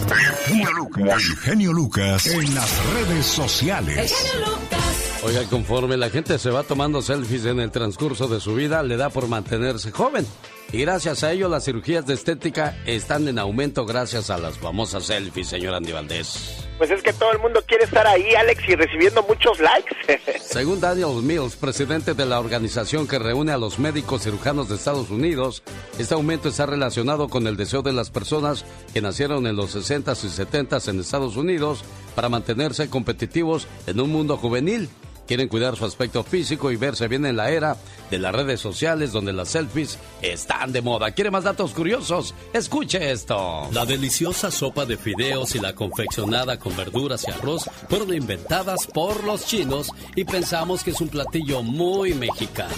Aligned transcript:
El 0.00 1.36
genio 1.36 1.72
Lucas 1.72 2.26
en 2.26 2.54
las 2.54 2.92
redes 2.94 3.26
sociales. 3.26 3.98
El 3.98 4.08
genio 4.08 4.48
Lucas. 4.48 5.22
Oiga, 5.22 5.44
conforme 5.44 5.96
la 5.96 6.08
gente 6.08 6.38
se 6.38 6.50
va 6.50 6.62
tomando 6.62 7.02
selfies 7.02 7.44
en 7.44 7.60
el 7.60 7.70
transcurso 7.70 8.26
de 8.26 8.40
su 8.40 8.54
vida, 8.54 8.82
le 8.82 8.96
da 8.96 9.10
por 9.10 9.28
mantenerse 9.28 9.90
joven. 9.90 10.26
Y 10.72 10.82
gracias 10.82 11.24
a 11.24 11.32
ello 11.32 11.48
las 11.48 11.64
cirugías 11.64 12.06
de 12.06 12.14
estética 12.14 12.76
están 12.86 13.26
en 13.26 13.40
aumento 13.40 13.84
gracias 13.84 14.30
a 14.30 14.38
las 14.38 14.56
famosas 14.56 15.04
selfies, 15.04 15.48
señor 15.48 15.74
Andy 15.74 15.90
Valdés. 15.90 16.64
Pues 16.78 16.92
es 16.92 17.02
que 17.02 17.12
todo 17.12 17.32
el 17.32 17.40
mundo 17.40 17.60
quiere 17.66 17.84
estar 17.84 18.06
ahí, 18.06 18.34
Alex, 18.36 18.62
y 18.68 18.76
recibiendo 18.76 19.22
muchos 19.24 19.58
likes. 19.58 19.96
Según 20.40 20.80
Daniel 20.80 21.22
Mills, 21.22 21.56
presidente 21.56 22.14
de 22.14 22.24
la 22.24 22.38
organización 22.38 23.08
que 23.08 23.18
reúne 23.18 23.50
a 23.50 23.58
los 23.58 23.80
médicos 23.80 24.22
cirujanos 24.22 24.68
de 24.68 24.76
Estados 24.76 25.10
Unidos, 25.10 25.64
este 25.98 26.14
aumento 26.14 26.48
está 26.48 26.66
relacionado 26.66 27.28
con 27.28 27.48
el 27.48 27.56
deseo 27.56 27.82
de 27.82 27.92
las 27.92 28.10
personas 28.10 28.64
que 28.94 29.02
nacieron 29.02 29.48
en 29.48 29.56
los 29.56 29.74
60s 29.74 30.24
y 30.24 30.28
70s 30.28 30.88
en 30.88 31.00
Estados 31.00 31.36
Unidos 31.36 31.84
para 32.14 32.28
mantenerse 32.28 32.88
competitivos 32.88 33.66
en 33.88 34.00
un 34.00 34.10
mundo 34.10 34.36
juvenil 34.36 34.88
quieren 35.30 35.46
cuidar 35.46 35.76
su 35.76 35.84
aspecto 35.84 36.24
físico 36.24 36.72
y 36.72 36.76
verse 36.76 37.06
bien 37.06 37.24
en 37.24 37.36
la 37.36 37.52
era 37.52 37.76
de 38.10 38.18
las 38.18 38.34
redes 38.34 38.58
sociales 38.58 39.12
donde 39.12 39.32
las 39.32 39.50
selfies 39.50 39.96
están 40.22 40.72
de 40.72 40.82
moda. 40.82 41.12
¿Quiere 41.12 41.30
más 41.30 41.44
datos 41.44 41.70
curiosos? 41.70 42.34
Escuche 42.52 43.12
esto. 43.12 43.68
La 43.70 43.86
deliciosa 43.86 44.50
sopa 44.50 44.86
de 44.86 44.96
fideos 44.96 45.54
y 45.54 45.60
la 45.60 45.76
confeccionada 45.76 46.58
con 46.58 46.76
verduras 46.76 47.24
y 47.28 47.30
arroz 47.30 47.70
fueron 47.88 48.12
inventadas 48.12 48.88
por 48.88 49.22
los 49.22 49.46
chinos 49.46 49.92
y 50.16 50.24
pensamos 50.24 50.82
que 50.82 50.90
es 50.90 51.00
un 51.00 51.10
platillo 51.10 51.62
muy 51.62 52.12
mexicano. 52.12 52.74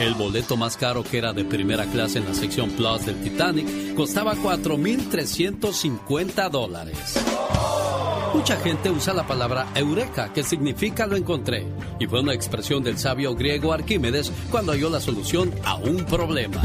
El 0.00 0.14
boleto 0.14 0.56
más 0.56 0.78
caro 0.78 1.04
que 1.04 1.18
era 1.18 1.34
de 1.34 1.44
primera 1.44 1.84
clase 1.84 2.20
en 2.20 2.24
la 2.24 2.32
sección 2.32 2.70
Plus 2.70 3.04
del 3.04 3.22
Titanic 3.22 3.94
costaba 3.94 4.34
4.350 4.34 6.48
dólares. 6.48 7.18
Mucha 8.34 8.56
gente 8.58 8.90
usa 8.90 9.14
la 9.14 9.26
palabra 9.26 9.66
eureka, 9.74 10.32
que 10.32 10.42
significa 10.42 11.06
lo 11.06 11.16
encontré, 11.16 11.66
y 11.98 12.06
fue 12.06 12.20
una 12.20 12.34
expresión 12.34 12.82
del 12.82 12.98
sabio 12.98 13.34
griego 13.34 13.72
Arquímedes 13.72 14.30
cuando 14.50 14.72
halló 14.72 14.90
la 14.90 15.00
solución 15.00 15.52
a 15.64 15.76
un 15.76 16.04
problema. 16.04 16.62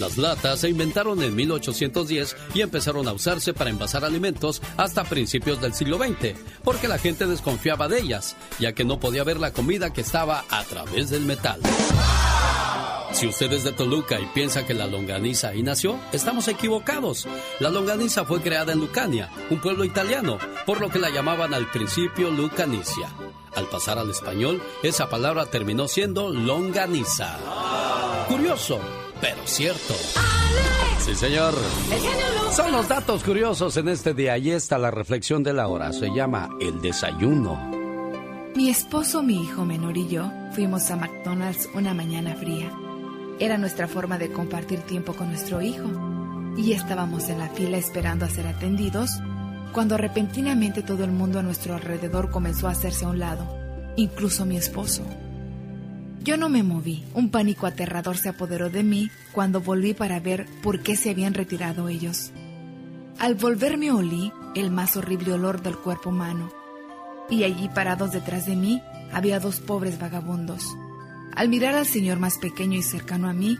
Las 0.00 0.18
latas 0.18 0.58
se 0.60 0.68
inventaron 0.68 1.22
en 1.22 1.34
1810 1.36 2.36
y 2.54 2.60
empezaron 2.60 3.06
a 3.06 3.12
usarse 3.12 3.54
para 3.54 3.70
envasar 3.70 4.04
alimentos 4.04 4.60
hasta 4.76 5.04
principios 5.04 5.60
del 5.60 5.74
siglo 5.74 5.96
XX, 5.96 6.34
porque 6.64 6.88
la 6.88 6.98
gente 6.98 7.26
desconfiaba 7.26 7.86
de 7.86 8.00
ellas, 8.00 8.36
ya 8.58 8.72
que 8.72 8.84
no 8.84 8.98
podía 8.98 9.22
ver 9.22 9.38
la 9.38 9.52
comida 9.52 9.92
que 9.92 10.00
estaba 10.00 10.44
a 10.50 10.64
través 10.64 11.10
del 11.10 11.24
metal. 11.24 11.60
Si 13.12 13.26
usted 13.26 13.52
es 13.52 13.62
de 13.62 13.72
Toluca 13.72 14.18
y 14.18 14.26
piensa 14.26 14.66
que 14.66 14.74
la 14.74 14.86
longaniza 14.86 15.48
ahí 15.48 15.62
nació, 15.62 15.98
estamos 16.12 16.48
equivocados. 16.48 17.28
La 17.60 17.68
longaniza 17.68 18.24
fue 18.24 18.40
creada 18.40 18.72
en 18.72 18.80
Lucania, 18.80 19.30
un 19.50 19.60
pueblo 19.60 19.84
italiano, 19.84 20.38
por 20.64 20.80
lo 20.80 20.88
que 20.88 20.98
la 20.98 21.10
llamaban 21.10 21.52
al 21.52 21.70
principio 21.70 22.30
Lucanicia. 22.30 23.10
Al 23.54 23.68
pasar 23.68 23.98
al 23.98 24.10
español, 24.10 24.62
esa 24.82 25.10
palabra 25.10 25.46
terminó 25.46 25.88
siendo 25.88 26.30
longaniza. 26.30 27.36
Curioso, 28.28 28.80
pero 29.20 29.40
cierto. 29.44 29.94
Sí, 31.00 31.14
señor. 31.14 31.54
Son 32.50 32.72
los 32.72 32.88
datos 32.88 33.22
curiosos 33.24 33.76
en 33.76 33.88
este 33.88 34.14
día. 34.14 34.34
Ahí 34.34 34.50
está 34.50 34.78
la 34.78 34.90
reflexión 34.90 35.42
de 35.42 35.52
la 35.52 35.68
hora. 35.68 35.92
Se 35.92 36.08
llama 36.14 36.48
El 36.60 36.80
desayuno. 36.80 37.70
Mi 38.54 38.70
esposo, 38.70 39.22
mi 39.22 39.42
hijo 39.42 39.64
menor 39.64 39.96
y 39.96 40.08
yo 40.08 40.30
fuimos 40.52 40.90
a 40.90 40.96
McDonald's 40.96 41.68
una 41.74 41.94
mañana 41.94 42.34
fría. 42.36 42.70
Era 43.42 43.58
nuestra 43.58 43.88
forma 43.88 44.18
de 44.18 44.30
compartir 44.30 44.82
tiempo 44.82 45.14
con 45.14 45.26
nuestro 45.26 45.60
hijo. 45.60 45.90
Y 46.56 46.74
estábamos 46.74 47.28
en 47.28 47.40
la 47.40 47.48
fila 47.48 47.76
esperando 47.76 48.24
a 48.24 48.28
ser 48.28 48.46
atendidos 48.46 49.18
cuando 49.72 49.96
repentinamente 49.96 50.80
todo 50.80 51.02
el 51.02 51.10
mundo 51.10 51.40
a 51.40 51.42
nuestro 51.42 51.74
alrededor 51.74 52.30
comenzó 52.30 52.68
a 52.68 52.70
hacerse 52.70 53.04
a 53.04 53.08
un 53.08 53.18
lado, 53.18 53.52
incluso 53.96 54.46
mi 54.46 54.56
esposo. 54.56 55.02
Yo 56.22 56.36
no 56.36 56.48
me 56.48 56.62
moví. 56.62 57.02
Un 57.14 57.30
pánico 57.30 57.66
aterrador 57.66 58.16
se 58.16 58.28
apoderó 58.28 58.70
de 58.70 58.84
mí 58.84 59.10
cuando 59.32 59.60
volví 59.60 59.92
para 59.92 60.20
ver 60.20 60.46
por 60.62 60.80
qué 60.84 60.94
se 60.94 61.10
habían 61.10 61.34
retirado 61.34 61.88
ellos. 61.88 62.30
Al 63.18 63.34
volverme 63.34 63.90
olí 63.90 64.32
el 64.54 64.70
más 64.70 64.96
horrible 64.96 65.32
olor 65.32 65.62
del 65.62 65.76
cuerpo 65.76 66.10
humano. 66.10 66.48
Y 67.28 67.42
allí 67.42 67.68
parados 67.68 68.12
detrás 68.12 68.46
de 68.46 68.54
mí 68.54 68.80
había 69.12 69.40
dos 69.40 69.58
pobres 69.58 69.98
vagabundos. 69.98 70.64
Al 71.34 71.48
mirar 71.48 71.74
al 71.74 71.86
señor 71.86 72.18
más 72.18 72.36
pequeño 72.36 72.78
y 72.78 72.82
cercano 72.82 73.28
a 73.28 73.32
mí, 73.32 73.58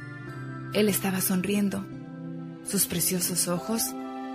él 0.75 0.91
estaba 0.91 1.23
sonriendo. 1.23 1.87
Sus 2.65 2.87
preciosos 2.87 3.49
ojos 3.49 3.83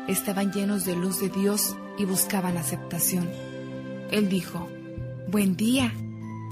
estaban 0.07 0.51
llenos 0.51 0.85
de 0.85 0.95
luz 0.95 1.19
de 1.19 1.29
Dios 1.29 1.75
y 1.99 2.05
buscaban 2.05 2.57
aceptación. 2.57 3.29
Él 4.09 4.27
dijo, 4.27 4.67
Buen 5.29 5.55
día, 5.55 5.93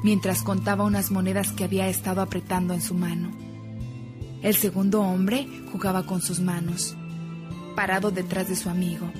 mientras 0.03 0.43
contaba 0.43 0.83
unas 0.83 1.09
monedas 1.09 1.51
que 1.53 1.63
había 1.63 1.87
estado 1.87 2.21
apretando 2.21 2.75
en 2.75 2.81
su 2.81 2.93
mano. 2.93 3.31
El 4.43 4.55
segundo 4.55 5.01
hombre 5.01 5.47
jugaba 5.71 6.05
con 6.05 6.21
sus 6.21 6.39
manos, 6.39 6.95
parado 7.75 8.11
detrás 8.11 8.47
de 8.47 8.55
su 8.55 8.69
amigo. 8.69 9.11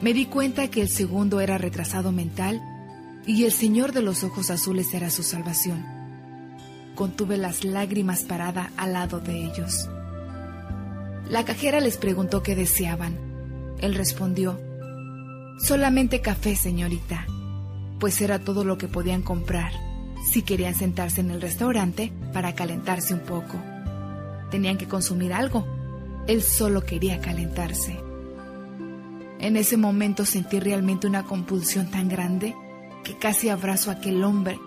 Me 0.00 0.14
di 0.14 0.24
cuenta 0.24 0.68
que 0.68 0.80
el 0.80 0.88
segundo 0.88 1.40
era 1.40 1.58
retrasado 1.58 2.12
mental 2.12 2.62
y 3.26 3.44
el 3.44 3.52
señor 3.52 3.92
de 3.92 4.00
los 4.00 4.24
ojos 4.24 4.50
azules 4.50 4.94
era 4.94 5.10
su 5.10 5.22
salvación 5.22 5.97
contuve 6.98 7.36
las 7.36 7.62
lágrimas 7.62 8.24
parada 8.24 8.72
al 8.76 8.94
lado 8.94 9.20
de 9.20 9.44
ellos. 9.44 9.88
La 11.30 11.44
cajera 11.44 11.78
les 11.78 11.96
preguntó 11.96 12.42
qué 12.42 12.56
deseaban. 12.56 13.76
Él 13.78 13.94
respondió, 13.94 14.60
solamente 15.60 16.20
café, 16.20 16.56
señorita, 16.56 17.24
pues 18.00 18.20
era 18.20 18.40
todo 18.40 18.64
lo 18.64 18.78
que 18.78 18.88
podían 18.88 19.22
comprar 19.22 19.70
si 20.32 20.42
querían 20.42 20.74
sentarse 20.74 21.20
en 21.20 21.30
el 21.30 21.40
restaurante 21.40 22.12
para 22.32 22.56
calentarse 22.56 23.14
un 23.14 23.20
poco. 23.20 23.62
Tenían 24.50 24.76
que 24.76 24.88
consumir 24.88 25.32
algo. 25.32 25.64
Él 26.26 26.42
solo 26.42 26.84
quería 26.84 27.20
calentarse. 27.20 27.96
En 29.38 29.56
ese 29.56 29.76
momento 29.76 30.24
sentí 30.24 30.58
realmente 30.58 31.06
una 31.06 31.22
compulsión 31.22 31.92
tan 31.92 32.08
grande 32.08 32.56
que 33.04 33.16
casi 33.16 33.50
abrazo 33.50 33.90
a 33.90 33.94
aquel 33.94 34.24
hombre 34.24 34.58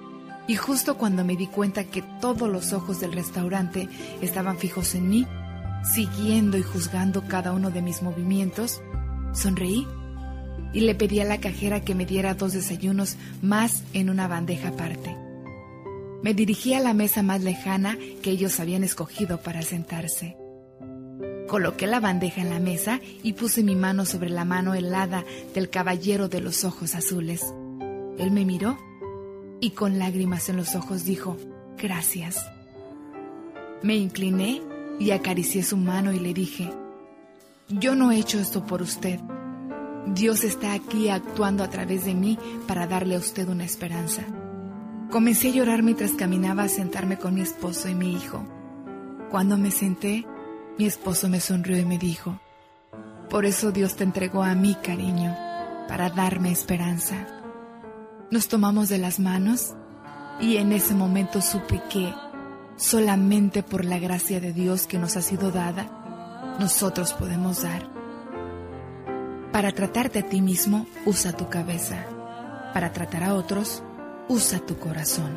y 0.47 0.56
justo 0.56 0.97
cuando 0.97 1.24
me 1.24 1.35
di 1.35 1.47
cuenta 1.47 1.84
que 1.84 2.02
todos 2.19 2.50
los 2.50 2.74
ojos 2.74 3.00
del 3.00 3.13
restaurante 3.13 3.88
estaban 4.22 4.57
fijos 4.57 4.96
en 4.96 5.09
mí, 5.09 5.28
siguiendo 5.84 6.57
y 6.57 6.63
juzgando 6.63 7.28
cada 7.28 7.52
uno 7.52 7.72
de 7.72 7.81
mis 7.81 8.02
movimientos, 8.02 8.81
sonreí 9.34 9.88
y 10.74 10.81
le 10.81 10.96
pedí 10.96 11.19
a 11.19 11.25
la 11.25 11.40
cajera 11.40 11.81
que 11.81 11.96
me 11.96 12.06
diera 12.06 12.34
dos 12.34 12.53
desayunos 12.53 13.18
más 13.41 13.84
en 13.94 14.09
una 14.09 14.28
bandeja 14.28 14.69
aparte. 14.69 15.16
Me 16.24 16.34
dirigí 16.34 16.74
a 16.74 16.80
la 16.80 16.94
mesa 16.94 17.24
más 17.24 17.41
lejana 17.41 17.97
que 18.22 18.30
ellos 18.30 18.59
habían 18.59 18.84
escogido 18.84 19.41
para 19.41 19.63
sentarse. 19.63 20.38
Coloqué 21.47 21.88
la 21.88 22.00
bandeja 22.00 22.41
en 22.41 22.50
la 22.50 22.59
mesa 22.59 23.01
y 23.24 23.34
puse 23.34 23.63
mi 23.63 23.75
mano 23.75 24.06
sobre 24.06 24.30
la 24.30 24.46
mano 24.46 24.74
helada 24.74 25.25
del 25.53 25.69
caballero 25.69 26.30
de 26.30 26.40
los 26.40 26.63
ojos 26.63 26.96
azules. 26.96 27.41
Él 28.18 28.31
me 28.31 28.46
miró 28.46 28.78
y 29.61 29.69
con 29.72 29.99
lágrimas 29.99 30.49
en 30.49 30.57
los 30.57 30.75
ojos 30.75 31.05
dijo, 31.05 31.38
gracias. 31.77 32.45
Me 33.83 33.95
incliné 33.95 34.61
y 34.99 35.11
acaricié 35.11 35.63
su 35.63 35.77
mano 35.77 36.11
y 36.11 36.19
le 36.19 36.33
dije, 36.33 36.69
yo 37.69 37.95
no 37.95 38.11
he 38.11 38.17
hecho 38.17 38.39
esto 38.39 38.66
por 38.66 38.81
usted. 38.81 39.19
Dios 40.07 40.44
está 40.44 40.73
aquí 40.73 41.09
actuando 41.09 41.63
a 41.63 41.69
través 41.69 42.05
de 42.05 42.16
mí 42.16 42.38
para 42.67 42.88
darle 42.88 43.16
a 43.16 43.19
usted 43.19 43.47
una 43.47 43.63
esperanza. 43.63 44.23
Comencé 45.11 45.50
a 45.50 45.51
llorar 45.51 45.83
mientras 45.83 46.13
caminaba 46.13 46.63
a 46.63 46.69
sentarme 46.69 47.17
con 47.17 47.35
mi 47.35 47.41
esposo 47.41 47.88
y 47.88 47.95
mi 47.95 48.13
hijo. 48.13 48.44
Cuando 49.29 49.57
me 49.57 49.69
senté, 49.69 50.25
mi 50.79 50.85
esposo 50.85 51.29
me 51.29 51.39
sonrió 51.39 51.77
y 51.77 51.85
me 51.85 52.00
dijo, 52.00 52.39
por 53.29 53.45
eso 53.45 53.71
Dios 53.71 53.95
te 53.95 54.03
entregó 54.03 54.44
a 54.44 54.56
mí, 54.56 54.75
cariño, 54.83 55.36
para 55.88 56.09
darme 56.09 56.51
esperanza. 56.51 57.40
Nos 58.31 58.48
tomamos 58.48 58.88
de 58.88 58.98
las 58.98 59.19
manos 59.19 59.74
y 60.39 60.56
en 60.56 60.72
ese 60.72 60.95
momento 60.95 61.42
supe 61.42 61.81
que 61.89 62.13
solamente 62.78 63.62
por 63.62 63.83
la 63.83 64.00
gracia 64.00 64.39
de 64.39 64.54
Dios 64.54 64.88
que 64.88 64.98
nos 64.98 65.18
ha 65.18 65.22
sido 65.22 65.51
dada, 65.51 66.56
nosotros 66.57 67.12
podemos 67.12 67.62
dar. 67.63 67.89
Para 69.51 69.74
tratarte 69.74 70.19
a 70.19 70.30
ti 70.30 70.42
mismo, 70.42 70.88
usa 71.06 71.33
tu 71.33 71.50
cabeza. 71.50 72.06
Para 72.74 72.94
tratar 72.94 73.25
a 73.25 73.36
otros, 73.36 73.83
usa 74.30 74.60
tu 74.60 74.77
corazón. 74.77 75.31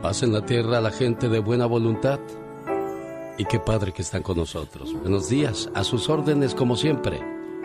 Paz 0.00 0.22
en 0.22 0.32
la 0.32 0.46
tierra 0.46 0.80
la 0.80 0.90
gente 0.90 1.28
de 1.28 1.38
buena 1.40 1.66
voluntad 1.66 2.18
y 3.38 3.44
qué 3.44 3.60
padre 3.60 3.92
que 3.92 4.02
están 4.02 4.22
con 4.22 4.36
nosotros. 4.36 4.92
Buenos 4.92 5.28
días, 5.28 5.70
a 5.74 5.84
sus 5.84 6.08
órdenes 6.10 6.54
como 6.54 6.76
siempre, 6.76 7.20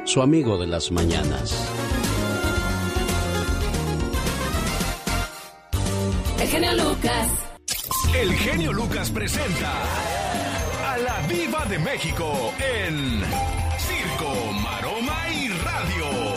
su 0.05 0.21
amigo 0.21 0.57
de 0.57 0.67
las 0.67 0.91
mañanas. 0.91 1.67
El 6.39 6.47
genio 6.47 6.73
Lucas. 6.73 7.27
El 8.15 8.33
genio 8.33 8.73
Lucas 8.73 9.09
presenta 9.09 9.73
a 10.91 10.97
la 10.99 11.27
Viva 11.27 11.65
de 11.65 11.79
México 11.79 12.53
en 12.59 13.21
Circo, 13.79 14.51
Maroma 14.61 15.29
y 15.33 15.47
Radio. 15.49 16.32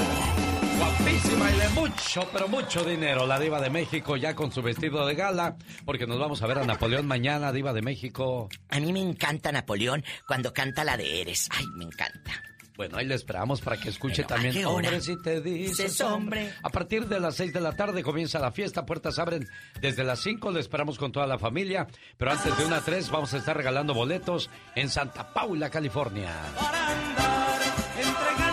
De 1.37 1.69
mucho, 1.71 2.29
pero 2.33 2.49
mucho 2.49 2.83
dinero. 2.85 3.27
La 3.27 3.39
Diva 3.39 3.61
de 3.61 3.69
México 3.69 4.17
ya 4.17 4.35
con 4.35 4.51
su 4.51 4.63
vestido 4.63 5.07
de 5.07 5.15
gala, 5.15 5.57
porque 5.85 6.07
nos 6.07 6.19
vamos 6.19 6.43
a 6.43 6.47
ver 6.47 6.59
a 6.59 6.65
Napoleón 6.65 7.07
mañana, 7.07 7.53
Diva 7.53 7.73
de 7.75 7.83
México. 7.83 8.49
A 8.71 8.81
mí 8.81 8.93
me 8.93 9.01
encanta 9.01 9.53
Napoleón 9.53 10.03
cuando 10.27 10.53
canta 10.53 10.83
la 10.83 10.97
de 10.97 11.21
Eres. 11.21 11.49
Ay, 11.51 11.67
me 11.77 11.85
encanta. 11.85 12.43
Bueno, 12.77 12.99
ahí 12.99 13.07
le 13.07 13.15
esperamos 13.15 13.61
para 13.61 13.77
que 13.79 13.89
escuche 13.91 14.23
Pero, 14.23 14.27
¿a 14.27 14.37
también. 14.37 14.55
qué 14.55 14.67
hora? 14.67 14.89
Hombre, 14.89 15.01
si 15.01 15.21
te 15.23 15.41
dices 15.41 15.77
Dices 15.79 16.01
hombre. 16.01 16.53
A 16.63 16.71
partir 16.71 17.07
de 17.07 17.21
las 17.21 17.37
6 17.37 17.53
de 17.53 17.61
la 17.61 17.73
tarde 17.77 18.03
comienza 18.03 18.39
la 18.39 18.51
fiesta. 18.53 18.85
Puertas 18.87 19.19
abren 19.19 19.47
desde 19.81 20.05
las 20.05 20.21
5. 20.21 20.51
Le 20.51 20.61
esperamos 20.61 20.99
con 20.99 21.13
toda 21.13 21.27
la 21.27 21.39
familia. 21.39 21.87
Pero 22.17 22.33
antes 22.33 22.57
de 22.57 22.65
una 22.65 22.79
a 22.79 22.85
3 22.85 23.11
vamos 23.11 23.33
a 23.35 23.39
estar 23.39 23.57
regalando 23.57 23.95
boletos 23.95 24.51
en 24.75 24.89
Santa 24.91 25.33
Paula, 25.33 25.71
California. 25.71 26.33
para 26.55 28.31
andar 28.31 28.46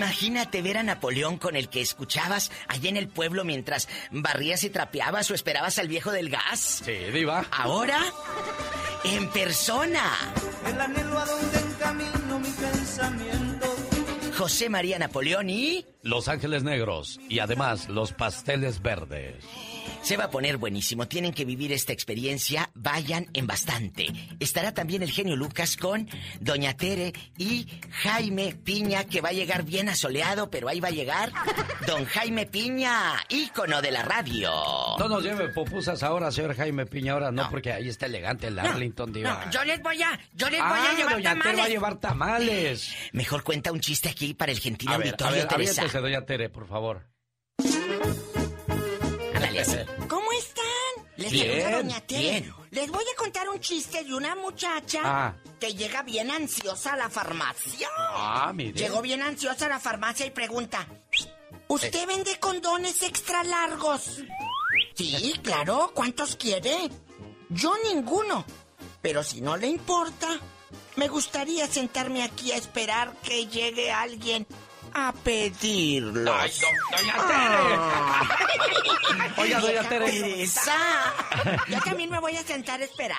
Imagínate 0.00 0.62
ver 0.62 0.78
a 0.78 0.82
Napoleón 0.82 1.36
con 1.36 1.56
el 1.56 1.68
que 1.68 1.82
escuchabas 1.82 2.50
allá 2.68 2.88
en 2.88 2.96
el 2.96 3.06
pueblo 3.06 3.44
mientras 3.44 3.86
barrías 4.10 4.64
y 4.64 4.70
trapeabas 4.70 5.30
o 5.30 5.34
esperabas 5.34 5.78
al 5.78 5.88
viejo 5.88 6.10
del 6.10 6.30
gas. 6.30 6.80
Sí, 6.82 6.94
Diva. 7.12 7.44
Ahora, 7.50 8.00
en 9.04 9.28
persona. 9.28 10.02
el 10.66 10.80
anhelo 10.80 11.18
a 11.18 11.26
donde 11.26 11.58
encamino 11.58 12.38
mi 12.38 12.48
pensamiento. 12.48 13.76
José 14.38 14.70
María 14.70 14.98
Napoleón 14.98 15.50
y... 15.50 15.84
Los 16.02 16.28
Ángeles 16.28 16.62
Negros 16.62 17.20
y 17.28 17.40
además 17.40 17.90
los 17.90 18.14
pasteles 18.14 18.80
verdes. 18.80 19.44
Se 20.02 20.16
va 20.16 20.24
a 20.24 20.30
poner 20.30 20.56
buenísimo. 20.56 21.06
Tienen 21.08 21.32
que 21.32 21.44
vivir 21.44 21.72
esta 21.72 21.92
experiencia. 21.92 22.70
Vayan 22.74 23.28
en 23.34 23.46
bastante. 23.46 24.06
Estará 24.40 24.72
también 24.72 25.02
el 25.02 25.10
genio 25.10 25.36
Lucas 25.36 25.76
con 25.76 26.08
Doña 26.40 26.76
Tere 26.76 27.12
y 27.36 27.66
Jaime 28.02 28.54
Piña, 28.54 29.04
que 29.04 29.20
va 29.20 29.28
a 29.30 29.32
llegar 29.32 29.62
bien 29.64 29.88
asoleado, 29.88 30.50
pero 30.50 30.68
ahí 30.68 30.80
va 30.80 30.88
a 30.88 30.92
llegar 30.92 31.32
Don 31.86 32.04
Jaime 32.06 32.46
Piña, 32.46 33.14
ícono 33.28 33.80
de 33.82 33.90
la 33.90 34.02
radio. 34.02 34.50
No 34.98 35.08
nos 35.08 35.22
lleve 35.22 35.48
pupusas 35.50 36.02
ahora, 36.02 36.30
señor 36.32 36.54
Jaime 36.56 36.86
Piña. 36.86 37.12
Ahora 37.12 37.30
no, 37.30 37.44
No. 37.44 37.50
porque 37.50 37.72
ahí 37.72 37.88
está 37.88 38.06
elegante 38.06 38.46
el 38.48 38.58
Arlington, 38.58 39.12
Diva. 39.12 39.44
No, 39.46 39.50
yo 39.50 39.64
les 39.64 39.82
voy 39.82 40.02
a, 40.02 40.18
yo 40.34 40.48
les 40.50 40.60
voy 40.60 40.68
Ah, 40.70 40.90
a 40.90 40.96
llevar 40.96 41.12
Doña 41.14 41.34
Tere 41.34 41.34
va 41.34 41.40
a 41.40 41.44
tamales. 41.54 41.68
llevar 41.70 41.96
tamales. 42.00 42.94
Mejor 43.12 43.42
cuenta 43.42 43.72
un 43.72 43.80
chiste 43.80 44.08
aquí 44.08 44.34
para 44.34 44.52
el 44.52 44.58
gentil 44.60 44.88
A 44.88 44.98
ver, 44.98 45.08
a 45.08 45.10
auditorio, 45.10 45.36
ver, 45.36 45.48
Teresa. 45.74 46.00
Doña 46.00 46.24
Tere, 46.24 46.48
por 46.48 46.66
favor. 46.68 47.06
Ándale 49.60 49.82
así. 49.82 50.06
¿Cómo 50.08 50.32
están? 50.32 51.06
Les 51.16 51.30
Bien, 51.32 51.72
Doña 51.72 52.02
bien. 52.08 52.54
Les 52.70 52.90
voy 52.90 53.04
a 53.12 53.16
contar 53.16 53.48
un 53.48 53.60
chiste 53.60 54.04
de 54.04 54.14
una 54.14 54.34
muchacha 54.36 55.00
Ah. 55.04 55.34
que 55.58 55.74
llega 55.74 56.02
bien 56.02 56.30
ansiosa 56.30 56.94
a 56.94 56.96
la 56.96 57.10
farmacia. 57.10 57.88
Ah, 57.98 58.52
mire. 58.54 58.78
Llegó 58.78 59.02
bien 59.02 59.22
ansiosa 59.22 59.66
a 59.66 59.68
la 59.68 59.80
farmacia 59.80 60.24
y 60.26 60.30
pregunta: 60.30 60.86
¿Usted 61.68 62.06
vende 62.06 62.38
condones 62.38 63.02
extra 63.02 63.42
largos? 63.44 64.20
Sí, 64.94 65.34
claro. 65.42 65.90
¿Cuántos 65.94 66.36
quiere? 66.36 66.76
Yo 67.48 67.74
ninguno. 67.92 68.44
Pero 69.02 69.22
si 69.24 69.40
no 69.40 69.56
le 69.56 69.66
importa, 69.66 70.28
me 70.96 71.08
gustaría 71.08 71.66
sentarme 71.66 72.22
aquí 72.22 72.52
a 72.52 72.56
esperar 72.56 73.12
que 73.22 73.46
llegue 73.46 73.90
alguien 73.90 74.46
a 74.94 75.12
pedirlos. 75.12 76.34
Ay, 76.38 76.50
do- 76.60 76.96
Doña 76.96 77.14
Tere. 77.26 78.80
Oiga, 79.36 79.60
Doña 79.60 79.82
Tere. 79.88 80.04
Teresa. 80.10 80.72
Yo 81.68 81.78
también 81.80 82.10
me 82.10 82.18
voy 82.18 82.36
a 82.36 82.42
sentar 82.42 82.80
a 82.80 82.84
esperar. 82.84 83.18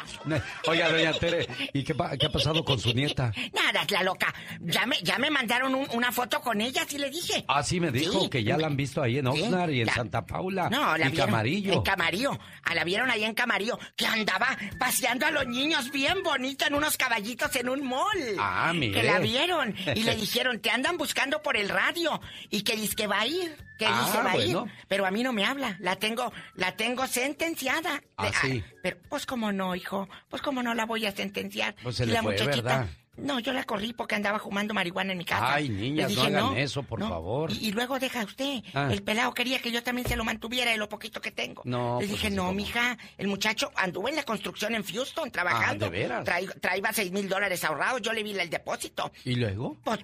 Oiga, 0.68 0.90
Doña 0.90 1.14
Tere, 1.14 1.48
¿y 1.74 1.84
qué, 1.84 1.94
ha 1.94 2.30
pasado 2.32 2.64
con 2.64 2.80
su 2.80 2.94
nieta? 2.94 3.32
Nada, 3.54 3.86
la 3.90 4.04
loca. 4.04 4.34
Ya 4.62 4.86
me, 4.86 4.98
ya 5.02 5.18
me 5.18 5.30
mandaron 5.30 5.74
un- 5.76 5.88
una 5.94 6.12
foto 6.12 6.42
con 6.42 6.62
ella, 6.62 6.86
sí 6.88 6.98
le 6.98 7.10
dije. 7.10 7.44
Ah, 7.48 7.64
sí, 7.64 7.80
me 7.80 7.92
dijo 7.92 8.22
Sí. 8.22 8.30
que 8.30 8.44
ya 8.44 8.58
la 8.58 8.68
han 8.68 8.76
visto 8.78 9.02
ahí 9.02 9.18
en 9.18 9.32
Sí, 9.34 9.42
Oxnard 9.42 9.70
y 9.72 9.82
en 9.82 9.88
la- 9.88 9.94
Santa 9.94 10.26
Paula. 10.26 10.70
No, 10.70 10.98
la 10.98 11.08
y 11.08 11.10
vieron 11.12 11.28
Camarillo. 11.28 11.74
En 11.74 11.82
Camarillo. 11.82 12.40
Ah, 12.64 12.76
la 12.76 12.84
vieron 12.84 13.10
ahí 13.10 13.24
en 13.24 13.34
Camarillo. 13.34 13.80
Que 13.96 14.06
andaba 14.06 14.58
paseando 14.80 15.26
a 15.26 15.32
los 15.32 15.48
niños 15.48 15.92
bien 15.92 16.22
bonita 16.24 16.68
en 16.68 16.76
unos 16.76 16.98
caballitos 16.98 17.56
en 17.56 17.70
un 17.70 17.84
mall. 17.88 18.36
Ah, 18.40 18.72
mire. 18.74 18.94
Que 19.02 19.04
la 19.04 19.20
vieron. 19.20 19.76
Y 19.96 20.04
le 20.04 20.16
dijeron, 20.22 20.60
te 20.60 20.70
andan 20.70 20.98
buscando 20.98 21.42
por 21.42 21.58
el 21.62 21.69
radio. 21.69 22.19
Y 22.50 22.63
que 22.63 22.75
dice 22.75 22.96
que 22.96 23.08
va 23.08 23.22
a 23.22 23.28
ir. 23.28 23.56
Que 23.80 23.86
Ah, 23.88 24.04
dice 24.06 24.18
va 24.22 24.31
a 24.31 24.38
ir. 24.38 24.58
Pero 24.88 25.06
a 25.06 25.12
mí 25.12 25.24
no 25.24 25.34
me 25.34 25.46
habla. 25.46 25.75
La 25.80 25.96
tengo, 25.96 26.31
la 26.56 26.75
tengo 26.75 27.08
sentenciada. 27.08 28.02
Ah, 28.18 28.25
Le- 28.25 28.34
sí. 28.34 28.63
pero, 28.84 28.98
pues 29.10 29.25
cómo 29.25 29.52
no, 29.52 29.75
hijo. 29.75 30.08
Pues 30.30 30.42
cómo 30.42 30.62
no 30.62 30.74
la 30.74 30.86
voy 30.86 31.06
a 31.06 31.12
sentenciar. 31.12 31.75
Pues 31.81 31.96
se 31.96 32.04
Y 32.04 32.08
le 32.08 32.13
la 32.13 32.22
fue, 32.24 32.34
muchachita. 32.34 32.78
¿verdad? 32.80 32.90
No, 33.22 33.40
yo 33.40 33.54
la 33.54 33.64
corrí 33.64 33.94
porque 33.94 34.16
andaba 34.16 34.40
fumando 34.40 34.74
marihuana 34.74 35.12
en 35.14 35.18
mi 35.18 35.26
casa. 35.26 35.56
Ay, 35.56 35.70
niñas, 35.70 36.10
Le 36.12 36.30
no 36.32 36.48
hagan 36.48 36.58
eso, 36.58 36.84
por 36.84 37.00
favor. 37.00 37.52
Y, 37.52 37.68
y 37.70 37.72
luego 37.72 38.00
deja 38.00 38.24
usted. 38.24 38.64
Ah. 38.74 38.90
El 38.92 39.04
pelado 39.04 39.34
quería 39.34 39.60
que 39.60 39.72
yo 39.72 39.84
también 39.84 40.08
se 40.08 40.16
lo 40.16 40.24
mantuviera 40.24 40.72
de 40.72 40.78
lo 40.78 40.90
poquito 40.90 41.22
que 41.22 41.32
tengo. 41.32 41.62
No, 41.66 42.00
Le 42.02 42.08
pues 42.08 42.12
dije, 42.20 42.30
no, 42.30 42.52
mija, 42.52 42.98
el 43.18 43.28
muchacho 43.28 43.72
anduvo 43.76 44.10
en 44.10 44.16
la 44.16 44.24
construcción 44.24 44.76
en 44.76 44.84
Houston 44.84 45.32
trabajando. 45.32 45.86
Ah, 45.86 45.90
¿de 45.90 46.00
veras? 46.00 46.26
Traí- 46.26 46.60
traía 46.60 46.94
seis 46.94 47.12
mil 47.12 47.30
dólares 47.30 47.64
ahorrados, 47.64 48.02
yo 48.02 48.12
le 48.14 48.24
vi 48.24 48.32
el 48.38 48.50
depósito. 48.50 49.12
¿Y 49.24 49.36
luego? 49.36 49.78
Pues. 49.84 50.00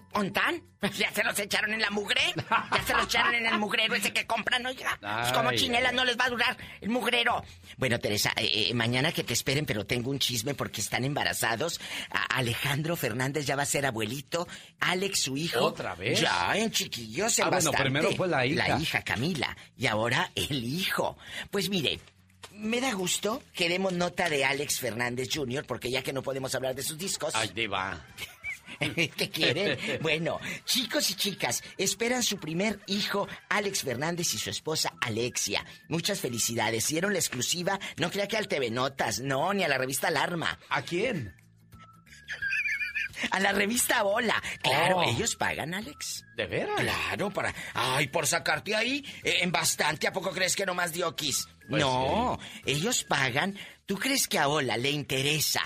Pues 0.80 0.96
ya 0.98 1.12
se 1.12 1.24
los 1.24 1.38
echaron 1.40 1.74
en 1.74 1.82
la 1.82 1.90
mugre. 1.90 2.22
Ya 2.72 2.84
se 2.86 2.94
los 2.94 3.06
echaron 3.06 3.34
en 3.34 3.46
el 3.48 3.58
mugrero 3.58 3.96
ese 3.96 4.14
que 4.14 4.28
compran, 4.28 4.64
oiga. 4.66 4.98
Pues 5.02 5.32
como 5.32 5.52
chinelas 5.54 5.92
ay. 5.92 5.96
no 5.96 6.06
les 6.06 6.18
va 6.18 6.26
a 6.26 6.30
durar 6.30 6.58
el 6.82 6.90
mugrero. 6.90 7.44
Bueno, 7.78 8.00
Teresa, 8.00 8.32
eh, 8.38 8.68
eh, 8.70 8.74
mañana 8.74 9.12
que 9.12 9.24
te 9.24 9.34
esperen, 9.34 9.66
pero 9.66 9.86
tengo 9.86 10.12
un 10.12 10.20
chisme 10.20 10.54
porque 10.54 10.82
están 10.82 11.04
embarazados. 11.04 11.80
A- 12.12 12.38
Alejandro 12.38 12.96
Fernández 12.96 13.07
ya 13.46 13.56
va 13.56 13.64
a 13.64 13.66
ser 13.66 13.86
abuelito. 13.86 14.48
Alex, 14.80 15.22
su 15.24 15.38
hijo. 15.38 15.60
¿Otra 15.62 15.96
vez? 15.96 16.20
Ya, 16.22 16.54
en 16.58 16.72
chiquillos, 16.72 17.38
en 17.40 17.46
Ah, 17.46 17.50
bueno, 17.50 17.72
bastante. 17.72 17.82
primero 17.92 18.16
fue 18.16 18.28
la 18.28 18.46
hija. 18.46 18.68
La 18.68 18.80
hija, 18.80 19.02
Camila. 19.04 19.56
Y 19.78 19.88
ahora 19.88 20.32
el 20.36 20.64
hijo. 20.64 21.18
Pues 21.52 21.70
mire, 21.70 22.00
me 22.54 22.82
da 22.82 22.94
gusto 22.94 23.44
que 23.54 23.70
demos 23.70 23.94
nota 23.94 24.30
de 24.30 24.46
Alex 24.46 24.80
Fernández 24.80 25.30
Jr., 25.34 25.66
porque 25.66 25.90
ya 25.92 26.02
que 26.02 26.14
no 26.14 26.22
podemos 26.24 26.54
hablar 26.56 26.76
de 26.76 26.84
sus 26.84 26.98
discos. 26.98 27.34
Ay, 27.36 27.50
Diva. 27.54 28.06
¿Qué 28.80 29.30
quieren? 29.32 29.78
Bueno, 30.02 30.40
chicos 30.66 31.10
y 31.10 31.16
chicas, 31.16 31.64
esperan 31.78 32.22
su 32.22 32.38
primer 32.38 32.80
hijo, 32.88 33.28
Alex 33.50 33.82
Fernández 33.82 34.34
y 34.36 34.38
su 34.38 34.50
esposa 34.52 34.94
Alexia. 35.02 35.66
Muchas 35.88 36.20
felicidades. 36.20 36.88
Dieron 36.88 37.14
la 37.14 37.20
exclusiva, 37.20 37.80
no 37.98 38.12
crea 38.12 38.28
que 38.28 38.38
al 38.38 38.48
TV 38.48 38.70
Notas, 38.70 39.20
no, 39.20 39.52
ni 39.54 39.64
a 39.64 39.68
la 39.68 39.78
revista 39.80 40.10
Alarma, 40.10 40.60
¿A 40.70 40.82
quién? 40.84 41.34
A 43.32 43.40
la 43.40 43.52
revista 43.52 44.04
Hola. 44.04 44.42
Claro, 44.62 44.98
Oh. 44.98 45.04
ellos 45.04 45.36
pagan, 45.36 45.74
Alex. 45.74 46.24
¿De 46.36 46.46
veras? 46.48 46.80
Claro, 46.80 47.30
para. 47.32 47.54
Ay, 47.74 48.08
por 48.08 48.28
sacarte 48.28 48.76
ahí 48.76 49.04
eh, 49.24 49.38
en 49.42 49.52
bastante, 49.52 50.08
¿a 50.08 50.14
poco 50.14 50.32
crees 50.32 50.56
que 50.56 50.66
nomás 50.66 50.94
dio 50.94 51.16
kiss? 51.16 51.48
Pues 51.70 51.82
no, 51.82 52.40
ellos 52.66 53.04
pagan. 53.04 53.58
¿Tú 53.86 53.98
crees 53.98 54.28
que 54.28 54.40
a 54.40 54.48
Hola 54.48 54.78
le 54.78 54.92
interesa? 54.92 55.62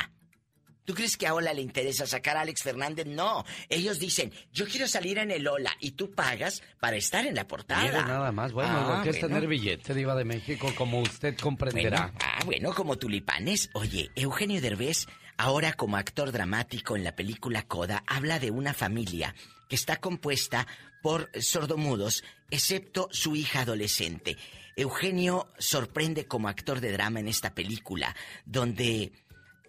¿Tú 0.84 0.96
crees 0.96 1.16
que 1.16 1.28
a 1.28 1.34
Hola 1.36 1.54
le 1.54 1.62
interesa 1.62 2.08
sacar 2.08 2.38
a 2.38 2.42
Alex 2.42 2.64
Fernández? 2.64 3.06
No. 3.06 3.46
Ellos 3.70 4.00
dicen, 4.00 4.34
yo 4.52 4.66
quiero 4.68 4.88
salir 4.88 5.20
en 5.20 5.30
el 5.32 5.48
Hola 5.48 5.72
y 5.80 5.92
tú 5.92 6.12
pagas 6.12 6.64
para 6.80 6.98
estar 6.98 7.26
en 7.26 7.36
la 7.36 7.48
portada. 7.48 7.84
Mire 7.84 8.02
nada 8.04 8.32
más. 8.32 8.52
Bueno, 8.52 8.72
Ah, 8.92 8.98
lo 8.98 9.04
que 9.04 9.12
es 9.12 9.20
bueno. 9.20 9.36
tener 9.36 9.48
billete, 9.48 9.94
Diva 9.94 10.16
de 10.16 10.26
México, 10.26 10.74
como 10.76 11.00
usted 11.02 11.38
comprenderá. 11.38 12.08
Bueno, 12.08 12.18
ah, 12.24 12.40
bueno, 12.46 12.74
como 12.74 12.98
tulipanes. 12.98 13.70
Oye, 13.74 14.10
Eugenio 14.16 14.60
Derbez, 14.60 15.06
ahora 15.42 15.74
como 15.74 15.98
actor 15.98 16.32
dramático 16.32 16.96
en 16.96 17.04
la 17.04 17.16
película 17.16 17.64
Coda, 17.64 18.04
habla 18.06 18.38
de 18.38 18.52
una 18.52 18.76
familia 18.76 19.34
que 19.68 19.76
está 19.76 19.96
compuesta 19.96 20.68
por 21.02 21.32
sordomudos, 21.42 22.24
excepto 22.52 23.10
su 23.12 23.36
hija 23.36 23.62
adolescente. 23.62 24.38
Eugenio 24.76 25.48
sorprende 25.58 26.28
como 26.28 26.48
actor 26.48 26.80
de 26.80 26.92
drama 26.92 27.22
en 27.22 27.28
esta 27.28 27.56
película, 27.56 28.16
donde 28.46 29.14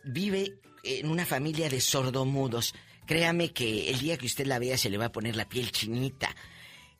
vive 0.04 0.60
en 0.84 1.08
una 1.08 1.24
familia 1.24 1.70
de 1.70 1.80
sordomudos. 1.80 2.74
Créame 3.06 3.54
que 3.54 3.88
el 3.88 3.98
día 3.98 4.18
que 4.18 4.26
usted 4.26 4.46
la 4.46 4.58
vea 4.58 4.76
se 4.76 4.90
le 4.90 4.98
va 4.98 5.06
a 5.06 5.12
poner 5.12 5.36
la 5.36 5.48
piel 5.48 5.72
chinita. 5.72 6.36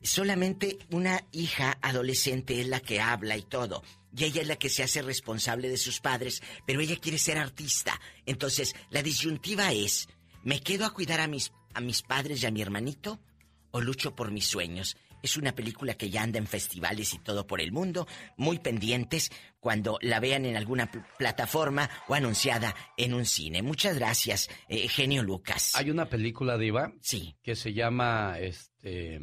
Solamente 0.03 0.79
una 0.91 1.23
hija 1.31 1.77
adolescente 1.83 2.59
es 2.59 2.69
la 2.69 2.81
que 2.81 3.03
habla 3.03 3.37
y 3.37 3.43
todo. 3.43 3.83
Y 4.15 4.25
ella 4.25 4.43
es 4.43 4.47
la 4.49 4.57
que 4.57 4.69
se 4.69 4.83
hace 4.83 5.01
responsable 5.03 5.69
de 5.69 5.77
sus 5.79 6.01
padres, 6.01 6.43
pero 6.67 6.81
ella 6.81 6.97
quiere 6.97 7.19
ser 7.19 7.39
artista. 7.39 7.99
Entonces, 8.27 8.75
la 8.91 9.03
disyuntiva 9.03 9.73
es, 9.73 10.09
¿me 10.43 10.61
quedo 10.61 10.85
a 10.85 10.93
cuidar 10.93 11.21
a 11.21 11.27
mis, 11.29 11.53
a 11.75 11.81
mis 11.81 12.03
padres 12.03 12.43
y 12.43 12.47
a 12.47 12.51
mi 12.51 12.61
hermanito? 12.61 13.21
¿O 13.71 13.81
lucho 13.81 14.15
por 14.15 14.31
mis 14.31 14.47
sueños? 14.47 14.97
Es 15.23 15.37
una 15.37 15.55
película 15.55 15.95
que 15.95 16.11
ya 16.11 16.23
anda 16.25 16.39
en 16.39 16.49
festivales 16.49 17.15
y 17.15 17.19
todo 17.21 17.47
por 17.47 17.61
el 17.61 17.71
mundo, 17.73 18.07
muy 18.37 18.59
pendientes 18.59 19.31
cuando 19.61 19.97
la 20.03 20.19
vean 20.19 20.45
en 20.45 20.57
alguna 20.57 20.91
pl- 20.91 21.05
plataforma 21.17 21.89
o 22.09 22.15
anunciada 22.15 22.75
en 22.97 23.15
un 23.15 23.25
cine. 23.25 23.63
Muchas 23.63 23.97
gracias, 23.97 24.51
eh, 24.69 24.89
genio 24.89 25.23
Lucas. 25.23 25.77
Hay 25.77 25.91
una 25.91 26.07
película, 26.09 26.59
Diva, 26.59 26.93
Sí. 27.01 27.37
que 27.43 27.55
se 27.55 27.73
llama, 27.73 28.37
este... 28.41 29.21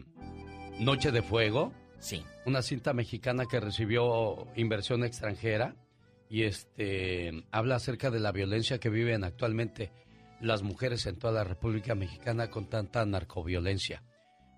Noche 0.79 1.11
de 1.11 1.21
Fuego. 1.21 1.73
Sí. 1.99 2.23
Una 2.45 2.61
cinta 2.61 2.93
mexicana 2.93 3.45
que 3.45 3.59
recibió 3.59 4.47
inversión 4.55 5.03
extranjera 5.03 5.75
y 6.29 6.43
este 6.43 7.43
habla 7.51 7.75
acerca 7.75 8.09
de 8.11 8.19
la 8.19 8.31
violencia 8.31 8.79
que 8.79 8.89
viven 8.89 9.23
actualmente 9.23 9.91
las 10.39 10.63
mujeres 10.63 11.05
en 11.05 11.17
toda 11.17 11.33
la 11.33 11.43
República 11.43 11.95
Mexicana 11.95 12.49
con 12.49 12.69
tanta 12.69 13.05
narcoviolencia. 13.05 14.03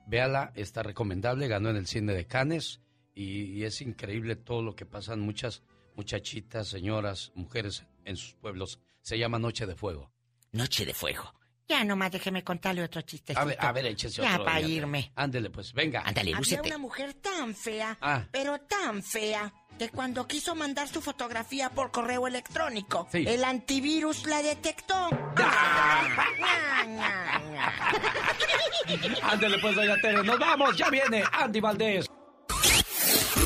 Véala, 0.08 0.52
está 0.56 0.84
recomendable, 0.84 1.48
ganó 1.48 1.70
en 1.70 1.78
el 1.78 1.88
cine 1.88 2.14
de 2.14 2.28
Cannes 2.28 2.82
y, 3.16 3.64
es 3.64 3.82
increíble 3.82 4.36
todo 4.36 4.62
lo 4.62 4.76
que 4.76 4.86
pasan 4.86 5.20
muchas 5.20 5.64
muchachitas, 5.96 6.68
señoras, 6.68 7.32
mujeres 7.36 7.86
en 8.06 8.16
sus 8.16 8.36
pueblos. 8.36 8.80
Se 9.02 9.18
llama 9.18 9.40
Noche 9.40 9.66
de 9.66 9.76
Fuego. 9.76 10.12
Noche 10.52 10.86
de 10.86 10.94
Fuego. 10.94 11.34
Ya 11.72 11.86
nomás 11.86 12.12
déjeme 12.12 12.44
contarle 12.44 12.84
otro 12.84 13.02
chiste. 13.02 13.32
A 13.34 13.46
ver, 13.46 13.56
a 13.58 13.72
ver, 13.72 13.86
échese 13.86 14.22
otro. 14.22 14.40
Ya 14.40 14.44
para 14.44 14.60
irme. 14.60 15.10
Ándele, 15.16 15.50
pues, 15.50 15.72
venga. 15.72 16.02
Ándale, 16.06 16.34
Había 16.36 16.62
una 16.64 16.78
mujer 16.78 17.14
tan 17.14 17.56
fea, 17.56 17.98
Ah. 18.02 18.26
pero 18.30 18.60
tan 18.60 19.02
fea, 19.02 19.54
que 19.80 19.88
cuando 19.88 20.28
quiso 20.28 20.54
mandar 20.54 20.90
su 20.90 21.00
fotografía 21.02 21.70
por 21.70 21.90
correo 21.92 22.28
electrónico, 22.28 23.08
Sí. 23.10 23.24
el 23.26 23.46
antivirus 23.46 24.26
la 24.26 24.42
detectó. 24.42 25.10
Ándele, 29.24 29.58
pues, 29.60 29.74
doña 29.76 29.96
Tere. 30.02 30.24
Nos 30.24 30.40
vamos, 30.40 30.76
ya 30.78 30.90
viene 30.90 31.24
Andy 31.32 31.62
Valdés. 31.62 32.06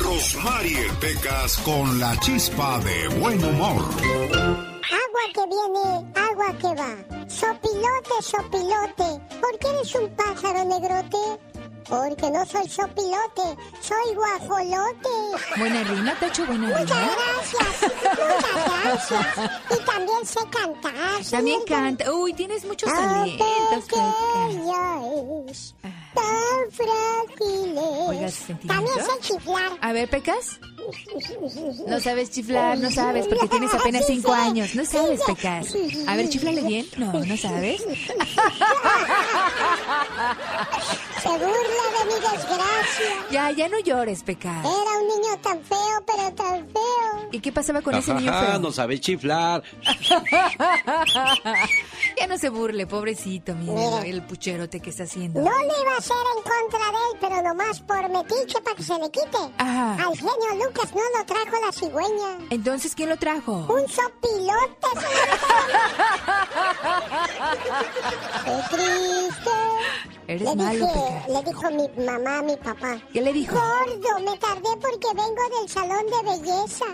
Rosmarie 0.02 0.90
Pecas 1.00 1.58
con 1.58 2.00
la 2.00 2.18
chispa 2.18 2.80
de 2.80 3.06
buen 3.20 3.44
humor. 3.44 4.75
Que 5.34 5.44
viene, 5.46 6.12
agua 6.14 6.52
que 6.60 6.68
va. 6.74 7.28
Sopilote, 7.28 8.22
sopilote. 8.22 9.20
¿Por 9.40 9.58
qué 9.58 9.68
eres 9.68 9.94
un 9.94 10.08
pájaro 10.16 10.64
negrote? 10.64 11.18
Porque 11.88 12.30
no 12.30 12.44
soy 12.46 12.68
sopilote, 12.68 13.56
soy 13.80 14.14
guajolote. 14.14 15.08
Buena 15.58 15.84
rima, 15.84 16.14
Tacho, 16.18 16.46
buena 16.46 16.68
Muchas 16.68 16.90
rima. 16.90 17.16
gracias, 17.16 17.92
muchas 17.92 18.82
gracias. 18.82 19.50
Y 19.70 19.84
también 19.84 20.26
sé 20.26 20.40
cantar. 20.50 20.94
También 21.30 21.60
señorita. 21.60 21.64
canta. 21.66 22.12
Uy, 22.12 22.32
tienes 22.32 22.64
muchos 22.64 22.90
talentos, 22.92 23.48
es, 23.78 25.74
tan 26.14 26.70
frágil 26.72 27.78
es. 27.78 28.08
Oiga. 28.08 28.66
También 28.66 28.96
sé 29.04 29.20
chiflar. 29.20 29.72
A 29.80 29.92
ver, 29.92 30.08
Pecas. 30.08 30.58
No 31.86 32.00
sabes 32.00 32.30
chiflar, 32.30 32.78
no 32.78 32.90
sabes, 32.90 33.26
porque 33.26 33.48
tienes 33.48 33.72
apenas 33.74 34.06
cinco 34.06 34.32
años. 34.32 34.74
No 34.74 34.84
sabes, 34.84 35.20
sí. 35.26 36.04
A 36.06 36.16
ver, 36.16 36.28
chiflale 36.28 36.62
bien. 36.62 36.86
No, 36.96 37.12
no 37.12 37.36
sabes. 37.36 37.82
Se 41.22 41.28
burla 41.28 41.86
de 41.98 42.04
mi 42.06 42.14
desgracia. 42.14 43.26
Ya, 43.30 43.50
ya 43.50 43.68
no 43.68 43.78
llores, 43.80 44.22
Pecas. 44.22 44.64
Era 44.64 45.00
un 45.00 45.08
niño 45.08 45.38
tan 45.42 45.62
feo, 45.62 46.04
pero 46.06 46.32
tan 46.34 46.68
feo. 46.68 47.28
¿Y 47.32 47.40
qué 47.40 47.52
pasaba 47.52 47.82
con 47.82 47.94
ese 47.94 48.14
niño 48.14 48.32
feo? 48.32 48.58
no 48.60 48.70
sabe 48.72 49.00
chiflar. 49.00 49.62
Ya 52.18 52.26
no 52.26 52.38
se 52.38 52.48
burle, 52.48 52.86
pobrecito, 52.86 53.54
mira 53.54 54.02
el 54.06 54.22
pucherote 54.22 54.80
que 54.80 54.90
está 54.90 55.02
haciendo. 55.04 55.40
No 55.40 55.50
le 55.50 55.80
iba 55.82 55.92
a 55.94 55.98
hacer 55.98 56.16
en 56.36 56.42
contra 56.42 56.78
de 56.78 56.96
él, 56.96 57.18
pero 57.20 57.42
nomás 57.42 57.80
por 57.80 58.08
metiche 58.10 58.60
para 58.62 58.76
que 58.76 58.82
se 58.82 58.94
le 58.98 59.10
quite. 59.10 59.38
Ajá. 59.58 59.94
Al 60.06 60.16
genio 60.16 60.64
Lucas 60.64 60.75
no 60.94 61.18
lo 61.18 61.24
trajo 61.26 61.56
la 61.64 61.72
cigüeña. 61.72 62.38
Entonces, 62.50 62.94
¿quién 62.94 63.08
lo 63.08 63.16
trajo? 63.16 63.52
Un 63.68 63.88
sopilote. 63.88 64.88
Qué 68.44 68.76
triste. 68.76 69.50
Eres 70.28 70.42
le 70.48 70.56
malo, 70.56 70.86
dije, 70.86 70.92
Pecas. 70.92 71.28
le 71.28 71.42
dijo 71.50 71.70
mi 71.70 72.04
mamá 72.04 72.38
a 72.38 72.42
mi 72.42 72.56
papá. 72.56 72.98
¿Qué 73.12 73.20
le 73.20 73.32
dijo? 73.32 73.54
Gordo, 73.54 74.18
me 74.30 74.36
tardé 74.38 74.68
porque 74.80 75.08
vengo 75.14 75.60
del 75.60 75.68
salón 75.68 76.04
de 76.06 76.30
belleza. 76.30 76.84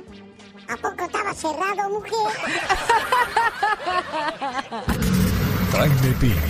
¿A 0.68 0.76
poco 0.76 1.04
estaba 1.04 1.34
cerrado, 1.34 1.90
mujer? 1.90 2.12
Jaime 5.72 6.12
Piña, 6.20 6.42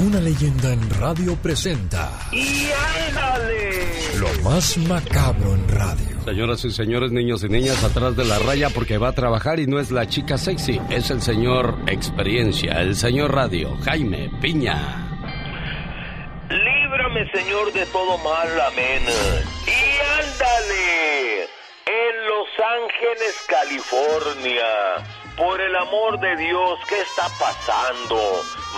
una 0.00 0.20
leyenda 0.20 0.72
en 0.72 0.90
radio 0.98 1.36
presenta 1.36 2.10
¡Y 2.32 2.68
ándale! 3.08 3.60
lo 4.18 4.28
más 4.42 4.76
macabro 4.78 5.54
en 5.54 5.68
radio. 5.68 6.22
Señoras 6.24 6.64
y 6.64 6.70
señores, 6.70 7.10
niños 7.10 7.42
y 7.42 7.48
niñas, 7.48 7.82
atrás 7.82 8.16
de 8.16 8.24
la 8.24 8.38
raya 8.38 8.68
porque 8.70 8.98
va 8.98 9.08
a 9.08 9.12
trabajar 9.12 9.58
y 9.60 9.66
no 9.66 9.80
es 9.80 9.90
la 9.90 10.06
chica 10.06 10.36
sexy, 10.36 10.80
es 10.90 11.10
el 11.10 11.22
señor 11.22 11.78
experiencia, 11.86 12.80
el 12.80 12.96
señor 12.96 13.34
radio, 13.34 13.76
Jaime 13.84 14.30
Piña. 14.40 15.06
Líbrame, 16.50 17.30
Señor, 17.32 17.72
de 17.72 17.86
todo 17.86 18.18
mal, 18.18 18.48
amén. 18.72 19.02
Y 19.66 19.80
ándale, 20.20 21.42
en 21.86 22.14
Los 22.28 22.48
Ángeles, 22.58 23.36
California, 23.48 25.19
por 25.36 25.60
el 25.60 25.74
amor 25.76 26.18
de 26.20 26.36
Dios, 26.36 26.78
¿qué 26.88 27.00
está 27.00 27.28
pasando? 27.38 28.16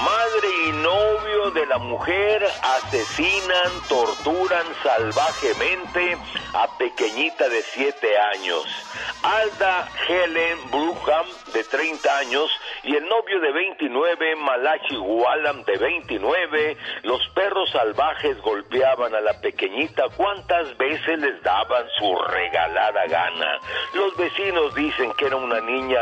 Madre 0.05 0.49
y 0.69 0.73
novio 0.73 1.51
de 1.51 1.67
la 1.67 1.79
mujer 1.79 2.45
asesinan, 2.63 3.71
torturan 3.89 4.67
salvajemente 4.83 6.17
a 6.55 6.79
pequeñita 6.79 7.49
de 7.49 7.63
7 7.63 8.19
años. 8.35 8.65
Alda 9.23 9.89
Helen 10.09 10.59
Bruham, 10.71 11.27
de 11.53 11.65
30 11.65 12.19
años, 12.19 12.51
y 12.85 12.97
el 12.97 13.07
novio 13.07 13.41
de 13.41 13.53
29, 13.53 14.37
Malachi 14.37 14.97
Wallam, 14.97 15.63
de 15.65 15.77
29, 15.77 16.77
los 17.03 17.27
perros 17.29 17.71
salvajes 17.71 18.41
golpeaban 18.41 19.15
a 19.15 19.21
la 19.21 19.41
pequeñita 19.41 20.05
cuantas 20.17 20.77
veces 20.79 21.19
les 21.19 21.43
daban 21.43 21.85
su 21.99 22.17
regalada 22.17 23.07
gana. 23.07 23.59
Los 23.95 24.17
vecinos 24.17 24.75
dicen 24.75 25.13
que 25.15 25.27
era 25.27 25.37
una 25.37 25.61
niña 25.61 26.01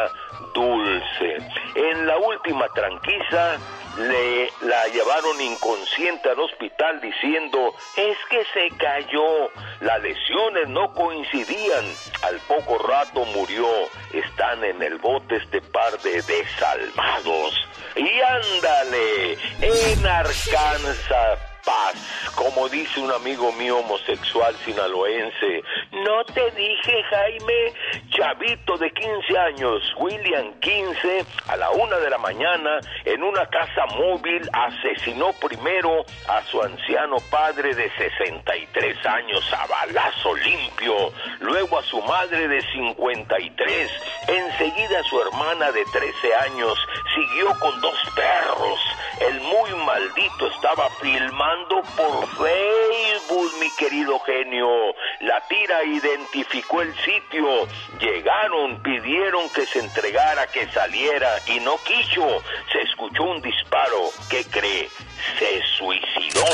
dulce. 0.54 1.37
En 1.75 2.06
la 2.06 2.16
última 2.18 2.68
tranquiza, 2.68 3.56
le 3.97 4.50
la 4.62 4.87
llevaron 4.88 5.40
inconsciente 5.40 6.30
al 6.30 6.38
hospital 6.38 7.00
diciendo 7.00 7.75
es 7.97 8.16
que 8.28 8.44
se 8.52 8.76
cayó. 8.76 9.50
Las 9.80 10.02
lesiones 10.02 10.68
no 10.68 10.92
coincidían. 10.92 11.85
Al 12.23 12.38
poco 12.49 12.78
rato 12.78 13.25
murió. 13.26 13.68
Están 14.12 14.64
en 14.64 14.82
el 14.82 14.99
bote 14.99 15.37
este 15.37 15.61
par 15.61 15.99
de 16.00 16.23
desalmados. 16.23 17.54
Y 17.97 18.20
ándale, 18.20 19.32
en 19.61 20.06
Arkansas. 20.06 21.50
Como 22.34 22.68
dice 22.68 23.00
un 23.00 23.12
amigo 23.12 23.52
mío 23.52 23.78
homosexual 23.78 24.54
sinaloense. 24.64 25.62
No 25.92 26.24
te 26.24 26.50
dije, 26.52 27.02
Jaime, 27.10 27.72
chavito 28.10 28.78
de 28.78 28.90
15 28.90 29.38
años, 29.38 29.82
William 29.98 30.52
15, 30.60 31.24
a 31.48 31.56
la 31.56 31.70
una 31.70 31.98
de 31.98 32.08
la 32.08 32.18
mañana, 32.18 32.80
en 33.04 33.22
una 33.22 33.46
casa 33.46 33.86
móvil, 33.96 34.48
asesinó 34.52 35.32
primero 35.34 36.04
a 36.28 36.42
su 36.46 36.62
anciano 36.62 37.16
padre 37.30 37.74
de 37.74 37.90
63 37.90 39.06
años 39.06 39.44
a 39.52 39.66
balazo 39.66 40.34
limpio, 40.36 41.12
luego 41.40 41.78
a 41.78 41.82
su 41.82 42.00
madre 42.02 42.48
de 42.48 42.62
53, 42.72 43.90
enseguida 44.28 45.00
a 45.00 45.04
su 45.04 45.20
hermana 45.20 45.72
de 45.72 45.84
13 45.84 46.34
años, 46.36 46.78
siguió 47.14 47.48
con 47.58 47.80
dos 47.80 47.98
perros. 48.14 48.80
El 49.20 49.40
muy 49.40 49.74
maldito 49.84 50.46
estaba 50.46 50.88
filmando 51.02 51.60
por 51.69 52.29
Facebook, 52.37 53.52
mi 53.61 53.71
querido 53.76 54.19
genio. 54.21 54.95
La 55.21 55.40
tira 55.49 55.83
identificó 55.85 56.83
el 56.83 56.95
sitio. 56.97 57.69
Llegaron, 58.00 58.83
pidieron 58.83 59.49
que 59.50 59.67
se 59.67 59.81
entregara, 59.81 60.47
que 60.47 60.67
saliera 60.69 61.37
y 61.47 61.61
no 61.61 61.76
quiso. 61.79 62.43
Se 62.73 62.81
escuchó 62.83 63.25
un 63.25 63.43
disparo. 63.43 64.11
¿Qué 64.29 64.45
cree? 64.45 64.88
Se 65.38 65.62
suicidó. 65.76 66.45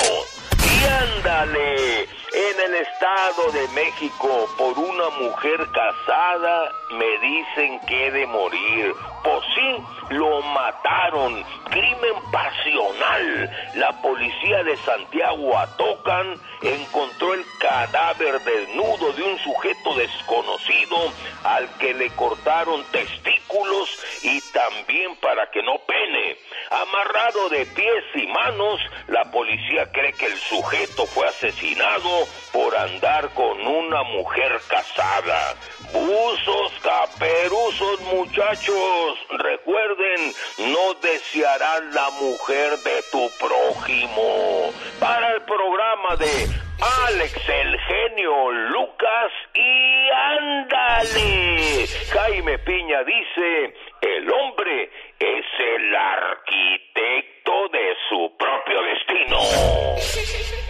Y 0.62 0.84
ándale, 0.84 2.08
en 2.36 2.60
el 2.60 2.74
Estado 2.74 3.50
de 3.50 3.66
México, 3.68 4.46
por 4.58 4.78
una 4.78 5.08
mujer 5.18 5.66
casada, 5.72 6.70
me 6.90 7.18
dicen 7.18 7.80
que 7.86 8.06
he 8.06 8.10
de 8.10 8.26
morir. 8.26 8.94
Pues 9.24 9.40
sí, 9.54 9.76
lo 10.10 10.42
mataron. 10.42 11.42
Crimen 11.70 12.14
pasional. 12.30 13.50
La 13.76 14.02
policía 14.02 14.62
de 14.64 14.76
Santiago 14.76 15.56
Atocan 15.56 16.34
encontró 16.60 17.32
el 17.32 17.44
cadáver 17.58 18.38
desnudo 18.42 19.12
de 19.12 19.22
un 19.22 19.38
sujeto 19.38 19.94
desconocido 19.94 20.96
al 21.42 21.68
que 21.78 21.94
le 21.94 22.10
cortaron 22.10 22.84
testículos 22.92 23.88
y 24.22 24.40
también 24.52 25.16
para 25.16 25.50
que 25.50 25.62
no 25.62 25.78
pene. 25.86 26.36
Amarrado 26.70 27.48
de 27.48 27.64
pies 27.66 28.04
y 28.14 28.26
manos, 28.26 28.80
la 29.08 29.24
policía 29.30 29.90
cree 29.90 30.12
que 30.12 30.26
el 30.26 30.38
sujeto 30.38 31.06
fue 31.06 31.26
asesinado 31.26 32.25
por 32.52 32.74
andar 32.76 33.28
con 33.34 33.66
una 33.66 34.02
mujer 34.04 34.60
casada. 34.68 35.54
Usos 35.92 36.72
caperuzos, 36.82 38.00
muchachos. 38.12 39.18
Recuerden, 39.30 40.32
no 40.58 40.94
desearán 40.94 41.94
la 41.94 42.10
mujer 42.10 42.78
de 42.78 43.02
tu 43.10 43.30
prójimo. 43.38 44.72
Para 44.98 45.32
el 45.32 45.42
programa 45.42 46.16
de 46.16 46.66
Alex 47.08 47.48
el 47.48 47.78
genio 47.80 48.50
Lucas 48.52 49.32
y 49.54 50.08
ándale. 50.10 51.86
Jaime 52.10 52.58
Piña 52.58 53.02
dice, 53.04 53.74
el 54.02 54.30
hombre 54.30 54.90
es 55.18 55.44
el 55.58 55.96
arquitecto 55.96 57.68
de 57.72 57.96
su 58.08 58.36
propio 58.36 58.82
destino. 58.82 59.38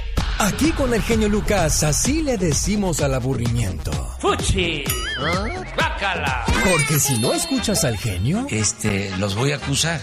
Aquí 0.39 0.71
con 0.73 0.93
el 0.93 1.03
genio 1.03 1.29
Lucas, 1.29 1.83
así 1.83 2.23
le 2.23 2.37
decimos 2.37 3.01
al 3.01 3.15
aburrimiento. 3.15 3.91
¡Fuchi! 4.21 4.85
¡Bácala! 5.77 6.45
Porque 6.71 7.01
si 7.01 7.19
no 7.19 7.33
escuchas 7.33 7.85
al 7.85 7.97
genio, 7.97 8.47
Este, 8.51 9.11
los 9.19 9.35
voy 9.35 9.53
a 9.53 9.57
acusar. 9.57 10.01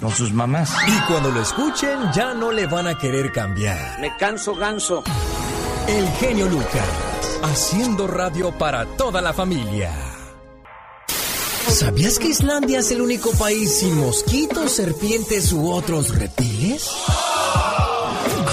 Con 0.00 0.10
sus 0.10 0.32
mamás. 0.32 0.70
y 0.86 1.00
cuando 1.10 1.30
lo 1.30 1.40
escuchen, 1.40 1.98
ya 2.14 2.34
no 2.34 2.50
le 2.50 2.66
van 2.66 2.86
a 2.88 2.98
querer 2.98 3.30
cambiar. 3.32 4.00
Me 4.00 4.14
canso 4.16 4.54
ganso. 4.54 5.02
El 5.86 6.08
genio 6.18 6.46
Lucas, 6.48 6.84
haciendo 7.42 8.06
radio 8.06 8.50
para 8.52 8.86
toda 8.96 9.20
la 9.22 9.32
familia. 9.32 9.92
¿Sabías 11.68 12.18
que 12.18 12.28
Islandia 12.28 12.80
es 12.80 12.90
el 12.90 13.00
único 13.02 13.30
país 13.32 13.78
sin 13.80 13.98
mosquitos, 13.98 14.72
serpientes 14.72 15.52
u 15.52 15.70
otros 15.70 16.14
reptiles? 16.18 16.90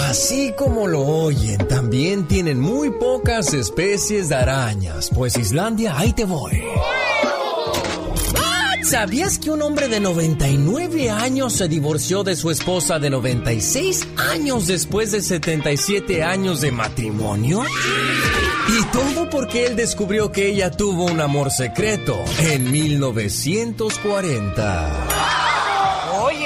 Así 0.10 0.54
como 0.58 0.88
lo 0.88 1.02
oyen, 1.02 1.58
también 1.68 2.28
tienen 2.28 2.60
muy 2.60 2.90
pocas 2.92 3.54
especies 3.54 4.30
de 4.30 4.36
arañas, 4.36 5.12
pues 5.14 5.38
Islandia, 5.38 5.98
ahí 5.98 6.14
te 6.14 6.26
voy. 6.26 6.64
¿Sabías 8.84 9.38
que 9.40 9.52
un 9.52 9.62
hombre 9.62 9.88
de 9.88 10.02
99 10.02 11.12
años 11.12 11.54
se 11.54 11.70
divorció 11.70 12.24
de 12.24 12.36
su 12.36 12.52
esposa 12.52 13.00
de 13.00 13.10
96 13.10 14.06
años 14.18 14.68
después 14.68 15.14
de 15.14 15.22
77 15.22 16.24
años 16.24 16.60
de 16.60 16.72
matrimonio? 16.72 17.64
Y 18.68 18.84
todo 18.92 19.30
porque 19.30 19.68
él 19.68 19.78
descubrió 19.78 20.34
que 20.34 20.50
ella 20.50 20.72
tuvo 20.72 21.06
un 21.06 21.22
amor 21.22 21.52
secreto 21.52 22.22
en 22.40 22.70
1940. 22.70 25.51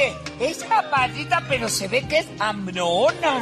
Oye, 0.05 0.15
es 0.39 0.63
capacita, 0.63 1.43
pero 1.47 1.69
se 1.69 1.88
ve 1.88 2.05
que 2.07 2.19
es 2.19 2.27
hambrona. 2.39 3.41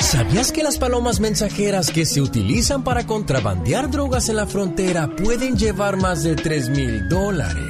¿Sabías 0.00 0.52
que 0.52 0.62
las 0.62 0.78
palomas 0.78 1.20
mensajeras 1.20 1.90
que 1.90 2.04
se 2.04 2.20
utilizan 2.20 2.84
para 2.84 3.06
contrabandear 3.06 3.90
drogas 3.90 4.28
en 4.28 4.36
la 4.36 4.46
frontera 4.46 5.08
pueden 5.08 5.56
llevar 5.56 5.96
más 5.96 6.22
de 6.22 6.36
3 6.36 6.70
mil 6.70 7.08
dólares 7.08 7.64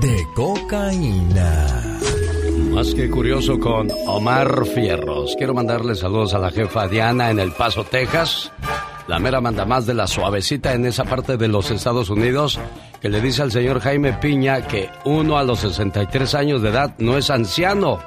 de 0.00 0.26
cocaína? 0.34 1.98
Más 2.70 2.94
que 2.94 3.08
curioso 3.08 3.58
con 3.58 3.90
Omar 4.06 4.66
Fierros. 4.66 5.34
Quiero 5.36 5.54
mandarle 5.54 5.94
saludos 5.94 6.34
a 6.34 6.38
la 6.38 6.50
jefa 6.50 6.88
Diana 6.88 7.30
en 7.30 7.38
El 7.38 7.52
Paso, 7.52 7.84
Texas. 7.84 8.52
La 9.08 9.20
mera 9.20 9.40
manda 9.40 9.64
más 9.64 9.86
de 9.86 9.94
la 9.94 10.08
suavecita 10.08 10.72
en 10.74 10.84
esa 10.84 11.04
parte 11.04 11.36
de 11.36 11.46
los 11.46 11.70
Estados 11.70 12.10
Unidos 12.10 12.58
que 13.00 13.08
le 13.08 13.20
dice 13.20 13.42
al 13.42 13.52
señor 13.52 13.80
Jaime 13.80 14.14
Piña 14.14 14.66
que 14.66 14.90
uno 15.04 15.38
a 15.38 15.44
los 15.44 15.60
63 15.60 16.34
años 16.34 16.60
de 16.60 16.70
edad 16.70 16.94
no 16.98 17.16
es 17.16 17.30
anciano. 17.30 18.00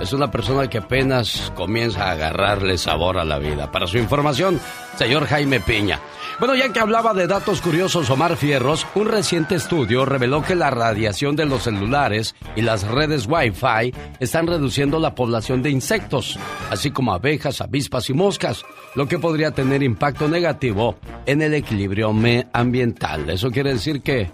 Es 0.00 0.12
una 0.12 0.30
persona 0.30 0.68
que 0.68 0.78
apenas 0.78 1.52
comienza 1.56 2.04
a 2.04 2.12
agarrarle 2.12 2.78
sabor 2.78 3.18
a 3.18 3.24
la 3.24 3.38
vida. 3.38 3.72
Para 3.72 3.88
su 3.88 3.98
información, 3.98 4.60
señor 4.96 5.26
Jaime 5.26 5.58
Piña. 5.58 5.98
Bueno, 6.38 6.54
ya 6.54 6.72
que 6.72 6.78
hablaba 6.78 7.14
de 7.14 7.26
datos 7.26 7.60
curiosos 7.60 8.08
Omar 8.10 8.36
Fierros, 8.36 8.86
un 8.94 9.08
reciente 9.08 9.56
estudio 9.56 10.04
reveló 10.04 10.40
que 10.40 10.54
la 10.54 10.70
radiación 10.70 11.34
de 11.34 11.46
los 11.46 11.64
celulares 11.64 12.36
y 12.54 12.62
las 12.62 12.86
redes 12.86 13.26
Wi-Fi 13.26 13.92
están 14.20 14.46
reduciendo 14.46 15.00
la 15.00 15.16
población 15.16 15.64
de 15.64 15.70
insectos, 15.70 16.38
así 16.70 16.92
como 16.92 17.12
abejas, 17.12 17.60
avispas 17.60 18.08
y 18.08 18.14
moscas, 18.14 18.64
lo 18.94 19.08
que 19.08 19.18
podría 19.18 19.50
tener 19.50 19.82
impacto 19.82 20.28
negativo 20.28 20.94
en 21.26 21.42
el 21.42 21.54
equilibrio 21.54 22.14
ambiental. 22.52 23.28
Eso 23.28 23.50
quiere 23.50 23.72
decir 23.72 24.00
que 24.00 24.30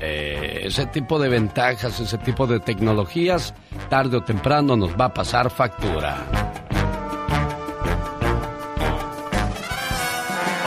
eh, 0.00 0.62
ese 0.64 0.86
tipo 0.86 1.20
de 1.20 1.28
ventajas, 1.28 2.00
ese 2.00 2.18
tipo 2.18 2.48
de 2.48 2.58
tecnologías, 2.58 3.54
tarde 3.88 4.16
o 4.16 4.24
temprano 4.24 4.74
nos 4.76 4.98
va 4.98 5.04
a 5.04 5.14
pasar 5.14 5.50
factura. 5.50 6.63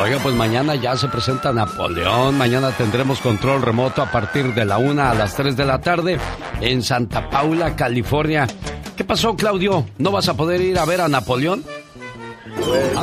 Oiga, 0.08 0.20
pues 0.24 0.36
mañana 0.36 0.74
ya 0.76 0.96
se 0.96 1.10
presenta 1.10 1.52
Napoleón. 1.52 2.38
Mañana 2.38 2.72
tendremos 2.72 3.20
control 3.20 3.62
remoto 3.62 4.02
a 4.02 4.10
partir 4.10 4.54
de 4.54 4.64
la 4.64 4.78
una 4.78 5.12
a 5.12 5.14
las 5.14 5.36
3 5.36 5.58
de 5.58 5.66
la 5.66 5.82
tarde 5.82 6.18
en 6.62 6.82
Santa 6.82 7.30
Paula, 7.30 7.76
California. 7.76 8.48
¿Qué 8.96 9.04
pasó, 9.04 9.36
Claudio? 9.36 9.84
¿No 9.98 10.12
vas 10.12 10.30
a 10.30 10.38
poder 10.38 10.62
ir 10.62 10.80
a 10.80 10.86
ver 10.86 11.02
a 11.02 11.10
Napoleón? 11.10 11.62
Pues, 11.62 12.94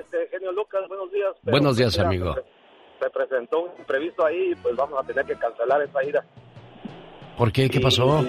este, 0.00 0.28
genio 0.30 0.52
Lucas, 0.52 0.82
buenos 0.86 1.10
días. 1.10 1.32
pero, 1.42 1.50
Buenos 1.56 1.78
días, 1.78 1.96
pues, 1.96 2.08
mira, 2.08 2.26
amigo. 2.26 2.34
Se, 2.34 3.04
se 3.04 3.10
presentó 3.10 3.60
un 3.60 3.70
imprevisto 3.78 4.26
ahí, 4.26 4.54
pues 4.62 4.76
vamos 4.76 5.02
a 5.02 5.06
tener 5.06 5.24
que 5.24 5.34
cancelar 5.34 5.80
esa 5.80 6.04
ida. 6.04 6.22
¿Por 7.38 7.52
qué? 7.52 7.70
¿Qué 7.70 7.78
pasó? 7.78 8.24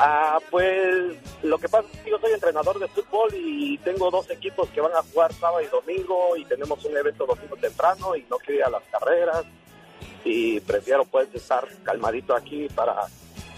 Ah, 0.00 0.38
pues 0.50 1.16
lo 1.44 1.56
que 1.56 1.68
pasa 1.68 1.86
es 1.92 2.00
que 2.00 2.10
yo 2.10 2.18
soy 2.18 2.32
entrenador 2.32 2.80
de 2.80 2.88
fútbol 2.88 3.30
y 3.32 3.78
tengo 3.78 4.10
dos 4.10 4.28
equipos 4.28 4.68
que 4.70 4.80
van 4.80 4.92
a 4.92 5.02
jugar 5.02 5.32
sábado 5.32 5.60
y 5.62 5.66
domingo 5.66 6.36
y 6.36 6.44
tenemos 6.46 6.84
un 6.84 6.96
evento 6.96 7.26
domingo 7.26 7.56
temprano 7.56 8.16
y 8.16 8.26
no 8.28 8.38
quiero 8.38 8.54
ir 8.54 8.64
a 8.64 8.70
las 8.70 8.82
carreras 8.90 9.44
y 10.24 10.58
prefiero 10.60 11.04
pues 11.04 11.32
estar 11.32 11.64
calmadito 11.84 12.34
aquí 12.34 12.66
para 12.74 13.06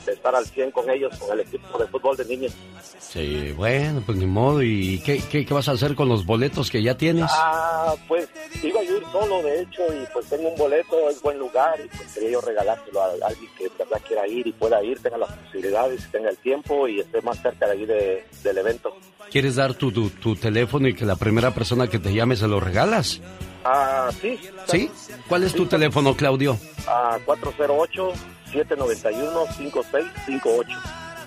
de 0.04 0.12
estar 0.12 0.34
al 0.34 0.46
100 0.46 0.70
con 0.70 0.88
ellos, 0.90 1.16
con 1.18 1.32
el 1.32 1.40
equipo 1.40 1.78
de 1.78 1.86
fútbol 1.86 2.16
de 2.16 2.24
niños. 2.24 2.52
Sí, 2.98 3.52
bueno, 3.52 4.02
pues 4.04 4.18
ni 4.18 4.26
modo. 4.26 4.62
¿Y 4.62 5.00
qué, 5.00 5.22
qué, 5.30 5.46
vas 5.52 5.68
a 5.68 5.72
hacer 5.72 5.94
con 5.94 6.08
los 6.08 6.24
boletos 6.24 6.70
que 6.70 6.82
ya 6.82 6.96
tienes? 6.96 7.30
Ah, 7.30 7.94
pues 8.08 8.28
iba 8.62 8.80
a 8.80 8.84
ir 8.84 9.02
solo, 9.10 9.42
de 9.42 9.62
hecho, 9.62 9.82
y 9.88 10.06
pues 10.12 10.26
tengo 10.26 10.48
un 10.48 10.56
boleto, 10.56 11.08
es 11.08 11.20
buen 11.20 11.38
lugar, 11.38 11.78
y 11.84 11.88
pues 11.96 12.14
quería 12.14 12.30
yo 12.30 12.40
regalárselo 12.40 13.02
a 13.02 13.10
alguien 13.26 13.50
que 13.56 13.64
de 13.64 13.70
verdad 13.78 14.00
quiera 14.06 14.26
ir 14.26 14.46
y 14.46 14.52
pueda 14.52 14.82
ir, 14.82 14.98
tenga 15.00 15.18
las 15.18 15.32
posibilidades, 15.32 16.10
tenga 16.10 16.30
el 16.30 16.38
tiempo 16.38 16.88
y 16.88 17.00
esté 17.00 17.20
más 17.22 17.40
cerca 17.40 17.66
de 17.66 17.72
ahí 17.72 17.86
del 17.86 18.58
evento. 18.58 18.96
¿Quieres 19.30 19.56
dar 19.56 19.74
tu, 19.74 19.90
tu, 19.92 20.36
teléfono 20.36 20.88
y 20.88 20.94
que 20.94 21.06
la 21.06 21.16
primera 21.16 21.52
persona 21.52 21.88
que 21.88 21.98
te 21.98 22.12
llame 22.12 22.36
se 22.36 22.48
lo 22.48 22.60
regalas? 22.60 23.20
Ah, 23.64 24.10
sí. 24.20 24.38
¿Sí? 24.66 24.90
¿Cuál 25.28 25.44
es 25.44 25.54
tu 25.54 25.66
teléfono, 25.66 26.16
Claudio? 26.16 26.58
Ah, 26.86 27.18
408 27.24 28.12
791-5658. 28.52 30.66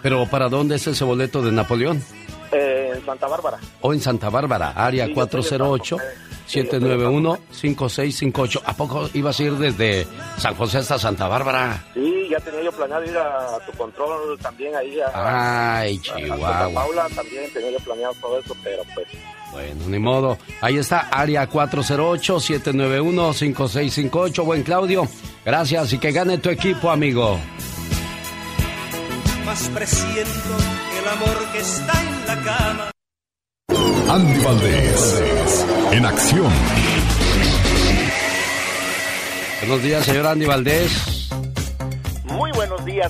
¿Pero 0.01 0.25
para 0.27 0.49
dónde 0.49 0.75
es 0.75 0.85
ese 0.87 1.03
boleto 1.03 1.41
de 1.41 1.51
Napoleón? 1.51 2.01
Eh, 2.51 2.91
en 2.95 3.05
Santa 3.05 3.27
Bárbara. 3.27 3.59
O 3.81 3.93
en 3.93 3.99
Santa 3.99 4.29
Bárbara, 4.29 4.73
área 4.75 5.07
sí, 5.07 5.13
408. 5.13 5.97
791-5658. 6.47 8.55
Eh, 8.55 8.57
eh, 8.57 8.59
eh, 8.59 8.61
¿A 8.65 8.73
poco 8.73 9.09
ibas 9.13 9.39
a 9.39 9.43
ir 9.43 9.53
desde 9.53 10.07
San 10.37 10.55
José 10.55 10.79
hasta 10.79 10.99
Santa 10.99 11.27
Bárbara? 11.27 11.83
Sí, 11.93 12.27
ya 12.29 12.39
tenía 12.39 12.63
yo 12.63 12.71
planeado 12.71 13.03
ir 13.03 13.17
a, 13.17 13.57
tu 13.65 13.71
control 13.77 14.37
también 14.39 14.75
ahí. 14.75 14.99
A, 14.99 15.79
Ay, 15.79 15.97
Chihuahua. 15.99 16.65
A 16.65 16.69
Paula 16.69 17.07
también 17.15 17.51
tenía 17.51 17.71
yo 17.71 17.79
planeado 17.79 18.13
todo 18.21 18.39
eso, 18.39 18.55
pero 18.63 18.83
pues 18.93 19.07
bueno, 19.55 19.87
ni 19.87 19.99
modo. 19.99 20.37
Ahí 20.59 20.77
está, 20.77 21.07
área 21.09 21.49
408-791-5658. 21.49 24.43
Buen 24.43 24.63
Claudio, 24.63 25.07
gracias 25.45 25.93
y 25.93 25.97
que 25.97 26.11
gane 26.11 26.39
tu 26.39 26.49
equipo, 26.49 26.91
amigo. 26.91 27.39
Más 29.45 29.69
presiento 29.69 30.57
el 30.99 31.07
amor 31.07 31.37
que 31.53 31.59
está 31.59 32.01
en 32.01 32.27
la 32.27 32.35
cama. 32.43 32.91
Andy 34.09 34.43
Valdés, 34.43 35.23
en 35.93 36.05
acción. 36.05 36.51
Buenos 39.61 39.83
días, 39.83 40.03
señor 40.03 40.27
Andy 40.27 40.45
Valdés. 40.45 41.14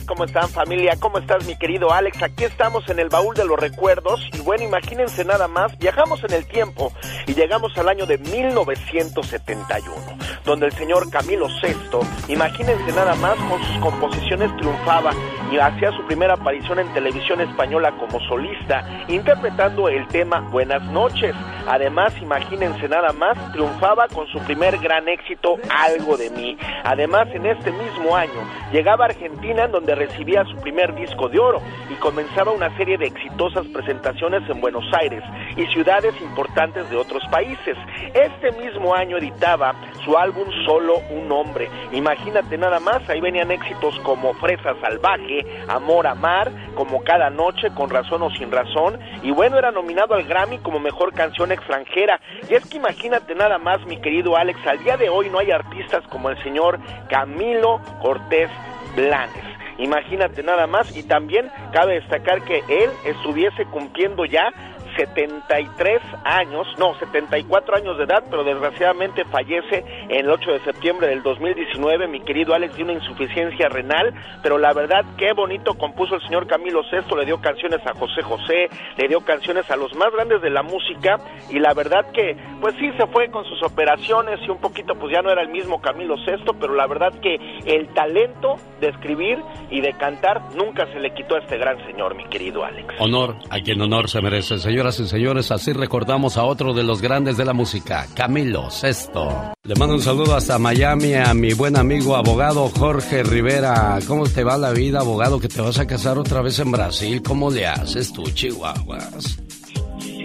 ¿Cómo 0.07 0.25
están 0.25 0.49
familia? 0.49 0.95
¿Cómo 0.99 1.19
estás 1.19 1.45
mi 1.45 1.55
querido 1.57 1.91
Alex? 1.93 2.23
Aquí 2.23 2.43
estamos 2.43 2.89
en 2.89 2.97
el 2.97 3.09
baúl 3.09 3.35
de 3.35 3.45
los 3.45 3.59
recuerdos 3.59 4.19
y 4.33 4.39
bueno, 4.39 4.63
imagínense 4.63 5.23
nada 5.23 5.47
más, 5.47 5.77
viajamos 5.77 6.23
en 6.23 6.33
el 6.33 6.45
tiempo 6.47 6.91
y 7.27 7.35
llegamos 7.35 7.77
al 7.77 7.89
año 7.89 8.05
de 8.07 8.17
1971, 8.17 9.95
donde 10.43 10.65
el 10.65 10.71
señor 10.73 11.09
Camilo 11.11 11.47
VI, 11.61 12.33
imagínense 12.33 12.91
nada 12.93 13.13
más, 13.15 13.35
con 13.35 13.63
sus 13.63 13.77
composiciones 13.77 14.55
triunfaba 14.57 15.11
y 15.51 15.57
hacía 15.57 15.91
su 15.91 16.03
primera 16.07 16.33
aparición 16.33 16.79
en 16.79 16.91
televisión 16.93 17.39
española 17.41 17.91
como 17.99 18.19
solista, 18.27 19.05
interpretando 19.07 19.87
el 19.89 20.07
tema 20.07 20.39
Buenas 20.51 20.81
noches. 20.83 21.35
Además, 21.67 22.13
imagínense 22.21 22.87
nada 22.87 23.13
más, 23.13 23.37
triunfaba 23.51 24.07
con 24.07 24.27
su 24.27 24.39
primer 24.39 24.77
gran 24.79 25.07
éxito, 25.07 25.57
Algo 25.69 26.17
de 26.17 26.29
mí. 26.31 26.57
Además, 26.83 27.27
en 27.33 27.45
este 27.45 27.71
mismo 27.71 28.15
año, 28.15 28.31
llegaba 28.71 29.05
a 29.05 29.09
Argentina 29.09 29.65
en 29.65 29.74
donde 29.75 29.93
recibía 29.93 30.45
su 30.45 30.55
primer 30.57 30.95
disco 30.95 31.27
de 31.27 31.37
oro 31.37 31.61
y 31.89 31.95
comenzaba 31.95 32.53
una 32.53 32.75
serie 32.77 32.97
de 32.97 33.07
exitosas 33.07 33.67
presentaciones 33.67 34.49
en 34.49 34.61
Buenos 34.61 34.85
Aires 34.93 35.21
y 35.57 35.65
ciudades 35.73 36.15
importantes 36.21 36.89
de 36.89 36.95
otros 36.95 37.21
países. 37.29 37.75
Este 38.13 38.53
mismo 38.53 38.95
año 38.95 39.17
editaba 39.17 39.75
su 40.05 40.17
álbum 40.17 40.47
Solo 40.65 40.99
un 41.11 41.29
hombre. 41.29 41.69
Imagínate 41.91 42.57
nada 42.57 42.79
más, 42.79 43.07
ahí 43.09 43.19
venían 43.19 43.51
éxitos 43.51 43.99
como 43.99 44.33
Fresa 44.35 44.75
Salvaje, 44.79 45.45
Amor 45.67 46.07
a 46.07 46.15
Mar, 46.15 46.49
como 46.75 47.03
Cada 47.03 47.29
Noche, 47.29 47.69
Con 47.75 47.89
Razón 47.89 48.23
o 48.23 48.29
Sin 48.31 48.51
Razón, 48.51 48.97
y 49.23 49.31
bueno, 49.31 49.57
era 49.57 49.71
nominado 49.71 50.15
al 50.15 50.23
Grammy 50.23 50.59
como 50.59 50.79
Mejor 50.79 51.13
Canción 51.13 51.51
Extranjera. 51.51 52.21
Y 52.49 52.53
es 52.53 52.65
que 52.65 52.77
imagínate 52.77 53.35
nada 53.35 53.57
más, 53.57 53.85
mi 53.85 53.97
querido 53.97 54.37
Alex, 54.37 54.65
al 54.65 54.81
día 54.83 54.95
de 54.95 55.09
hoy 55.09 55.29
no 55.29 55.39
hay 55.39 55.51
artistas 55.51 56.03
como 56.07 56.29
el 56.29 56.41
señor 56.43 56.79
Camilo 57.09 57.81
Cortés 58.01 58.49
Blanes. 58.95 59.54
Imagínate 59.77 60.41
nada 60.43 60.67
más 60.67 60.87
y 60.95 61.03
también 61.03 61.51
cabe 61.73 61.95
destacar 61.95 62.43
que 62.43 62.63
él 62.67 62.91
estuviese 63.03 63.65
cumpliendo 63.65 64.25
ya 64.25 64.53
73 64.95 66.01
años, 66.23 66.67
no, 66.77 66.97
74 66.99 67.77
años 67.77 67.97
de 67.97 68.05
edad, 68.05 68.23
pero 68.29 68.43
desgraciadamente 68.43 69.25
fallece 69.25 69.83
el 70.09 70.29
8 70.29 70.51
de 70.51 70.59
septiembre 70.61 71.07
del 71.07 71.23
2019, 71.23 72.07
mi 72.07 72.21
querido 72.21 72.53
Alex, 72.53 72.75
de 72.75 72.83
una 72.83 72.93
insuficiencia 72.93 73.69
renal, 73.69 74.13
pero 74.41 74.57
la 74.57 74.73
verdad, 74.73 75.03
qué 75.17 75.33
bonito 75.33 75.75
compuso 75.75 76.15
el 76.15 76.21
señor 76.21 76.47
Camilo 76.47 76.81
VI, 76.91 77.15
le 77.15 77.25
dio 77.25 77.41
canciones 77.41 77.79
a 77.85 77.93
José 77.93 78.21
José, 78.21 78.69
le 78.97 79.07
dio 79.07 79.21
canciones 79.21 79.69
a 79.69 79.75
los 79.75 79.93
más 79.95 80.11
grandes 80.13 80.41
de 80.41 80.49
la 80.49 80.63
música, 80.63 81.17
y 81.49 81.59
la 81.59 81.73
verdad 81.73 82.11
que, 82.11 82.37
pues 82.61 82.75
sí, 82.79 82.89
se 82.97 83.07
fue 83.07 83.29
con 83.29 83.45
sus 83.45 83.61
operaciones 83.63 84.39
y 84.45 84.49
un 84.49 84.59
poquito, 84.59 84.95
pues 84.95 85.13
ya 85.13 85.21
no 85.21 85.31
era 85.31 85.41
el 85.41 85.49
mismo 85.49 85.81
Camilo 85.81 86.15
VI, 86.15 86.53
pero 86.59 86.75
la 86.75 86.87
verdad 86.87 87.13
que 87.21 87.35
el 87.65 87.87
talento 87.93 88.55
de 88.79 88.89
escribir 88.89 89.39
y 89.69 89.81
de 89.81 89.93
cantar 89.93 90.41
nunca 90.55 90.85
se 90.93 90.99
le 90.99 91.13
quitó 91.13 91.35
a 91.35 91.39
este 91.39 91.57
gran 91.57 91.77
señor, 91.85 92.15
mi 92.15 92.25
querido 92.25 92.63
Alex. 92.63 92.95
Honor 92.99 93.35
a 93.49 93.59
quien 93.59 93.81
honor 93.81 94.09
se 94.09 94.21
merece, 94.21 94.57
señor 94.57 94.84
Señoras 94.85 94.99
y 94.99 95.07
señores, 95.07 95.51
así 95.51 95.73
recordamos 95.73 96.37
a 96.37 96.43
otro 96.43 96.71
de 96.71 96.83
los 96.83 97.01
grandes 97.01 97.37
de 97.37 97.45
la 97.45 97.53
música, 97.53 98.05
Camilo 98.13 98.69
Sesto. 98.69 99.55
Le 99.63 99.73
mando 99.73 99.95
un 99.95 100.01
saludo 100.03 100.35
hasta 100.35 100.59
Miami 100.59 101.15
a 101.15 101.33
mi 101.33 101.53
buen 101.53 101.75
amigo 101.75 102.15
abogado 102.15 102.69
Jorge 102.69 103.23
Rivera. 103.23 103.97
¿Cómo 104.07 104.27
te 104.27 104.43
va 104.43 104.59
la 104.59 104.73
vida, 104.73 104.99
abogado? 104.99 105.39
Que 105.39 105.47
te 105.47 105.59
vas 105.59 105.79
a 105.79 105.87
casar 105.87 106.19
otra 106.19 106.43
vez 106.43 106.59
en 106.59 106.69
Brasil. 106.69 107.23
¿Cómo 107.23 107.49
le 107.49 107.65
haces 107.65 108.13
tú, 108.13 108.29
Chihuahuas? 108.29 109.44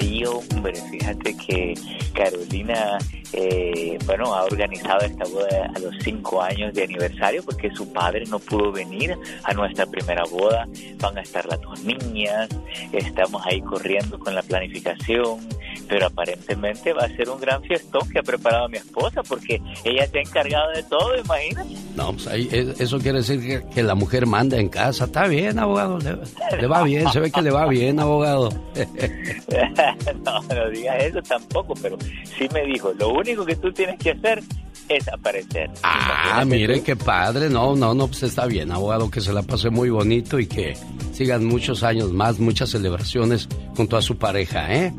Sí, 0.01 0.25
hombre, 0.25 0.73
fíjate 0.91 1.37
que 1.37 1.75
Carolina, 2.15 2.97
eh, 3.35 3.99
bueno, 4.07 4.35
ha 4.35 4.45
organizado 4.45 5.01
esta 5.05 5.25
boda 5.25 5.71
a 5.75 5.79
los 5.79 5.95
cinco 6.03 6.43
años 6.43 6.73
de 6.73 6.85
aniversario 6.85 7.43
porque 7.43 7.71
su 7.71 7.93
padre 7.93 8.25
no 8.27 8.39
pudo 8.39 8.73
venir 8.73 9.15
a 9.45 9.53
nuestra 9.53 9.85
primera 9.87 10.25
boda. 10.25 10.67
Van 10.99 11.19
a 11.19 11.21
estar 11.21 11.45
las 11.47 11.61
dos 11.61 11.83
niñas, 11.85 12.49
estamos 12.93 13.43
ahí 13.45 13.61
corriendo 13.61 14.19
con 14.19 14.35
la 14.35 14.43
planificación, 14.43 15.39
pero 15.87 16.07
aparentemente 16.07 16.93
va 16.95 17.03
a 17.03 17.09
ser 17.09 17.29
un 17.29 17.41
gran 17.41 17.63
fiestón 17.63 18.09
que 18.09 18.21
ha 18.21 18.23
preparado 18.23 18.69
mi 18.69 18.79
esposa 18.79 19.23
porque 19.23 19.61
ella 19.85 20.07
se 20.07 20.19
ha 20.19 20.23
encargado 20.23 20.71
de 20.73 20.83
todo, 20.85 21.19
imagínate. 21.19 21.75
No, 21.95 22.13
pues 22.13 22.27
ahí, 22.27 22.49
eso 22.79 22.99
quiere 22.99 23.19
decir 23.19 23.63
que, 23.75 23.83
la 23.83 23.95
mujer 23.95 24.27
manda 24.27 24.59
en 24.59 24.69
casa. 24.69 25.05
Está 25.05 25.27
bien, 25.27 25.59
abogado, 25.59 25.99
le, 25.99 26.67
va 26.67 26.83
bien, 26.85 27.11
se 27.11 27.21
ve 27.21 27.31
que 27.31 27.43
le 27.43 27.51
va 27.51 27.67
bien, 27.67 27.99
abogado. 27.99 28.51
no, 30.25 30.41
no 30.43 30.71
digas 30.71 31.05
eso 31.05 31.23
tampoco, 31.23 31.75
pero 31.81 31.97
sí 32.25 32.49
me 32.53 32.65
dijo, 32.65 32.93
lo 32.95 33.11
único 33.11 33.45
que 33.45 33.57
tú 33.57 33.73
tienes 33.73 33.99
que 33.99 34.11
hacer 34.11 34.43
es 34.89 35.09
aparecer. 35.09 35.71
Ah, 35.83 36.45
mire 36.45 36.83
qué 36.83 36.97
padre. 36.97 37.49
No, 37.49 37.77
no, 37.77 37.95
no, 37.95 38.07
pues 38.09 38.25
está 38.25 38.47
bien, 38.47 38.73
abogado, 38.73 39.11
que 39.11 39.21
se 39.21 39.33
la 39.33 39.43
pase 39.43 39.71
muy 39.71 39.91
bonito 39.91 40.39
y 40.39 40.47
que 40.47 40.77
sigan 41.13 41.45
muchos 41.45 41.83
años 41.83 42.13
más, 42.13 42.41
muchas 42.41 42.71
celebraciones 42.71 43.49
junto 43.77 43.97
a 43.97 44.03
su 44.03 44.17
pareja, 44.17 44.75
¿eh? 44.75 44.93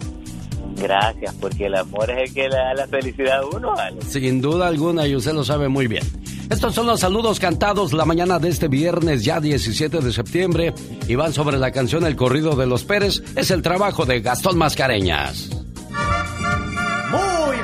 Gracias, 0.76 1.36
porque 1.40 1.66
el 1.66 1.76
amor 1.76 2.10
es 2.12 2.30
el 2.30 2.34
que 2.34 2.50
le 2.50 2.56
da 2.56 2.74
la 2.74 2.88
felicidad 2.88 3.40
a 3.40 3.46
uno, 3.46 3.74
Sin 4.08 4.42
duda 4.42 4.68
alguna, 4.68 5.08
y 5.08 5.16
usted 5.16 5.34
lo 5.34 5.44
sabe 5.44 5.68
muy 5.68 5.88
bien. 5.88 6.04
Estos 6.50 6.76
son 6.76 6.88
los 6.88 7.00
saludos 7.00 7.40
cantados 7.40 7.94
la 7.94 8.04
mañana 8.04 8.38
de 8.38 8.50
este 8.50 8.68
viernes, 8.68 9.24
ya 9.24 9.40
17 9.40 10.00
de 10.00 10.12
septiembre, 10.12 10.74
y 11.08 11.16
van 11.16 11.34
sobre 11.34 11.58
la 11.58 11.72
canción 11.72 12.06
El 12.06 12.18
corrido 12.18 12.56
de 12.56 12.68
los 12.68 12.84
Pérez. 12.84 13.24
Es 13.36 13.52
el 13.52 13.62
trabajo 13.62 14.06
de 14.06 14.20
Gastón 14.20 14.58
Mascareñas. 14.58 15.50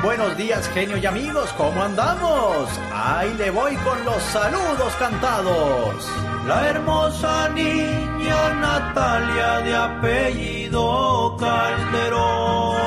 Buenos 0.04 0.38
días, 0.38 0.70
genio 0.74 0.98
y 0.98 1.06
amigos, 1.06 1.52
¿cómo 1.58 1.82
andamos? 1.82 2.70
Ahí 2.94 3.34
le 3.34 3.50
voy 3.50 3.76
con 3.78 4.06
los 4.06 4.22
saludos 4.24 4.94
cantados. 5.00 6.08
La 6.46 6.68
hermosa 6.70 7.50
niña 7.50 8.54
Natalia 8.54 9.60
de 9.60 9.76
apellido 9.76 11.36
Calderón 11.40 12.78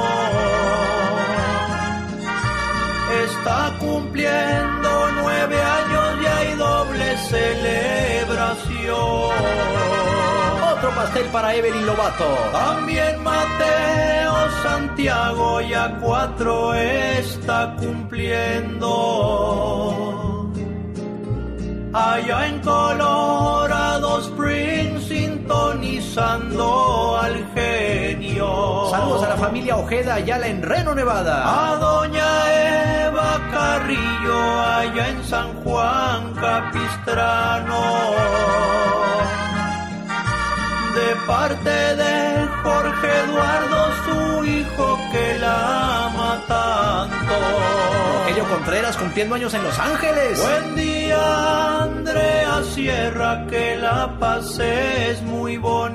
está 3.25 3.77
cumpliendo 3.81 5.11
nueve 5.21 5.61
años 5.61 6.23
y 6.23 6.27
hay 6.27 6.55
doble 6.55 7.17
celebración. 7.29 8.41
Otro 10.81 10.95
pastel 10.95 11.27
para 11.27 11.55
Evelyn 11.55 11.85
Lobato. 11.85 12.25
También 12.53 13.23
Mateo 13.23 14.51
Santiago 14.63 15.61
ya 15.61 15.95
cuatro 16.01 16.73
está 16.73 17.77
cumpliendo. 17.79 18.89
Allá 21.93 22.47
en 22.47 22.61
Colorado 22.61 24.21
Springs 24.21 25.05
sintonizando 25.05 27.19
al 27.21 27.47
genio. 27.53 28.87
Saludos 28.91 29.25
a 29.25 29.29
la 29.29 29.37
familia 29.37 29.77
Ojeda 29.77 30.15
Ayala 30.15 30.47
en 30.47 30.63
Reno, 30.63 30.95
Nevada. 30.95 31.43
A 31.45 31.77
doña 31.77 33.05
Eva 33.05 33.39
Carrillo 33.53 34.63
allá 34.63 35.09
en 35.11 35.23
San 35.25 35.53
Juan 35.63 36.33
Capistrano 36.37 38.01
de 40.95 41.17
parte 41.27 41.71
de 41.71 42.47
Jorge 42.63 43.09
Eduardo, 43.25 43.79
su 44.05 44.45
hijo 44.45 44.99
que 45.13 45.39
la 45.39 46.07
ama 46.07 46.43
tanto. 46.49 47.35
Rogelio 48.19 48.45
Contreras 48.49 48.97
cumpliendo 48.97 49.35
años 49.35 49.55
en 49.55 49.63
Los 49.63 49.79
Ángeles. 49.79 50.41
Buen 50.41 50.75
día, 50.77 51.83
Andrea 51.83 52.63
Sierra, 52.75 53.47
que 53.49 53.77
la 53.77 54.19
pases 54.19 55.23
muy 55.23 55.57
bonito 55.57 55.91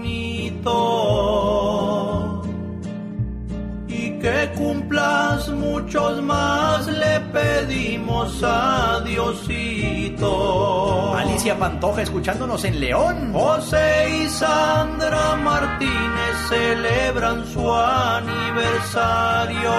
que 4.25 4.49
cumplas 4.57 5.47
muchos 5.49 6.23
más 6.23 6.88
le 6.88 7.19
pedimos 7.31 8.41
a 8.43 8.99
Diosito. 9.05 11.13
Alicia 11.15 11.55
Pantoja 11.59 12.01
escuchándonos 12.01 12.65
en 12.65 12.79
León. 12.79 13.31
José 13.33 14.23
y 14.23 14.27
Sandra 14.27 15.35
Martínez 15.35 16.35
celebran 16.49 17.45
su 17.45 17.71
aniversario. 17.71 19.71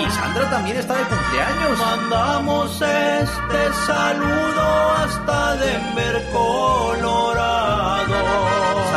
Y 0.00 0.10
Sandra 0.10 0.48
también 0.48 0.78
está 0.78 0.94
de 0.94 1.04
cumpleaños. 1.04 1.78
Mandamos 1.78 2.72
este 2.80 3.70
saludo 3.86 4.92
hasta 4.96 5.56
Denver, 5.56 6.24
Colorado. 6.32 7.39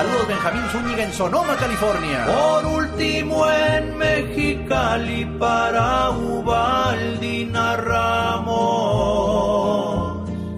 Saludos 0.03 0.27
Benjamín 0.27 0.63
Zúñiga 0.69 1.03
en 1.05 1.13
Sonoma, 1.13 1.55
California. 1.55 2.25
Por 2.25 2.65
último 2.65 3.49
en 3.49 3.97
Mexicali 3.97 5.23
para 5.39 6.09
Ubaldina 6.09 7.77
Ramos. 7.77 8.59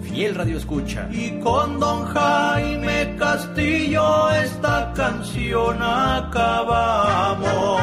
Fiel 0.01 0.33
Radio 0.33 0.57
Escucha. 0.57 1.07
Y 1.11 1.39
con 1.41 1.79
Don 1.79 2.07
Jaime 2.07 3.15
Castillo 3.19 4.31
esta 4.31 4.91
canción 4.95 5.79
acabamos. 5.79 7.79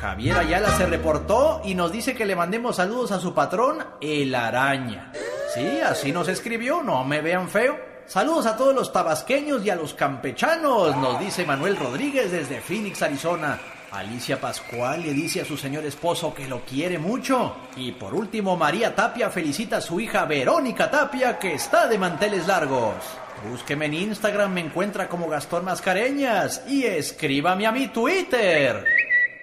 Javier 0.00 0.36
Ayala 0.36 0.72
se 0.72 0.86
reportó 0.86 1.62
y 1.64 1.76
nos 1.76 1.92
dice 1.92 2.16
que 2.16 2.26
le 2.26 2.34
mandemos 2.34 2.74
saludos 2.74 3.12
a 3.12 3.20
su 3.20 3.34
patrón, 3.34 3.86
el 4.00 4.34
araña. 4.34 5.12
Sí, 5.54 5.80
así 5.80 6.10
nos 6.10 6.26
escribió, 6.26 6.82
no 6.82 7.04
me 7.04 7.20
vean 7.20 7.48
feo. 7.48 7.87
Saludos 8.08 8.46
a 8.46 8.56
todos 8.56 8.74
los 8.74 8.90
tabasqueños 8.90 9.62
y 9.66 9.68
a 9.68 9.76
los 9.76 9.92
campechanos, 9.92 10.96
nos 10.96 11.20
dice 11.20 11.44
Manuel 11.44 11.76
Rodríguez 11.76 12.32
desde 12.32 12.62
Phoenix, 12.62 13.02
Arizona. 13.02 13.60
Alicia 13.92 14.40
Pascual 14.40 15.02
le 15.02 15.12
dice 15.12 15.42
a 15.42 15.44
su 15.44 15.58
señor 15.58 15.84
esposo 15.84 16.32
que 16.32 16.48
lo 16.48 16.60
quiere 16.60 16.98
mucho. 16.98 17.54
Y 17.76 17.92
por 17.92 18.14
último, 18.14 18.56
María 18.56 18.94
Tapia 18.94 19.28
felicita 19.28 19.76
a 19.76 19.80
su 19.82 20.00
hija 20.00 20.24
Verónica 20.24 20.90
Tapia 20.90 21.38
que 21.38 21.52
está 21.52 21.86
de 21.86 21.98
manteles 21.98 22.46
largos. 22.46 22.94
Búsqueme 23.50 23.84
en 23.84 23.94
Instagram, 23.94 24.54
me 24.54 24.62
encuentra 24.62 25.06
como 25.06 25.28
Gastón 25.28 25.66
Mascareñas 25.66 26.62
y 26.66 26.84
escríbame 26.84 27.66
a 27.66 27.72
mi 27.72 27.88
Twitter. 27.88 28.86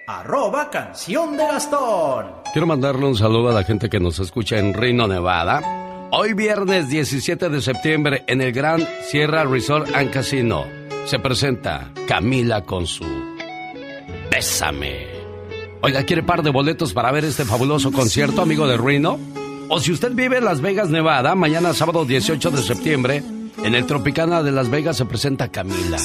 Arroba 0.08 0.70
canción 0.70 1.36
de 1.36 1.46
Gastón. 1.46 2.42
Quiero 2.52 2.66
mandarle 2.66 3.06
un 3.06 3.16
saludo 3.16 3.50
a 3.50 3.54
la 3.54 3.62
gente 3.62 3.88
que 3.88 4.00
nos 4.00 4.18
escucha 4.18 4.58
en 4.58 4.74
Reno, 4.74 5.06
Nevada. 5.06 5.85
Hoy 6.18 6.32
viernes 6.32 6.88
17 6.88 7.50
de 7.50 7.60
septiembre 7.60 8.24
en 8.26 8.40
el 8.40 8.50
Gran 8.50 8.88
Sierra 9.02 9.44
Resort 9.44 9.94
and 9.94 10.10
Casino 10.10 10.64
se 11.04 11.18
presenta 11.18 11.92
Camila 12.08 12.62
con 12.62 12.86
su 12.86 13.04
Bésame. 14.30 15.08
Oiga, 15.82 16.04
¿quiere 16.04 16.22
par 16.22 16.42
de 16.42 16.48
boletos 16.48 16.94
para 16.94 17.12
ver 17.12 17.26
este 17.26 17.44
fabuloso 17.44 17.92
concierto, 17.92 18.40
amigo 18.40 18.66
de 18.66 18.78
Reno? 18.78 19.18
O 19.68 19.78
si 19.78 19.92
usted 19.92 20.12
vive 20.12 20.38
en 20.38 20.46
Las 20.46 20.62
Vegas, 20.62 20.88
Nevada, 20.88 21.34
mañana 21.34 21.74
sábado 21.74 22.06
18 22.06 22.50
de 22.50 22.62
septiembre, 22.62 23.22
en 23.62 23.74
el 23.74 23.84
Tropicana 23.84 24.42
de 24.42 24.52
Las 24.52 24.70
Vegas 24.70 24.96
se 24.96 25.04
presenta 25.04 25.48
Camila. 25.48 25.98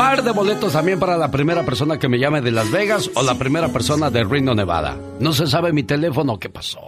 Par 0.00 0.24
de 0.24 0.30
boletos 0.30 0.72
también 0.72 0.98
para 0.98 1.18
la 1.18 1.30
primera 1.30 1.62
persona 1.62 1.98
que 1.98 2.08
me 2.08 2.18
llame 2.18 2.40
de 2.40 2.50
Las 2.50 2.70
Vegas 2.70 3.10
o 3.14 3.22
la 3.22 3.34
primera 3.34 3.68
persona 3.68 4.08
de 4.08 4.24
Reno, 4.24 4.54
Nevada. 4.54 4.96
No 5.18 5.34
se 5.34 5.46
sabe 5.46 5.74
mi 5.74 5.82
teléfono, 5.82 6.38
¿qué 6.38 6.48
pasó? 6.48 6.80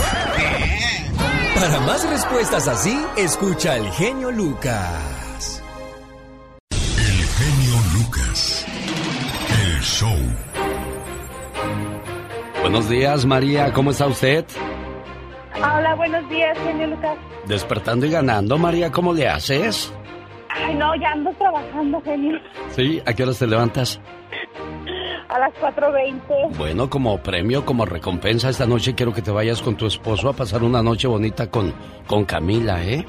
para 1.54 1.80
más 1.86 2.06
respuestas 2.10 2.68
así, 2.68 3.02
escucha 3.16 3.72
al 3.72 3.90
genio 3.92 4.30
Lucas. 4.30 5.62
El 6.70 7.24
genio 7.38 7.76
Lucas. 7.94 8.66
El 9.64 9.80
show. 9.80 10.18
Buenos 12.60 12.90
días, 12.90 13.24
María, 13.24 13.72
¿cómo 13.72 13.90
está 13.90 14.06
usted? 14.06 14.44
Hola, 15.54 15.94
buenos 15.94 16.28
días, 16.28 16.58
genio 16.58 16.88
Lucas. 16.88 17.16
Despertando 17.46 18.04
y 18.04 18.10
ganando, 18.10 18.58
María, 18.58 18.92
¿cómo 18.92 19.14
le 19.14 19.26
haces? 19.26 19.94
Ay, 20.50 20.74
no, 20.74 20.94
ya 20.96 21.12
ando 21.12 21.32
trabajando, 21.38 22.02
genio. 22.02 22.38
Sí, 22.74 23.00
¿a 23.06 23.14
qué 23.14 23.22
horas 23.22 23.38
te 23.38 23.46
levantas? 23.46 23.98
A 25.28 25.38
las 25.40 25.52
4.20. 25.54 26.56
Bueno, 26.56 26.88
como 26.88 27.18
premio, 27.18 27.64
como 27.64 27.84
recompensa, 27.84 28.48
esta 28.48 28.66
noche 28.66 28.94
quiero 28.94 29.12
que 29.12 29.22
te 29.22 29.30
vayas 29.30 29.60
con 29.60 29.76
tu 29.76 29.86
esposo 29.86 30.28
a 30.28 30.32
pasar 30.32 30.62
una 30.62 30.82
noche 30.82 31.08
bonita 31.08 31.50
con, 31.50 31.72
con 32.06 32.24
Camila, 32.24 32.82
¿eh? 32.84 33.04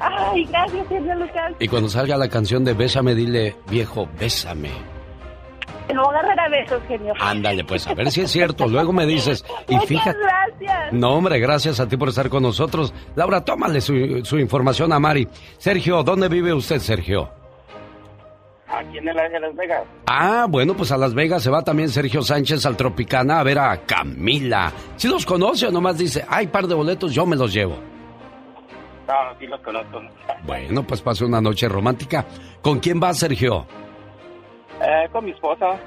Ay, 0.00 0.44
gracias, 0.44 0.86
genio 0.88 1.14
Lucas. 1.14 1.52
Y 1.58 1.68
cuando 1.68 1.88
salga 1.88 2.16
la 2.16 2.28
canción 2.28 2.64
de 2.64 2.74
Bésame, 2.74 3.14
dile, 3.14 3.56
viejo, 3.70 4.08
bésame. 4.18 4.70
Te 5.86 5.94
lo 5.94 6.04
voy 6.04 6.14
a 6.14 6.18
agarrar 6.20 6.40
a 6.40 6.48
besos, 6.48 6.80
genio. 6.86 7.12
Ándale, 7.18 7.64
pues, 7.64 7.86
a 7.86 7.94
ver 7.94 8.10
si 8.10 8.20
es 8.20 8.30
cierto. 8.30 8.68
Luego 8.68 8.92
me 8.92 9.06
dices, 9.06 9.44
y 9.68 9.74
Muchas 9.74 9.88
fíjate... 9.88 10.18
gracias. 10.18 10.92
No, 10.92 11.14
hombre, 11.14 11.38
gracias 11.40 11.80
a 11.80 11.88
ti 11.88 11.96
por 11.96 12.10
estar 12.10 12.28
con 12.28 12.42
nosotros. 12.42 12.94
Laura, 13.16 13.44
tómale 13.44 13.80
su, 13.80 14.24
su 14.24 14.38
información 14.38 14.92
a 14.92 14.98
Mari. 15.00 15.26
Sergio, 15.58 16.02
¿dónde 16.02 16.28
vive 16.28 16.54
usted, 16.54 16.78
Sergio? 16.78 17.30
Aquí 18.72 18.98
en 18.98 19.08
el 19.08 19.18
área 19.18 19.40
de 19.40 19.40
Las 19.40 19.56
Vegas. 19.56 19.82
Ah, 20.06 20.46
bueno, 20.48 20.74
pues 20.74 20.92
a 20.92 20.96
Las 20.96 21.12
Vegas 21.12 21.42
se 21.42 21.50
va 21.50 21.62
también 21.62 21.88
Sergio 21.88 22.22
Sánchez 22.22 22.64
al 22.66 22.76
Tropicana 22.76 23.40
a 23.40 23.42
ver 23.42 23.58
a 23.58 23.84
Camila. 23.84 24.72
Si 24.96 25.08
los 25.08 25.26
conoce 25.26 25.66
o 25.66 25.70
nomás 25.72 25.98
dice, 25.98 26.24
hay 26.28 26.46
par 26.46 26.66
de 26.66 26.74
boletos, 26.74 27.12
yo 27.12 27.26
me 27.26 27.36
los 27.36 27.52
llevo. 27.52 27.76
No, 29.08 29.14
sí 29.38 29.46
los 29.46 29.60
conozco. 29.60 30.00
Bueno, 30.46 30.82
pues 30.84 31.02
pase 31.02 31.24
una 31.24 31.40
noche 31.40 31.68
romántica. 31.68 32.24
¿Con 32.62 32.78
quién 32.80 32.98
va, 33.00 33.12
Sergio? 33.12 33.66
Eh, 34.80 35.06
con 35.12 35.26
mi 35.26 35.32
esposa. 35.32 35.78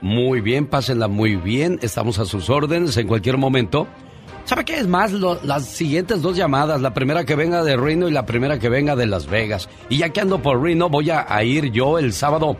Muy 0.00 0.40
bien, 0.40 0.66
pásenla 0.66 1.06
muy 1.06 1.36
bien. 1.36 1.78
Estamos 1.82 2.18
a 2.18 2.24
sus 2.24 2.48
órdenes 2.48 2.96
en 2.96 3.06
cualquier 3.06 3.36
momento. 3.36 3.86
¿Sabe 4.50 4.64
qué 4.64 4.78
es 4.80 4.88
más? 4.88 5.12
Lo- 5.12 5.38
las 5.44 5.64
siguientes 5.64 6.22
dos 6.22 6.36
llamadas, 6.36 6.80
la 6.80 6.92
primera 6.92 7.24
que 7.24 7.36
venga 7.36 7.62
de 7.62 7.76
Reno 7.76 8.08
y 8.08 8.10
la 8.10 8.26
primera 8.26 8.58
que 8.58 8.68
venga 8.68 8.96
de 8.96 9.06
Las 9.06 9.28
Vegas. 9.28 9.68
Y 9.88 9.98
ya 9.98 10.08
que 10.08 10.20
ando 10.20 10.42
por 10.42 10.60
Reno, 10.60 10.88
voy 10.88 11.08
a, 11.10 11.24
a 11.28 11.44
ir 11.44 11.70
yo 11.70 12.00
el 12.00 12.12
sábado, 12.12 12.56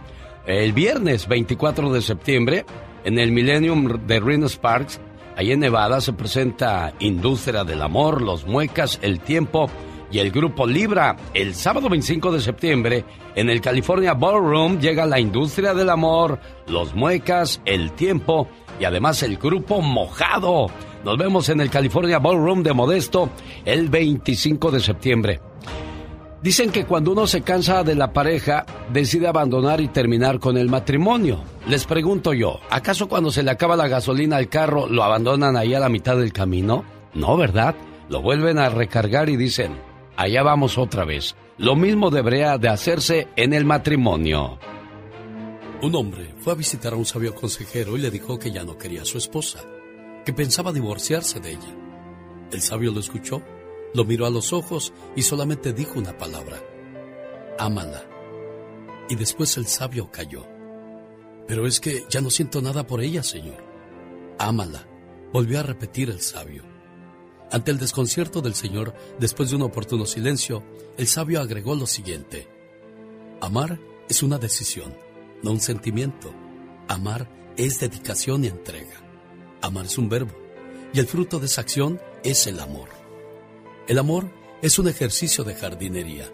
el 0.47 0.73
viernes 0.73 1.27
24 1.27 1.93
de 1.93 2.01
septiembre, 2.01 2.65
en 3.03 3.19
el 3.19 3.33
Millennium 3.33 4.07
de 4.07 4.21
Reno 4.21 4.47
Sparks. 4.49 5.01
Ahí 5.37 5.51
en 5.51 5.59
Nevada 5.59 6.01
se 6.01 6.13
presenta 6.13 6.93
Industria 7.01 7.65
del 7.65 7.83
Amor, 7.83 8.23
Los 8.23 8.47
Muecas, 8.47 9.01
El 9.03 9.19
Tiempo 9.19 9.69
y 10.13 10.21
el 10.21 10.31
Grupo 10.31 10.69
Libra. 10.69 11.17
El 11.35 11.57
sábado 11.57 11.89
25 11.89 12.31
de 12.31 12.41
septiembre, 12.41 13.05
en 13.35 13.51
el 13.51 13.61
California 13.61 14.15
Ballroom, 14.15 14.79
llega 14.79 15.07
la 15.07 15.19
Industria 15.19 15.75
del 15.75 15.91
Amor, 15.91 16.39
Los 16.69 16.95
Muecas, 16.95 17.61
El 17.65 17.91
Tiempo 17.91 18.47
y 18.79 18.85
además 18.85 19.25
el 19.25 19.39
Grupo 19.39 19.81
Mojado. 19.83 20.69
Nos 21.05 21.17
vemos 21.17 21.49
en 21.49 21.61
el 21.61 21.71
California 21.71 22.19
Ballroom 22.19 22.63
de 22.63 22.75
Modesto 22.75 23.31
el 23.65 23.89
25 23.89 24.71
de 24.71 24.81
septiembre. 24.81 25.41
Dicen 26.43 26.71
que 26.71 26.85
cuando 26.87 27.13
uno 27.13 27.27
se 27.27 27.43
cansa 27.43 27.85
de 27.85 27.95
la 27.95 28.13
pareja, 28.13 28.65
decide 28.91 29.29
abandonar 29.29 29.81
y 29.81 29.89
terminar 29.89 30.39
con 30.39 30.57
el 30.57 30.71
matrimonio. 30.71 31.43
Les 31.69 31.85
pregunto 31.85 32.33
yo, 32.33 32.61
¿acaso 32.71 33.09
cuando 33.09 33.31
se 33.31 33.43
le 33.43 33.51
acaba 33.51 33.77
la 33.77 33.89
gasolina 33.89 34.37
al 34.37 34.49
carro 34.49 34.87
lo 34.87 35.05
abandonan 35.05 35.57
ahí 35.57 35.75
a 35.75 35.81
la 35.81 35.91
mitad 35.91 36.17
del 36.17 36.33
camino? 36.33 36.85
No, 37.13 37.37
¿verdad? 37.37 37.75
Lo 38.09 38.23
vuelven 38.23 38.59
a 38.59 38.71
recargar 38.71 39.29
y 39.29 39.37
dicen, 39.37 39.77
allá 40.17 40.43
vamos 40.43 40.79
otra 40.79 41.05
vez. 41.05 41.35
Lo 41.59 41.77
mismo 41.77 42.11
debería 42.11 42.57
de 42.57 42.69
hacerse 42.69 43.29
en 43.37 43.53
el 43.53 43.67
matrimonio. 43.67 44.59
Un 45.83 45.95
hombre 45.95 46.35
fue 46.39 46.55
a 46.55 46.57
visitar 46.57 46.95
a 46.95 46.97
un 46.97 47.05
sabio 47.07 47.35
consejero 47.35 47.97
y 47.97 48.01
le 48.01 48.11
dijo 48.11 48.39
que 48.39 48.51
ya 48.51 48.65
no 48.65 48.79
quería 48.79 49.03
a 49.03 49.07
su 49.07 49.19
esposa, 49.19 49.61
que 50.25 50.33
pensaba 50.33 50.73
divorciarse 50.73 51.41
de 51.41 51.53
ella. 51.53 51.77
El 52.53 52.61
sabio 52.63 52.93
lo 52.93 53.01
escuchó, 53.01 53.43
lo 53.95 54.05
miró 54.05 54.27
a 54.27 54.31
los 54.31 54.53
ojos 54.53 54.93
y 55.17 55.23
solamente 55.23 55.73
dijo 55.73 55.99
una 55.99 56.17
palabra, 56.17 56.63
ámala. 57.59 58.05
Y 59.09 59.17
después 59.17 59.57
el 59.57 59.67
sabio 59.67 60.11
cayó. 60.11 60.47
Pero 61.47 61.67
es 61.67 61.81
que 61.81 62.05
ya 62.09 62.21
no 62.21 62.31
siento 62.31 62.63
nada 62.63 62.87
por 62.87 63.01
ella, 63.01 63.23
señor. 63.23 63.65
Ámala, 64.39 64.87
volvió 65.33 65.59
a 65.59 65.65
repetir 65.65 66.11
el 66.11 66.21
sabio. 66.21 66.63
Ante 67.51 67.73
el 67.73 67.79
desconcierto 67.79 68.41
del 68.41 68.55
señor, 68.55 68.95
después 69.19 69.51
de 69.51 69.57
un 69.57 69.63
oportuno 69.63 70.07
silencio, 70.07 70.63
el 70.97 71.09
sabio 71.09 71.41
agregó 71.41 71.75
lo 71.75 71.87
siguiente. 71.87 72.47
Amar 73.41 73.81
es 74.09 74.23
una 74.23 74.39
decisión, 74.39 74.95
no 75.43 75.51
un 75.51 75.61
sentimiento. 75.61 76.33
Amar 76.87 77.29
es 77.57 77.81
dedicación 77.81 78.45
y 78.45 78.49
entrega. 78.49 79.10
Amar 79.63 79.87
es 79.87 79.99
un 79.99 80.09
verbo, 80.09 80.35
y 80.93 81.01
el 81.01 81.07
fruto 81.07 81.39
de 81.39 81.47
esa 81.47 81.61
acción 81.61 82.01
es 82.25 82.47
el 82.47 82.61
amor. 82.61 82.89
El 83.87 83.99
amor 83.99 84.31
es 84.63 84.79
un 84.79 84.89
ejercicio 84.89 85.45
de 85.45 85.55
jardinería. 85.55 86.31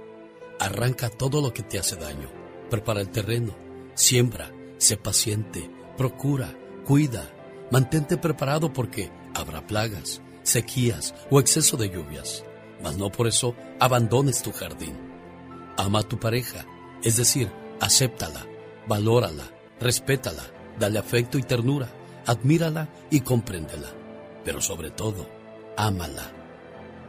Arranca 0.58 1.10
todo 1.10 1.40
lo 1.40 1.52
que 1.52 1.62
te 1.62 1.78
hace 1.78 1.96
daño. 1.96 2.28
Prepara 2.70 3.00
el 3.00 3.10
terreno, 3.10 3.54
siembra, 3.94 4.52
sé 4.78 4.96
paciente, 4.96 5.70
procura, 5.96 6.54
cuida. 6.84 7.32
Mantente 7.70 8.16
preparado 8.16 8.72
porque 8.72 9.10
habrá 9.34 9.66
plagas, 9.66 10.20
sequías 10.42 11.14
o 11.30 11.40
exceso 11.40 11.76
de 11.76 11.88
lluvias. 11.88 12.44
Mas 12.82 12.96
no 12.96 13.10
por 13.10 13.26
eso 13.26 13.54
abandones 13.80 14.42
tu 14.42 14.52
jardín. 14.52 14.96
Ama 15.76 16.00
a 16.00 16.02
tu 16.02 16.18
pareja, 16.18 16.66
es 17.02 17.16
decir, 17.16 17.50
acéptala, 17.80 18.46
valórala, 18.86 19.50
respétala, 19.80 20.44
dale 20.78 20.98
afecto 20.98 21.38
y 21.38 21.42
ternura, 21.42 21.88
admírala 22.26 22.88
y 23.10 23.20
compréndela. 23.20 23.92
Pero 24.44 24.60
sobre 24.60 24.90
todo, 24.90 25.28
ámala. 25.76 26.32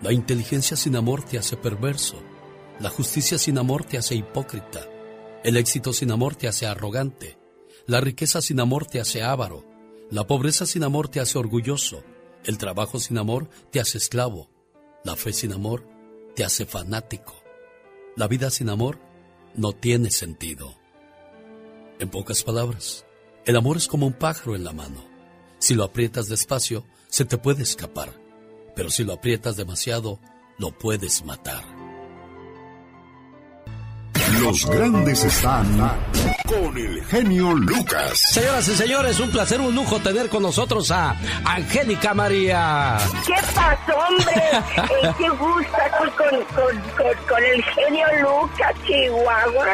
La 0.02 0.14
inteligencia 0.14 0.78
sin 0.78 0.96
amor 0.96 1.24
te 1.24 1.38
hace 1.38 1.58
perverso. 1.58 2.22
La 2.80 2.90
justicia 2.90 3.38
sin 3.38 3.58
amor 3.58 3.84
te 3.84 3.98
hace 3.98 4.16
hipócrita. 4.16 4.88
El 5.44 5.58
éxito 5.58 5.94
sin 5.94 6.12
amor 6.12 6.36
te 6.36 6.48
hace 6.48 6.68
arrogante. 6.68 7.38
La 7.86 8.02
riqueza 8.02 8.42
sin 8.42 8.60
amor 8.60 8.86
te 8.86 9.00
hace 9.00 9.24
avaro. 9.24 9.66
La 10.12 10.28
pobreza 10.28 10.66
sin 10.66 10.84
amor 10.84 11.10
te 11.10 11.20
hace 11.20 11.38
orgulloso. 11.38 12.04
El 12.46 12.58
trabajo 12.58 13.00
sin 13.00 13.18
amor 13.18 13.50
te 13.72 13.80
hace 13.80 13.98
esclavo. 13.98 14.50
La 15.04 15.16
fe 15.16 15.34
sin 15.34 15.54
amor 15.54 15.88
te 16.36 16.44
hace 16.44 16.66
fanático. 16.66 17.36
La 18.16 18.28
vida 18.28 18.50
sin 18.52 18.70
amor 18.70 19.00
no 19.56 19.74
tiene 19.74 20.12
sentido. 20.12 20.76
En 22.00 22.10
pocas 22.10 22.44
palabras, 22.44 23.07
el 23.48 23.56
amor 23.56 23.78
es 23.78 23.88
como 23.88 24.06
un 24.06 24.12
pájaro 24.12 24.58
en 24.58 24.66
la 24.66 24.74
mano. 24.74 25.06
Si 25.58 25.74
lo 25.74 25.86
aprietas 25.86 26.28
despacio, 26.28 26.86
se 27.08 27.24
te 27.24 27.38
puede 27.38 27.64
escapar. 27.64 28.12
Pero 28.76 28.90
si 28.90 29.06
lo 29.06 29.14
aprietas 29.14 29.56
demasiado, 29.56 30.20
lo 30.60 30.78
puedes 30.78 31.24
matar. 31.24 31.77
Los 34.42 34.66
grandes 34.66 35.24
están 35.24 35.66
con 36.46 36.78
el 36.78 37.04
genio 37.06 37.54
Lucas. 37.54 38.22
Señoras 38.32 38.68
y 38.68 38.76
señores, 38.76 39.20
un 39.20 39.32
placer, 39.32 39.60
un 39.60 39.74
lujo 39.76 40.00
tener 40.00 40.30
con 40.30 40.44
nosotros 40.44 40.92
a 40.92 41.16
Angélica 41.44 42.14
María. 42.14 42.98
¿Qué 43.26 43.34
pasó, 43.54 43.98
hombre? 44.08 44.34
Eh, 45.04 45.14
qué 45.18 45.30
gusto 45.30 45.78
aquí 45.78 46.12
con, 46.18 46.30
con, 46.56 46.82
con, 46.96 47.28
con 47.28 47.44
el 47.44 47.64
genio 47.64 48.06
Lucas, 48.22 48.74
Chihuahua. 48.86 49.74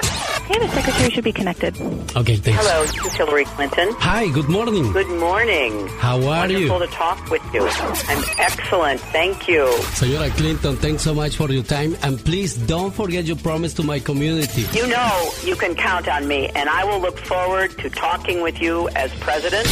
Hey, 0.50 0.60
the 0.60 0.68
secretary 0.70 1.10
should 1.12 1.24
be 1.24 1.34
connected. 1.34 1.76
Okay, 2.16 2.38
thanks. 2.38 2.60
Hello, 2.60 2.84
this 2.86 3.06
is 3.06 3.14
Hillary 3.16 3.46
Clinton. 3.46 3.90
Hi, 4.00 4.28
good 4.30 4.50
morning. 4.50 4.92
Good 4.92 5.10
morning. 5.20 5.88
How 6.00 6.18
are 6.28 6.50
you? 6.50 6.70
Wonderful 6.70 6.80
to 6.80 6.88
talk 6.88 7.30
with 7.30 7.42
you. 7.54 7.62
I'm 8.10 8.24
excellent, 8.40 9.00
thank 9.12 9.48
you. 9.48 9.66
Señora 9.94 10.30
Clinton, 10.36 10.76
thanks 10.78 11.04
so 11.04 11.14
much 11.14 11.36
for 11.38 11.52
your 11.52 11.64
time. 11.64 11.96
And 12.02 12.24
please 12.24 12.56
don't 12.56 12.94
forget 12.94 13.26
your 13.26 13.38
promise 13.38 13.74
to 13.76 13.84
my 13.84 14.00
community. 14.00 14.53
You 14.56 14.86
know 14.86 15.32
you 15.44 15.56
can 15.56 15.74
count 15.74 16.08
on 16.08 16.28
me, 16.28 16.48
and 16.54 16.70
I 16.70 16.84
will 16.84 17.02
look 17.02 17.18
forward 17.18 17.72
to 17.80 17.90
talking 17.90 18.44
with 18.44 18.62
you 18.62 18.88
as 18.90 19.12
president. 19.16 19.66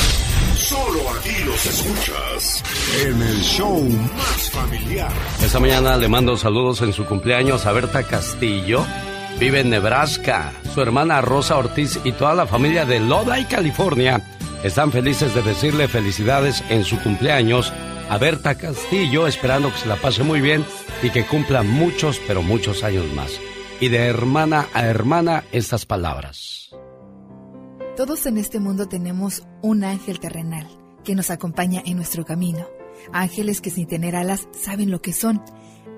Solo 0.55 1.07
aquí 1.11 1.43
los 1.45 1.63
escuchas 1.67 2.63
en 3.05 3.21
el 3.21 3.41
show 3.43 3.79
más 4.17 4.49
familiar. 4.49 5.11
Esta 5.43 5.59
mañana 5.59 5.97
le 5.97 6.07
mando 6.07 6.35
saludos 6.35 6.81
en 6.81 6.93
su 6.93 7.05
cumpleaños 7.05 7.67
a 7.67 7.73
Berta 7.73 8.01
Castillo. 8.01 8.83
Vive 9.39 9.59
en 9.59 9.69
Nebraska. 9.69 10.51
Su 10.73 10.81
hermana 10.81 11.21
Rosa 11.21 11.57
Ortiz 11.57 11.99
y 12.03 12.13
toda 12.13 12.33
la 12.33 12.47
familia 12.47 12.83
de 12.83 12.99
Lodi, 12.99 13.45
California, 13.45 14.19
están 14.63 14.91
felices 14.91 15.35
de 15.35 15.43
decirle 15.43 15.89
felicidades 15.89 16.63
en 16.69 16.85
su 16.85 16.99
cumpleaños 17.03 17.71
a 18.09 18.17
Berta 18.17 18.55
Castillo, 18.55 19.27
esperando 19.27 19.71
que 19.71 19.77
se 19.77 19.87
la 19.87 19.97
pase 19.97 20.23
muy 20.23 20.41
bien 20.41 20.65
y 21.03 21.11
que 21.11 21.23
cumpla 21.23 21.61
muchos, 21.61 22.19
pero 22.27 22.41
muchos 22.41 22.83
años 22.83 23.05
más. 23.13 23.39
Y 23.81 23.89
de 23.89 23.97
hermana 23.97 24.67
a 24.75 24.85
hermana 24.85 25.43
estas 25.51 25.87
palabras. 25.87 26.69
Todos 27.97 28.27
en 28.27 28.37
este 28.37 28.59
mundo 28.59 28.87
tenemos 28.87 29.41
un 29.63 29.83
ángel 29.83 30.19
terrenal 30.19 30.67
que 31.03 31.15
nos 31.15 31.31
acompaña 31.31 31.81
en 31.83 31.95
nuestro 31.95 32.23
camino. 32.23 32.67
Ángeles 33.11 33.59
que 33.59 33.71
sin 33.71 33.87
tener 33.87 34.15
alas 34.15 34.47
saben 34.51 34.91
lo 34.91 35.01
que 35.01 35.13
son. 35.13 35.41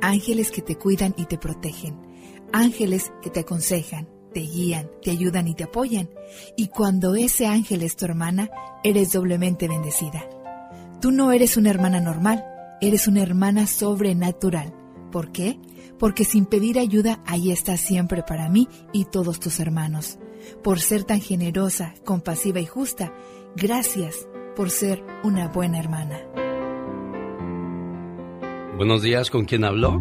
Ángeles 0.02 0.50
que 0.50 0.62
te 0.62 0.78
cuidan 0.78 1.14
y 1.18 1.26
te 1.26 1.38
protegen. 1.38 2.00
Ángeles 2.54 3.12
que 3.22 3.30
te 3.30 3.42
aconsejan, 3.42 4.08
te 4.34 4.40
guían, 4.40 4.90
te 5.02 5.12
ayudan 5.12 5.50
y 5.50 5.54
te 5.54 5.66
apoyan. 5.66 6.10
Y 6.56 6.70
cuando 6.70 7.16
ese 7.16 7.48
ángel 7.48 7.84
es 7.84 7.98
tu 7.98 8.06
hermana, 8.06 8.50
eres 8.86 9.12
doblemente 9.12 9.68
bendecida. 9.68 10.26
Tú 11.02 11.12
no 11.12 11.34
eres 11.34 11.58
una 11.58 11.72
hermana 11.72 12.00
normal, 12.00 12.46
eres 12.80 13.10
una 13.10 13.24
hermana 13.24 13.68
sobrenatural. 13.68 14.74
¿Por 15.12 15.34
qué? 15.34 15.60
Porque 16.00 16.26
sin 16.26 16.46
pedir 16.46 16.80
ayuda, 16.80 17.22
ahí 17.26 17.52
estás 17.52 17.80
siempre 17.80 18.24
para 18.24 18.50
mí 18.50 18.68
y 18.92 19.06
todos 19.06 19.40
tus 19.40 19.60
hermanos. 19.60 20.20
Por 20.64 20.80
ser 20.80 21.04
tan 21.04 21.22
generosa, 21.22 21.94
compasiva 22.04 22.60
y 22.60 22.66
justa, 22.66 23.14
gracias 23.56 24.28
por 24.56 24.70
ser 24.70 25.04
una 25.24 25.48
buena 25.48 25.80
hermana. 25.80 26.20
Buenos 28.78 29.04
días, 29.04 29.30
¿con 29.30 29.46
quién 29.46 29.64
habló? 29.64 30.00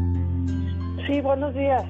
Sí, 1.06 1.20
buenos 1.20 1.54
días. 1.54 1.84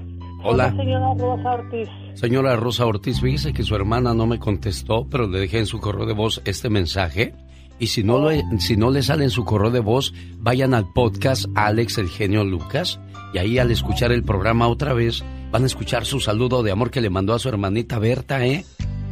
Hola. 0.45 0.71
Señora 0.71 1.15
Rosa 1.15 1.51
Ortiz. 1.53 1.88
Señora 2.15 2.57
Rosa 2.57 2.87
Ortiz, 2.87 3.21
fíjese 3.21 3.53
que 3.53 3.62
su 3.62 3.75
hermana 3.77 4.15
no 4.15 4.27
me 4.27 4.38
contestó, 4.38 5.07
pero 5.09 5.29
le 5.29 5.38
dejé 5.38 5.61
en 5.61 5.67
su 5.67 5.81
correo 5.81 6.07
de 6.07 6.15
voz 6.15 6.43
este 6.45 6.69
mensaje. 6.69 7.35
Y 7.79 7.88
si 7.88 8.03
no, 8.03 8.29
le, 8.29 8.43
si 8.59 8.77
no 8.77 8.91
le 8.91 9.03
sale 9.03 9.25
en 9.25 9.31
su 9.31 9.45
correo 9.45 9.71
de 9.71 9.81
voz, 9.81 10.12
vayan 10.38 10.75
al 10.75 10.93
podcast 10.93 11.47
Alex 11.55 11.99
el 11.99 12.09
genio 12.09 12.45
Lucas. 12.45 13.01
Y 13.33 13.38
ahí 13.38 13.59
al 13.59 13.71
escuchar 13.71 14.12
el 14.12 14.25
programa 14.25 14.68
otra 14.68 14.92
vez, 14.92 15.25
van 15.51 15.62
a 15.62 15.66
escuchar 15.66 16.05
su 16.05 16.21
saludo 16.21 16.62
de 16.62 16.71
amor 16.71 16.90
que 16.90 17.01
le 17.01 17.11
mandó 17.11 17.35
a 17.35 17.38
su 17.38 17.49
hermanita 17.49 17.99
Berta, 17.99 18.45
¿eh? 18.45 18.64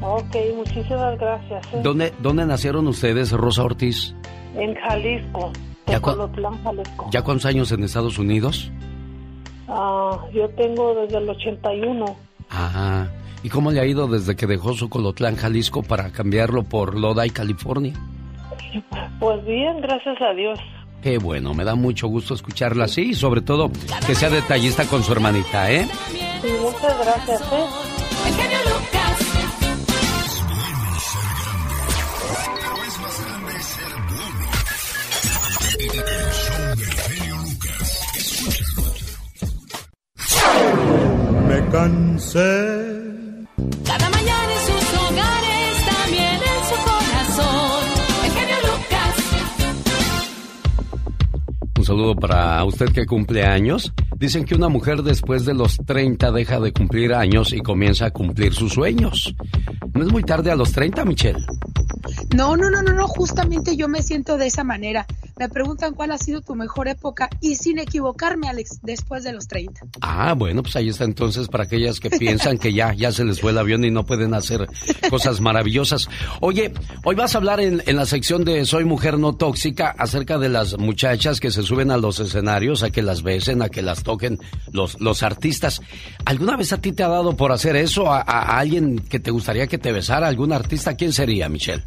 Ok, 0.02 0.37
muchísimas 0.56 1.18
gracias. 1.18 1.66
¿eh? 1.72 1.80
¿Dónde, 1.83 2.12
dónde 2.20 2.46
nacieron 2.46 2.87
ustedes, 2.87 3.33
Rosa 3.33 3.62
Ortiz? 3.64 4.14
En 4.56 4.74
Jalisco, 4.74 5.52
¿Ya 5.87 5.94
Tecolotlán, 5.96 6.62
Jalisco. 6.62 7.09
¿Ya 7.11 7.22
cuántos 7.22 7.46
años 7.46 7.72
en 7.72 7.85
Estados 7.85 8.18
Unidos? 8.18 8.70
Ah, 9.68 10.18
yo 10.33 10.48
tengo 10.50 10.94
desde 10.94 11.18
el 11.18 11.28
81. 11.28 12.04
Ajá. 12.48 13.09
¿Y 13.42 13.48
cómo 13.48 13.70
le 13.70 13.80
ha 13.80 13.87
ido 13.87 14.06
desde 14.06 14.37
que 14.37 14.46
dejó 14.46 14.74
su 14.74 14.90
Colotlán, 14.90 15.37
Jalisco, 15.37 15.83
para 15.83 16.11
cambiarlo 16.11 16.62
por 16.62 16.98
Lodi, 16.98 17.30
California? 17.30 17.94
Pues 19.18 19.44
bien, 19.44 19.80
gracias 19.80 20.20
a 20.20 20.35
Dios. 20.35 20.59
Qué 21.02 21.18
bueno, 21.18 21.54
me 21.54 21.64
da 21.64 21.74
mucho 21.74 22.08
gusto 22.08 22.34
escucharla 22.34 22.84
así 22.84 23.10
y 23.10 23.14
sobre 23.14 23.40
todo 23.40 23.70
que 24.06 24.14
sea 24.14 24.28
detallista 24.28 24.84
con 24.84 25.02
su 25.02 25.12
hermanita, 25.12 25.70
¿eh? 25.70 25.88
Sí, 26.42 26.48
muchas 26.60 26.98
gracias, 26.98 27.40
¿eh? 27.52 27.64
El 28.26 28.34
genio 28.34 28.60
saludo 51.90 52.14
para 52.14 52.62
usted 52.64 52.92
que 52.92 53.05
cumple 53.05 53.44
años. 53.44 53.92
Dicen 54.16 54.44
que 54.44 54.55
una 54.55 54.68
mujer 54.68 55.03
después 55.03 55.44
de 55.44 55.55
los 55.55 55.76
30 55.76 56.31
deja 56.31 56.61
de 56.61 56.72
cumplir 56.72 57.14
años 57.14 57.53
y 57.53 57.59
comienza 57.59 58.07
a 58.07 58.11
cumplir 58.12 58.55
sus 58.55 58.74
sueños. 58.74 59.35
¿No 59.92 60.05
es 60.05 60.12
muy 60.12 60.22
tarde 60.22 60.53
a 60.53 60.55
los 60.55 60.70
30, 60.70 61.05
Michelle? 61.05 61.44
No, 62.37 62.57
no, 62.57 62.70
no, 62.70 62.81
no, 62.83 62.92
no, 62.92 63.09
justamente 63.09 63.76
yo 63.76 63.88
me 63.88 64.03
siento 64.03 64.37
de 64.37 64.46
esa 64.46 64.62
manera. 64.62 65.05
Me 65.37 65.48
preguntan 65.48 65.94
cuál 65.94 66.12
ha 66.12 66.18
sido 66.18 66.42
tu 66.42 66.55
mejor 66.55 66.87
época 66.87 67.29
y 67.40 67.57
sin 67.57 67.79
equivocarme, 67.79 68.48
Alex, 68.48 68.81
después 68.83 69.24
de 69.24 69.33
los 69.33 69.48
30. 69.48 69.81
Ah, 70.03 70.35
bueno, 70.35 70.62
pues 70.62 70.76
ahí 70.76 70.90
está 70.90 71.05
entonces 71.05 71.48
para 71.48 71.64
aquellas 71.64 71.98
que 71.98 72.11
piensan 72.11 72.59
que 72.59 72.72
ya, 72.72 72.92
ya 72.92 73.11
se 73.11 73.24
les 73.24 73.40
fue 73.40 73.50
el 73.50 73.59
avión 73.59 73.85
y 73.85 73.90
no 73.90 74.05
pueden 74.05 74.35
hacer 74.35 74.68
cosas 75.09 75.40
maravillosas. 75.40 76.09
Oye, 76.40 76.72
hoy 77.05 77.14
vas 77.14 77.35
a 77.35 77.38
hablar 77.38 77.61
en, 77.61 77.83
en 77.87 77.96
la 77.96 78.05
sección 78.05 78.44
de 78.44 78.64
Soy 78.66 78.85
Mujer 78.85 79.18
No 79.18 79.35
Tóxica 79.35 79.94
acerca 79.98 80.38
de 80.38 80.50
las 80.50 80.79
muchachas 80.79 81.40
que 81.40 81.50
se 81.50 81.62
suben 81.62 81.80
a 81.88 81.97
los 81.97 82.19
escenarios 82.21 82.83
a 82.83 82.90
que 82.90 83.01
las 83.01 83.23
besen, 83.23 83.62
a 83.62 83.69
que 83.69 83.81
las 83.81 84.03
toquen 84.03 84.38
los, 84.73 85.01
los 85.01 85.23
artistas. 85.23 85.81
¿Alguna 86.25 86.57
vez 86.57 86.73
a 86.73 86.79
ti 86.79 86.93
te 86.93 87.05
ha 87.05 87.09
dado 87.09 87.37
por 87.37 87.53
hacer 87.53 87.77
eso? 87.77 88.12
¿A, 88.12 88.21
alguien 88.59 88.99
que 88.99 89.21
te 89.21 89.31
gustaría 89.31 89.69
que 89.69 89.79
te 89.79 89.93
besara? 89.93 90.27
¿Algún 90.27 90.53
artista? 90.53 90.95
¿Quién 90.95 91.12
sería, 91.12 91.49
Michelle? 91.49 91.85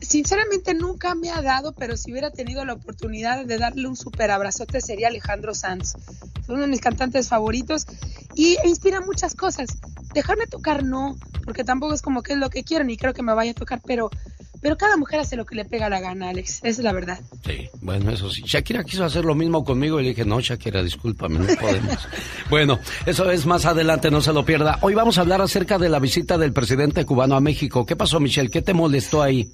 Sinceramente 0.00 0.74
nunca 0.74 1.14
me 1.14 1.30
ha 1.30 1.42
dado, 1.42 1.72
pero 1.72 1.96
si 1.96 2.12
hubiera 2.12 2.30
tenido 2.30 2.64
la 2.64 2.74
oportunidad 2.74 3.44
de 3.44 3.58
darle 3.58 3.88
un 3.88 3.96
súper 3.96 4.30
abrazote 4.30 4.80
sería 4.80 5.08
Alejandro 5.08 5.54
Sanz. 5.54 5.94
Es 6.40 6.48
uno 6.48 6.60
de 6.60 6.66
mis 6.68 6.80
cantantes 6.80 7.28
favoritos 7.28 7.86
y 8.34 8.56
inspira 8.64 9.00
muchas 9.00 9.34
cosas. 9.34 9.68
Dejarme 10.14 10.46
tocar 10.46 10.84
no, 10.84 11.16
porque 11.44 11.64
tampoco 11.64 11.94
es 11.94 12.02
como 12.02 12.22
que 12.22 12.34
es 12.34 12.38
lo 12.38 12.50
que 12.50 12.62
quiero 12.62 12.84
ni 12.84 12.96
creo 12.96 13.12
que 13.12 13.22
me 13.22 13.34
vaya 13.34 13.50
a 13.50 13.54
tocar, 13.54 13.80
pero, 13.84 14.10
pero 14.60 14.76
cada 14.76 14.96
mujer 14.96 15.20
hace 15.20 15.36
lo 15.36 15.44
que 15.44 15.54
le 15.54 15.64
pega 15.64 15.88
la 15.88 16.00
gana, 16.00 16.30
Alex. 16.30 16.58
Esa 16.58 16.68
es 16.68 16.78
la 16.78 16.92
verdad. 16.92 17.20
Sí, 17.44 17.68
bueno, 17.80 18.10
eso 18.10 18.30
sí. 18.30 18.42
Shakira 18.44 18.84
quiso 18.84 19.04
hacer 19.04 19.24
lo 19.24 19.34
mismo 19.34 19.64
conmigo 19.64 20.00
y 20.00 20.04
le 20.04 20.08
dije, 20.10 20.24
no, 20.24 20.40
Shakira, 20.40 20.82
discúlpame, 20.82 21.38
no 21.38 21.46
podemos. 21.60 22.08
bueno, 22.50 22.78
eso 23.06 23.30
es 23.30 23.46
más 23.46 23.66
adelante, 23.66 24.10
no 24.10 24.20
se 24.20 24.32
lo 24.32 24.44
pierda. 24.44 24.78
Hoy 24.82 24.94
vamos 24.94 25.18
a 25.18 25.22
hablar 25.22 25.40
acerca 25.40 25.78
de 25.78 25.88
la 25.88 25.98
visita 25.98 26.38
del 26.38 26.52
presidente 26.52 27.04
cubano 27.04 27.36
a 27.36 27.40
México. 27.40 27.86
¿Qué 27.86 27.96
pasó, 27.96 28.20
Michelle? 28.20 28.50
¿Qué 28.50 28.62
te 28.62 28.74
molestó 28.74 29.22
ahí? 29.22 29.50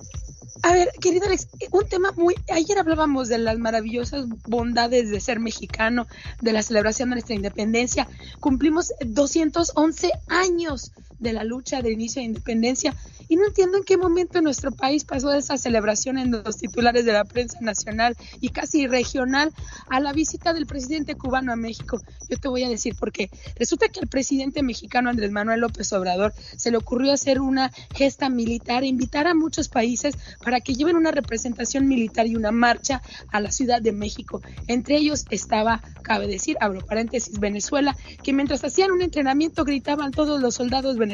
A 0.62 0.72
ver, 0.72 0.88
querido 0.98 1.26
Alex, 1.26 1.48
un 1.72 1.86
tema 1.86 2.12
muy... 2.16 2.34
Ayer 2.50 2.78
hablábamos 2.78 3.28
de 3.28 3.36
las 3.36 3.58
maravillosas 3.58 4.26
bondades 4.48 5.10
de 5.10 5.20
ser 5.20 5.38
mexicano, 5.38 6.06
de 6.40 6.52
la 6.52 6.62
celebración 6.62 7.10
de 7.10 7.16
nuestra 7.16 7.34
independencia. 7.34 8.08
Cumplimos 8.40 8.94
211 9.04 10.10
años 10.28 10.92
de 11.24 11.32
la 11.32 11.42
lucha 11.42 11.82
de 11.82 11.90
inicio 11.90 12.20
de 12.22 12.26
independencia 12.26 12.94
y 13.28 13.36
no 13.36 13.46
entiendo 13.46 13.78
en 13.78 13.84
qué 13.84 13.96
momento 13.96 14.38
en 14.38 14.44
nuestro 14.44 14.70
país 14.70 15.04
pasó 15.04 15.30
de 15.30 15.38
esa 15.38 15.56
celebración 15.56 16.18
en 16.18 16.30
los 16.30 16.58
titulares 16.58 17.04
de 17.04 17.12
la 17.12 17.24
prensa 17.24 17.58
nacional 17.60 18.16
y 18.40 18.50
casi 18.50 18.86
regional 18.86 19.52
a 19.88 20.00
la 20.00 20.12
visita 20.12 20.52
del 20.52 20.66
presidente 20.66 21.14
cubano 21.14 21.52
a 21.52 21.56
México. 21.56 22.00
Yo 22.28 22.36
te 22.38 22.48
voy 22.48 22.64
a 22.64 22.68
decir 22.68 22.94
por 22.94 23.12
qué. 23.12 23.30
Resulta 23.56 23.88
que 23.88 24.00
al 24.00 24.08
presidente 24.08 24.62
mexicano 24.62 25.10
Andrés 25.10 25.30
Manuel 25.30 25.60
López 25.60 25.92
Obrador 25.92 26.34
se 26.56 26.70
le 26.70 26.76
ocurrió 26.76 27.12
hacer 27.12 27.40
una 27.40 27.72
gesta 27.94 28.28
militar 28.28 28.84
e 28.84 28.88
invitar 28.88 29.26
a 29.26 29.34
muchos 29.34 29.68
países 29.68 30.14
para 30.44 30.60
que 30.60 30.74
lleven 30.74 30.96
una 30.96 31.10
representación 31.10 31.88
militar 31.88 32.26
y 32.26 32.36
una 32.36 32.52
marcha 32.52 33.00
a 33.32 33.40
la 33.40 33.50
Ciudad 33.50 33.80
de 33.80 33.92
México. 33.92 34.42
Entre 34.66 34.96
ellos 34.96 35.24
estaba, 35.30 35.82
cabe 36.02 36.26
decir, 36.26 36.56
abro 36.60 36.84
paréntesis, 36.84 37.40
Venezuela, 37.40 37.96
que 38.22 38.32
mientras 38.32 38.62
hacían 38.64 38.90
un 38.90 39.02
entrenamiento 39.02 39.64
gritaban 39.64 40.10
todos 40.10 40.40
los 40.40 40.54
soldados 40.54 40.98
venezolanos, 40.98 41.13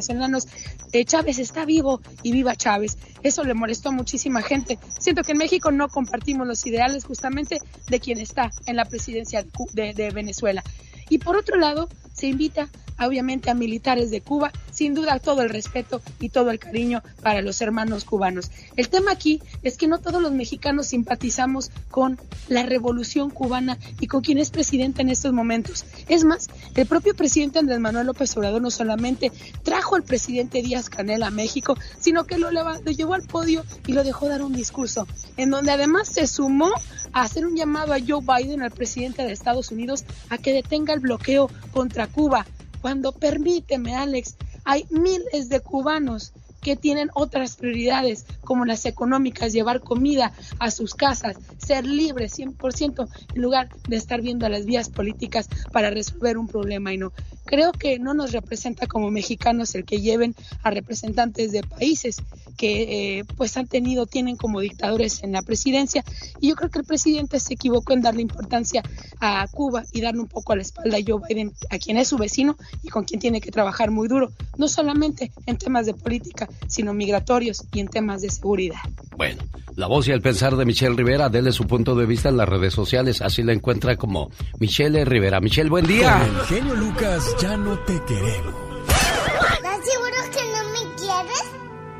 eh, 0.93 1.05
Chávez 1.05 1.39
está 1.39 1.65
vivo, 1.65 2.01
y 2.23 2.33
viva 2.33 2.57
Chávez. 2.57 2.98
Eso 3.23 3.44
le 3.44 3.55
molestó 3.55 3.90
a 3.90 3.92
muchísima 3.92 4.42
gente. 4.42 4.79
Siento 4.98 5.23
que 5.23 5.33
en 5.33 5.38
México 5.38 5.71
no 5.71 5.88
compartimos 5.88 6.46
los 6.46 6.65
ideales 6.67 7.05
justamente 7.05 7.59
de 7.88 8.01
quien 8.01 8.19
está 8.19 8.51
en 8.67 8.77
la 8.77 8.85
presidencia 8.85 9.44
de, 9.73 9.94
de 9.94 10.11
Venezuela. 10.11 10.63
Y 11.09 11.19
por 11.19 11.37
otro 11.37 11.57
lado, 11.57 11.88
se 12.13 12.29
invita 12.29 12.69
obviamente 13.07 13.51
a 13.51 13.55
militares 13.55 14.11
de 14.11 14.21
Cuba, 14.21 14.53
sin 14.71 14.94
duda 14.94 15.19
todo 15.19 15.42
el 15.42 15.51
respeto 15.51 16.01
y 16.21 16.29
todo 16.29 16.51
el 16.51 16.59
cariño 16.59 17.03
para 17.23 17.42
los 17.42 17.61
hermanos 17.61 18.05
cubanos. 18.05 18.51
El 18.77 18.88
tema 18.88 19.13
aquí 19.13 19.42
es 19.63 19.77
que 19.77 19.88
no 19.88 19.98
todos 19.98 20.23
los 20.23 20.33
mexicanos 20.33 20.88
simpatizamos 20.88 21.71
con 21.90 22.19
la 22.48 22.63
revolución 22.65 23.31
cubana 23.31 23.79
y 24.01 24.07
con 24.07 24.23
quien 24.23 24.38
es 24.38 24.51
presidente 24.51 25.03
en 25.03 25.11
estos 25.11 25.33
momentos. 25.33 25.85
Es 26.09 26.25
más, 26.25 26.48
el 26.75 26.87
propio 26.87 27.15
presidente 27.15 27.59
Andrés 27.59 27.81
Manuel 27.81 28.07
López 28.07 28.37
Obrador 28.37 28.63
no 28.63 28.71
solamente 28.71 29.33
trajo 29.63 29.96
al 29.96 30.03
presidente 30.03 30.63
Díaz 30.63 30.88
Canel 30.88 31.23
a 31.23 31.31
México, 31.31 31.77
sino 31.98 32.25
que 32.25 32.38
lo, 32.38 32.51
lo 32.51 32.90
llevó 32.90 33.15
al 33.15 33.23
podio 33.23 33.65
y 33.87 33.92
lo 33.92 34.05
dejó 34.05 34.29
dar 34.29 34.42
un 34.42 34.53
discurso, 34.53 35.07
en 35.37 35.51
donde 35.51 35.73
además 35.73 36.09
se 36.09 36.27
sumó 36.27 36.71
a 37.13 37.23
hacer 37.23 37.46
un 37.46 37.57
llamado 37.57 37.92
a 37.92 37.98
Joe 37.98 38.21
Biden, 38.21 38.63
al 38.63 38.71
presidente 38.71 39.23
de 39.23 39.33
Estados 39.33 39.71
Unidos, 39.71 40.05
a 40.29 40.38
que 40.38 40.53
detenga 40.53 40.94
el 40.94 41.01
bloqueo 41.01 41.51
contra 41.73 42.07
Cuba. 42.07 42.46
Cuando 42.81 43.12
permíteme, 43.12 43.94
Alex, 43.94 44.37
hay 44.64 44.87
miles 44.90 45.48
de 45.48 45.60
cubanos 45.60 46.33
que 46.61 46.77
tienen 46.77 47.11
otras 47.15 47.56
prioridades 47.56 48.27
como 48.42 48.65
las 48.65 48.87
económicas, 48.87 49.52
llevar 49.52 49.81
comida 49.81 50.33
a 50.58 50.71
sus 50.71 50.94
casas, 50.94 51.37
ser 51.58 51.87
libres 51.87 52.38
100% 52.38 53.08
en 53.35 53.42
lugar 53.42 53.69
de 53.88 53.96
estar 53.96 54.21
viendo 54.21 54.48
las 54.48 54.67
vías 54.67 54.88
políticas 54.88 55.48
para 55.73 55.90
resolver 55.90 56.38
un 56.38 56.48
problema 56.48 56.92
y 56.92 56.98
no. 56.98 57.13
Creo 57.44 57.73
que 57.73 57.98
no 57.98 58.15
nos 58.15 58.33
representa 58.33 58.87
como 58.87 59.11
mexicanos 59.11 59.75
el 59.75 59.85
que 59.85 60.00
lleven 60.00 60.35
a 60.63 60.71
representantes 60.71 61.52
de 61.52 61.63
países 61.63 62.17
que 62.61 63.19
eh, 63.19 63.25
pues 63.38 63.56
han 63.56 63.67
tenido, 63.67 64.04
tienen 64.04 64.37
como 64.37 64.61
dictadores 64.61 65.23
en 65.23 65.33
la 65.33 65.40
presidencia 65.40 66.04
y 66.40 66.50
yo 66.50 66.56
creo 66.56 66.69
que 66.69 66.81
el 66.81 66.85
presidente 66.85 67.40
se 67.40 67.54
equivocó 67.54 67.94
en 67.94 68.02
darle 68.02 68.21
importancia 68.21 68.83
a 69.19 69.48
Cuba 69.48 69.85
y 69.92 70.02
darle 70.02 70.21
un 70.21 70.29
poco 70.29 70.52
a 70.52 70.56
la 70.56 70.63
espalda 70.63 70.98
a 70.98 71.00
Joe 71.04 71.23
Biden, 71.27 71.54
a 71.71 71.79
quien 71.79 71.96
es 71.96 72.08
su 72.08 72.19
vecino 72.19 72.58
y 72.83 72.88
con 72.88 73.04
quien 73.04 73.19
tiene 73.19 73.40
que 73.40 73.50
trabajar 73.50 73.90
muy 73.90 74.08
duro, 74.08 74.31
no 74.58 74.69
solamente 74.69 75.33
en 75.46 75.56
temas 75.56 75.87
de 75.87 75.94
política, 75.94 76.50
sino 76.67 76.94
migratorios 76.94 77.65
y 77.73 77.81
en 77.81 77.88
temas 77.88 78.23
de 78.23 78.31
seguridad. 78.31 78.81
Bueno, 79.17 79.42
la 79.77 79.87
voz 79.87 80.09
y 80.09 80.13
el 80.13 80.21
pensar 80.21 80.57
de 80.57 80.65
Michelle 80.65 80.96
Rivera, 80.96 81.29
dele 81.29 81.53
su 81.53 81.67
punto 81.67 81.94
de 81.94 82.07
vista 82.07 82.29
en 82.29 82.37
las 82.37 82.48
redes 82.48 82.75
sociales, 82.75 83.23
así 83.23 83.42
la 83.42 83.53
encuentra 83.53 83.96
como 83.96 84.31
Michelle 84.59 85.05
Rivera. 85.05 85.40
Michelle, 85.40 85.71
buen 85.71 85.87
día. 85.87 86.19
Con 86.19 86.37
el 86.37 86.46
genio 86.46 86.75
Lucas 86.75 87.37
ya 87.40 87.57
no 87.57 87.79
te 87.81 88.01
queremos. 88.05 88.55
¿Estás 88.88 89.81
seguro 89.85 90.17
que 90.33 90.42
no 90.53 90.63
me 90.71 90.94
quieres? 90.96 91.44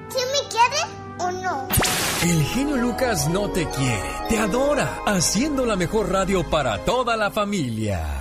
¿Sí 0.09 0.19
me 0.33 0.49
quieres 0.49 0.87
o 1.19 1.31
no? 1.33 1.69
El 2.23 2.45
genio 2.45 2.77
Lucas 2.77 3.29
no 3.31 3.49
te 3.51 3.67
quiere, 3.69 4.11
te 4.29 4.39
adora, 4.39 5.01
haciendo 5.07 5.65
la 5.65 5.77
mejor 5.77 6.11
radio 6.11 6.49
para 6.51 6.85
toda 6.85 7.17
la 7.17 7.31
familia. 7.31 8.21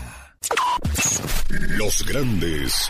Los 1.50 2.06
grandes. 2.06 2.90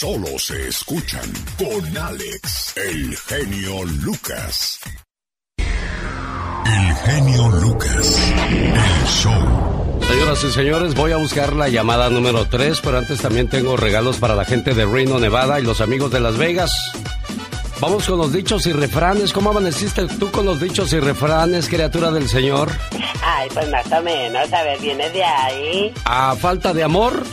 Solo 0.00 0.38
se 0.38 0.68
escuchan 0.68 1.28
con 1.58 1.98
Alex, 1.98 2.76
el 2.76 3.16
genio 3.16 3.82
Lucas. 3.84 4.78
El 5.58 6.94
genio 6.94 7.48
Lucas, 7.48 8.32
el 8.48 9.08
show. 9.08 9.98
Señoras 10.06 10.44
y 10.44 10.52
señores, 10.52 10.94
voy 10.94 11.10
a 11.10 11.16
buscar 11.16 11.52
la 11.52 11.68
llamada 11.68 12.10
número 12.10 12.46
3, 12.48 12.80
pero 12.80 12.98
antes 12.98 13.20
también 13.20 13.48
tengo 13.48 13.76
regalos 13.76 14.18
para 14.18 14.36
la 14.36 14.44
gente 14.44 14.72
de 14.72 14.86
Reno, 14.86 15.18
Nevada 15.18 15.58
y 15.58 15.64
los 15.64 15.80
amigos 15.80 16.12
de 16.12 16.20
Las 16.20 16.38
Vegas. 16.38 16.92
Vamos 17.80 18.06
con 18.06 18.18
los 18.18 18.32
dichos 18.32 18.66
y 18.66 18.72
refranes. 18.72 19.32
¿Cómo 19.32 19.50
amaneciste 19.50 20.06
tú 20.06 20.30
con 20.30 20.46
los 20.46 20.60
dichos 20.60 20.92
y 20.92 21.00
refranes, 21.00 21.68
criatura 21.68 22.12
del 22.12 22.28
Señor? 22.28 22.70
Ay, 23.24 23.48
pues 23.52 23.68
más 23.68 23.90
o 23.90 24.00
menos, 24.00 24.52
a 24.52 24.62
ver, 24.62 24.78
viene 24.78 25.10
de 25.10 25.24
ahí. 25.24 25.92
A 26.04 26.36
falta 26.36 26.72
de 26.72 26.84
amor, 26.84 27.24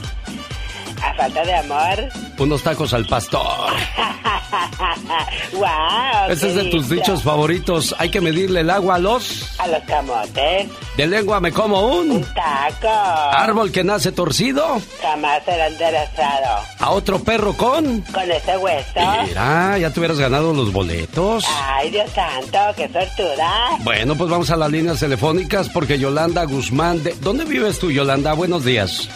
A 1.06 1.14
falta 1.14 1.44
de 1.46 1.54
amor. 1.54 2.10
unos 2.40 2.64
tacos 2.64 2.94
al 2.94 3.06
pastor. 3.06 3.72
¡Wow! 5.54 6.30
Ese 6.30 6.50
es 6.50 6.56
de 6.56 6.66
tus 6.66 6.90
dichos 6.90 7.22
favoritos. 7.24 7.96
Hay 8.00 8.10
que 8.10 8.20
medirle 8.22 8.62
el 8.62 8.70
agua 8.70 8.96
a 8.96 9.00
los... 9.00 9.48
A 9.60 9.68
los 9.68 9.84
camotes. 9.84 10.68
De 10.98 11.08
lengua 11.08 11.40
me 11.40 11.52
como 11.52 11.88
un... 11.88 12.24
Taco. 12.34 12.88
Árbol 12.88 13.72
que 13.72 13.84
nace 13.84 14.12
torcido. 14.12 14.82
Jamás 15.02 15.44
será 15.46 15.68
enderezado. 15.68 16.64
A 16.80 16.90
otro 16.92 17.24
perro 17.24 17.54
con... 17.54 18.02
Con 18.02 18.32
ese 18.32 18.58
hueso. 18.58 19.00
Mira, 19.28 19.78
ya 19.78 19.90
te 19.92 20.00
hubieras 20.00 20.20
ganado 20.20 20.54
los 20.54 20.72
boletos. 20.74 21.46
Ay, 21.48 21.92
Dios 21.92 22.10
santo, 22.12 22.60
qué 22.76 22.88
sortuda. 22.90 23.78
Bueno, 23.82 24.16
pues 24.16 24.30
vamos 24.30 24.50
a 24.50 24.56
las 24.56 24.72
líneas 24.72 25.00
telefónicas 25.00 25.70
porque 25.70 26.00
Yolanda 26.00 26.44
Guzmán 26.46 27.04
de... 27.04 27.14
¿Dónde 27.22 27.46
vives 27.46 27.80
tú, 27.80 27.92
Yolanda? 27.92 28.34
Buenos 28.34 28.66
días. 28.66 29.08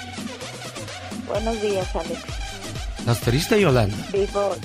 Buenos 1.29 1.61
días, 1.61 1.95
Alex. 1.95 2.19
¿Estás 2.97 3.21
triste, 3.21 3.61
Yolanda? 3.61 3.95
Vivo. 4.11 4.55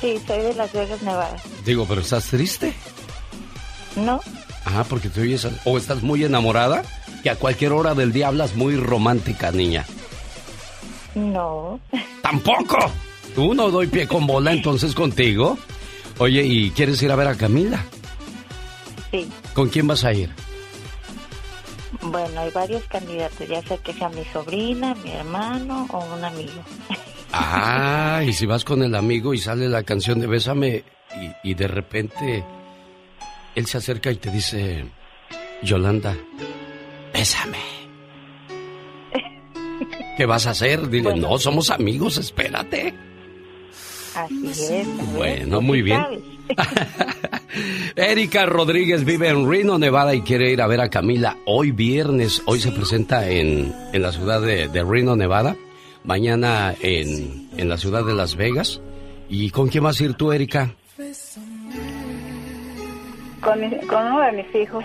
Sí, 0.00 0.18
soy 0.26 0.38
de 0.38 0.54
Las 0.54 0.72
Vegas, 0.72 1.02
Nevada. 1.02 1.36
Digo, 1.64 1.84
pero 1.86 2.00
¿estás 2.00 2.24
triste? 2.24 2.72
¿No? 3.96 4.20
Ah, 4.64 4.84
porque 4.88 5.10
te 5.10 5.20
oyes... 5.20 5.46
¿O 5.64 5.76
estás 5.76 6.02
muy 6.02 6.24
enamorada? 6.24 6.82
Que 7.22 7.28
a 7.28 7.36
cualquier 7.36 7.72
hora 7.72 7.94
del 7.94 8.12
día 8.12 8.28
hablas 8.28 8.56
muy 8.56 8.76
romántica, 8.76 9.52
niña. 9.52 9.84
No. 11.14 11.78
¡Tampoco! 12.22 12.78
Tú 13.34 13.54
no 13.54 13.70
doy 13.70 13.86
pie 13.86 14.08
con 14.08 14.26
bola 14.26 14.52
entonces 14.52 14.94
contigo. 14.94 15.58
Oye, 16.18 16.42
¿y 16.42 16.70
quieres 16.70 17.02
ir 17.02 17.12
a 17.12 17.16
ver 17.16 17.28
a 17.28 17.34
Camila? 17.34 17.84
Sí. 19.10 19.28
¿Con 19.52 19.68
quién 19.68 19.86
vas 19.86 20.04
a 20.04 20.14
ir? 20.14 20.30
Bueno, 22.10 22.40
hay 22.40 22.50
varios 22.50 22.82
candidatos, 22.84 23.46
ya 23.46 23.62
sea 23.62 23.76
que 23.78 23.92
sea 23.92 24.08
mi 24.08 24.24
sobrina, 24.24 24.94
mi 24.96 25.12
hermano 25.12 25.86
o 25.90 26.04
un 26.16 26.24
amigo. 26.24 26.62
Ah, 27.32 28.22
y 28.26 28.32
si 28.32 28.46
vas 28.46 28.64
con 28.64 28.82
el 28.82 28.94
amigo 28.96 29.32
y 29.32 29.38
sale 29.38 29.68
la 29.68 29.84
canción 29.84 30.18
de 30.18 30.26
Bésame 30.26 30.84
y, 31.44 31.50
y 31.50 31.54
de 31.54 31.68
repente 31.68 32.44
él 33.54 33.66
se 33.66 33.78
acerca 33.78 34.10
y 34.10 34.16
te 34.16 34.30
dice, 34.30 34.84
Yolanda, 35.62 36.16
bésame. 37.12 37.58
¿Qué 40.16 40.26
vas 40.26 40.46
a 40.46 40.50
hacer? 40.50 40.88
Dile, 40.88 41.14
no, 41.14 41.38
somos 41.38 41.70
amigos, 41.70 42.18
espérate. 42.18 42.94
Así 44.24 44.74
es. 44.74 44.86
Bueno, 45.14 45.60
muy 45.60 45.82
bien. 45.82 46.04
Erika 47.96 48.46
Rodríguez 48.46 49.04
vive 49.04 49.28
en 49.28 49.48
Reno, 49.48 49.78
Nevada 49.78 50.14
y 50.14 50.22
quiere 50.22 50.52
ir 50.52 50.62
a 50.62 50.66
ver 50.66 50.80
a 50.80 50.88
Camila 50.90 51.36
hoy 51.46 51.70
viernes. 51.72 52.42
Hoy 52.46 52.60
se 52.60 52.70
presenta 52.72 53.28
en, 53.28 53.74
en 53.92 54.02
la 54.02 54.12
ciudad 54.12 54.40
de, 54.40 54.68
de 54.68 54.84
Reno, 54.84 55.16
Nevada. 55.16 55.56
Mañana 56.04 56.74
en, 56.80 57.48
en 57.56 57.68
la 57.68 57.76
ciudad 57.76 58.04
de 58.04 58.14
Las 58.14 58.36
Vegas. 58.36 58.80
¿Y 59.28 59.50
con 59.50 59.68
quién 59.68 59.84
vas 59.84 60.00
a 60.00 60.04
ir 60.04 60.14
tú, 60.14 60.32
Erika? 60.32 60.74
Con, 63.40 63.60
mi- 63.60 63.86
con 63.86 64.06
uno 64.06 64.20
de 64.20 64.32
mis 64.32 64.54
hijos. 64.54 64.84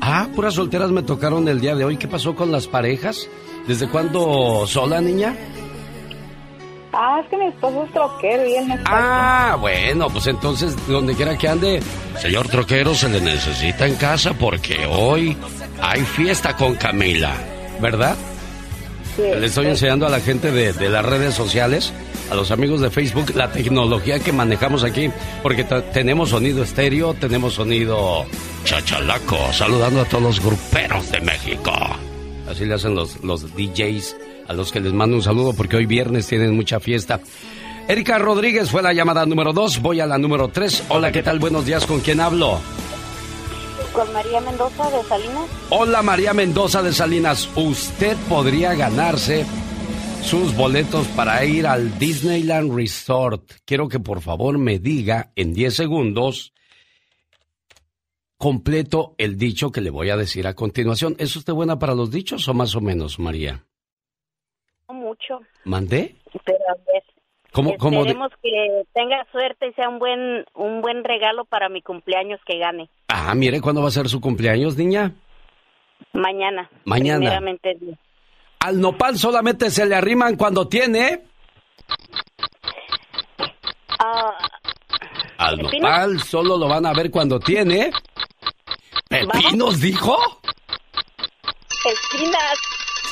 Ah, 0.00 0.28
puras 0.34 0.54
solteras 0.54 0.90
me 0.90 1.02
tocaron 1.02 1.46
el 1.48 1.60
día 1.60 1.74
de 1.74 1.84
hoy. 1.84 1.96
¿Qué 1.96 2.08
pasó 2.08 2.34
con 2.34 2.50
las 2.52 2.66
parejas? 2.66 3.28
¿Desde 3.68 3.88
cuándo 3.88 4.66
sola, 4.66 5.00
niña? 5.00 5.36
Ah, 6.92 7.20
es 7.22 7.30
que 7.30 7.38
mi 7.38 7.46
esposo 7.46 7.84
es 7.84 7.92
troquero 7.92 8.46
y 8.46 8.54
él 8.54 8.70
está 8.70 8.82
Ah, 8.86 9.56
bueno, 9.58 10.08
pues 10.10 10.26
entonces, 10.26 10.76
donde 10.86 11.14
quiera 11.14 11.38
que 11.38 11.48
ande, 11.48 11.82
señor 12.20 12.48
troquero, 12.48 12.94
se 12.94 13.08
le 13.08 13.20
necesita 13.20 13.86
en 13.86 13.96
casa 13.96 14.34
porque 14.34 14.86
hoy 14.86 15.36
hay 15.80 16.02
fiesta 16.02 16.54
con 16.54 16.74
Camila, 16.74 17.32
¿verdad? 17.80 18.16
Le 19.18 19.44
estoy 19.46 19.66
enseñando 19.66 20.06
a 20.06 20.10
la 20.10 20.20
gente 20.20 20.50
de, 20.50 20.72
de 20.72 20.88
las 20.88 21.04
redes 21.04 21.34
sociales, 21.34 21.92
a 22.30 22.34
los 22.34 22.50
amigos 22.50 22.80
de 22.80 22.90
Facebook, 22.90 23.32
la 23.34 23.50
tecnología 23.52 24.18
que 24.18 24.32
manejamos 24.32 24.84
aquí, 24.84 25.10
porque 25.42 25.64
tenemos 25.64 26.30
sonido 26.30 26.62
estéreo, 26.62 27.12
tenemos 27.14 27.54
sonido 27.54 28.24
chachalaco, 28.64 29.52
saludando 29.52 30.00
a 30.00 30.04
todos 30.06 30.22
los 30.22 30.40
gruperos 30.40 31.10
de 31.10 31.20
México. 31.20 31.72
Así 32.50 32.64
le 32.64 32.74
hacen 32.74 32.94
los, 32.94 33.22
los 33.22 33.54
DJs 33.54 34.16
a 34.52 34.54
los 34.54 34.70
que 34.70 34.80
les 34.80 34.92
mando 34.92 35.16
un 35.16 35.22
saludo 35.22 35.54
porque 35.54 35.76
hoy 35.76 35.86
viernes 35.86 36.26
tienen 36.26 36.54
mucha 36.54 36.78
fiesta. 36.78 37.20
Erika 37.88 38.18
Rodríguez 38.18 38.70
fue 38.70 38.82
la 38.82 38.92
llamada 38.92 39.26
número 39.26 39.52
dos. 39.52 39.80
Voy 39.80 40.00
a 40.00 40.06
la 40.06 40.18
número 40.18 40.48
tres. 40.48 40.84
Hola, 40.88 41.10
¿qué 41.10 41.22
tal? 41.22 41.38
Buenos 41.38 41.64
días. 41.64 41.86
¿Con 41.86 42.00
quién 42.00 42.20
hablo? 42.20 42.60
Con 43.92 44.12
María 44.12 44.40
Mendoza 44.40 44.90
de 44.90 45.02
Salinas. 45.04 45.48
Hola, 45.70 46.02
María 46.02 46.32
Mendoza 46.34 46.82
de 46.82 46.92
Salinas. 46.92 47.48
Usted 47.56 48.16
podría 48.28 48.74
ganarse 48.74 49.44
sus 50.22 50.54
boletos 50.54 51.06
para 51.08 51.44
ir 51.44 51.66
al 51.66 51.98
Disneyland 51.98 52.74
Resort. 52.74 53.50
Quiero 53.64 53.88
que 53.88 54.00
por 54.00 54.20
favor 54.20 54.58
me 54.58 54.78
diga 54.78 55.32
en 55.34 55.52
10 55.54 55.74
segundos 55.74 56.52
completo 58.38 59.14
el 59.18 59.38
dicho 59.38 59.70
que 59.70 59.80
le 59.80 59.90
voy 59.90 60.10
a 60.10 60.16
decir 60.16 60.46
a 60.46 60.54
continuación. 60.54 61.16
¿Es 61.18 61.36
usted 61.36 61.52
buena 61.52 61.78
para 61.78 61.94
los 61.94 62.10
dichos 62.10 62.48
o 62.48 62.54
más 62.54 62.74
o 62.74 62.80
menos, 62.80 63.18
María? 63.18 63.66
Mucho. 65.12 65.40
¿Mandé? 65.64 66.16
Pero 66.44 66.58
a 66.70 66.74
ver. 66.90 67.02
¿Cómo, 67.52 67.76
cómo 67.76 68.02
de- 68.04 68.14
que 68.42 68.82
tenga 68.94 69.26
suerte 69.30 69.68
y 69.68 69.72
sea 69.74 69.90
un 69.90 69.98
buen, 69.98 70.46
un 70.54 70.80
buen 70.80 71.04
regalo 71.04 71.44
para 71.44 71.68
mi 71.68 71.82
cumpleaños 71.82 72.40
que 72.46 72.56
gane. 72.58 72.88
Ah, 73.08 73.34
mire, 73.34 73.60
¿cuándo 73.60 73.82
va 73.82 73.88
a 73.88 73.90
ser 73.90 74.08
su 74.08 74.22
cumpleaños, 74.22 74.74
niña? 74.78 75.12
Mañana. 76.14 76.70
Mañana. 76.86 77.38
Al 78.60 78.80
nopal 78.80 79.18
solamente 79.18 79.70
se 79.70 79.84
le 79.84 79.94
arriman 79.94 80.36
cuando 80.36 80.66
tiene. 80.66 81.24
Ah, 83.98 84.34
Al 85.36 85.58
nopal 85.58 86.20
solo 86.22 86.56
lo 86.56 86.68
van 86.68 86.86
a 86.86 86.94
ver 86.94 87.10
cuando 87.10 87.38
tiene. 87.38 87.90
¿Pepinos 89.10 89.78
dijo? 89.78 90.16
espinas. 91.84 92.58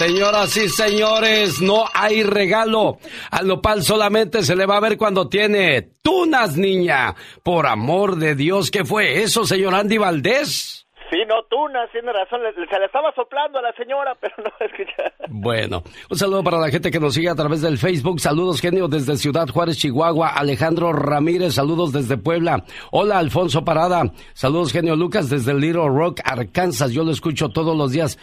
Señoras 0.01 0.57
y 0.57 0.67
señores, 0.71 1.61
no 1.61 1.85
hay 1.93 2.23
regalo. 2.23 2.99
Al 3.31 3.47
nopal 3.47 3.83
solamente 3.83 4.43
se 4.43 4.57
le 4.57 4.65
va 4.65 4.79
a 4.79 4.81
ver 4.81 4.97
cuando 4.97 5.29
tiene 5.29 5.83
tunas, 6.01 6.57
niña. 6.57 7.15
Por 7.43 7.67
amor 7.67 8.17
de 8.17 8.35
Dios, 8.35 8.71
¿qué 8.71 8.87
fue 8.87 9.21
eso, 9.21 9.45
señor 9.45 9.75
Andy 9.75 9.99
Valdés? 9.99 10.87
Sí, 11.11 11.17
no, 11.27 11.43
tunas, 11.51 11.91
tiene 11.91 12.13
razón. 12.13 12.41
se 12.55 12.79
le 12.79 12.87
estaba 12.87 13.13
soplando 13.15 13.59
a 13.59 13.63
la 13.63 13.73
señora, 13.73 14.17
pero 14.21 14.35
no 14.39 14.51
escucha. 14.65 15.13
Bueno, 15.29 15.83
un 16.09 16.17
saludo 16.17 16.45
para 16.45 16.59
la 16.59 16.71
gente 16.71 16.93
que 16.93 17.01
nos 17.01 17.15
sigue 17.15 17.29
a 17.29 17.35
través 17.35 17.63
del 17.63 17.79
Facebook. 17.79 18.21
Saludos, 18.21 18.61
genio, 18.61 18.87
desde 18.87 19.17
Ciudad 19.17 19.49
Juárez, 19.49 19.77
Chihuahua. 19.77 20.29
Alejandro 20.29 20.93
Ramírez, 20.93 21.55
saludos 21.55 21.93
desde 21.93 22.17
Puebla. 22.17 22.65
Hola, 22.93 23.19
Alfonso 23.19 23.65
Parada. 23.65 24.13
Saludos, 24.35 24.73
genio 24.73 24.95
Lucas, 24.95 25.29
desde 25.29 25.53
Little 25.53 25.89
Rock, 25.89 26.21
Arkansas. 26.25 26.93
Yo 26.93 27.03
lo 27.03 27.11
escucho 27.11 27.49
todos 27.49 27.77
los 27.77 27.91
días 27.91 28.17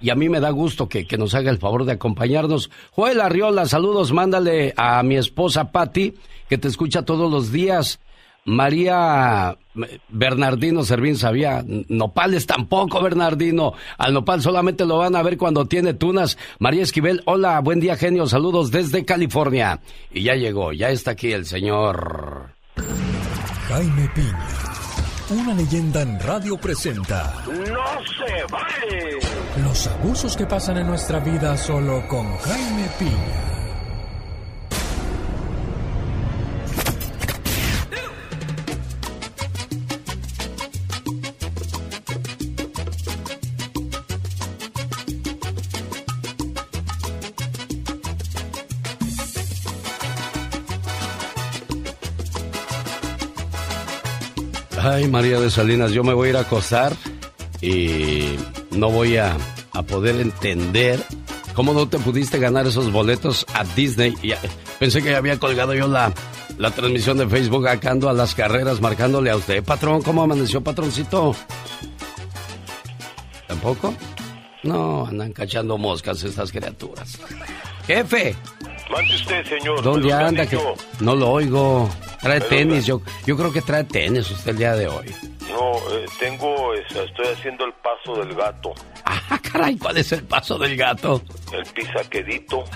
y 0.00 0.10
a 0.10 0.14
mí 0.14 0.28
me 0.28 0.40
da 0.40 0.50
gusto 0.50 0.86
que, 0.86 1.06
que 1.06 1.16
nos 1.16 1.34
haga 1.34 1.50
el 1.50 1.58
favor 1.58 1.86
de 1.86 1.92
acompañarnos. 1.92 2.70
Joel 2.92 3.22
Arriola, 3.22 3.64
saludos, 3.64 4.12
mándale 4.12 4.74
a 4.76 5.02
mi 5.02 5.16
esposa 5.16 5.72
Patti, 5.72 6.14
que 6.48 6.58
te 6.58 6.68
escucha 6.68 7.06
todos 7.06 7.30
los 7.30 7.52
días. 7.52 8.00
María 8.48 9.58
Bernardino 10.08 10.82
Servín 10.82 11.16
sabía, 11.16 11.62
nopales 11.88 12.46
tampoco, 12.46 13.02
Bernardino. 13.02 13.74
Al 13.98 14.14
nopal 14.14 14.40
solamente 14.40 14.86
lo 14.86 14.98
van 14.98 15.16
a 15.16 15.22
ver 15.22 15.36
cuando 15.36 15.66
tiene 15.66 15.92
tunas. 15.92 16.38
María 16.58 16.82
Esquivel, 16.82 17.22
hola, 17.26 17.60
buen 17.60 17.78
día, 17.78 17.96
genio, 17.96 18.26
saludos 18.26 18.70
desde 18.70 19.04
California. 19.04 19.80
Y 20.10 20.22
ya 20.22 20.34
llegó, 20.34 20.72
ya 20.72 20.88
está 20.88 21.10
aquí 21.10 21.30
el 21.32 21.44
señor. 21.44 22.54
Jaime 23.68 24.10
Piña, 24.14 24.48
una 25.28 25.54
leyenda 25.54 26.00
en 26.00 26.18
radio 26.20 26.56
presenta 26.56 27.34
¡No 27.46 27.54
se 27.54 28.44
vale! 28.50 29.18
los 29.62 29.86
abusos 29.88 30.34
que 30.36 30.46
pasan 30.46 30.78
en 30.78 30.86
nuestra 30.86 31.18
vida 31.20 31.54
solo 31.58 32.02
con 32.08 32.34
Jaime 32.38 32.88
Piña. 32.98 33.57
Ay, 54.90 55.06
María 55.06 55.38
de 55.38 55.50
Salinas, 55.50 55.92
yo 55.92 56.02
me 56.02 56.14
voy 56.14 56.28
a 56.28 56.30
ir 56.30 56.36
a 56.38 56.40
acostar 56.40 56.94
y 57.60 58.36
no 58.70 58.88
voy 58.88 59.18
a, 59.18 59.36
a 59.72 59.82
poder 59.82 60.16
entender 60.16 60.98
cómo 61.52 61.74
no 61.74 61.90
te 61.90 61.98
pudiste 61.98 62.38
ganar 62.38 62.66
esos 62.66 62.90
boletos 62.90 63.44
a 63.52 63.64
Disney. 63.64 64.14
Y, 64.22 64.32
pensé 64.78 65.02
que 65.02 65.14
había 65.14 65.38
colgado 65.38 65.74
yo 65.74 65.88
la, 65.88 66.10
la 66.56 66.70
transmisión 66.70 67.18
de 67.18 67.28
Facebook 67.28 67.68
acá 67.68 67.90
ando 67.90 68.08
a 68.08 68.14
las 68.14 68.34
carreras 68.34 68.80
marcándole 68.80 69.30
a 69.30 69.36
usted. 69.36 69.62
Patrón, 69.62 70.00
¿cómo 70.00 70.22
amaneció, 70.22 70.62
patroncito? 70.62 71.36
¿Tampoco? 73.46 73.92
No, 74.62 75.04
andan 75.04 75.32
cachando 75.32 75.76
moscas 75.76 76.22
estas 76.22 76.50
criaturas. 76.50 77.18
Jefe, 77.86 78.34
Mande 78.90 79.14
usted, 79.14 79.44
señor. 79.46 79.82
¿dónde 79.82 80.12
anda? 80.12 80.46
Que 80.46 80.58
no 81.00 81.14
lo 81.14 81.30
oigo. 81.30 81.88
Trae 82.20 82.40
tenis, 82.40 82.86
yo, 82.86 83.00
yo 83.26 83.36
creo 83.36 83.52
que 83.52 83.60
trae 83.62 83.84
tenis 83.84 84.30
usted 84.30 84.50
el 84.52 84.58
día 84.58 84.74
de 84.74 84.88
hoy. 84.88 85.14
No, 85.50 85.76
eh, 85.94 86.06
tengo, 86.18 86.74
esa- 86.74 87.04
estoy 87.04 87.26
haciendo 87.26 87.64
el 87.64 87.72
paso 87.74 88.16
del 88.16 88.34
gato, 88.34 88.72
Ah, 89.10 89.38
caray, 89.40 89.76
¿cuál 89.78 89.96
es 89.96 90.12
el 90.12 90.22
paso 90.24 90.58
del 90.58 90.76
gato? 90.76 91.22
el 91.52 91.64
pisaquedito. 91.72 92.64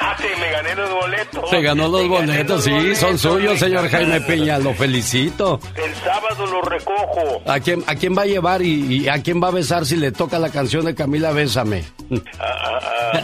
Ah, 0.00 0.16
sí, 0.18 0.26
me 0.38 0.50
gané 0.50 0.74
los 0.74 0.90
boletos. 0.90 1.50
Se 1.50 1.60
ganó 1.60 1.88
los 1.88 2.08
boletos, 2.08 2.64
sí, 2.64 2.70
boletos, 2.70 2.98
son 2.98 3.18
suyos, 3.18 3.58
señor 3.58 3.84
me 3.84 3.88
Jaime. 3.88 4.20
Piña, 4.20 4.58
lo 4.58 4.74
felicito. 4.74 5.60
El 5.74 5.94
sábado 5.96 6.46
los 6.46 6.64
recojo. 6.64 7.42
¿A 7.46 7.58
quién, 7.60 7.82
¿A 7.86 7.94
quién 7.94 8.16
va 8.16 8.22
a 8.22 8.26
llevar 8.26 8.62
y, 8.62 9.02
y 9.04 9.08
a 9.08 9.22
quién 9.22 9.42
va 9.42 9.48
a 9.48 9.52
besar 9.52 9.86
si 9.86 9.96
le 9.96 10.12
toca 10.12 10.38
la 10.38 10.50
canción 10.50 10.84
de 10.84 10.94
Camila 10.94 11.32
Bésame? 11.32 11.84
A, 12.38 13.22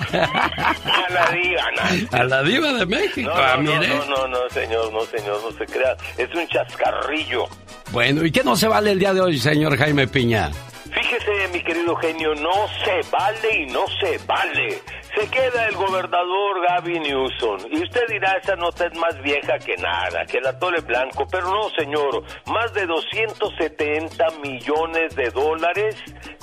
la 1.10 1.30
diva. 1.30 1.62
A 2.18 2.24
la 2.24 2.42
diva 2.42 2.72
de 2.72 2.86
México, 2.86 3.30
No, 3.30 3.36
ah, 3.36 3.56
no, 3.56 3.62
no, 3.74 3.80
mire. 3.80 3.88
no, 3.94 4.04
no, 4.06 4.26
no, 4.28 4.38
señor, 4.50 4.92
no, 4.92 5.00
señor, 5.06 5.40
no 5.42 5.58
se 5.58 5.66
crea. 5.66 5.96
Es 6.16 6.34
un 6.34 6.46
chascarrillo. 6.48 7.44
Bueno, 7.92 8.24
¿y 8.24 8.30
qué 8.32 8.42
no 8.42 8.56
se 8.56 8.68
vale 8.68 8.92
el 8.92 8.98
día 8.98 9.12
de 9.14 9.20
hoy, 9.20 9.38
señor 9.38 9.76
Jaime 9.76 10.06
Piña? 10.08 10.50
Fíjese, 10.94 11.33
mi 11.54 11.62
querido 11.62 11.94
genio, 11.96 12.34
no 12.34 12.66
se 12.84 13.00
vale 13.10 13.58
y 13.62 13.66
no 13.66 13.84
se 14.00 14.18
vale. 14.26 14.80
Se 15.14 15.30
queda 15.30 15.66
el 15.68 15.76
gobernador 15.76 16.60
Gavin 16.68 17.02
Newsom. 17.04 17.60
Y 17.70 17.80
usted 17.84 18.08
dirá, 18.08 18.32
esa 18.42 18.56
nota 18.56 18.86
es 18.86 18.98
más 18.98 19.16
vieja 19.22 19.56
que 19.60 19.76
nada, 19.76 20.26
que 20.26 20.38
el 20.38 20.46
atole 20.48 20.80
blanco. 20.80 21.24
Pero 21.30 21.48
no, 21.50 21.70
señor, 21.70 22.24
más 22.46 22.74
de 22.74 22.84
270 22.86 24.26
millones 24.42 25.14
de 25.14 25.30
dólares 25.30 25.94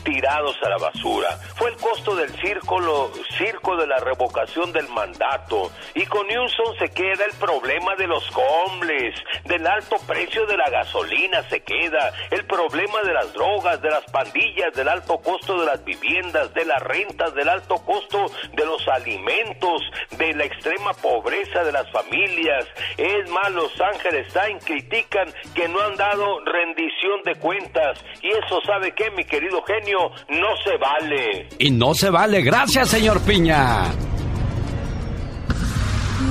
tirados 0.06 0.56
a 0.64 0.70
la 0.70 0.78
basura. 0.78 1.32
Fue 1.56 1.70
el 1.70 1.76
costo 1.76 2.16
del 2.16 2.30
circo, 2.40 2.80
lo- 2.80 3.12
circo 3.38 3.76
de 3.76 3.88
la 3.88 3.98
revocación 3.98 4.72
del 4.72 4.88
mandato. 4.88 5.70
Y 5.94 6.06
con 6.06 6.26
Newsom 6.28 6.76
se 6.80 6.90
queda 6.90 7.26
el 7.26 7.34
problema 7.38 7.94
de 7.98 8.08
los 8.08 8.24
homeless, 8.34 9.16
del 9.44 9.68
alto 9.68 9.98
precio 10.08 10.46
de 10.46 10.56
la 10.58 10.70
gasolina 10.70 11.44
se 11.50 11.62
queda, 11.62 12.14
el 12.32 12.46
problema 12.46 13.02
de 13.04 13.14
las 13.14 13.34
drogas, 13.34 13.82
de 13.82 13.90
las 13.90 14.06
pandillas, 14.06 14.74
del 14.74 14.88
alto 14.88 15.01
costo 15.06 15.60
de 15.60 15.66
las 15.66 15.84
viviendas, 15.84 16.54
de 16.54 16.66
las 16.66 16.82
rentas, 16.84 17.34
del 17.34 17.50
alto 17.50 17.76
costo 17.86 18.32
de 18.54 18.66
los 18.66 18.88
alimentos, 18.88 19.82
de 20.18 20.34
la 20.34 20.46
extrema 20.46 20.94
pobreza 20.94 21.64
de 21.64 21.72
las 21.72 21.90
familias. 21.92 22.66
Es 22.98 23.30
más, 23.30 23.52
Los 23.52 23.72
Ángeles 23.82 24.32
Times 24.34 24.64
critican 24.66 25.28
que 25.54 25.68
no 25.68 25.82
han 25.82 25.96
dado 25.96 26.40
rendición 26.46 27.22
de 27.26 27.36
cuentas. 27.36 28.00
Y 28.22 28.30
eso, 28.30 28.60
¿sabe 28.66 28.94
qué, 28.94 29.12
mi 29.12 29.24
querido 29.26 29.62
genio? 29.64 30.12
No 30.30 30.56
se 30.64 30.78
vale. 30.78 31.48
Y 31.60 31.72
no 31.72 31.94
se 31.94 32.10
vale, 32.10 32.42
gracias, 32.42 32.90
señor 32.90 33.22
Piña. 33.26 33.92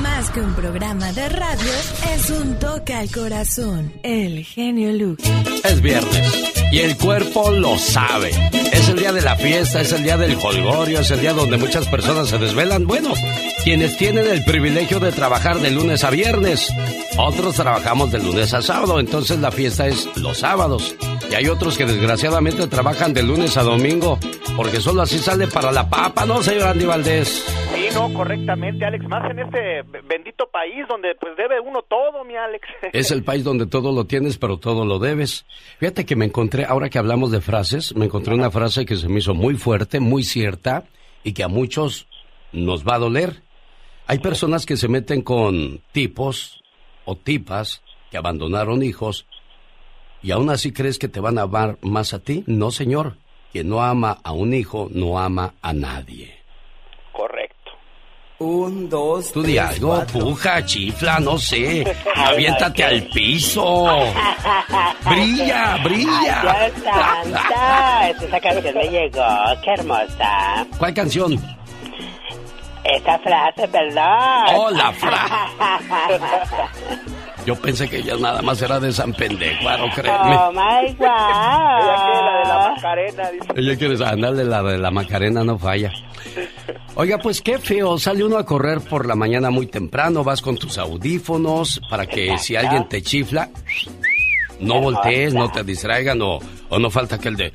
Más 0.03 0.31
que 0.31 0.41
un 0.41 0.55
programa 0.55 1.13
de 1.13 1.29
radio, 1.29 1.73
es 2.15 2.31
un 2.31 2.59
toque 2.59 2.95
al 2.95 3.11
corazón. 3.11 3.93
El 4.03 4.45
genio 4.45 4.93
Lucas. 4.93 5.29
Es 5.65 5.81
viernes 5.81 6.51
y 6.73 6.79
el 6.79 6.97
cuerpo 6.97 7.51
lo 7.51 7.77
sabe. 7.79 8.31
Es 8.73 8.89
el 8.89 8.99
día 8.99 9.13
de 9.13 9.23
la 9.23 9.37
fiesta, 9.37 9.81
es 9.81 9.93
el 9.93 10.03
día 10.03 10.17
del 10.17 10.37
holgorio, 10.41 11.01
es 11.01 11.11
el 11.11 11.21
día 11.21 11.33
donde 11.33 11.59
muchas 11.59 11.87
personas 11.89 12.29
se 12.29 12.39
desvelan. 12.39 12.87
Bueno, 12.87 13.13
quienes 13.65 13.97
tienen 13.99 14.27
el 14.27 14.45
privilegio 14.45 15.01
de 15.01 15.13
trabajar 15.13 15.59
de 15.59 15.71
lunes 15.71 16.05
a 16.05 16.11
viernes, 16.11 16.73
otros 17.19 17.57
trabajamos 17.57 18.13
de 18.13 18.21
lunes 18.21 18.55
a 18.55 18.63
sábado, 18.63 19.01
entonces 19.01 19.39
la 19.41 19.51
fiesta 19.51 19.87
es 19.87 20.09
los 20.17 20.39
sábados. 20.39 20.95
Y 21.31 21.35
hay 21.35 21.49
otros 21.49 21.77
que 21.77 21.87
desgraciadamente 21.87 22.67
trabajan 22.67 23.13
de 23.15 23.23
lunes 23.23 23.57
a 23.57 23.63
domingo, 23.63 24.19
porque 24.57 24.81
solo 24.81 25.03
así 25.03 25.19
sale 25.19 25.47
para 25.47 25.73
la 25.73 25.89
papa, 25.89 26.25
¿no, 26.25 26.43
señor 26.43 26.69
Andy 26.69 26.85
Valdés? 26.87 27.45
Sí, 27.75 27.87
no, 27.95 28.13
correctamente, 28.13 28.85
Alex. 28.85 29.09
Más 29.09 29.31
en 29.31 29.39
este 29.41 29.85
bendito 29.91 30.49
país 30.51 30.87
donde 30.89 31.15
pues 31.15 31.37
debe 31.37 31.61
uno 31.61 31.83
todo, 31.83 32.25
mi 32.25 32.37
Alex. 32.37 32.67
Es 32.93 33.11
el 33.11 33.25
país 33.25 33.45
donde 33.45 33.67
todo 33.67 33.93
lo 33.93 34.05
tienes, 34.05 34.39
pero 34.39 34.59
todo 34.59 34.85
lo 34.85 34.99
debes. 34.99 35.47
Fíjate 35.79 36.05
que 36.05 36.17
me 36.17 36.25
encontré, 36.25 36.65
ahora 36.65 36.89
que 36.89 36.99
hablamos 36.99 37.31
de 37.31 37.41
frases, 37.41 37.95
me 37.95 38.07
encontré 38.07 38.35
una 38.35 38.51
frase 38.51 38.87
que 38.87 38.97
se 38.97 39.09
me 39.09 39.19
hizo 39.19 39.35
muy 39.35 39.57
fuerte, 39.57 40.01
muy 40.01 40.23
cierta, 40.23 40.85
y 41.23 41.33
que 41.33 41.43
a 41.43 41.49
muchos 41.49 42.07
nos 42.53 42.87
va 42.87 42.97
a 42.97 43.01
doler. 43.01 43.43
Hay 44.07 44.19
personas 44.19 44.67
que 44.67 44.77
se 44.77 44.89
meten 44.89 45.23
con 45.23 45.81
tipos 45.93 46.63
o 47.05 47.17
tipas 47.17 47.83
que 48.11 48.17
abandonaron 48.17 48.83
hijos 48.83 49.27
y 50.23 50.33
aún 50.33 50.51
así 50.51 50.73
crees 50.73 50.99
que 50.99 51.09
te 51.09 51.21
van 51.21 51.39
a 51.39 51.43
amar 51.43 51.79
más 51.83 52.13
a 52.13 52.19
ti. 52.19 52.45
No, 52.47 52.71
señor. 52.71 53.17
Quien 53.53 53.69
no 53.69 53.83
ama 53.83 54.19
a 54.23 54.33
un 54.33 54.55
hijo 54.55 54.89
no 54.93 55.19
ama 55.19 55.55
a 55.61 55.73
nadie. 55.73 56.40
Un, 58.43 58.89
dos, 58.89 59.33
Tú 59.33 59.43
di 59.43 59.59
algo, 59.59 60.03
puja, 60.07 60.65
chifla, 60.65 61.21
no 61.21 61.37
sé. 61.37 61.85
Aviéntate 62.17 62.83
al 62.83 63.03
piso. 63.09 63.85
Brilla, 65.05 65.77
brilla. 65.85 66.41
Dios 66.41 66.83
santo. 66.83 68.25
Esa 68.25 68.41
canción 68.41 68.75
me 68.75 68.89
llegó. 68.89 69.27
Qué 69.63 69.71
hermosa. 69.73 70.67
¿Cuál 70.79 70.95
canción? 70.95 71.39
Esta 72.83 73.19
frase, 73.19 73.69
perdón. 73.69 74.55
Oh, 74.55 74.71
la 74.71 74.91
Yo 77.45 77.57
pensé 77.57 77.91
que 77.91 77.99
ella 77.99 78.17
nada 78.19 78.41
más 78.41 78.63
era 78.63 78.81
de 78.81 78.91
San 78.91 79.13
Pendecuaro, 79.13 79.85
créeme. 79.95 80.37
Oh 80.37 80.51
my 80.51 80.95
God. 80.95 81.09
Ella 81.83 81.97
quiere 82.07 82.23
la 82.23 82.39
de 82.39 82.45
la 82.49 82.73
Macarena, 82.75 83.31
dice. 83.31 83.47
Ella 83.55 83.77
quiere 83.77 84.05
andarle 84.07 84.45
la 84.45 84.63
de 84.63 84.79
la 84.79 84.91
Macarena, 84.91 85.45
no 85.45 85.59
falla. 85.59 85.93
Oiga, 86.97 87.19
pues 87.19 87.41
qué 87.41 87.59
feo, 87.59 87.99
sale 87.99 88.25
uno 88.25 88.37
a 88.37 88.45
correr 88.45 88.81
por 88.81 89.07
la 89.07 89.15
mañana 89.15 89.51
muy 89.51 89.67
temprano, 89.67 90.25
vas 90.25 90.43
con 90.43 90.57
tus 90.57 90.77
audífonos 90.77 91.81
para 91.89 92.07
que 92.07 92.37
si 92.39 92.57
alguien 92.57 92.89
te 92.89 93.01
chifla, 93.01 93.49
no 94.61 94.81
voltees, 94.81 95.35
no 95.35 95.51
te 95.51 95.65
distraigan 95.65 96.21
o, 96.23 96.39
o 96.69 96.79
no 96.79 96.91
falta 96.91 97.19
que 97.19 97.29
el 97.29 97.37
de, 97.37 97.53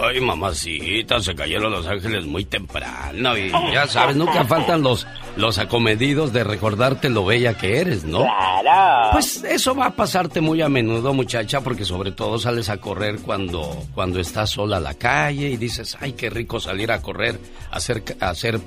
ay 0.00 0.20
mamacita, 0.20 1.20
se 1.20 1.34
cayeron 1.34 1.72
los 1.72 1.86
ángeles 1.86 2.24
muy 2.26 2.44
temprano 2.44 3.36
y 3.36 3.50
ya 3.72 3.86
sabes, 3.86 4.16
nunca 4.16 4.44
faltan 4.44 4.82
los, 4.82 5.06
los 5.36 5.58
acomedidos 5.58 6.32
de 6.32 6.44
recordarte 6.44 7.08
lo 7.10 7.24
bella 7.24 7.54
que 7.54 7.80
eres, 7.80 8.04
¿no? 8.04 8.20
Claro. 8.20 9.10
Pues 9.12 9.44
eso 9.44 9.74
va 9.74 9.86
a 9.86 9.96
pasarte 9.96 10.40
muy 10.40 10.62
a 10.62 10.68
menudo, 10.68 11.12
muchacha, 11.12 11.60
porque 11.60 11.84
sobre 11.84 12.12
todo 12.12 12.38
sales 12.38 12.68
a 12.68 12.78
correr 12.78 13.20
cuando, 13.20 13.84
cuando 13.94 14.20
estás 14.20 14.50
sola 14.50 14.78
a 14.78 14.80
la 14.80 14.94
calle 14.94 15.50
y 15.50 15.56
dices, 15.56 15.96
ay, 16.00 16.12
qué 16.12 16.30
rico 16.30 16.60
salir 16.60 16.90
a 16.92 17.02
correr, 17.02 17.38
hacer, 17.70 18.02
hacer 18.20 18.60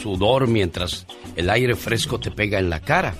sudor 0.00 0.46
mientras 0.46 1.06
el 1.36 1.50
aire 1.50 1.76
fresco 1.76 2.18
te 2.18 2.30
pega 2.30 2.58
en 2.58 2.70
la 2.70 2.80
cara. 2.80 3.14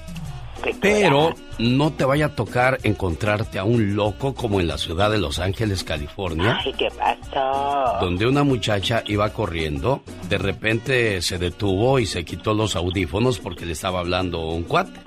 Pero 0.81 1.35
no 1.59 1.93
te 1.93 2.05
vaya 2.05 2.27
a 2.27 2.35
tocar 2.35 2.79
encontrarte 2.83 3.59
a 3.59 3.65
un 3.65 3.95
loco 3.95 4.35
como 4.35 4.61
en 4.61 4.69
la 4.69 4.79
ciudad 4.79 5.11
de 5.11 5.19
Los 5.19 5.39
Ángeles, 5.39 5.85
California, 5.85 6.59
Ay, 6.65 6.73
¿qué 6.75 6.89
pasó? 6.91 7.99
donde 8.01 8.27
una 8.27 8.45
muchacha 8.45 9.03
iba 9.07 9.31
corriendo, 9.31 10.03
de 10.29 10.39
repente 10.39 11.21
se 11.23 11.39
detuvo 11.39 11.99
y 11.99 12.07
se 12.07 12.25
quitó 12.25 12.55
los 12.55 12.77
audífonos 12.77 13.39
porque 13.39 13.67
le 13.67 13.73
estaba 13.73 14.01
hablando 14.01 14.41
un 14.49 14.65
cuate, 14.65 15.01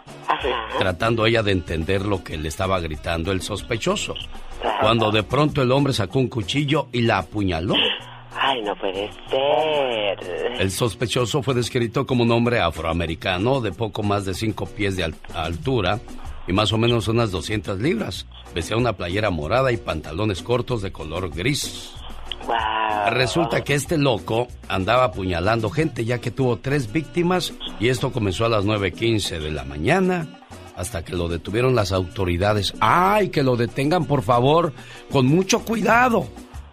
tratando 0.79 1.25
ella 1.25 1.43
de 1.43 1.51
entender 1.51 2.05
lo 2.05 2.23
que 2.23 2.37
le 2.37 2.47
estaba 2.49 2.79
gritando 2.79 3.31
el 3.31 3.41
sospechoso. 3.41 4.15
Cuando 4.79 5.11
de 5.11 5.23
pronto 5.23 5.61
el 5.61 5.71
hombre 5.71 5.93
sacó 5.93 6.19
un 6.19 6.27
cuchillo 6.29 6.87
y 6.91 7.01
la 7.01 7.19
apuñaló. 7.19 7.75
Ay, 8.35 8.61
no 8.63 8.75
puede 8.75 9.09
ser. 9.29 10.61
El 10.61 10.71
sospechoso 10.71 11.41
fue 11.43 11.53
descrito 11.53 12.05
como 12.05 12.23
un 12.23 12.31
hombre 12.31 12.59
afroamericano 12.59 13.61
de 13.61 13.71
poco 13.71 14.03
más 14.03 14.25
de 14.25 14.33
5 14.33 14.65
pies 14.67 14.95
de 14.95 15.03
al- 15.05 15.15
altura 15.33 15.99
y 16.47 16.53
más 16.53 16.73
o 16.73 16.77
menos 16.77 17.07
unas 17.07 17.31
200 17.31 17.79
libras. 17.79 18.25
Vestía 18.53 18.77
una 18.77 18.93
playera 18.93 19.29
morada 19.29 19.71
y 19.71 19.77
pantalones 19.77 20.41
cortos 20.41 20.81
de 20.81 20.91
color 20.91 21.29
gris. 21.29 21.91
Resulta 23.09 23.63
que 23.63 23.73
este 23.73 23.97
loco 23.97 24.47
andaba 24.67 25.05
apuñalando 25.05 25.69
gente 25.69 26.03
ya 26.05 26.19
que 26.19 26.31
tuvo 26.31 26.57
tres 26.57 26.91
víctimas 26.91 27.53
y 27.79 27.87
esto 27.89 28.11
comenzó 28.11 28.45
a 28.45 28.49
las 28.49 28.65
9.15 28.65 29.39
de 29.39 29.51
la 29.51 29.63
mañana 29.63 30.39
hasta 30.75 31.03
que 31.05 31.13
lo 31.15 31.27
detuvieron 31.27 31.75
las 31.75 31.91
autoridades. 31.91 32.73
¡Ay, 32.79 33.29
que 33.29 33.43
lo 33.43 33.55
detengan 33.55 34.05
por 34.05 34.23
favor! 34.23 34.73
Con 35.11 35.27
mucho 35.27 35.63
cuidado. 35.63 36.27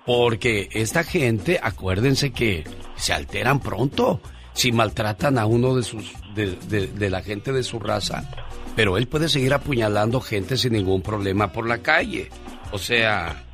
Porque 0.06 0.68
esta 0.72 1.04
gente, 1.04 1.60
acuérdense 1.62 2.32
que 2.32 2.64
se 2.96 3.12
alteran 3.12 3.60
pronto 3.60 4.20
si 4.52 4.72
maltratan 4.72 5.38
a 5.38 5.46
uno 5.46 5.76
de 5.76 5.82
sus 5.82 6.12
de, 6.34 6.56
de- 6.68 6.86
de 6.88 7.10
la 7.10 7.22
gente 7.22 7.52
de 7.52 7.62
su 7.62 7.78
raza. 7.78 8.28
Pero 8.76 8.96
él 8.96 9.06
puede 9.08 9.28
seguir 9.28 9.52
apuñalando 9.52 10.20
gente 10.20 10.56
sin 10.56 10.72
ningún 10.72 11.02
problema 11.02 11.52
por 11.52 11.66
la 11.66 11.78
calle. 11.78 12.30
O 12.72 12.78
sea, 12.78 13.44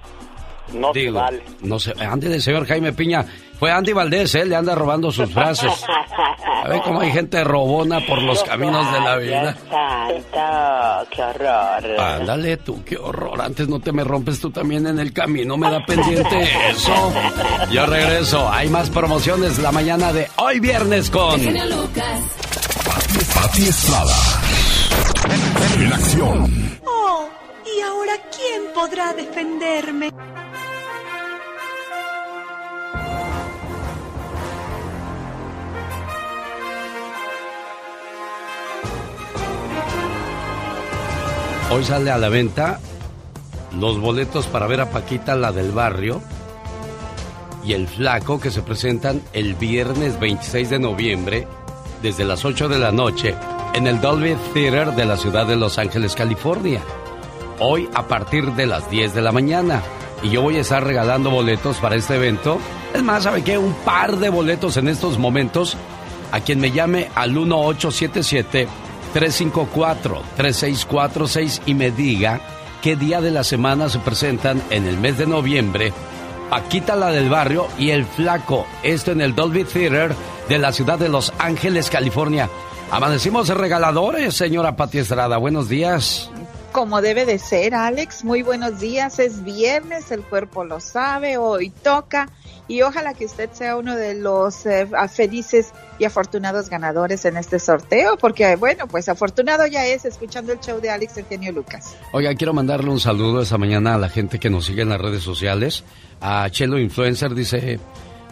No 0.72 0.92
se 0.92 1.01
digo, 1.01 1.14
vale. 1.14 1.42
no 1.62 1.78
ándele, 2.01 2.40
señor 2.40 2.66
Jaime 2.66 2.92
Piña. 2.92 3.26
Fue 3.59 3.71
Andy 3.71 3.93
Valdés, 3.93 4.35
él 4.35 4.51
le 4.51 4.57
anda 4.57 4.75
robando 4.75 5.11
sus 5.11 5.31
frases. 5.33 5.73
A 6.65 6.69
ver 6.69 6.83
cómo 6.83 7.01
hay 7.01 7.11
gente 7.11 7.43
robona 7.43 8.01
por 8.07 8.21
los 8.23 8.43
caminos 8.43 8.93
de 8.93 9.01
la 9.01 9.17
vida. 9.17 9.57
Santo, 9.71 11.11
qué 11.11 11.23
horror. 11.23 12.01
Ándale 12.01 12.57
tú, 12.59 12.85
qué 12.85 12.97
horror. 12.97 13.41
Antes 13.41 13.69
no 13.69 13.81
te 13.81 13.93
me 13.93 14.05
rompes 14.05 14.41
tú 14.41 14.51
también 14.51 14.87
en 14.87 14.99
el 14.99 15.13
camino, 15.13 15.57
me 15.57 15.71
da 15.71 15.85
pendiente 15.85 16.43
eso. 16.71 17.13
Yo 17.71 17.87
regreso, 17.87 18.49
hay 18.51 18.69
más 18.69 18.91
promociones 18.91 19.59
la 19.59 19.73
mañana 19.73 20.13
de 20.13 20.29
hoy 20.37 20.61
viernes 20.61 21.11
con... 21.11 21.41
Pati 23.35 23.63
Estrada. 23.63 24.15
En 25.81 25.93
acción. 25.93 26.79
Oh, 26.85 27.29
¿y 27.65 27.81
ahora 27.81 28.13
quién 28.35 28.63
podrá 28.75 29.13
defenderme? 29.13 30.11
Hoy 41.69 41.85
sale 41.85 42.12
a 42.12 42.19
la 42.19 42.29
venta 42.29 42.79
los 43.79 43.99
boletos 44.01 44.47
para 44.47 44.69
ver 44.69 44.81
a 44.81 44.91
Paquita, 44.91 45.35
la 45.35 45.51
del 45.51 45.73
barrio, 45.73 46.23
y 47.64 47.73
el 47.73 47.89
flaco 47.89 48.39
que 48.39 48.53
se 48.53 48.62
presentan 48.62 49.21
el 49.33 49.55
viernes 49.57 50.21
26 50.21 50.71
de 50.71 50.79
noviembre 50.79 51.49
desde 52.03 52.25
las 52.25 52.45
8 52.45 52.69
de 52.69 52.79
la 52.79 52.93
noche 52.93 53.35
en 53.75 53.89
el 53.89 54.01
Dolby 54.01 54.37
Theater 54.55 54.93
de 54.95 55.05
la 55.05 55.17
ciudad 55.17 55.45
de 55.45 55.57
Los 55.57 55.77
Ángeles, 55.79 56.14
California. 56.14 56.81
Hoy 57.59 57.89
a 57.95 58.07
partir 58.07 58.53
de 58.53 58.67
las 58.67 58.89
10 58.89 59.14
de 59.14 59.23
la 59.23 59.33
mañana. 59.33 59.83
Y 60.23 60.31
yo 60.31 60.43
voy 60.43 60.57
a 60.57 60.61
estar 60.61 60.85
regalando 60.85 61.31
boletos 61.31 61.79
para 61.79 61.97
este 61.97 62.14
evento. 62.14 62.59
Es 62.95 63.03
más, 63.03 63.25
¿sabe 63.25 63.43
qué? 63.43 63.59
Un 63.59 63.75
par 63.85 64.19
de 64.19 64.31
boletos 64.31 64.77
en 64.77 64.87
estos 64.87 65.19
momentos 65.19 65.77
a 66.31 66.41
quien 66.41 66.61
me 66.61 66.71
llame 66.71 67.09
al 67.17 67.37
1877-354-3646 69.17 71.62
y 71.67 71.75
me 71.75 71.91
diga 71.91 72.41
qué 72.83 72.97
día 72.97 73.21
de 73.21 73.31
la 73.31 73.45
semana 73.45 73.89
se 73.89 73.99
presentan 73.99 74.62
en 74.71 74.87
el 74.87 74.99
mes 74.99 75.19
de 75.19 75.27
noviembre 75.27 75.93
Paquita 76.51 76.95
la 76.95 77.11
del 77.11 77.29
barrio 77.29 77.67
y 77.77 77.91
el 77.91 78.05
flaco. 78.05 78.67
Esto 78.85 79.11
en 79.11 79.21
el 79.21 79.35
Dolby 79.35 79.64
Theater 79.64 80.14
de 80.49 80.59
la 80.59 80.73
ciudad 80.73 80.97
de 80.97 81.09
Los 81.09 81.33
Ángeles, 81.39 81.91
California. 81.91 82.49
Amanecimos 82.93 83.49
regaladores, 83.49 84.35
señora 84.35 84.77
Pati 84.77 84.99
Estrada. 84.99 85.39
Buenos 85.39 85.69
días. 85.69 86.31
Como 86.71 87.03
debe 87.03 87.27
de 87.27 87.41
ser, 87.41 87.75
Alex. 87.75 88.25
Muy 88.25 88.43
buenos 88.43 88.79
días. 88.79 89.19
Es 89.19 89.43
viernes, 89.43 90.12
el 90.12 90.23
cuerpo 90.23 90.62
lo 90.62 90.79
sabe, 90.79 91.37
hoy 91.37 91.71
toca. 91.71 92.29
Y 92.69 92.83
ojalá 92.83 93.14
que 93.14 93.27
usted 93.27 93.51
sea 93.53 93.77
uno 93.77 93.95
de 93.95 94.14
los 94.14 94.67
eh, 94.67 94.89
felices 95.09 95.73
y 95.99 96.05
afortunados 96.05 96.69
ganadores 96.69 97.25
en 97.25 97.37
este 97.37 97.59
sorteo, 97.59 98.17
porque 98.19 98.57
bueno, 98.57 98.89
pues 98.89 99.09
afortunado 99.09 99.67
ya 99.67 99.87
es 99.87 100.05
escuchando 100.05 100.53
el 100.53 100.61
show 100.61 100.81
de 100.81 100.91
Alex 100.91 101.19
Eugenio 101.19 101.53
Lucas. 101.53 101.97
Oiga, 102.12 102.35
quiero 102.35 102.53
mandarle 102.53 102.91
un 102.91 103.01
saludo 103.01 103.43
esta 103.43 103.57
mañana 103.57 103.95
a 103.95 103.99
la 103.99 104.09
gente 104.09 104.39
que 104.39 104.51
nos 104.51 104.67
sigue 104.67 104.83
en 104.83 104.89
las 104.89 105.01
redes 105.01 105.23
sociales. 105.23 105.85
A 106.21 106.49
Chelo 106.51 106.79
Influencer 106.79 107.35
dice, 107.35 107.79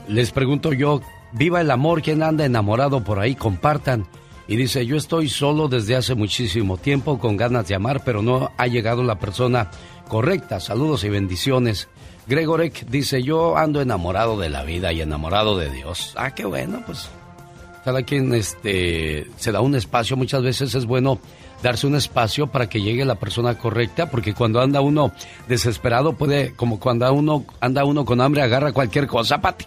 les 0.09 0.33
pregunto 0.33 0.73
yo, 0.73 1.01
viva 1.33 1.61
el 1.61 1.71
amor, 1.71 2.03
¿quién 2.03 2.23
anda 2.23 2.45
enamorado 2.45 3.05
por 3.05 3.21
ahí? 3.21 3.35
Compartan. 3.35 4.07
Y 4.47 4.57
dice, 4.57 4.85
yo 4.85 4.97
estoy 4.97 5.29
solo 5.29 5.69
desde 5.69 5.97
hace 5.97 6.15
muchísimo 6.15 6.77
tiempo 6.77 7.19
con 7.19 7.37
ganas 7.37 7.67
de 7.67 7.75
amar, 7.75 8.03
pero 8.05 8.21
no 8.21 8.51
ha 8.59 8.67
llegado 8.67 9.03
la 9.03 9.19
persona 9.19 9.71
correcta. 10.09 10.61
Saludos 10.61 11.05
y 11.05 11.09
bendiciones. 11.09 11.89
Gregorek 12.27 12.87
dice, 12.87 13.23
yo 13.23 13.57
ando 13.57 13.81
enamorado 13.81 14.39
de 14.39 14.49
la 14.49 14.65
vida 14.65 14.93
y 14.93 15.01
enamorado 15.01 15.59
de 15.59 15.71
Dios. 15.71 16.15
Ah, 16.17 16.35
qué 16.35 16.45
bueno, 16.45 16.83
pues 16.87 17.09
cada 17.85 18.03
quien 18.03 18.33
este, 18.35 19.27
se 19.37 19.53
da 19.53 19.61
un 19.61 19.75
espacio. 19.75 20.17
Muchas 20.17 20.43
veces 20.43 20.75
es 20.75 20.87
bueno 20.87 21.19
darse 21.63 21.87
un 21.87 21.95
espacio 21.97 22.47
para 22.47 22.69
que 22.69 22.81
llegue 22.81 23.05
la 23.05 23.17
persona 23.17 23.59
correcta, 23.59 24.11
porque 24.11 24.35
cuando 24.35 24.61
anda 24.61 24.81
uno 24.81 25.13
desesperado 25.49 26.15
puede, 26.15 26.55
como 26.55 26.81
cuando 26.81 27.13
uno 27.13 27.45
anda 27.61 27.85
uno 27.85 28.05
con 28.05 28.21
hambre, 28.21 28.43
agarra 28.43 28.73
cualquier 28.73 29.07
cosa, 29.07 29.41
Pati. 29.41 29.67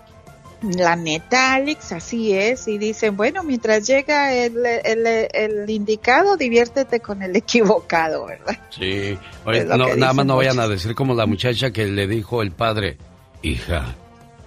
La 0.61 0.95
neta, 0.95 1.53
Alex, 1.53 1.91
así 1.91 2.33
es. 2.33 2.67
Y 2.67 2.77
dicen, 2.77 3.15
bueno, 3.15 3.43
mientras 3.43 3.85
llega 3.85 4.33
el, 4.33 4.65
el, 4.65 5.05
el 5.05 5.69
indicado, 5.69 6.35
diviértete 6.35 6.99
con 6.99 7.21
el 7.21 7.35
equivocado, 7.35 8.25
¿verdad? 8.25 8.57
Sí. 8.71 9.17
Oye, 9.45 9.65
no, 9.65 9.95
nada 9.95 10.13
más 10.13 10.25
no 10.25 10.37
vayan 10.37 10.59
a 10.59 10.67
decir 10.67 10.95
como 10.95 11.13
la 11.13 11.25
muchacha 11.27 11.71
que 11.71 11.85
le 11.85 12.07
dijo 12.07 12.41
el 12.41 12.51
padre, 12.51 12.97
hija, 13.43 13.95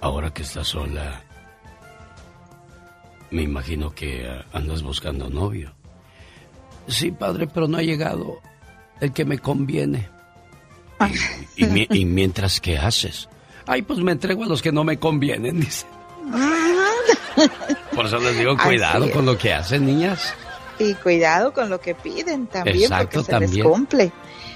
ahora 0.00 0.32
que 0.32 0.42
estás 0.42 0.68
sola, 0.68 1.22
Me 3.30 3.42
imagino 3.42 3.90
que 3.94 4.26
eh, 4.26 4.44
andas 4.52 4.82
buscando 4.82 5.30
novio. 5.30 5.72
Sí, 6.88 7.12
padre, 7.12 7.46
pero 7.46 7.68
no 7.68 7.78
ha 7.78 7.82
llegado 7.82 8.40
el 9.00 9.12
que 9.12 9.24
me 9.24 9.38
conviene. 9.38 10.08
Y, 11.56 12.00
y 12.00 12.04
mientras, 12.04 12.60
¿qué 12.60 12.78
haces? 12.78 13.28
Ay, 13.66 13.82
pues 13.82 14.00
me 14.00 14.12
entrego 14.12 14.44
a 14.44 14.46
los 14.46 14.62
que 14.62 14.72
no 14.72 14.82
me 14.82 14.98
convienen, 14.98 15.60
dice. 15.60 15.86
Por 17.94 18.06
eso 18.06 18.18
les 18.18 18.38
digo, 18.38 18.56
cuidado 18.56 19.10
con 19.10 19.26
lo 19.26 19.36
que 19.36 19.52
hacen, 19.52 19.86
niñas. 19.86 20.34
Y 20.78 20.94
cuidado 20.94 21.52
con 21.52 21.68
lo 21.68 21.80
que 21.80 21.94
piden 21.94 22.46
también, 22.46 22.90
porque 22.90 23.22
se 23.22 23.40
les 23.40 23.62
cumple. 23.62 24.12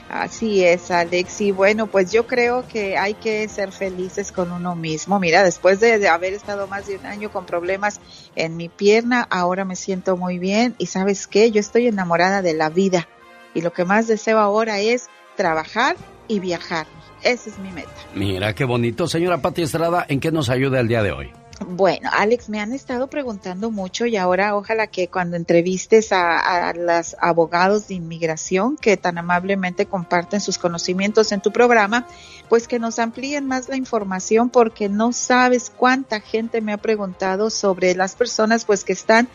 Así 0.08 0.64
es, 0.64 0.90
Alex. 0.90 1.40
Y 1.40 1.50
bueno, 1.50 1.86
pues 1.86 2.12
yo 2.12 2.26
creo 2.26 2.66
que 2.68 2.96
hay 2.96 3.14
que 3.14 3.48
ser 3.48 3.72
felices 3.72 4.32
con 4.32 4.52
uno 4.52 4.74
mismo. 4.76 5.18
Mira, 5.18 5.42
después 5.42 5.80
de, 5.80 6.08
haber 6.08 6.34
estado 6.34 6.66
más 6.66 6.86
de 6.86 6.96
un 6.96 7.06
año 7.06 7.32
con 7.32 7.46
problemas 7.46 8.00
en 8.36 8.56
mi 8.56 8.68
pierna, 8.68 9.26
ahora 9.30 9.64
me 9.64 9.76
siento 9.76 10.16
muy 10.16 10.38
bien. 10.38 10.74
Y 10.78 10.86
sabes 10.86 11.26
qué, 11.26 11.50
yo 11.50 11.60
estoy 11.60 11.88
enamorada 11.88 12.42
de 12.42 12.54
la 12.54 12.70
vida. 12.70 13.08
Y 13.54 13.62
lo 13.62 13.72
que 13.72 13.84
más 13.84 14.06
deseo 14.06 14.38
ahora 14.38 14.80
es 14.80 15.08
trabajar 15.36 15.96
y 16.28 16.38
viajar. 16.38 16.86
Esa 17.22 17.50
es 17.50 17.58
mi 17.58 17.70
meta. 17.70 17.90
Mira 18.14 18.54
qué 18.54 18.64
bonito. 18.64 19.08
Señora 19.08 19.38
Pati 19.38 19.62
Estrada, 19.62 20.04
¿en 20.08 20.20
qué 20.20 20.30
nos 20.30 20.50
ayuda 20.50 20.80
el 20.80 20.88
día 20.88 21.02
de 21.02 21.12
hoy? 21.12 21.32
Bueno, 21.60 22.10
Alex, 22.12 22.48
me 22.48 22.60
han 22.60 22.72
estado 22.72 23.06
preguntando 23.06 23.70
mucho 23.70 24.06
y 24.06 24.16
ahora 24.16 24.56
ojalá 24.56 24.88
que 24.88 25.06
cuando 25.06 25.36
entrevistes 25.36 26.10
a, 26.10 26.72
los 26.74 27.14
abogados 27.20 27.86
de 27.86 27.94
inmigración 27.94 28.76
que 28.76 28.96
tan 28.96 29.18
amablemente 29.18 29.86
comparten 29.86 30.40
sus 30.40 30.58
conocimientos 30.58 31.30
en 31.30 31.40
tu 31.40 31.52
programa, 31.52 32.08
pues 32.48 32.66
que 32.66 32.80
nos 32.80 32.98
amplíen 32.98 33.46
más 33.46 33.68
la 33.68 33.76
información 33.76 34.50
porque 34.50 34.88
no 34.88 35.12
sabes 35.12 35.70
cuánta 35.74 36.20
gente 36.20 36.60
me 36.60 36.72
ha 36.72 36.76
preguntado 36.78 37.50
sobre 37.50 37.94
las 37.94 38.16
personas 38.16 38.64
pues 38.64 38.82
que 38.82 38.92
están 38.92 39.28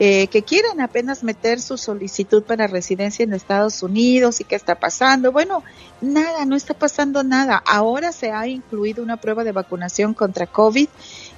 eh, 0.00 0.28
que 0.28 0.44
quieren 0.44 0.80
apenas 0.80 1.24
meter 1.24 1.60
su 1.60 1.76
solicitud 1.76 2.44
para 2.44 2.68
residencia 2.68 3.24
en 3.24 3.32
Estados 3.32 3.82
Unidos 3.82 4.40
y 4.40 4.44
qué 4.44 4.54
está 4.54 4.76
pasando. 4.76 5.32
Bueno, 5.32 5.64
nada, 6.00 6.44
no 6.44 6.54
está 6.54 6.72
pasando 6.72 7.24
nada. 7.24 7.60
Ahora 7.66 8.12
se 8.12 8.30
ha 8.30 8.46
incluido 8.46 9.02
una 9.02 9.16
prueba 9.16 9.42
de 9.42 9.50
vacunación 9.50 10.14
contra 10.14 10.46
COVID, 10.46 10.88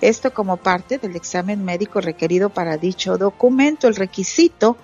esto 0.01 0.33
como 0.33 0.57
parte 0.57 0.99
del 0.99 1.17
examen 1.17 1.65
médico 1.65 2.01
requerido 2.01 2.49
para 2.51 2.77
dicho 2.77 3.19
documento. 3.19 3.89
El 3.89 3.97
requisito 3.97 4.77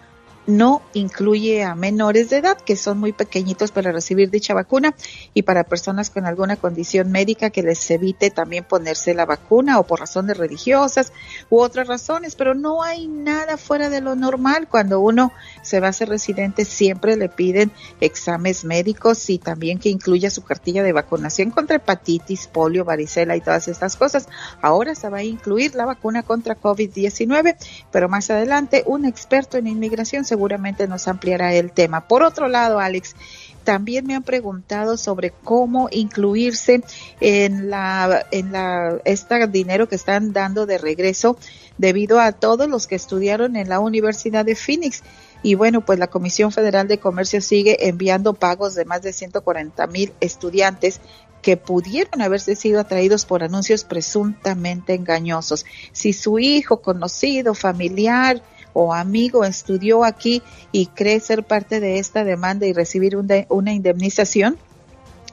no 0.47 0.83
incluye 0.95 1.65
a 1.65 1.75
menores 1.75 2.31
de 2.31 2.39
edad 2.39 2.57
que 2.59 2.77
son 2.77 2.99
muy 2.99 3.13
pequeñitos 3.13 3.73
para 3.73 3.93
recibir 3.93 4.31
dicha 4.31 4.55
vacuna 4.55 4.95
y 5.35 5.43
para 5.43 5.65
personas 5.65 6.11
con 6.11 6.27
alguna 6.27 6.57
condición 6.57 7.11
médica 7.11 7.51
que 7.51 7.63
les 7.63 7.91
evite 7.91 8.31
también 8.31 8.65
ponerse 8.65 9.15
la 9.15 9.27
vacuna 9.27 9.79
o 9.79 9.87
por 9.87 10.01
razones 10.01 10.37
religiosas 10.37 11.13
u 11.51 11.61
otras 11.61 11.89
razones, 11.89 12.37
pero 12.37 12.55
no 12.55 12.83
hay 12.83 13.09
nada 13.09 13.57
fuera 13.57 13.91
de 13.91 14.01
lo 14.01 14.15
normal. 14.15 14.69
Cuando 14.69 15.01
uno 15.01 15.33
se 15.63 15.81
va 15.81 15.89
a 15.89 15.93
ser 15.93 16.09
residente 16.09 16.65
siempre 16.65 17.17
le 17.17 17.29
piden 17.29 17.73
exámenes 18.01 18.65
médicos 18.65 19.29
y 19.31 19.39
también 19.39 19.79
que 19.79 19.89
incluya 19.89 20.31
su 20.31 20.43
cartilla 20.43 20.83
de 20.83 20.93
vacunación 20.93 21.51
contra 21.51 21.77
hepatitis, 21.77 22.47
polio, 22.47 22.85
varicela 22.85 23.37
y 23.37 23.41
todas 23.41 23.69
estas 23.69 23.97
cosas. 23.97 24.29
Ahora 24.63 24.95
se 24.95 25.09
va 25.09 25.19
a 25.19 25.25
incluir 25.25 25.75
la 25.75 25.87
vacuna 25.87 26.23
contra 26.23 26.61
COVID-19, 26.61 27.57
pero 27.91 28.09
más 28.09 28.31
adelante 28.31 28.85
un 28.87 29.05
experto 29.05 29.59
en 29.59 29.67
inmigración 29.67 30.25
se 30.25 30.36
seguramente 30.37 30.87
nos 30.87 31.09
ampliará 31.09 31.55
el 31.55 31.72
tema. 31.72 32.07
Por 32.07 32.22
otro 32.22 32.47
lado, 32.47 32.78
Alex, 32.78 33.16
también 33.64 34.07
me 34.07 34.14
han 34.14 34.22
preguntado 34.22 34.99
sobre 34.99 35.30
cómo 35.30 35.89
incluirse 35.91 36.82
en 37.20 37.70
la 37.70 38.26
en 38.30 38.53
la 38.53 38.99
este 39.07 39.47
dinero 39.47 39.89
que 39.89 39.95
están 39.95 40.34
dando 40.34 40.66
de 40.66 40.76
regreso 40.76 41.39
debido 41.78 42.20
a 42.20 42.32
todos 42.32 42.68
los 42.68 42.87
que 42.87 42.97
estudiaron 42.97 43.57
en 43.57 43.70
la 43.70 43.80
Universidad 43.80 44.45
de 44.45 44.57
Phoenix. 44.57 45.03
Y 45.43 45.55
bueno, 45.55 45.80
pues 45.80 45.99
la 45.99 46.09
Comisión 46.09 46.53
Federal 46.53 46.87
de 46.87 46.99
Comercio 46.99 47.41
sigue 47.41 47.89
enviando 47.89 48.34
pagos 48.34 48.74
de 48.74 48.84
más 48.84 49.01
de 49.01 49.14
140 49.14 49.87
mil 49.87 50.12
estudiantes 50.20 51.01
que 51.41 51.57
pudieron 51.57 52.20
haberse 52.20 52.57
sido 52.57 52.80
atraídos 52.80 53.24
por 53.24 53.43
anuncios 53.43 53.84
presuntamente 53.84 54.93
engañosos. 54.93 55.64
Si 55.93 56.12
su 56.12 56.39
hijo, 56.39 56.82
conocido, 56.82 57.55
familiar, 57.55 58.43
o 58.79 58.93
amigo 58.93 59.43
estudió 59.45 60.05
aquí 60.05 60.43
y 60.70 60.89
cree 60.89 61.18
ser 61.18 61.45
parte 61.45 61.81
de 61.81 61.99
esta 61.99 62.24
demanda 62.24 62.66
y 62.66 62.74
recibir 62.74 63.16
una 63.16 63.72
indemnización, 63.72 64.59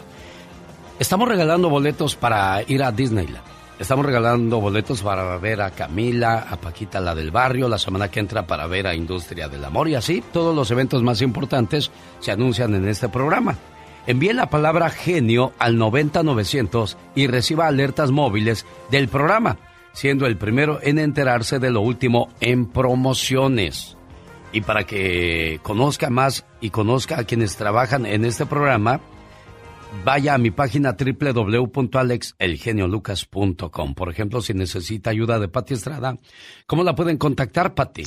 Estamos 0.98 1.26
regalando 1.26 1.70
boletos 1.70 2.16
para 2.16 2.62
ir 2.66 2.82
a 2.82 2.92
Disneyland. 2.92 3.57
Estamos 3.78 4.04
regalando 4.04 4.60
boletos 4.60 5.02
para 5.02 5.36
ver 5.38 5.62
a 5.62 5.70
Camila, 5.70 6.48
a 6.50 6.56
Paquita 6.56 7.00
la 7.00 7.14
del 7.14 7.30
barrio, 7.30 7.68
la 7.68 7.78
semana 7.78 8.10
que 8.10 8.18
entra 8.18 8.44
para 8.44 8.66
ver 8.66 8.88
a 8.88 8.94
Industria 8.94 9.48
del 9.48 9.64
Amor 9.64 9.88
y 9.88 9.94
así 9.94 10.20
todos 10.32 10.54
los 10.54 10.72
eventos 10.72 11.04
más 11.04 11.22
importantes 11.22 11.92
se 12.18 12.32
anuncian 12.32 12.74
en 12.74 12.88
este 12.88 13.08
programa. 13.08 13.56
Envíe 14.08 14.32
la 14.32 14.50
palabra 14.50 14.90
genio 14.90 15.52
al 15.60 15.78
90900 15.78 16.96
y 17.14 17.28
reciba 17.28 17.68
alertas 17.68 18.10
móviles 18.10 18.66
del 18.90 19.06
programa, 19.06 19.58
siendo 19.92 20.26
el 20.26 20.36
primero 20.36 20.80
en 20.82 20.98
enterarse 20.98 21.60
de 21.60 21.70
lo 21.70 21.80
último 21.80 22.30
en 22.40 22.66
promociones. 22.66 23.96
Y 24.52 24.62
para 24.62 24.84
que 24.84 25.60
conozca 25.62 26.10
más 26.10 26.46
y 26.60 26.70
conozca 26.70 27.20
a 27.20 27.24
quienes 27.24 27.56
trabajan 27.56 28.06
en 28.06 28.24
este 28.24 28.44
programa, 28.44 29.00
vaya 30.04 30.34
a 30.34 30.38
mi 30.38 30.50
página 30.50 30.96
www.alexelgeniolucas.com. 30.98 33.94
Por 33.94 34.10
ejemplo, 34.10 34.40
si 34.40 34.54
necesita 34.54 35.10
ayuda 35.10 35.38
de 35.38 35.48
Pati 35.48 35.74
Estrada, 35.74 36.16
¿cómo 36.66 36.82
la 36.84 36.94
pueden 36.94 37.18
contactar, 37.18 37.74
Pati? 37.74 38.04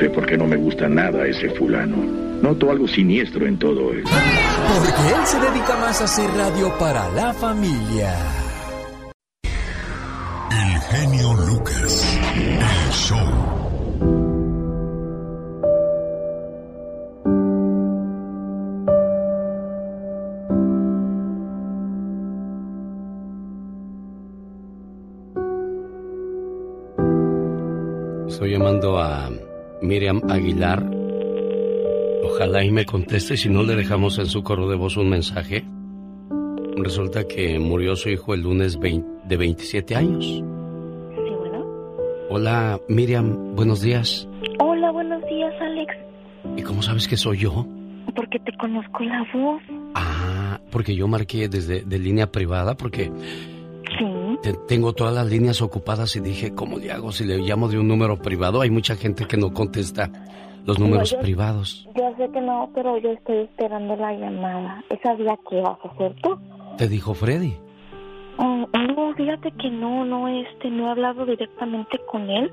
porque 0.10 0.38
no 0.38 0.46
me 0.46 0.56
gusta 0.56 0.88
nada 0.88 1.26
ese 1.26 1.50
fulano. 1.52 1.98
Noto 2.42 2.72
algo 2.72 2.88
siniestro 2.88 3.46
en 3.48 3.58
todo 3.58 3.94
eso. 3.94 4.10
Porque 4.74 5.16
él 5.16 5.26
se 5.26 5.40
dedica 5.40 5.78
más 5.78 6.02
a 6.02 6.06
hacer 6.06 6.30
radio 6.32 6.78
para 6.78 7.10
la 7.12 7.34
familia. 7.34 8.14
El 10.52 10.82
genio 10.82 11.34
Lucas. 11.48 12.20
El 12.36 12.92
show. 12.92 13.64
Estoy 28.28 28.52
llamando 28.52 29.00
a 29.00 29.30
Miriam 29.84 30.22
Aguilar. 30.30 30.82
Ojalá 32.24 32.64
y 32.64 32.72
me 32.72 32.86
conteste 32.86 33.36
si 33.36 33.50
no 33.50 33.64
le 33.64 33.76
dejamos 33.76 34.18
en 34.18 34.28
su 34.28 34.42
correo 34.42 34.70
de 34.70 34.78
voz 34.78 34.96
un 34.96 35.10
mensaje. 35.10 35.66
Resulta 36.78 37.28
que 37.28 37.60
murió 37.60 37.96
su 37.98 38.10
hijo 38.10 38.34
el 38.34 38.42
lunes 38.42 38.80
de 38.80 39.38
27 39.38 39.96
años. 39.96 40.26
Sí, 40.26 40.42
bueno. 41.38 41.66
Hola, 42.30 42.80
Miriam, 42.88 43.56
buenos 43.56 43.82
días. 43.82 44.28
Hola, 44.60 44.90
buenos 44.92 45.22
días, 45.26 45.54
Alex. 45.62 45.94
¿Y 46.56 46.62
cómo 46.62 46.82
sabes 46.82 47.08
que 47.08 47.18
soy 47.18 47.40
yo? 47.40 47.68
Porque 48.16 48.40
te 48.40 48.56
conozco 48.58 49.04
la 49.04 49.26
voz. 49.34 49.62
Ah, 49.96 50.60
porque 50.72 50.96
yo 50.96 51.08
marqué 51.10 51.50
desde 51.50 51.82
de 51.82 52.00
línea 52.00 52.32
privada 52.32 52.76
porque... 52.76 53.12
Sí. 54.44 54.52
tengo 54.68 54.94
todas 54.94 55.14
las 55.14 55.28
líneas 55.28 55.62
ocupadas 55.62 56.16
y 56.16 56.20
dije, 56.20 56.54
¿cómo 56.54 56.78
le 56.78 56.92
hago 56.92 57.12
si 57.12 57.26
le 57.26 57.38
llamo 57.40 57.68
de 57.68 57.80
un 57.80 57.88
número 57.88 58.18
privado? 58.18 58.62
Hay 58.62 58.70
mucha 58.70 58.96
gente 58.96 59.26
que 59.26 59.38
no 59.38 59.54
contesta 59.54 60.10
los 60.66 60.80
números 60.80 61.14
privados. 61.22 61.88
Yo 61.96 62.14
sé 62.18 62.30
que 62.32 62.42
no, 62.42 62.70
pero 62.74 62.98
yo 62.98 63.12
estoy 63.12 63.40
esperando 63.40 63.96
la 63.96 64.14
llamada. 64.14 64.84
¿Esa 64.90 65.16
día 65.16 65.38
qué 65.50 65.62
vas 65.62 65.78
a 65.84 65.88
hacer 65.90 66.16
tú? 66.22 66.38
¿Te 66.78 66.88
dijo 66.88 67.14
Freddy? 67.14 67.56
Oh, 68.38 68.68
no, 68.74 69.14
fíjate 69.16 69.52
que 69.52 69.70
no, 69.70 70.06
no, 70.06 70.28
este, 70.28 70.70
no 70.70 70.88
he 70.88 70.92
hablado 70.92 71.26
directamente 71.26 72.00
con 72.10 72.30
él. 72.30 72.52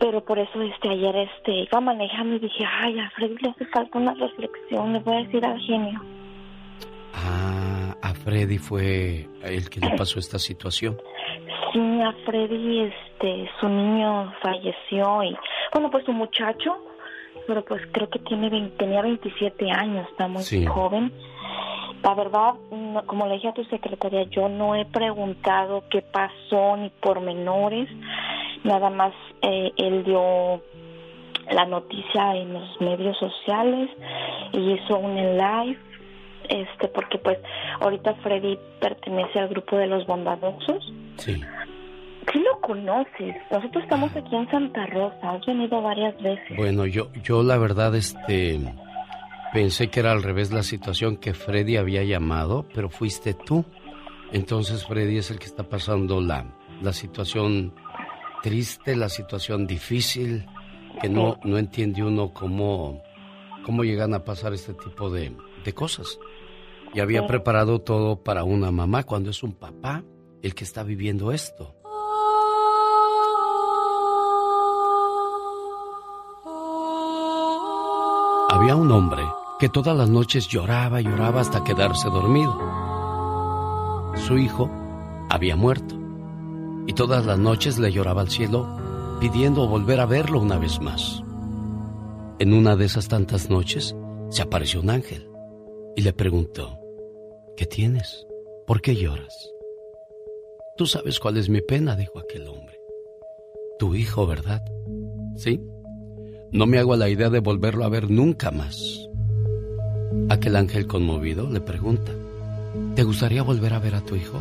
Pero 0.00 0.24
por 0.24 0.38
eso, 0.38 0.60
este, 0.60 0.88
ayer, 0.90 1.16
este, 1.16 1.52
iba 1.52 1.80
manejando 1.80 2.36
y 2.36 2.38
dije, 2.38 2.64
ay, 2.82 2.98
a 2.98 3.10
Freddy 3.10 3.36
le 3.40 3.50
hace 3.50 3.66
falta 3.66 3.98
una 3.98 4.14
reflexión, 4.14 4.92
le 4.92 4.98
voy 5.00 5.16
a 5.16 5.24
decir 5.24 5.44
al 5.44 5.58
genio. 5.60 6.00
Ah, 7.14 7.96
a 8.02 8.14
Freddy 8.14 8.58
fue 8.58 9.28
el 9.42 9.70
que 9.70 9.80
le 9.80 9.96
pasó 9.96 10.18
esta 10.18 10.38
situación. 10.38 10.96
Sí, 11.72 12.00
a 12.02 12.12
Freddy, 12.24 12.80
este, 12.80 13.50
su 13.60 13.68
niño 13.68 14.32
falleció 14.42 15.22
y, 15.22 15.36
bueno, 15.72 15.90
pues 15.90 16.04
su 16.04 16.12
muchacho, 16.12 16.76
pero 17.46 17.64
pues 17.64 17.82
creo 17.92 18.08
que 18.08 18.18
tiene 18.20 18.68
tenía 18.78 19.02
27 19.02 19.70
años, 19.70 20.08
está 20.10 20.28
muy 20.28 20.44
joven. 20.66 21.12
La 22.02 22.14
verdad, 22.14 22.54
como 23.06 23.26
le 23.26 23.34
dije 23.34 23.48
a 23.48 23.54
tu 23.54 23.64
secretaria, 23.64 24.24
yo 24.24 24.48
no 24.48 24.74
he 24.74 24.84
preguntado 24.84 25.84
qué 25.90 26.02
pasó 26.02 26.76
ni 26.76 26.90
por 26.90 27.20
menores, 27.20 27.88
nada 28.62 28.90
más 28.90 29.12
eh, 29.42 29.72
él 29.76 30.04
dio 30.04 30.62
la 31.50 31.64
noticia 31.66 32.36
en 32.36 32.52
los 32.54 32.80
medios 32.80 33.16
sociales 33.18 33.90
y 34.52 34.72
hizo 34.72 34.98
un 34.98 35.14
live 35.14 35.78
este 36.48 36.88
porque 36.88 37.18
pues 37.18 37.38
ahorita 37.80 38.14
Freddy 38.16 38.58
pertenece 38.80 39.38
al 39.38 39.48
grupo 39.48 39.76
de 39.76 39.86
los 39.86 40.06
bondadosos. 40.06 40.92
Sí. 41.16 41.40
Sí 42.32 42.38
lo 42.38 42.60
conoces. 42.60 43.36
Nosotros 43.50 43.84
estamos 43.84 44.14
aquí 44.16 44.34
en 44.34 44.50
Santa 44.50 44.86
Rosa. 44.86 45.30
Has 45.30 45.44
venido 45.46 45.82
varias 45.82 46.20
veces. 46.22 46.56
Bueno, 46.56 46.86
yo 46.86 47.12
yo 47.22 47.42
la 47.42 47.58
verdad 47.58 47.94
este 47.94 48.60
pensé 49.52 49.88
que 49.88 50.00
era 50.00 50.12
al 50.12 50.22
revés 50.22 50.52
la 50.52 50.62
situación 50.62 51.16
que 51.16 51.34
Freddy 51.34 51.76
había 51.76 52.02
llamado, 52.02 52.66
pero 52.74 52.88
fuiste 52.88 53.34
tú. 53.34 53.64
Entonces 54.32 54.86
Freddy 54.86 55.18
es 55.18 55.30
el 55.30 55.38
que 55.38 55.46
está 55.46 55.64
pasando 55.64 56.20
la 56.20 56.46
la 56.80 56.92
situación 56.92 57.74
triste, 58.42 58.96
la 58.96 59.08
situación 59.08 59.66
difícil 59.66 60.46
que 61.00 61.08
no 61.08 61.38
no 61.44 61.58
entiende 61.58 62.02
uno 62.02 62.32
cómo 62.32 63.02
cómo 63.64 63.84
llegan 63.84 64.14
a 64.14 64.24
pasar 64.24 64.52
este 64.54 64.74
tipo 64.74 65.10
de, 65.10 65.32
de 65.64 65.72
cosas 65.72 66.18
y 66.94 67.00
había 67.00 67.26
preparado 67.26 67.80
todo 67.80 68.22
para 68.22 68.44
una 68.44 68.70
mamá 68.70 69.02
cuando 69.02 69.30
es 69.30 69.42
un 69.42 69.52
papá 69.52 70.04
el 70.42 70.54
que 70.54 70.64
está 70.64 70.82
viviendo 70.84 71.32
esto. 71.32 71.74
Había 78.50 78.76
un 78.76 78.90
hombre 78.92 79.24
que 79.58 79.68
todas 79.68 79.96
las 79.96 80.08
noches 80.08 80.46
lloraba 80.46 81.00
y 81.00 81.04
lloraba 81.04 81.40
hasta 81.40 81.64
quedarse 81.64 82.08
dormido. 82.08 82.56
Su 84.14 84.38
hijo 84.38 84.70
había 85.28 85.56
muerto 85.56 85.96
y 86.86 86.92
todas 86.92 87.26
las 87.26 87.38
noches 87.38 87.78
le 87.78 87.90
lloraba 87.90 88.20
al 88.20 88.30
cielo 88.30 89.18
pidiendo 89.18 89.66
volver 89.66 89.98
a 89.98 90.06
verlo 90.06 90.38
una 90.38 90.58
vez 90.58 90.80
más. 90.80 91.24
En 92.38 92.52
una 92.52 92.76
de 92.76 92.84
esas 92.84 93.08
tantas 93.08 93.50
noches 93.50 93.96
se 94.28 94.42
apareció 94.42 94.80
un 94.80 94.90
ángel 94.90 95.28
y 95.96 96.02
le 96.02 96.12
preguntó, 96.12 96.83
¿Qué 97.56 97.66
tienes? 97.66 98.26
¿Por 98.66 98.80
qué 98.80 98.96
lloras? 98.96 99.52
Tú 100.76 100.86
sabes 100.86 101.20
cuál 101.20 101.36
es 101.36 101.48
mi 101.48 101.60
pena, 101.60 101.94
dijo 101.94 102.18
aquel 102.18 102.48
hombre. 102.48 102.80
Tu 103.78 103.94
hijo, 103.94 104.26
¿verdad? 104.26 104.60
Sí. 105.36 105.60
No 106.50 106.66
me 106.66 106.80
hago 106.80 106.96
la 106.96 107.08
idea 107.08 107.30
de 107.30 107.38
volverlo 107.38 107.84
a 107.84 107.88
ver 107.88 108.10
nunca 108.10 108.50
más. 108.50 109.08
Aquel 110.30 110.56
ángel 110.56 110.88
conmovido 110.88 111.48
le 111.48 111.60
pregunta, 111.60 112.10
¿te 112.96 113.04
gustaría 113.04 113.44
volver 113.44 113.72
a 113.74 113.78
ver 113.78 113.94
a 113.94 114.00
tu 114.00 114.16
hijo? 114.16 114.40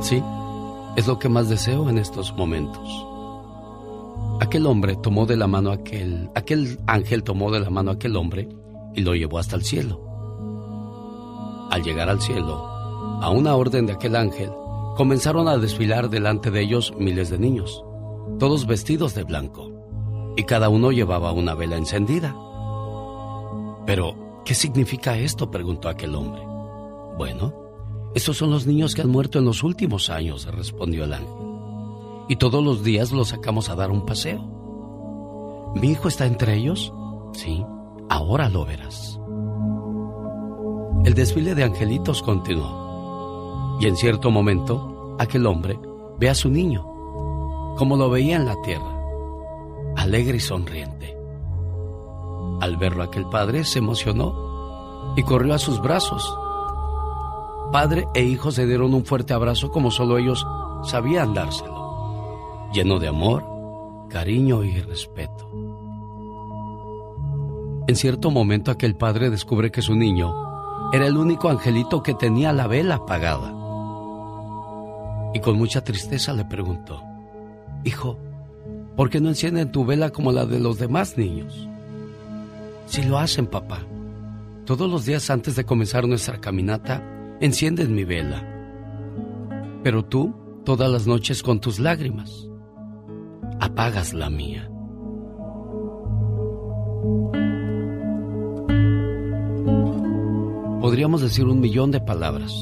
Sí, 0.00 0.22
es 0.96 1.08
lo 1.08 1.18
que 1.18 1.28
más 1.28 1.48
deseo 1.48 1.90
en 1.90 1.98
estos 1.98 2.32
momentos. 2.36 2.88
Aquel 4.40 4.64
hombre 4.66 4.96
tomó 5.02 5.26
de 5.26 5.36
la 5.36 5.48
mano 5.48 5.72
aquel, 5.72 6.30
aquel 6.36 6.78
ángel 6.86 7.24
tomó 7.24 7.50
de 7.50 7.60
la 7.60 7.70
mano 7.70 7.90
a 7.90 7.94
aquel 7.94 8.14
hombre 8.14 8.48
y 8.94 9.00
lo 9.00 9.16
llevó 9.16 9.38
hasta 9.38 9.56
el 9.56 9.64
cielo. 9.64 10.05
Al 11.76 11.82
llegar 11.82 12.08
al 12.08 12.22
cielo, 12.22 12.66
a 13.20 13.28
una 13.28 13.54
orden 13.54 13.84
de 13.84 13.92
aquel 13.92 14.16
ángel, 14.16 14.50
comenzaron 14.96 15.46
a 15.46 15.58
desfilar 15.58 16.08
delante 16.08 16.50
de 16.50 16.62
ellos 16.62 16.94
miles 16.98 17.28
de 17.28 17.38
niños, 17.38 17.84
todos 18.38 18.66
vestidos 18.66 19.14
de 19.14 19.24
blanco, 19.24 19.70
y 20.38 20.44
cada 20.44 20.70
uno 20.70 20.90
llevaba 20.90 21.32
una 21.32 21.52
vela 21.52 21.76
encendida. 21.76 22.34
Pero, 23.84 24.40
¿qué 24.46 24.54
significa 24.54 25.18
esto? 25.18 25.50
preguntó 25.50 25.90
aquel 25.90 26.14
hombre. 26.14 26.40
Bueno, 27.18 27.52
estos 28.14 28.38
son 28.38 28.50
los 28.50 28.66
niños 28.66 28.94
que 28.94 29.02
han 29.02 29.10
muerto 29.10 29.38
en 29.38 29.44
los 29.44 29.62
últimos 29.62 30.08
años, 30.08 30.46
respondió 30.46 31.04
el 31.04 31.12
ángel. 31.12 31.46
Y 32.30 32.36
todos 32.36 32.64
los 32.64 32.84
días 32.84 33.12
los 33.12 33.28
sacamos 33.28 33.68
a 33.68 33.74
dar 33.74 33.90
un 33.90 34.06
paseo. 34.06 35.74
¿Mi 35.74 35.90
hijo 35.90 36.08
está 36.08 36.24
entre 36.24 36.54
ellos? 36.54 36.90
Sí, 37.34 37.62
ahora 38.08 38.48
lo 38.48 38.64
verás. 38.64 39.20
El 41.06 41.14
desfile 41.14 41.54
de 41.54 41.62
angelitos 41.62 42.20
continuó. 42.20 43.78
Y 43.80 43.86
en 43.86 43.96
cierto 43.96 44.32
momento, 44.32 45.14
aquel 45.20 45.46
hombre 45.46 45.78
ve 46.18 46.28
a 46.28 46.34
su 46.34 46.50
niño, 46.50 46.82
como 47.78 47.96
lo 47.96 48.10
veía 48.10 48.34
en 48.34 48.44
la 48.44 48.60
tierra, 48.62 48.92
alegre 49.94 50.38
y 50.38 50.40
sonriente. 50.40 51.16
Al 52.60 52.76
verlo 52.76 53.04
aquel 53.04 53.24
padre 53.26 53.62
se 53.62 53.78
emocionó 53.78 55.14
y 55.16 55.22
corrió 55.22 55.54
a 55.54 55.60
sus 55.60 55.80
brazos. 55.80 56.36
Padre 57.70 58.08
e 58.12 58.24
hijo 58.24 58.50
se 58.50 58.66
dieron 58.66 58.92
un 58.92 59.04
fuerte 59.04 59.32
abrazo 59.32 59.70
como 59.70 59.92
solo 59.92 60.18
ellos 60.18 60.44
sabían 60.82 61.34
dárselo, 61.34 62.68
lleno 62.72 62.98
de 62.98 63.06
amor, 63.06 63.44
cariño 64.08 64.64
y 64.64 64.80
respeto. 64.80 65.48
En 67.86 67.94
cierto 67.94 68.32
momento 68.32 68.72
aquel 68.72 68.96
padre 68.96 69.30
descubre 69.30 69.70
que 69.70 69.82
su 69.82 69.94
niño 69.94 70.45
era 70.92 71.06
el 71.06 71.16
único 71.16 71.48
angelito 71.48 72.02
que 72.02 72.14
tenía 72.14 72.52
la 72.52 72.66
vela 72.66 72.96
apagada. 72.96 73.52
Y 75.34 75.40
con 75.40 75.58
mucha 75.58 75.82
tristeza 75.82 76.32
le 76.32 76.44
preguntó, 76.44 77.02
Hijo, 77.84 78.18
¿por 78.96 79.10
qué 79.10 79.20
no 79.20 79.28
encienden 79.28 79.72
tu 79.72 79.84
vela 79.84 80.10
como 80.10 80.32
la 80.32 80.46
de 80.46 80.60
los 80.60 80.78
demás 80.78 81.18
niños? 81.18 81.68
Si 82.86 83.02
lo 83.02 83.18
hacen, 83.18 83.46
papá. 83.46 83.80
Todos 84.64 84.90
los 84.90 85.04
días 85.04 85.28
antes 85.30 85.56
de 85.56 85.64
comenzar 85.64 86.08
nuestra 86.08 86.40
caminata, 86.40 87.02
encienden 87.40 87.94
mi 87.94 88.04
vela. 88.04 88.44
Pero 89.82 90.04
tú, 90.04 90.34
todas 90.64 90.90
las 90.90 91.06
noches 91.06 91.42
con 91.42 91.60
tus 91.60 91.78
lágrimas, 91.78 92.48
apagas 93.60 94.14
la 94.14 94.30
mía. 94.30 94.68
Podríamos 100.86 101.20
decir 101.20 101.46
un 101.46 101.58
millón 101.58 101.90
de 101.90 102.00
palabras, 102.00 102.54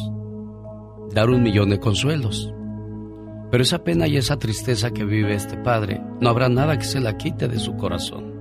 dar 1.13 1.29
un 1.29 1.43
millón 1.43 1.69
de 1.69 1.79
consuelos. 1.79 2.51
Pero 3.51 3.63
esa 3.63 3.85
pena 3.85 4.07
y 4.09 4.17
esa 4.17 4.39
tristeza 4.39 4.93
que 4.93 5.05
vive 5.05 5.35
este 5.35 5.59
padre, 5.59 6.01
no 6.23 6.31
habrá 6.31 6.49
nada 6.49 6.79
que 6.79 6.87
se 6.87 7.01
la 7.01 7.19
quite 7.19 7.49
de 7.49 7.59
su 7.59 7.77
corazón. 7.77 8.33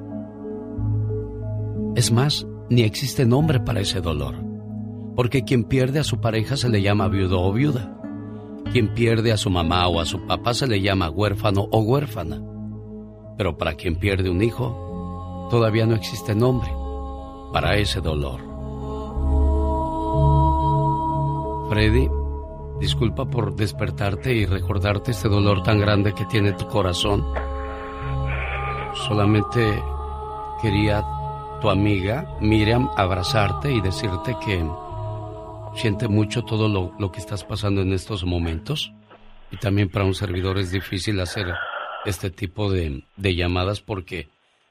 Es 1.97 2.13
más, 2.13 2.47
ni 2.69 2.83
existe 2.83 3.25
nombre 3.25 3.59
para 3.59 3.81
ese 3.81 3.99
dolor, 3.99 4.35
porque 5.17 5.43
quien 5.43 5.65
pierde 5.65 5.99
a 5.99 6.05
su 6.05 6.21
pareja 6.21 6.55
se 6.55 6.69
le 6.69 6.81
llama 6.81 7.09
viudo 7.09 7.41
o 7.41 7.51
viuda. 7.51 7.93
Quien 8.71 8.93
pierde 8.93 9.33
a 9.33 9.37
su 9.37 9.49
mamá 9.49 9.89
o 9.89 9.99
a 9.99 10.05
su 10.05 10.25
papá 10.25 10.53
se 10.53 10.65
le 10.65 10.79
llama 10.79 11.09
huérfano 11.09 11.67
o 11.71 11.81
huérfana. 11.81 12.41
Pero 13.37 13.57
para 13.57 13.73
quien 13.73 13.97
pierde 13.97 14.29
un 14.29 14.43
hijo, 14.43 15.49
todavía 15.51 15.85
no 15.85 15.95
existe 15.95 16.33
nombre 16.33 16.69
para 17.51 17.75
ese 17.75 17.99
dolor. 17.99 18.52
Freddy, 21.73 22.07
disculpa 22.79 23.25
por 23.25 23.55
despertarte 23.55 24.31
y 24.31 24.45
recordarte 24.45 25.09
este 25.09 25.27
dolor 25.27 25.63
tan 25.63 25.79
grande 25.79 26.13
que 26.13 26.23
tiene 26.25 26.53
tu 26.53 26.67
corazón. 26.67 27.25
Solamente 29.07 29.81
quería 30.61 31.03
tu 31.59 31.71
amiga 31.71 32.37
Miriam 32.39 32.91
abrazarte 32.95 33.71
y 33.71 33.81
decirte 33.81 34.35
que 34.45 34.63
siente 35.73 36.07
mucho 36.07 36.43
todo 36.43 36.69
lo, 36.95 37.11
que 37.11 37.19
estás 37.19 37.43
pasando 37.43 37.81
en 37.81 37.91
estos 37.91 38.23
momentos. 38.23 38.93
Y 39.49 39.57
también 39.57 39.89
para 39.89 40.05
un 40.05 40.13
servidor 40.13 40.59
es 40.59 40.69
difícil 40.69 41.19
hacer 41.21 41.47
este 42.05 42.29
tipo 42.29 42.71
de, 42.71 43.03
llamadas 43.17 43.81
porque 43.81 44.29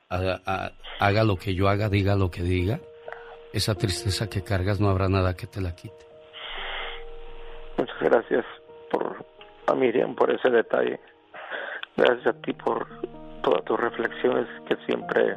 haga 0.09 1.25
lo 1.25 1.35
que 1.37 1.57
yo 1.57 1.69
haga, 1.69 1.89
diga 1.89 2.15
lo 2.15 2.31
que 2.31 2.45
diga, 2.45 2.81
esa 3.53 3.75
tristeza 3.75 4.31
que 4.31 4.45
cargas 4.45 4.79
no 4.79 4.89
habrá 4.89 5.09
nada 5.09 5.35
que 5.35 5.49
te 5.49 5.61
la 5.61 5.75
quite. 5.75 6.12
Muchas 7.83 8.01
gracias 8.01 8.45
por 8.93 9.25
a 9.67 9.75
Miriam 9.75 10.15
por 10.15 10.31
ese 10.31 10.49
detalle. 10.51 11.01
Gracias 11.97 12.29
a 12.29 12.41
ti 12.41 12.53
por 12.53 12.87
todas 13.43 13.65
tus 13.65 13.81
reflexiones 13.81 14.47
que 14.69 14.77
siempre 14.87 15.37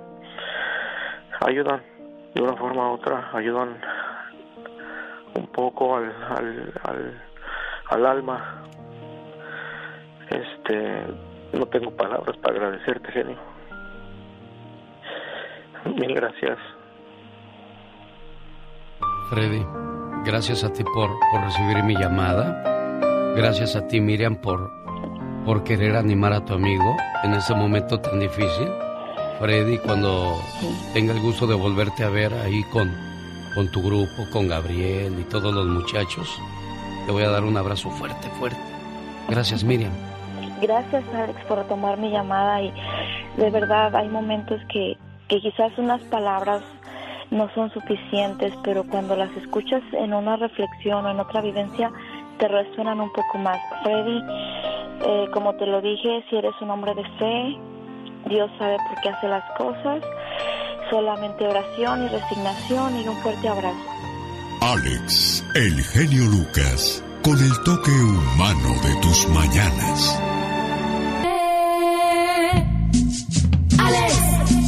ayudan 1.41 1.81
de 2.35 2.43
una 2.43 2.55
forma 2.55 2.91
u 2.91 2.93
otra, 2.93 3.31
ayudan 3.33 3.81
un 5.33 5.47
poco 5.47 5.95
al, 5.97 6.13
al, 6.37 6.73
al, 6.83 7.23
al 7.89 8.05
alma. 8.05 8.63
Este, 10.29 11.01
no 11.53 11.65
tengo 11.65 11.97
palabras 11.97 12.37
para 12.43 12.57
agradecerte, 12.57 13.11
genio. 13.11 13.39
Mil 15.85 16.13
gracias. 16.13 16.59
Freddy, 19.31 19.65
gracias 20.25 20.63
a 20.63 20.73
ti 20.73 20.83
por, 20.83 21.11
por 21.31 21.41
recibir 21.41 21.83
mi 21.83 21.95
llamada. 21.95 22.63
Gracias 23.35 23.75
a 23.75 23.87
ti, 23.87 24.01
Miriam, 24.01 24.35
por, 24.35 24.71
por 25.45 25.63
querer 25.63 25.95
animar 25.95 26.33
a 26.33 26.43
tu 26.43 26.53
amigo 26.53 26.95
en 27.23 27.33
ese 27.33 27.53
momento 27.53 27.99
tan 27.99 28.19
difícil. 28.19 28.67
Freddy, 29.39 29.77
cuando 29.77 30.41
tenga 30.93 31.13
el 31.13 31.21
gusto 31.21 31.45
de 31.45 31.55
volverte 31.55 32.03
a 32.03 32.09
ver 32.09 32.33
ahí 32.33 32.63
con, 32.71 32.91
con 33.53 33.71
tu 33.71 33.81
grupo, 33.81 34.29
con 34.31 34.47
Gabriel 34.47 35.19
y 35.19 35.23
todos 35.23 35.53
los 35.53 35.67
muchachos, 35.67 36.41
te 37.05 37.11
voy 37.11 37.23
a 37.23 37.29
dar 37.29 37.43
un 37.43 37.55
abrazo 37.57 37.89
fuerte, 37.91 38.27
fuerte. 38.39 38.59
Gracias, 39.29 39.63
Miriam. 39.63 39.91
Gracias, 40.61 41.03
Alex, 41.13 41.43
por 41.45 41.63
tomar 41.67 41.97
mi 41.97 42.09
llamada 42.09 42.61
y 42.61 42.73
de 43.37 43.49
verdad 43.49 43.95
hay 43.95 44.07
momentos 44.07 44.59
que, 44.71 44.97
que 45.27 45.41
quizás 45.41 45.77
unas 45.77 46.01
palabras 46.03 46.63
no 47.35 47.49
son 47.53 47.69
suficientes, 47.71 48.53
pero 48.63 48.83
cuando 48.85 49.15
las 49.15 49.29
escuchas 49.37 49.83
en 49.93 50.13
una 50.13 50.37
reflexión 50.37 51.05
o 51.05 51.11
en 51.11 51.19
otra 51.19 51.41
vivencia, 51.41 51.91
te 52.39 52.47
resuenan 52.47 52.99
un 52.99 53.11
poco 53.11 53.37
más. 53.37 53.59
Freddy, 53.83 54.21
eh, 55.05 55.27
como 55.33 55.53
te 55.55 55.65
lo 55.65 55.81
dije, 55.81 56.23
si 56.29 56.37
eres 56.37 56.53
un 56.61 56.71
hombre 56.71 56.95
de 56.95 57.03
fe, 57.03 57.57
Dios 58.29 58.49
sabe 58.57 58.77
por 58.87 59.01
qué 59.01 59.09
hace 59.09 59.27
las 59.27 59.43
cosas. 59.57 60.01
Solamente 60.89 61.47
oración 61.47 62.05
y 62.05 62.07
resignación 62.07 62.95
y 63.01 63.07
un 63.07 63.15
fuerte 63.17 63.47
abrazo. 63.47 63.95
Alex, 64.61 65.45
el 65.55 65.81
genio 65.83 66.23
Lucas, 66.31 67.03
con 67.23 67.33
el 67.33 67.63
toque 67.63 67.91
humano 67.91 68.69
de 68.83 69.01
tus 69.01 69.27
mañanas. 69.29 70.21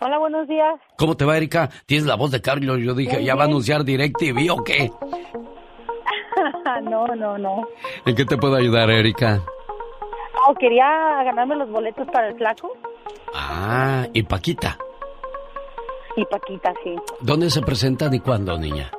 Hola, 0.01 0.19
buenos 0.19 0.47
días. 0.47 0.75
¿Cómo 0.97 1.17
te 1.17 1.25
va, 1.25 1.37
Erika? 1.37 1.69
Tienes 1.87 2.07
la 2.07 2.15
voz 2.15 2.31
de 2.31 2.41
Carlos. 2.43 2.79
Yo 2.81 2.95
dije, 2.95 3.25
¿ya 3.25 3.35
va 3.35 3.43
a 3.45 3.47
anunciar 3.47 3.85
DirecTV 3.85 4.53
o 4.53 4.63
qué? 4.63 4.93
no, 6.83 7.07
no, 7.09 7.39
no. 7.39 7.63
¿En 8.05 8.15
qué 8.15 8.25
te 8.27 8.37
puedo 8.37 8.55
ayudar, 8.55 8.91
Erika? 8.91 9.41
Oh, 10.47 10.55
quería 10.55 10.85
ganarme 11.25 11.57
los 11.57 11.69
boletos 11.71 12.07
para 12.13 12.29
el 12.29 12.37
flaco 12.37 12.71
Ah, 13.35 14.07
y 14.13 14.23
Paquita. 14.23 14.79
Y 16.19 16.25
Paquita, 16.25 16.73
sí. 16.83 16.95
¿Dónde 17.21 17.51
se 17.51 17.63
presentan 17.63 18.13
y 18.15 18.21
cuándo, 18.21 18.59
niña? 18.59 18.91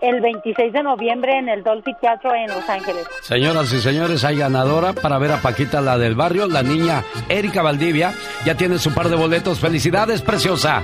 El 0.00 0.20
26 0.20 0.72
de 0.72 0.82
noviembre 0.82 1.38
en 1.38 1.48
el 1.48 1.62
Dolphy 1.62 1.92
Teatro 2.00 2.34
en 2.34 2.48
Los 2.48 2.68
Ángeles. 2.68 3.06
Señoras 3.22 3.72
y 3.72 3.80
señores, 3.80 4.24
hay 4.24 4.38
ganadora 4.38 4.94
para 4.94 5.18
ver 5.18 5.32
a 5.32 5.42
Paquita, 5.42 5.80
la 5.80 5.98
del 5.98 6.14
barrio, 6.14 6.46
la 6.46 6.62
niña 6.62 7.04
Erika 7.28 7.62
Valdivia. 7.62 8.14
Ya 8.44 8.56
tiene 8.56 8.78
su 8.78 8.92
par 8.94 9.08
de 9.08 9.16
boletos. 9.16 9.60
¡Felicidades, 9.60 10.22
preciosa! 10.22 10.82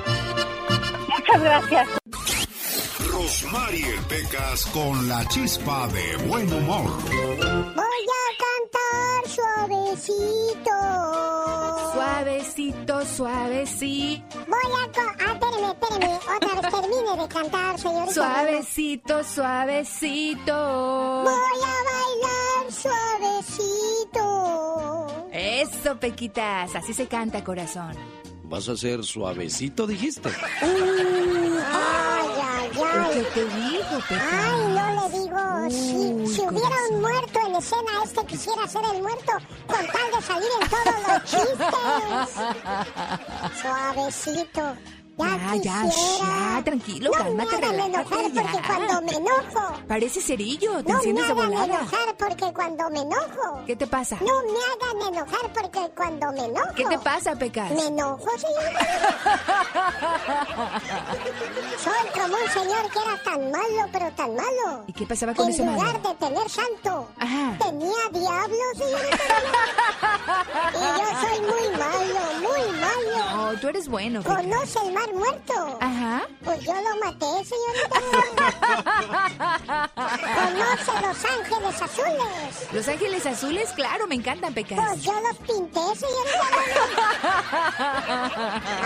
Muchas 1.09 1.43
gracias. 1.43 1.89
Rosmarie 3.31 3.99
Pecas 4.09 4.65
con 4.67 5.09
la 5.09 5.27
chispa 5.27 5.89
de 5.89 6.17
buen 6.29 6.47
humor. 6.53 6.85
Voy 7.11 8.07
a 8.23 8.27
cantar 8.45 9.21
suavecito. 9.29 10.77
Suavecito, 11.93 13.05
suavecito. 13.05 14.23
Voy 14.47 14.73
a... 14.81 14.87
co- 14.93 15.17
Ah, 15.19 15.33
espéreme, 15.33 15.69
espéreme. 15.73 16.11
Otra 16.37 16.53
vez 16.61 16.71
termine 16.71 17.13
de 17.21 17.27
cantar, 17.29 17.75
señorita. 17.81 18.15
Suavecito, 18.15 19.25
suavecito. 19.25 21.23
Voy 21.25 21.61
a 21.65 21.79
bailar 21.91 22.65
suavecito. 22.71 24.27
Eso, 25.33 25.97
Pequitas. 25.99 26.77
Así 26.77 26.95
se 26.95 27.09
canta, 27.09 27.43
corazón. 27.43 27.93
¿Vas 28.49 28.69
a 28.69 28.77
ser 28.77 29.03
suavecito, 29.03 29.87
dijiste? 29.89 30.29
Mm, 30.29 30.33
ay, 31.65 32.29
ay, 32.43 32.71
¿Pero 32.73 33.05
ay. 33.05 33.15
qué 33.15 33.23
te 33.35 33.45
digo? 33.45 34.03
Ay, 34.11 34.61
no 34.69 34.87
le 34.95 35.19
digo. 35.19 35.43
Si, 35.71 35.97
Uy, 35.97 36.27
si 36.29 36.41
hubiera 36.43 36.77
un 36.93 37.01
muerto 37.01 37.39
en 37.45 37.57
escena, 37.57 37.91
este 38.05 38.25
quisiera 38.27 38.69
ser 38.69 38.83
el 38.95 39.03
muerto 39.03 39.33
con 39.67 39.87
tal 39.87 40.11
de 40.15 40.23
salir 40.25 40.49
en 40.61 40.69
todos 40.71 40.99
los 41.09 41.23
chistes. 41.25 42.31
Suavecito. 43.63 44.77
Ya, 45.19 45.55
Ya, 45.63 45.85
ya, 45.87 46.63
tranquilo, 46.65 47.11
no 47.11 47.17
cálmate, 47.25 47.57
me 47.59 47.67
hagan 47.67 47.81
enojar 47.81 48.19
porque 48.35 48.35
ya. 48.35 48.63
cuando 48.67 49.03
me 49.03 49.13
enojo. 49.17 49.73
Parece 49.89 50.21
cerillo, 50.21 50.83
te 50.83 50.83
No 50.83 50.89
me 50.89 50.95
enciendes 50.95 51.27
de 51.27 51.33
hagan 51.33 51.49
volada. 51.51 51.65
enojar 51.81 52.17
porque 52.19 52.53
cuando 52.53 52.91
me 52.91 53.01
enojo. 53.01 53.65
¿Qué 53.67 53.77
te 53.77 53.87
pasa? 53.87 54.17
No 54.21 54.43
me 54.43 54.59
hagan 54.59 55.15
enojar 55.15 55.53
porque 55.55 55.91
cuando 55.97 56.33
me 56.33 56.45
enojo. 56.45 56.75
¿Qué 56.77 56.85
te 56.85 56.99
pasa, 56.99 57.35
Pecas? 57.37 57.71
Me 57.71 57.87
enojo, 57.87 58.27
señorita. 58.39 58.87
Soy 61.83 62.11
como 62.21 62.35
un 62.37 62.51
señor 62.51 62.91
que 62.91 62.99
era 62.99 63.23
tan 63.25 63.51
malo, 63.51 63.89
pero 63.93 64.11
tan 64.13 64.35
malo. 64.35 64.85
¿Y 64.87 64.93
qué 64.93 65.07
pasaba 65.07 65.33
con 65.35 65.47
en 65.47 65.53
ese 65.53 65.65
lugar 65.65 65.87
malo? 66.01 66.09
de 66.09 66.15
tener 66.17 66.51
santo, 66.51 67.09
Ajá. 67.19 67.57
tenía 67.59 68.09
diablo, 68.13 68.65
señorita. 68.75 69.17
y 70.75 70.79
yo 70.99 71.07
soy 71.21 71.41
muy 71.41 71.79
malo, 71.79 72.21
muy 72.41 72.81
malo. 72.81 73.53
No, 73.55 73.61
tú 73.61 73.69
eres 73.69 73.89
bueno. 73.89 74.23
¿Conoce 74.23 74.79
el 74.81 74.93
mar 75.07 75.15
muerto? 75.15 75.79
Ajá. 75.81 76.23
Pues 76.45 76.61
yo 76.65 76.73
lo 76.75 76.97
maté, 77.05 77.45
señorita. 77.45 78.01
¿Conoce 80.35 80.93
Los 81.03 81.25
Ángeles 81.25 81.83
Azules? 81.83 82.73
Los 82.73 82.89
ángeles 82.89 83.27
azules, 83.27 83.71
claro, 83.73 84.07
me 84.07 84.15
encantan, 84.17 84.53
Pecas. 84.55 84.79
Pues 84.79 85.03
yo 85.03 85.13
los 85.21 85.37
pinté, 85.39 85.81
señorita. 85.97 86.49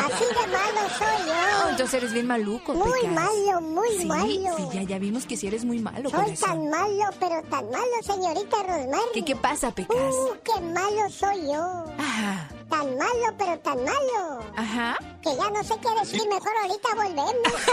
Así 0.07 0.25
de 0.25 0.47
malo 0.47 0.89
soy 0.99 1.07
Oh, 1.21 1.64
yo. 1.64 1.68
entonces 1.71 1.95
eres 1.95 2.12
bien 2.12 2.27
maluco, 2.27 2.73
Muy 2.75 3.01
Pecas. 3.01 3.12
malo, 3.14 3.61
muy 3.61 3.89
sí, 3.99 4.05
malo. 4.07 4.57
Sí, 4.57 4.68
ya, 4.73 4.83
ya 4.83 4.99
vimos 4.99 5.27
que 5.27 5.37
si 5.37 5.47
eres 5.47 5.64
muy 5.64 5.79
malo, 5.81 6.11
Soy 6.11 6.35
tan 6.37 6.68
malo, 6.71 7.05
pero 7.18 7.43
tan 7.45 7.71
malo, 7.71 7.85
señorita 8.03 8.57
Rosmar. 8.62 9.01
¿Qué, 9.12 9.25
qué 9.25 9.37
pasa, 9.37 9.71
Pecas? 9.75 9.97
Uh, 9.97 10.35
qué 10.45 10.61
malo 10.61 11.09
soy 11.11 11.47
yo. 11.47 11.85
Ajá. 11.99 12.49
Tan 12.71 12.97
malo, 12.97 13.27
pero 13.37 13.59
tan 13.59 13.85
malo. 13.85 14.45
Ajá. 14.57 14.97
Que 15.23 15.35
ya 15.37 15.51
no 15.51 15.62
sé 15.62 15.75
qué 15.83 15.91
decir, 16.01 16.23
mejor 16.29 16.53
ahorita 16.62 16.89
volvemos. 16.95 17.66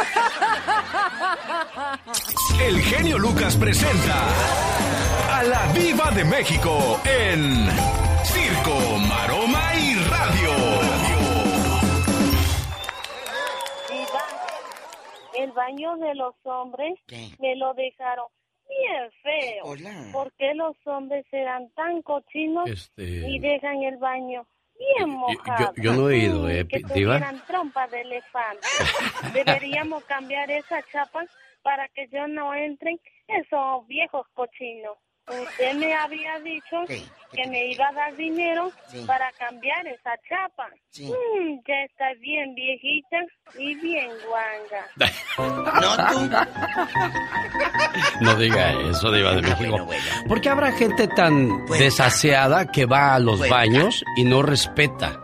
El 2.61 2.81
genio 2.81 3.17
Lucas 3.19 3.55
presenta 3.55 4.27
a 5.31 5.43
la 5.43 5.67
Viva 5.73 6.09
de 6.11 6.23
México 6.25 6.99
en 7.05 7.67
Circo, 8.23 8.97
Maroma 9.07 9.75
y 9.75 9.95
Radio. 10.09 10.51
Diva, 13.89 14.23
el 15.35 15.51
baño 15.51 15.95
de 15.97 16.15
los 16.15 16.33
hombres 16.43 16.93
me 17.39 17.55
lo 17.55 17.73
dejaron 17.75 18.25
bien 18.67 19.11
feo. 19.23 19.63
Hola. 19.65 20.09
¿Por 20.11 20.31
qué 20.33 20.53
los 20.55 20.75
hombres 20.85 21.25
serán 21.29 21.69
tan 21.75 22.01
cochinos 22.01 22.67
Este- 22.69 23.29
y 23.29 23.39
dejan 23.39 23.83
el 23.83 23.97
baño 23.97 24.45
bien 24.79 25.09
mojado? 25.09 25.73
yo 25.77 25.93
no 25.93 26.09
he 26.09 26.17
ido, 26.17 26.49
eh, 26.49 26.67
Que 26.67 26.81
tuvieran 26.81 27.41
de 27.91 28.01
elefante. 28.01 28.67
Deberíamos 29.33 30.03
cambiar 30.05 30.49
esa 30.51 30.81
chapa 30.91 31.25
para 31.61 31.87
que 31.89 32.07
yo 32.07 32.27
no 32.27 32.53
entren 32.53 32.99
esos 33.27 33.85
viejos 33.87 34.25
cochinos. 34.33 34.97
Usted 35.27 35.73
me 35.75 35.93
había 35.93 36.39
dicho 36.39 36.77
que 37.33 37.45
me 37.47 37.67
iba 37.71 37.87
a 37.87 37.93
dar 37.93 38.15
dinero 38.15 38.71
para 39.05 39.29
cambiar 39.33 39.85
esa 39.87 40.11
chapa. 40.29 40.67
Mm, 40.99 41.59
ya 41.67 41.75
está 41.85 42.05
bien 42.19 42.55
viejita 42.55 43.17
y 43.57 43.75
bien 43.75 44.09
guanga. 44.27 44.85
no 45.81 45.97
tú. 46.09 46.29
No 48.21 48.35
diga 48.35 48.71
eso, 48.89 49.11
Diva 49.11 49.35
de 49.35 49.41
México. 49.41 49.87
¿Por 50.27 50.41
qué 50.41 50.49
habrá 50.49 50.71
gente 50.71 51.07
tan 51.09 51.65
Pues, 51.65 51.79
desaseada 51.79 52.71
que 52.71 52.85
va 52.85 53.15
a 53.15 53.19
los 53.19 53.47
baños 53.49 54.03
y 54.15 54.23
no 54.23 54.41
respeta? 54.41 55.21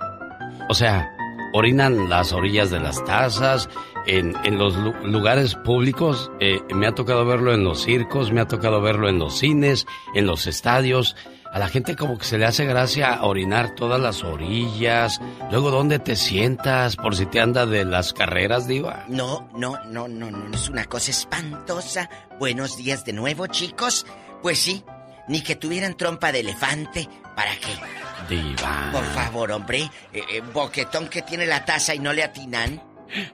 O 0.70 0.74
sea, 0.74 1.10
orinan 1.54 2.10
las 2.10 2.34
orillas 2.34 2.70
de 2.70 2.80
las 2.80 3.04
tazas, 3.06 3.70
en, 4.08 4.34
en 4.43 4.58
los 4.58 4.76
lu- 4.76 4.93
lugares 5.06 5.56
públicos. 5.56 6.32
eh, 6.39 6.60
me 6.74 6.88
ha 6.88 6.95
tocado 6.95 7.26
verlo 7.26 7.54
en 7.54 7.64
los 7.64 7.84
circos, 7.84 8.32
me 8.32 8.41
ha 8.41 8.47
tocado 8.47 8.82
verlo 8.82 9.08
en 9.10 9.20
los 9.20 9.38
cines, 9.39 9.86
en 10.16 10.26
los 10.26 10.47
estadios. 10.47 11.16
A 11.51 11.60
la 11.60 11.68
gente 11.68 11.95
como 11.95 12.18
que 12.18 12.26
se 12.26 12.39
le 12.39 12.45
hace 12.47 12.66
gracia 12.66 13.20
orinar 13.22 13.76
todas 13.76 14.01
las 14.01 14.24
orillas. 14.24 15.22
Luego, 15.51 15.70
¿dónde 15.70 15.99
te 15.99 16.16
sientas? 16.16 16.95
Por 16.95 17.16
si 17.16 17.28
te 17.28 17.39
anda 17.39 17.68
de 17.68 17.86
las 17.86 18.12
carreras, 18.12 18.68
Diva. 18.68 19.06
No, 19.08 19.47
no, 19.56 19.78
no, 19.86 20.08
no, 20.08 20.32
no, 20.32 20.51
es 20.56 20.70
una 20.70 20.86
cosa 20.86 21.12
espantosa. 21.12 22.10
Buenos 22.39 22.76
días 22.78 23.06
de 23.06 23.14
nuevo, 23.14 23.45
chicos. 23.45 24.08
Pues 24.41 24.58
sí, 24.58 24.84
ni 25.28 25.41
que 25.41 25.56
tuvieran 25.56 25.93
trompa 25.95 26.32
de 26.32 26.39
elefante. 26.39 27.08
¿Para 27.36 27.51
qué? 27.58 28.34
Diva. 28.36 28.89
Por 28.91 29.06
favor, 29.06 29.51
hombre. 29.51 29.84
eh, 30.12 30.24
eh, 30.32 30.41
boquetón 30.54 31.08
que 31.08 31.22
tiene 31.22 31.45
la 31.45 31.66
taza 31.66 31.93
y 31.93 31.99
no 31.99 32.14
le 32.14 32.24
atinan. 32.24 32.82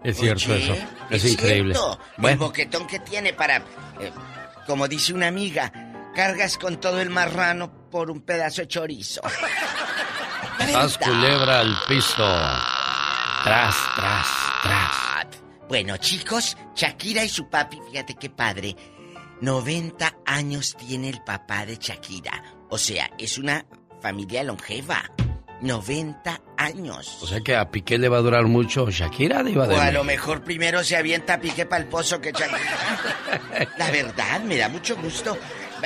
Es 0.03 0.17
cierto 0.17 0.51
Oye, 0.53 0.63
eso. 0.63 0.87
Es, 1.09 1.25
increíble. 1.25 1.73
cierto. 1.73 1.99
El 2.17 2.21
Bueno, 2.21 2.37
boquetón 2.39 2.87
que 2.87 2.99
tiene 2.99 3.33
para, 3.33 3.57
eh, 3.57 4.11
como 4.65 4.87
dice 4.87 5.13
una 5.13 5.27
amiga, 5.27 5.71
cargas 6.15 6.57
con 6.57 6.79
todo 6.79 6.99
el 6.99 7.09
marrano 7.09 7.89
por 7.89 8.11
un 8.11 8.21
pedazo 8.21 8.61
de 8.61 8.67
chorizo. 8.67 9.21
haz 10.75 10.97
culebra 10.97 11.61
al 11.61 11.75
piso. 11.87 12.15
Tras, 13.43 13.75
tras, 13.95 14.27
tras. 14.63 15.09
Bueno, 15.69 15.97
chicos, 15.97 16.57
Shakira 16.75 17.23
y 17.23 17.29
su 17.29 17.47
papi, 17.47 17.79
fíjate 17.91 18.15
qué 18.15 18.31
padre. 18.31 18.75
90 19.41 20.17
años 20.25 20.75
tiene 20.75 21.09
el 21.09 21.21
papá 21.23 21.65
de 21.65 21.77
Shakira. 21.77 22.43
O 22.69 22.77
sea, 22.79 23.09
es 23.19 23.37
una 23.37 23.65
familia 24.01 24.43
longeva. 24.43 25.03
90 25.61 26.41
años. 26.57 27.19
O 27.21 27.27
sea 27.27 27.41
que 27.41 27.55
a 27.55 27.69
Piqué 27.69 27.97
le 27.97 28.09
va 28.09 28.17
a 28.17 28.21
durar 28.21 28.45
mucho 28.45 28.89
Shakira, 28.89 29.43
Diva 29.43 29.67
de 29.67 29.75
O 29.75 29.79
a 29.79 29.91
lo 29.91 30.03
mejor 30.03 30.43
primero 30.43 30.83
se 30.83 30.95
avienta 30.95 31.39
pique 31.39 31.65
para 31.65 31.83
el 31.83 31.89
pozo 31.89 32.21
que 32.21 32.31
Shakira. 32.31 32.59
La 33.77 33.91
verdad, 33.91 34.41
me 34.41 34.57
da 34.57 34.69
mucho 34.69 34.95
gusto. 34.97 35.37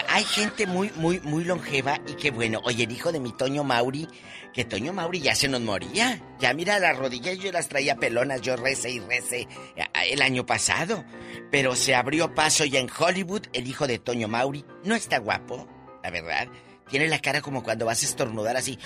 Hay 0.09 0.23
gente 0.23 0.65
muy, 0.65 0.91
muy, 0.95 1.19
muy 1.19 1.43
longeva 1.43 1.99
y 2.07 2.13
que 2.13 2.31
bueno. 2.31 2.61
Oye, 2.63 2.83
el 2.83 2.91
hijo 2.91 3.11
de 3.11 3.19
mi 3.19 3.31
Toño 3.31 3.63
Mauri, 3.63 4.07
que 4.53 4.65
Toño 4.65 4.93
Mauri 4.93 5.21
ya 5.21 5.35
se 5.35 5.47
nos 5.47 5.61
moría. 5.61 6.19
Ya 6.39 6.53
mira 6.53 6.79
las 6.79 6.97
rodillas, 6.97 7.37
yo 7.37 7.51
las 7.51 7.69
traía 7.69 7.95
pelonas, 7.95 8.41
yo 8.41 8.55
recé 8.55 8.91
y 8.91 8.99
recé 8.99 9.47
el 10.09 10.21
año 10.21 10.45
pasado. 10.45 11.03
Pero 11.51 11.75
se 11.75 11.95
abrió 11.95 12.33
paso 12.33 12.65
ya 12.65 12.79
en 12.79 12.89
Hollywood. 12.89 13.43
El 13.53 13.67
hijo 13.67 13.87
de 13.87 13.99
Toño 13.99 14.27
Mauri 14.27 14.65
no 14.83 14.95
está 14.95 15.19
guapo, 15.19 15.67
la 16.03 16.09
verdad. 16.09 16.47
Tiene 16.89 17.07
la 17.07 17.19
cara 17.19 17.41
como 17.41 17.63
cuando 17.63 17.85
vas 17.85 18.01
a 18.03 18.05
estornudar 18.05 18.57
así. 18.57 18.79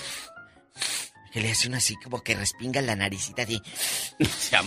Que 1.32 1.42
le 1.42 1.52
hace 1.52 1.68
uno 1.68 1.78
así 1.78 1.96
como 1.98 2.24
que 2.24 2.36
respinga 2.36 2.82
la 2.82 2.96
naricita 2.96 3.44
así. 3.44 3.62
Se. 4.20 4.58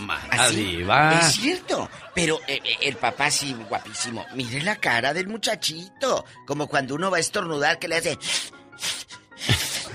Diva. 0.54 1.20
Es 1.20 1.32
cierto. 1.32 1.88
Pero 2.14 2.38
eh, 2.46 2.60
eh, 2.64 2.76
el 2.82 2.96
papá 2.96 3.30
sí, 3.30 3.56
guapísimo. 3.68 4.26
Mire 4.34 4.62
la 4.62 4.76
cara 4.76 5.14
del 5.14 5.26
muchachito. 5.26 6.24
Como 6.46 6.66
cuando 6.68 6.94
uno 6.94 7.10
va 7.10 7.16
a 7.16 7.20
estornudar 7.20 7.78
que 7.78 7.88
le 7.88 7.96
hace. 7.96 8.18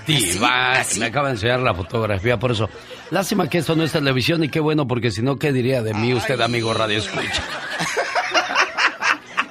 Diva. 0.06 0.80
así. 0.80 1.00
Me 1.00 1.06
acaba 1.06 1.28
de 1.28 1.34
enseñar 1.34 1.60
la 1.60 1.74
fotografía, 1.74 2.38
por 2.38 2.52
eso. 2.52 2.68
Lástima 3.10 3.48
que 3.48 3.58
esto 3.58 3.76
no 3.76 3.84
es 3.84 3.92
televisión 3.92 4.42
y 4.42 4.48
qué 4.48 4.60
bueno, 4.60 4.86
porque 4.86 5.10
si 5.10 5.22
no, 5.22 5.38
¿qué 5.38 5.52
diría 5.52 5.82
de 5.82 5.94
mí 5.94 6.12
usted, 6.14 6.40
amigo 6.40 6.74
Radio 6.74 6.98
Escucha? 6.98 7.42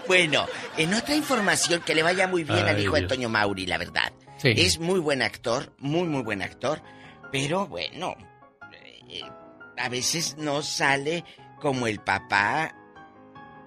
Bueno, 0.07 0.45
en 0.77 0.93
otra 0.93 1.15
información 1.15 1.81
que 1.81 1.95
le 1.95 2.03
vaya 2.03 2.27
muy 2.27 2.43
bien 2.43 2.67
al 2.67 2.79
hijo 2.79 2.93
de 2.93 3.01
Dios. 3.01 3.09
Toño 3.11 3.27
Mauri, 3.29 3.65
la 3.65 3.77
verdad. 3.77 4.11
Es 4.43 4.79
muy 4.79 4.99
buen 4.99 5.21
actor, 5.21 5.73
muy, 5.79 6.07
muy 6.07 6.23
buen 6.23 6.41
actor. 6.41 6.81
Pero 7.31 7.67
bueno, 7.67 8.15
eh, 9.09 9.21
a 9.77 9.89
veces 9.89 10.37
no 10.37 10.61
sale 10.61 11.23
como 11.59 11.87
el 11.87 11.99
papá. 11.99 12.75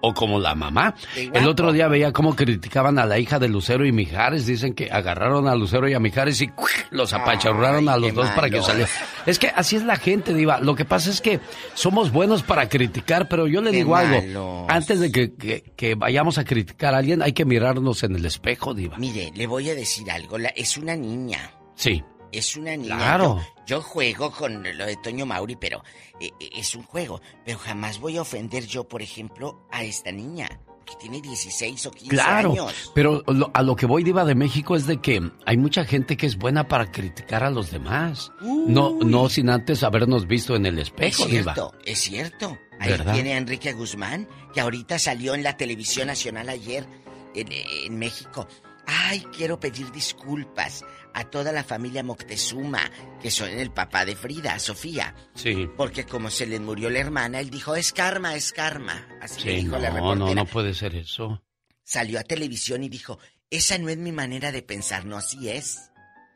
O 0.01 0.13
como 0.13 0.39
la 0.39 0.55
mamá. 0.55 0.95
El 1.15 1.45
otro 1.47 1.73
día 1.73 1.87
veía 1.89 2.13
cómo 2.13 2.35
criticaban 2.35 2.99
a 2.99 3.05
la 3.05 3.19
hija 3.19 3.37
de 3.37 3.49
Lucero 3.49 3.85
y 3.85 3.91
Mijares. 3.91 4.45
Dicen 4.45 4.73
que 4.73 4.89
agarraron 4.89 5.47
a 5.47 5.55
Lucero 5.55 5.89
y 5.89 5.93
a 5.93 5.99
Mijares 5.99 6.41
y 6.41 6.49
los 6.91 7.11
apachurraron 7.13 7.89
a 7.89 7.97
los 7.97 8.13
dos 8.13 8.29
para 8.35 8.49
que 8.49 8.61
salieran. 8.61 8.89
Es 9.25 9.39
que 9.39 9.47
así 9.49 9.75
es 9.75 9.83
la 9.83 9.97
gente, 9.97 10.33
Diva. 10.33 10.59
Lo 10.61 10.75
que 10.75 10.85
pasa 10.85 11.09
es 11.09 11.19
que 11.19 11.41
somos 11.73 12.11
buenos 12.13 12.43
para 12.43 12.69
criticar, 12.69 13.27
pero 13.27 13.45
yo 13.47 13.61
le 13.61 13.71
digo 13.71 13.95
algo. 13.95 14.65
Antes 14.69 14.99
de 15.01 15.11
que, 15.11 15.33
que- 15.35 15.63
que 15.75 15.95
vayamos 15.95 16.37
a 16.37 16.45
criticar 16.45 16.93
a 16.95 16.99
alguien, 16.99 17.21
hay 17.21 17.33
que 17.33 17.43
mirarnos 17.43 18.03
en 18.03 18.15
el 18.15 18.25
espejo, 18.25 18.73
Diva. 18.73 18.97
Mire, 18.97 19.31
le 19.35 19.47
voy 19.47 19.69
a 19.69 19.75
decir 19.75 20.09
algo. 20.11 20.37
la- 20.37 20.49
es 20.49 20.77
una 20.77 20.95
niña. 20.95 21.51
Sí. 21.75 22.03
Es 22.31 22.55
una 22.55 22.77
niña. 22.77 22.95
Claro. 22.95 23.41
Yo, 23.69 23.81
juego 23.81 24.31
con 24.31 24.63
lo 24.77 24.85
de 24.85 24.95
Toño 24.97 25.25
Mauri, 25.25 25.55
pero 25.55 25.83
eh, 26.19 26.31
eh, 26.39 26.49
es 26.55 26.73
un 26.75 26.83
juego. 26.83 27.21
Pero 27.45 27.59
jamás 27.59 27.99
voy 27.99 28.17
a 28.17 28.21
ofender 28.23 28.65
yo, 28.65 28.87
por 28.87 29.01
ejemplo, 29.01 29.67
a 29.71 29.83
esta 29.83 30.11
niña. 30.11 30.47
Que 30.85 30.95
tiene 30.95 31.21
16 31.21 31.85
o 31.85 31.91
15 31.91 32.09
Claro, 32.15 32.49
años. 32.51 32.91
pero 32.95 33.21
lo- 33.27 33.51
a 33.53 33.61
lo 33.61 33.75
que 33.75 33.85
voy 33.85 34.03
Diva 34.03 34.25
de 34.25 34.33
México 34.33 34.75
es 34.75 34.87
de 34.87 34.97
que 34.99 35.21
hay 35.45 35.55
mucha 35.55 35.85
gente 35.85 36.17
que 36.17 36.25
es 36.25 36.35
buena 36.35 36.67
para 36.67 36.91
criticar 36.91 37.43
a 37.43 37.51
los 37.51 37.69
demás. 37.69 38.31
No, 38.41 38.97
no 39.05 39.29
sin 39.29 39.51
antes 39.51 39.83
habernos 39.83 40.25
visto 40.25 40.55
en 40.55 40.65
el 40.65 40.79
Es 40.79 40.87
espejo, 40.87 41.25
Diva. 41.27 41.53
cierto, 41.53 41.73
es 41.85 41.99
cierto. 41.99 42.57
Ahí 42.79 42.89
¿Verdad? 42.89 43.13
tiene 43.13 43.33
a 43.33 43.37
Enrique 43.37 43.71
Guzmán, 43.73 44.27
que 44.51 44.61
ahorita 44.61 44.97
salió 44.97 45.35
en 45.35 45.43
la 45.43 45.57
televisión 45.57 46.07
nacional 46.07 46.49
ayer 46.49 46.87
en, 47.35 47.49
en 47.51 47.99
México. 47.99 48.47
Ay, 48.87 49.19
quiero 49.37 49.59
pedir 49.59 49.91
disculpas 49.91 50.83
a 51.13 51.25
toda 51.29 51.51
la 51.51 51.63
familia 51.63 52.03
Moctezuma, 52.03 52.89
que 53.21 53.31
son 53.31 53.49
el 53.49 53.71
papá 53.71 54.05
de 54.05 54.15
Frida, 54.15 54.57
Sofía. 54.59 55.15
Sí. 55.35 55.67
Porque 55.77 56.05
como 56.05 56.29
se 56.29 56.45
le 56.45 56.59
murió 56.59 56.89
la 56.89 56.99
hermana, 56.99 57.39
él 57.39 57.49
dijo, 57.49 57.75
es 57.75 57.91
karma, 57.93 58.35
es 58.35 58.51
karma. 58.51 59.07
Así 59.21 59.41
Sí, 59.41 59.49
dijo 59.49 59.77
la 59.77 59.89
no, 59.89 59.95
reportera. 59.95 60.25
no, 60.29 60.35
no 60.35 60.45
puede 60.45 60.73
ser 60.73 60.95
eso. 60.95 61.43
Salió 61.83 62.19
a 62.19 62.23
televisión 62.23 62.83
y 62.83 62.89
dijo, 62.89 63.19
esa 63.49 63.77
no 63.77 63.89
es 63.89 63.97
mi 63.97 64.11
manera 64.11 64.51
de 64.51 64.61
pensar, 64.61 65.05
no, 65.05 65.17
así 65.17 65.49
es. 65.49 65.91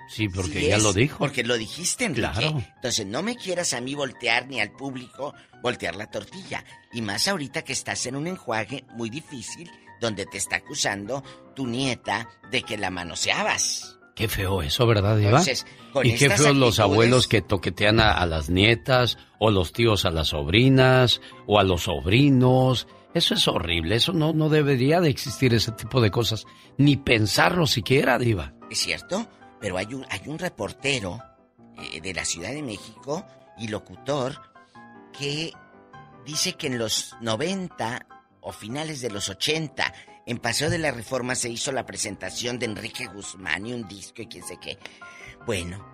Sí, 0.10 0.28
porque 0.28 0.60
Sí 0.60 0.68
ya 0.68 0.76
es, 0.78 0.84
lo 0.84 0.92
dijo. 0.92 1.18
Porque 1.20 1.44
lo 1.44 1.58
dijiste, 1.58 2.06
Enrique. 2.06 2.30
Claro. 2.30 2.62
Entonces, 2.76 3.06
no 3.06 3.24
me 3.24 3.38
quieras 3.38 3.74
a 3.74 3.80
mí 3.80 3.96
voltear 3.96 4.48
ni 4.48 4.60
al 4.60 4.72
público 4.74 5.34
voltear 5.62 5.96
la 5.96 6.12
tortilla. 6.12 6.66
Y 6.92 7.02
más 7.02 7.28
ahorita 7.30 7.62
que 7.64 7.72
estás 7.72 8.06
en 8.06 8.18
un 8.18 8.28
enjuague 8.28 8.84
muy 8.96 9.10
difícil 9.10 9.72
donde 10.02 10.26
te 10.26 10.38
está 10.38 10.58
acusando 10.58 11.24
tu 11.56 11.66
nieta 11.68 12.28
de 12.52 12.64
que 12.64 12.78
la 12.78 12.90
manoseabas. 12.90 13.93
Qué 14.16 14.28
feo 14.28 14.62
eso, 14.62 14.86
¿verdad, 14.86 15.18
Diva? 15.18 15.30
Entonces, 15.32 15.66
y 16.04 16.16
qué 16.16 16.30
feos 16.30 16.56
los 16.56 16.80
abuelos 16.80 17.28
que 17.28 17.42
toquetean 17.42 18.00
a, 18.00 18.12
a 18.12 18.26
las 18.26 18.50
nietas, 18.50 19.18
o 19.40 19.50
los 19.50 19.74
tíos 19.74 20.06
a 20.06 20.12
las 20.12 20.30
sobrinas, 20.30 21.20
o 21.48 21.60
a 21.60 21.64
los 21.64 21.84
sobrinos. 21.84 22.88
Eso 23.14 23.34
es 23.34 23.48
horrible, 23.48 23.96
eso 23.96 24.14
no, 24.14 24.34
no 24.34 24.50
debería 24.50 25.00
de 25.00 25.10
existir 25.10 25.54
ese 25.54 25.72
tipo 25.72 26.02
de 26.02 26.12
cosas, 26.12 26.46
ni 26.78 26.98
pensarlo 26.98 27.68
siquiera, 27.68 28.18
Diva. 28.18 28.54
Es 28.70 28.80
cierto, 28.80 29.28
pero 29.60 29.78
hay 29.78 29.94
un, 29.94 30.06
hay 30.10 30.22
un 30.28 30.40
reportero 30.40 31.20
eh, 31.78 32.02
de 32.02 32.14
la 32.14 32.26
Ciudad 32.26 32.52
de 32.52 32.64
México 32.64 33.26
y 33.58 33.68
locutor 33.68 34.42
que 35.18 35.54
dice 36.26 36.54
que 36.54 36.68
en 36.68 36.78
los 36.78 37.16
90 37.22 38.08
o 38.42 38.52
finales 38.52 39.02
de 39.02 39.10
los 39.10 39.30
80, 39.30 39.94
en 40.26 40.38
Paseo 40.38 40.70
de 40.70 40.78
la 40.78 40.92
Reforma 40.92 41.36
se 41.36 41.50
hizo 41.50 41.72
la 41.72 41.86
presentación 41.86 42.60
de 42.60 42.66
Enrique 42.66 43.08
Guzmán 43.08 43.66
y 43.66 43.74
un 43.74 43.88
disco 43.88 44.22
y 44.22 44.28
quién 44.28 44.46
sé 44.46 44.58
qué. 44.62 44.78
Bueno, 45.46 45.86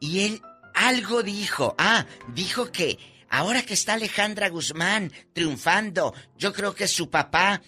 y 0.00 0.20
él 0.20 0.42
algo 0.74 1.22
dijo. 1.22 1.74
Ah, 1.78 2.06
dijo 2.34 2.70
que 2.70 2.98
ahora 3.30 3.62
que 3.62 3.74
está 3.74 3.94
Alejandra 3.94 4.48
Guzmán 4.48 5.12
triunfando, 5.32 6.14
yo 6.36 6.52
creo 6.52 6.74
que 6.74 6.86
su 6.86 7.10
papá 7.10 7.62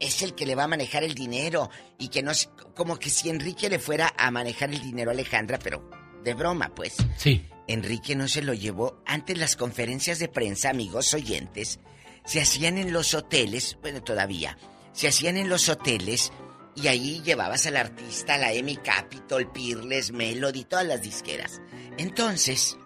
es 0.00 0.22
el 0.22 0.34
que 0.34 0.46
le 0.46 0.54
va 0.54 0.64
a 0.64 0.68
manejar 0.68 1.04
el 1.04 1.14
dinero 1.14 1.70
y 1.98 2.08
que 2.08 2.22
no 2.22 2.30
es 2.30 2.50
como 2.74 2.98
que 2.98 3.10
si 3.10 3.30
Enrique 3.30 3.68
le 3.68 3.78
fuera 3.78 4.12
a 4.16 4.30
manejar 4.30 4.70
el 4.70 4.80
dinero 4.80 5.10
a 5.10 5.14
Alejandra, 5.14 5.58
pero 5.58 5.88
de 6.22 6.34
broma, 6.34 6.74
pues. 6.74 6.96
Sí. 7.16 7.46
Enrique 7.68 8.14
no 8.14 8.28
se 8.28 8.42
lo 8.42 8.54
llevó. 8.54 9.02
Antes 9.06 9.38
las 9.38 9.56
conferencias 9.56 10.18
de 10.18 10.28
prensa, 10.28 10.70
amigos 10.70 11.14
oyentes, 11.14 11.80
se 12.24 12.40
hacían 12.40 12.78
en 12.78 12.92
los 12.92 13.14
hoteles, 13.14 13.78
bueno, 13.80 14.02
todavía, 14.02 14.58
se 14.96 15.08
hacían 15.08 15.36
en 15.36 15.50
los 15.50 15.68
hoteles 15.68 16.32
y 16.74 16.88
ahí 16.88 17.20
llevabas 17.22 17.66
al 17.66 17.76
artista, 17.76 18.38
la 18.38 18.52
Emmy 18.52 18.76
Capitol, 18.76 19.50
Peerless, 19.52 20.10
Melody, 20.10 20.64
todas 20.64 20.86
las 20.86 21.02
disqueras. 21.02 21.60
Entonces, 21.98 22.78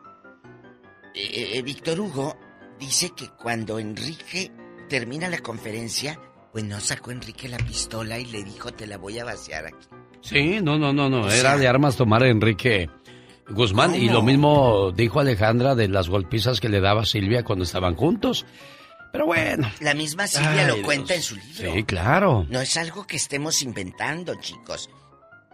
eh, 1.15 1.53
eh, 1.55 1.63
Víctor 1.63 2.01
Hugo 2.01 2.37
dice 2.81 3.13
que 3.17 3.29
cuando 3.29 3.79
Enrique 3.79 4.51
termina 4.89 5.29
la 5.29 5.39
conferencia, 5.39 6.21
pues 6.53 6.65
no 6.65 6.81
sacó 6.81 7.13
Enrique 7.13 7.49
la 7.49 7.59
pistola 7.59 8.19
y 8.19 8.27
le 8.27 8.43
dijo, 8.43 8.73
te 8.73 8.89
la 8.89 8.99
voy 8.99 9.21
a 9.21 9.25
vaciar 9.25 9.67
aquí. 9.67 9.87
Sí, 10.21 10.61
no, 10.61 10.79
no, 10.79 10.93
no, 10.93 11.09
no. 11.09 11.31
Era 11.31 11.57
de 11.57 11.69
armas 11.69 11.97
tomar 11.97 12.25
a 12.25 12.29
Enrique 12.29 12.91
Guzmán. 13.49 13.95
Y 13.95 14.09
lo 14.09 14.23
mismo 14.23 14.91
dijo 14.91 15.21
Alejandra 15.21 15.77
de 15.77 15.87
las 15.87 16.09
golpizas 16.09 16.61
que 16.61 16.69
le 16.69 16.81
daba 16.81 17.05
Silvia 17.05 17.45
cuando 17.45 17.65
estaban 17.65 17.95
juntos. 17.95 18.47
Pero 19.13 19.27
bueno. 19.27 19.71
La 19.81 19.95
misma 19.95 20.27
Silvia 20.27 20.67
lo 20.67 20.83
cuenta 20.83 21.15
en 21.15 21.23
su 21.23 21.37
libro. 21.37 21.73
Sí, 21.75 21.85
claro. 21.85 22.47
No 22.49 22.61
es 22.61 22.77
algo 22.77 23.07
que 23.07 23.17
estemos 23.17 23.63
inventando, 23.63 24.35
chicos. 24.37 24.89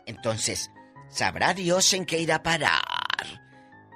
Entonces, 0.07 0.71
sabrá 1.09 1.55
Dios 1.55 1.93
en 1.95 2.05
qué 2.05 2.21
irá 2.21 2.37
a 2.37 2.43
parar 2.43 2.83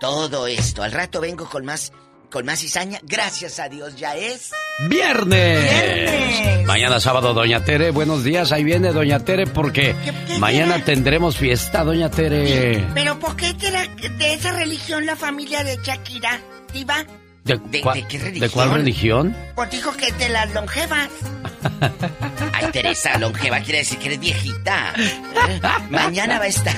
todo 0.01 0.47
esto. 0.49 0.83
Al 0.83 0.91
rato 0.91 1.21
vengo 1.21 1.49
con 1.49 1.65
más, 1.65 1.93
con 2.31 2.45
más 2.45 2.59
cizaña. 2.59 2.99
Gracias 3.03 3.61
a 3.61 3.69
Dios, 3.69 3.95
ya 3.97 4.17
es. 4.17 4.51
¡Viernes! 4.89 5.71
¡Viernes! 5.71 6.67
Mañana 6.67 6.99
sábado, 6.99 7.35
Doña 7.35 7.65
Tere. 7.65 7.91
Buenos 7.91 8.25
días. 8.25 8.51
Ahí 8.51 8.65
viene 8.65 8.93
Doña 8.93 9.21
Tere 9.21 9.47
porque 9.47 9.95
mañana 10.39 10.83
tendremos 10.85 11.37
fiesta, 11.37 11.85
Doña 11.85 12.11
Tere. 12.11 12.89
Pero 12.95 13.19
¿por 13.19 13.37
qué 13.37 13.53
de 13.53 14.35
esa 14.35 14.53
religión 14.53 15.07
la 15.07 15.17
familia 15.17 15.63
de 15.63 15.79
Shakira, 15.83 16.41
Diva? 16.73 17.05
¿De, 17.45 17.57
¿De- 17.57 17.83
de 17.83 18.05
qué 18.09 18.19
¿De 18.19 18.25
religión? 18.25 18.51
cuál 18.53 18.71
religión? 18.73 19.37
Pues 19.55 19.71
dijo 19.71 19.93
que 19.97 20.13
de 20.13 20.29
las 20.29 20.53
longevas. 20.53 21.09
Ay, 22.53 22.67
Teresa, 22.73 23.19
longeva 23.19 23.61
quiere 23.61 23.79
decir 23.81 23.99
que 23.99 24.07
eres 24.09 24.21
viejita. 24.21 24.93
¿Eh? 24.97 25.61
Mañana 25.91 26.39
va 26.39 26.45
a 26.45 26.49
estar 26.49 26.77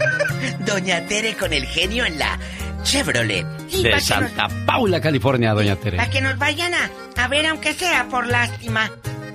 Doña 0.60 1.06
Tere 1.06 1.34
con 1.36 1.52
el 1.52 1.66
genio 1.66 2.04
en 2.04 2.18
la 2.18 2.38
Chevrolet. 2.82 3.46
Y 3.70 3.82
De 3.82 3.90
para 3.90 3.96
nos, 3.96 4.04
Santa 4.06 4.48
Paula, 4.66 5.00
California, 5.00 5.52
Doña 5.54 5.76
Tere. 5.76 5.96
pa' 5.96 6.08
que 6.10 6.20
nos 6.20 6.38
vayan 6.38 6.72
a, 6.74 6.90
a 7.22 7.28
ver, 7.28 7.46
aunque 7.46 7.72
sea 7.74 8.06
por 8.08 8.26
lástima. 8.26 8.90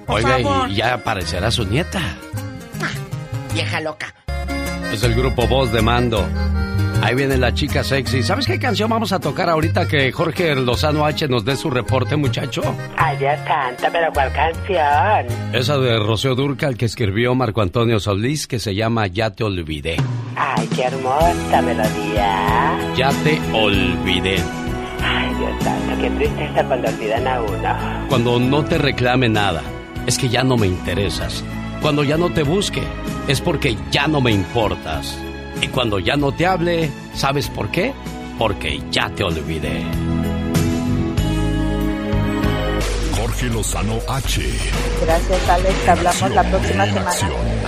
Por 0.05 0.17
Oiga, 0.17 0.39
favor, 0.39 0.69
y 0.69 0.75
ya 0.75 0.93
aparecerá 0.93 1.51
su 1.51 1.65
nieta. 1.65 1.99
vieja 3.53 3.79
loca. 3.81 4.13
Es 4.91 5.03
el 5.03 5.13
grupo 5.15 5.47
Voz 5.47 5.71
de 5.71 5.81
Mando. 5.81 6.27
Ahí 7.01 7.15
viene 7.15 7.38
la 7.38 7.53
chica 7.53 7.84
sexy. 7.84 8.23
¿Sabes 8.23 8.45
qué 8.45 8.59
canción 8.59 8.89
vamos 8.89 9.13
a 9.13 9.19
tocar 9.19 9.49
ahorita 9.49 9.88
que 9.88 10.11
Jorge 10.11 10.53
Lozano 10.55 11.05
H 11.05 11.27
nos 11.30 11.45
dé 11.45 11.55
su 11.55 11.69
reporte, 11.69 12.17
muchacho? 12.17 12.61
Ay, 12.97 13.17
Dios 13.17 13.39
santo, 13.47 13.84
pero 13.91 14.11
¿cuál 14.13 14.31
canción? 14.34 15.53
Esa 15.53 15.77
de 15.77 15.97
Rocío 15.97 16.35
Durcal 16.35 16.76
que 16.77 16.85
escribió 16.85 17.34
Marco 17.35 17.61
Antonio 17.61 17.99
Solís 17.99 18.47
que 18.47 18.59
se 18.59 18.76
llama 18.76 19.07
Ya 19.07 19.30
te 19.31 19.43
olvidé. 19.45 19.95
Ay, 20.35 20.67
qué 20.76 20.84
hermosa 20.84 21.61
melodía. 21.61 22.77
Ya 22.97 23.09
te 23.23 23.39
olvidé. 23.53 24.35
Ay, 25.01 25.34
Dios 25.35 25.63
santo, 25.63 26.01
qué 26.01 26.09
tristeza 26.11 26.65
cuando 26.65 26.89
olvidan 26.89 27.27
a 27.27 27.41
uno. 27.41 28.07
Cuando 28.09 28.39
no 28.39 28.65
te 28.65 28.77
reclame 28.77 29.30
nada, 29.30 29.61
es 30.05 30.17
que 30.17 30.27
ya 30.27 30.43
no 30.43 30.57
me 30.57 30.67
interesas. 30.67 31.43
Cuando 31.81 32.03
ya 32.03 32.17
no 32.17 32.30
te 32.30 32.43
busque, 32.43 32.84
es 33.30 33.39
porque 33.39 33.77
ya 33.89 34.07
no 34.07 34.19
me 34.19 34.31
importas. 34.31 35.17
Y 35.61 35.68
cuando 35.68 35.99
ya 35.99 36.15
no 36.15 36.31
te 36.31 36.45
hable, 36.45 36.90
¿sabes 37.14 37.49
por 37.49 37.69
qué? 37.69 37.94
Porque 38.38 38.81
ya 38.91 39.10
te 39.10 39.23
olvidé. 39.23 39.84
Jorge 43.30 43.49
Lozano 43.49 43.99
H. 44.07 44.41
Gracias, 45.03 45.49
Alex. 45.49 45.88
Hablamos 45.88 46.31
la 46.31 46.43
próxima 46.49 46.85
semana. 46.88 47.11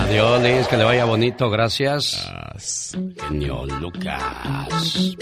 Adiós, 0.00 0.42
Liz, 0.42 0.66
que 0.66 0.76
le 0.76 0.82
vaya 0.82 1.04
bonito, 1.04 1.50
gracias. 1.50 2.28
Genio 3.28 3.64
Lucas. 3.66 5.16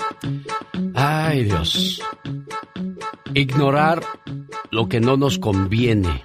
Ay, 0.95 1.45
Dios. 1.45 2.01
Ignorar 3.35 4.01
lo 4.71 4.89
que 4.89 5.01
no 5.01 5.19
nos 5.19 5.39
conviene. 5.39 6.25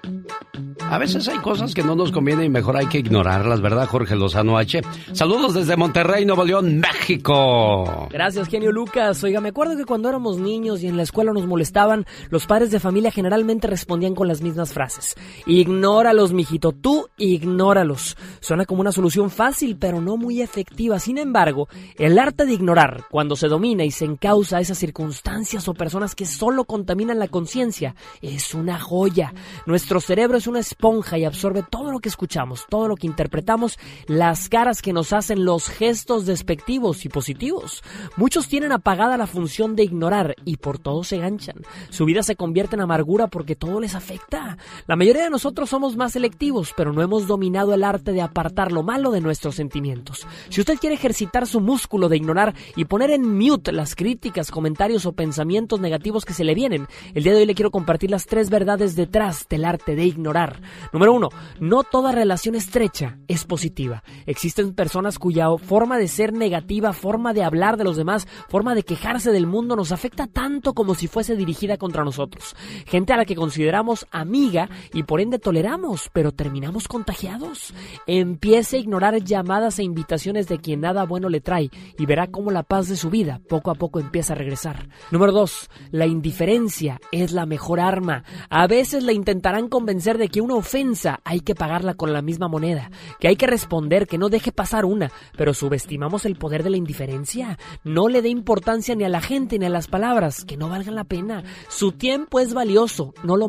A 0.89 0.99
veces 0.99 1.27
hay 1.27 1.39
cosas 1.39 1.73
que 1.73 1.81
no 1.81 1.95
nos 1.95 2.11
convienen 2.11 2.45
y 2.45 2.49
mejor 2.49 2.77
hay 2.77 2.85
que 2.85 2.99
ignorarlas, 2.99 3.59
¿verdad, 3.59 3.87
Jorge 3.87 4.15
Lozano 4.15 4.57
H? 4.57 4.81
Saludos 5.13 5.55
desde 5.55 5.75
Monterrey, 5.75 6.25
Nuevo 6.25 6.45
León, 6.45 6.79
México. 6.79 8.07
Gracias, 8.11 8.47
genio 8.47 8.71
Lucas. 8.71 9.23
Oiga, 9.23 9.41
me 9.41 9.49
acuerdo 9.49 9.75
que 9.75 9.85
cuando 9.85 10.09
éramos 10.09 10.37
niños 10.37 10.83
y 10.83 10.87
en 10.87 10.95
la 10.95 11.03
escuela 11.03 11.33
nos 11.33 11.47
molestaban, 11.47 12.05
los 12.29 12.45
padres 12.45 12.69
de 12.69 12.79
familia 12.79 13.09
generalmente 13.09 13.65
respondían 13.67 14.04
con 14.13 14.27
las 14.27 14.41
mismas 14.41 14.73
frases. 14.73 15.15
Ignóralos, 15.47 16.33
mijito, 16.33 16.73
tú 16.73 17.07
ignóralos. 17.17 18.17
Suena 18.41 18.65
como 18.65 18.81
una 18.81 18.91
solución 18.91 19.31
fácil, 19.31 19.77
pero 19.77 20.01
no 20.01 20.17
muy 20.17 20.41
efectiva. 20.41 20.99
Sin 20.99 21.17
embargo, 21.17 21.67
el 21.97 22.19
arte 22.19 22.45
de 22.45 22.53
ignorar, 22.53 23.05
cuando 23.09 23.35
se 23.35 23.47
domina 23.47 23.83
y 23.83 23.91
se 23.91 24.05
encausa 24.05 24.57
a 24.57 24.61
esas 24.61 24.77
circunstancias 24.77 25.67
o 25.67 25.73
personas 25.73 26.13
que 26.13 26.25
solo 26.25 26.65
contaminan 26.65 27.19
la 27.19 27.27
conciencia, 27.27 27.95
es 28.21 28.53
una 28.53 28.79
joya. 28.79 29.33
Nuestro 29.65 29.99
cerebro 29.99 30.37
es 30.37 30.47
una 30.47 30.59
esponja 30.59 31.17
y 31.17 31.25
absorbe 31.25 31.63
todo 31.63 31.91
lo 31.91 31.99
que 31.99 32.09
escuchamos, 32.09 32.65
todo 32.69 32.87
lo 32.87 32.95
que 32.95 33.07
interpretamos, 33.07 33.79
las 34.07 34.49
caras 34.49 34.81
que 34.81 34.93
nos 34.93 35.13
hacen, 35.13 35.45
los 35.45 35.69
gestos 35.69 36.25
despectivos 36.25 37.05
y 37.05 37.09
positivos. 37.09 37.83
Muchos 38.17 38.47
tienen 38.47 38.71
apagada 38.71 39.17
la 39.17 39.27
función 39.27 39.75
de 39.75 39.83
ignorar 39.83 40.35
y 40.43 40.57
por 40.57 40.79
todo 40.79 41.03
se 41.03 41.17
ganchan. 41.17 41.61
Su 41.89 42.05
vida 42.05 42.23
se 42.23 42.35
convierte 42.35 42.75
en 42.75 42.81
amargura 42.81 43.27
porque 43.27 43.55
todo 43.55 43.79
les 43.79 43.94
afecta. 43.95 44.57
La 44.87 44.95
mayoría 44.95 45.23
de 45.23 45.29
nosotros 45.29 45.69
somos 45.69 45.95
más 45.95 46.13
selectivos, 46.13 46.73
pero 46.75 46.93
no 46.93 47.01
hemos 47.01 47.27
dominado 47.27 47.73
el 47.73 47.83
arte 47.83 48.11
de 48.11 48.21
apartar 48.21 48.71
lo 48.71 48.83
malo 48.83 49.11
de 49.11 49.21
nuestros 49.21 49.55
sentimientos. 49.55 50.27
Si 50.49 50.61
usted 50.61 50.77
quiere 50.77 50.95
ejercitar 50.95 51.47
su 51.47 51.61
músculo 51.61 52.09
de 52.09 52.17
ignorar 52.17 52.53
y 52.75 52.85
poner 52.85 53.11
en 53.11 53.37
mute 53.37 53.71
las 53.71 53.95
críticas, 53.95 54.51
comentarios 54.51 55.05
o 55.05 55.13
pensamientos 55.13 55.79
negativos 55.79 56.25
que 56.25 56.33
se 56.33 56.43
le 56.43 56.55
vienen, 56.55 56.87
el 57.13 57.23
día 57.23 57.33
de 57.33 57.39
hoy 57.39 57.45
le 57.45 57.55
quiero 57.55 57.71
compartir 57.71 58.11
las 58.11 58.25
tres 58.25 58.49
verdades 58.49 58.95
detrás 58.95 59.47
del 59.49 59.65
arte 59.65 59.95
de 59.95 60.05
ignorar. 60.05 60.61
Número 60.93 61.13
uno, 61.13 61.29
no 61.59 61.83
toda 61.83 62.11
relación 62.11 62.55
estrecha 62.55 63.17
es 63.27 63.45
positiva. 63.45 64.03
Existen 64.25 64.73
personas 64.73 65.19
cuya 65.19 65.47
forma 65.57 65.97
de 65.97 66.07
ser 66.07 66.33
negativa, 66.33 66.93
forma 66.93 67.33
de 67.33 67.43
hablar 67.43 67.77
de 67.77 67.83
los 67.83 67.97
demás, 67.97 68.27
forma 68.49 68.75
de 68.75 68.83
quejarse 68.83 69.31
del 69.31 69.47
mundo 69.47 69.75
nos 69.75 69.91
afecta 69.91 70.27
tanto 70.27 70.73
como 70.73 70.95
si 70.95 71.07
fuese 71.07 71.35
dirigida 71.35 71.77
contra 71.77 72.03
nosotros. 72.03 72.55
Gente 72.85 73.13
a 73.13 73.17
la 73.17 73.25
que 73.25 73.35
consideramos 73.35 73.84
amiga 74.11 74.69
y 74.93 75.03
por 75.03 75.21
ende 75.21 75.39
toleramos, 75.39 76.09
pero 76.13 76.31
terminamos 76.31 76.87
contagiados. 76.87 77.73
Empiece 78.07 78.77
a 78.77 78.79
ignorar 78.79 79.23
llamadas 79.23 79.79
e 79.79 79.83
invitaciones 79.83 80.47
de 80.47 80.59
quien 80.59 80.81
nada 80.81 81.05
bueno 81.05 81.29
le 81.29 81.41
trae 81.41 81.69
y 81.97 82.05
verá 82.05 82.27
cómo 82.27 82.51
la 82.51 82.63
paz 82.63 82.87
de 82.87 82.95
su 82.95 83.09
vida 83.09 83.41
poco 83.47 83.71
a 83.71 83.75
poco 83.75 83.99
empieza 83.99 84.33
a 84.33 84.37
regresar. 84.37 84.89
Número 85.11 85.31
dos, 85.31 85.69
la 85.91 86.05
indiferencia 86.05 86.99
es 87.11 87.31
la 87.31 87.45
mejor 87.45 87.79
arma. 87.79 88.23
A 88.49 88.67
veces 88.67 89.03
le 89.03 89.13
intentarán 89.13 89.67
convencer 89.67 90.17
de 90.17 90.29
que 90.29 90.41
una 90.41 90.55
ofensa 90.55 91.19
hay 91.23 91.41
que 91.41 91.55
pagarla 91.55 91.93
con 91.93 92.13
la 92.13 92.21
misma 92.21 92.47
moneda, 92.47 92.89
que 93.19 93.27
hay 93.27 93.35
que 93.35 93.47
responder, 93.47 94.07
que 94.07 94.17
no 94.17 94.29
deje 94.29 94.51
pasar 94.51 94.85
una, 94.85 95.11
pero 95.37 95.53
subestimamos 95.53 96.25
el 96.25 96.35
poder 96.35 96.63
de 96.63 96.69
la 96.71 96.77
indiferencia. 96.77 97.57
No 97.83 98.09
le 98.09 98.21
dé 98.21 98.29
importancia 98.29 98.95
ni 98.95 99.03
a 99.03 99.09
la 99.09 99.21
gente 99.21 99.59
ni 99.59 99.65
a 99.65 99.69
las 99.69 99.87
palabras, 99.87 100.45
que 100.45 100.57
no 100.57 100.69
valgan 100.69 100.95
la 100.95 101.03
pena. 101.03 101.43
Su 101.69 101.91
tiempo 101.91 102.39
es 102.39 102.53
valioso, 102.53 103.13
no 103.23 103.37
lo 103.37 103.47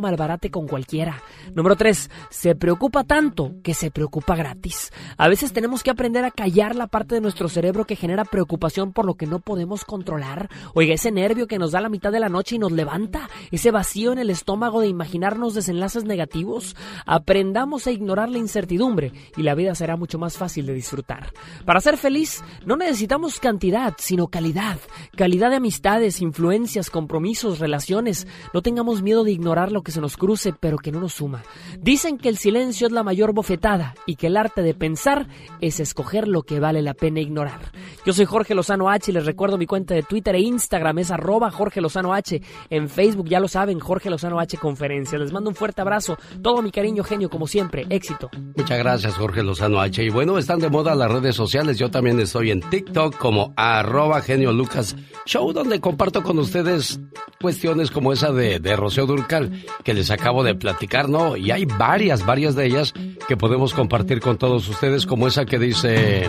con 0.51 0.66
cualquiera. 0.66 1.23
Número 1.55 1.77
3. 1.77 2.11
Se 2.31 2.55
preocupa 2.55 3.05
tanto 3.05 3.55
que 3.62 3.74
se 3.74 3.90
preocupa 3.90 4.35
gratis. 4.35 4.93
A 5.16 5.28
veces 5.28 5.53
tenemos 5.53 5.82
que 5.82 5.90
aprender 5.90 6.24
a 6.24 6.31
callar 6.31 6.74
la 6.74 6.89
parte 6.89 7.15
de 7.15 7.20
nuestro 7.20 7.48
cerebro 7.48 7.85
que 7.85 7.97
genera 7.97 8.24
preocupación 8.24 8.93
por 8.93 9.05
lo 9.05 9.15
que 9.15 9.27
no 9.27 9.39
podemos 9.39 9.85
controlar. 9.85 10.48
Oiga, 10.74 10.94
ese 10.94 11.12
nervio 11.12 11.47
que 11.47 11.59
nos 11.59 11.73
da 11.73 11.81
la 11.81 11.89
mitad 11.89 12.11
de 12.11 12.20
la 12.20 12.28
noche 12.28 12.57
y 12.57 12.59
nos 12.59 12.73
levanta, 12.73 13.31
ese 13.51 13.70
vacío 13.70 14.12
en 14.12 14.19
el 14.19 14.31
estómago 14.31 14.81
de 14.81 14.89
imaginarnos 14.89 15.55
desenlaces 15.55 16.05
negativos. 16.05 16.77
Aprendamos 17.07 17.86
a 17.86 17.93
ignorar 17.93 18.28
la 18.28 18.39
incertidumbre 18.39 19.12
y 19.36 19.43
la 19.43 19.55
vida 19.55 19.74
será 19.74 19.97
mucho 19.97 20.19
más 20.19 20.36
fácil 20.36 20.66
de 20.66 20.74
disfrutar. 20.74 21.32
Para 21.65 21.81
ser 21.81 21.97
feliz 21.97 22.43
no 22.65 22.77
necesitamos 22.77 23.39
cantidad, 23.39 23.94
sino 23.98 24.27
calidad. 24.27 24.78
Calidad 25.16 25.51
de 25.51 25.57
amistades, 25.57 26.20
influencias, 26.20 26.90
compromisos, 26.90 27.61
relaciones. 27.61 28.27
No 28.53 28.62
tengamos 28.62 29.03
miedo 29.03 29.23
de 29.23 29.32
ignorar 29.32 29.70
lo 29.73 29.82
que 29.82 29.93
se 29.93 30.01
nos 30.01 30.15
cruce, 30.16 30.52
pero 30.59 30.78
que 30.78 30.93
no 30.93 31.01
nos 31.01 31.14
suma. 31.14 31.43
Dicen 31.80 32.18
que 32.18 32.28
el 32.28 32.38
silencio 32.38 32.86
es 32.86 32.93
la 32.93 33.02
mayor 33.02 33.32
bofetada 33.32 33.94
y 34.06 34.16
que 34.16 34.28
el 34.28 34.36
arte 34.36 34.62
de 34.62 34.74
pensar 34.74 35.28
es 35.60 35.80
escoger 35.80 36.28
lo 36.28 36.43
que 36.43 36.60
vale 36.60 36.82
la 36.82 36.94
pena 36.94 37.20
ignorar. 37.20 37.72
Yo 38.05 38.12
soy 38.12 38.24
Jorge 38.24 38.55
Lozano 38.55 38.88
H 38.88 39.10
y 39.10 39.14
les 39.14 39.26
recuerdo 39.26 39.59
mi 39.59 39.66
cuenta 39.66 39.94
de 39.94 40.02
Twitter 40.02 40.34
e 40.34 40.40
Instagram 40.40 40.98
es 40.98 41.10
arroba 41.10 41.51
Jorge 41.51 41.80
Lozano 41.80 42.14
H. 42.14 42.40
En 42.70 42.88
Facebook 42.88 43.28
ya 43.28 43.40
lo 43.40 43.48
saben, 43.48 43.80
Jorge 43.80 44.10
Lozano 44.10 44.40
H 44.40 44.56
Conferencia. 44.59 45.18
Les 45.18 45.32
mando 45.32 45.51
un 45.51 45.56
fuerte 45.56 45.80
abrazo. 45.80 46.16
Todo 46.43 46.62
mi 46.62 46.70
cariño 46.70 47.05
genio 47.05 47.30
como 47.30 47.47
siempre. 47.47 47.86
Éxito. 47.90 48.30
Muchas 48.56 48.78
gracias, 48.78 49.14
Jorge 49.14 49.43
Lozano 49.43 49.80
H. 49.80 50.02
Y 50.02 50.10
bueno, 50.10 50.38
están 50.38 50.60
de 50.60 50.70
moda 50.70 50.94
las 50.94 51.10
redes 51.10 51.36
sociales. 51.36 51.78
Yo 51.78 51.90
también 51.90 52.18
estoy 52.20 52.51
en 52.51 52.60
TikTok 52.60 53.16
como 53.16 53.52
arroba 53.56 54.20
genio 54.20 54.52
Lucas 54.52 54.97
Show, 55.24 55.52
donde 55.52 55.80
comparto 55.80 56.22
con 56.22 56.38
ustedes 56.38 57.01
cuestiones 57.40 57.90
como 57.90 58.12
esa 58.12 58.32
de, 58.32 58.60
de 58.60 58.76
Rocío 58.76 59.06
Durcal 59.06 59.64
que 59.84 59.94
les 59.94 60.05
acabo 60.10 60.42
de 60.42 60.54
platicar, 60.54 61.08
¿no? 61.08 61.36
Y 61.36 61.50
hay 61.50 61.64
varias, 61.64 62.24
varias 62.24 62.54
de 62.54 62.66
ellas 62.66 62.92
que 63.28 63.36
podemos 63.36 63.74
compartir 63.74 64.20
con 64.20 64.38
todos 64.38 64.68
ustedes, 64.68 65.06
como 65.06 65.26
esa 65.26 65.46
que 65.46 65.58
dice... 65.58 66.28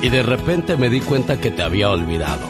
Y 0.00 0.10
de 0.10 0.22
repente 0.22 0.76
me 0.76 0.90
di 0.90 1.00
cuenta 1.00 1.40
que 1.40 1.50
te 1.50 1.62
había 1.62 1.90
olvidado. 1.90 2.46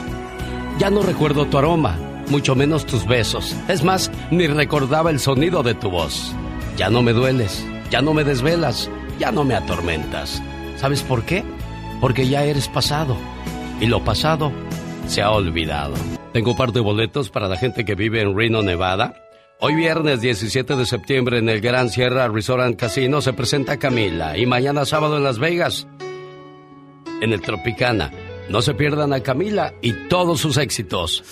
Ya 0.79 0.91
no 0.91 1.03
recuerdo 1.03 1.47
tu 1.47 1.57
aroma, 1.57 1.97
mucho 2.29 2.55
menos 2.55 2.85
tus 2.85 3.07
besos. 3.07 3.57
Es 3.69 3.83
más, 3.83 4.11
ni 4.31 4.47
recordaba 4.47 5.11
el 5.11 5.19
sonido 5.19 5.63
de 5.63 5.75
tu 5.75 5.91
voz. 5.91 6.35
Ya 6.77 6.91
no 6.91 7.03
me 7.03 7.13
dueles, 7.15 7.67
ya 7.91 8.03
no 8.03 8.13
me 8.13 8.23
desvelas, 8.23 8.91
ya 9.19 9.33
no 9.33 9.45
me 9.45 9.55
atormentas. 9.55 10.43
¿Sabes 10.77 11.03
por 11.03 11.25
qué? 11.25 11.43
Porque 12.01 12.29
ya 12.29 12.45
eres 12.45 12.69
pasado 12.69 13.17
y 13.81 13.87
lo 13.87 14.05
pasado 14.05 14.53
se 15.07 15.23
ha 15.23 15.31
olvidado. 15.31 15.95
Tengo 16.33 16.53
un 16.53 16.57
par 16.57 16.73
de 16.73 16.81
boletos 16.81 17.31
para 17.31 17.49
la 17.49 17.57
gente 17.57 17.85
que 17.85 17.95
vive 17.95 18.21
en 18.21 18.37
Reno, 18.37 18.63
Nevada. 18.63 19.15
Hoy 19.61 19.75
viernes 19.75 20.21
17 20.21 20.77
de 20.77 20.87
septiembre 20.87 21.39
en 21.39 21.49
el 21.49 21.61
Gran 21.61 21.91
Sierra 21.91 22.29
Resort 22.29 22.63
and 22.63 22.77
Casino 22.77 23.21
se 23.21 23.33
presenta 23.33 23.77
Camila 23.77 24.39
y 24.39 24.47
mañana 24.47 24.85
sábado 24.85 25.17
en 25.17 25.25
Las 25.25 25.41
Vegas 25.41 25.89
en 27.21 27.33
el 27.33 27.41
Tropicana. 27.41 28.13
No 28.49 28.63
se 28.63 28.75
pierdan 28.75 29.13
a 29.13 29.19
Camila 29.21 29.75
y 29.83 29.95
todos 30.09 30.41
sus 30.41 30.59
éxitos. 30.59 31.25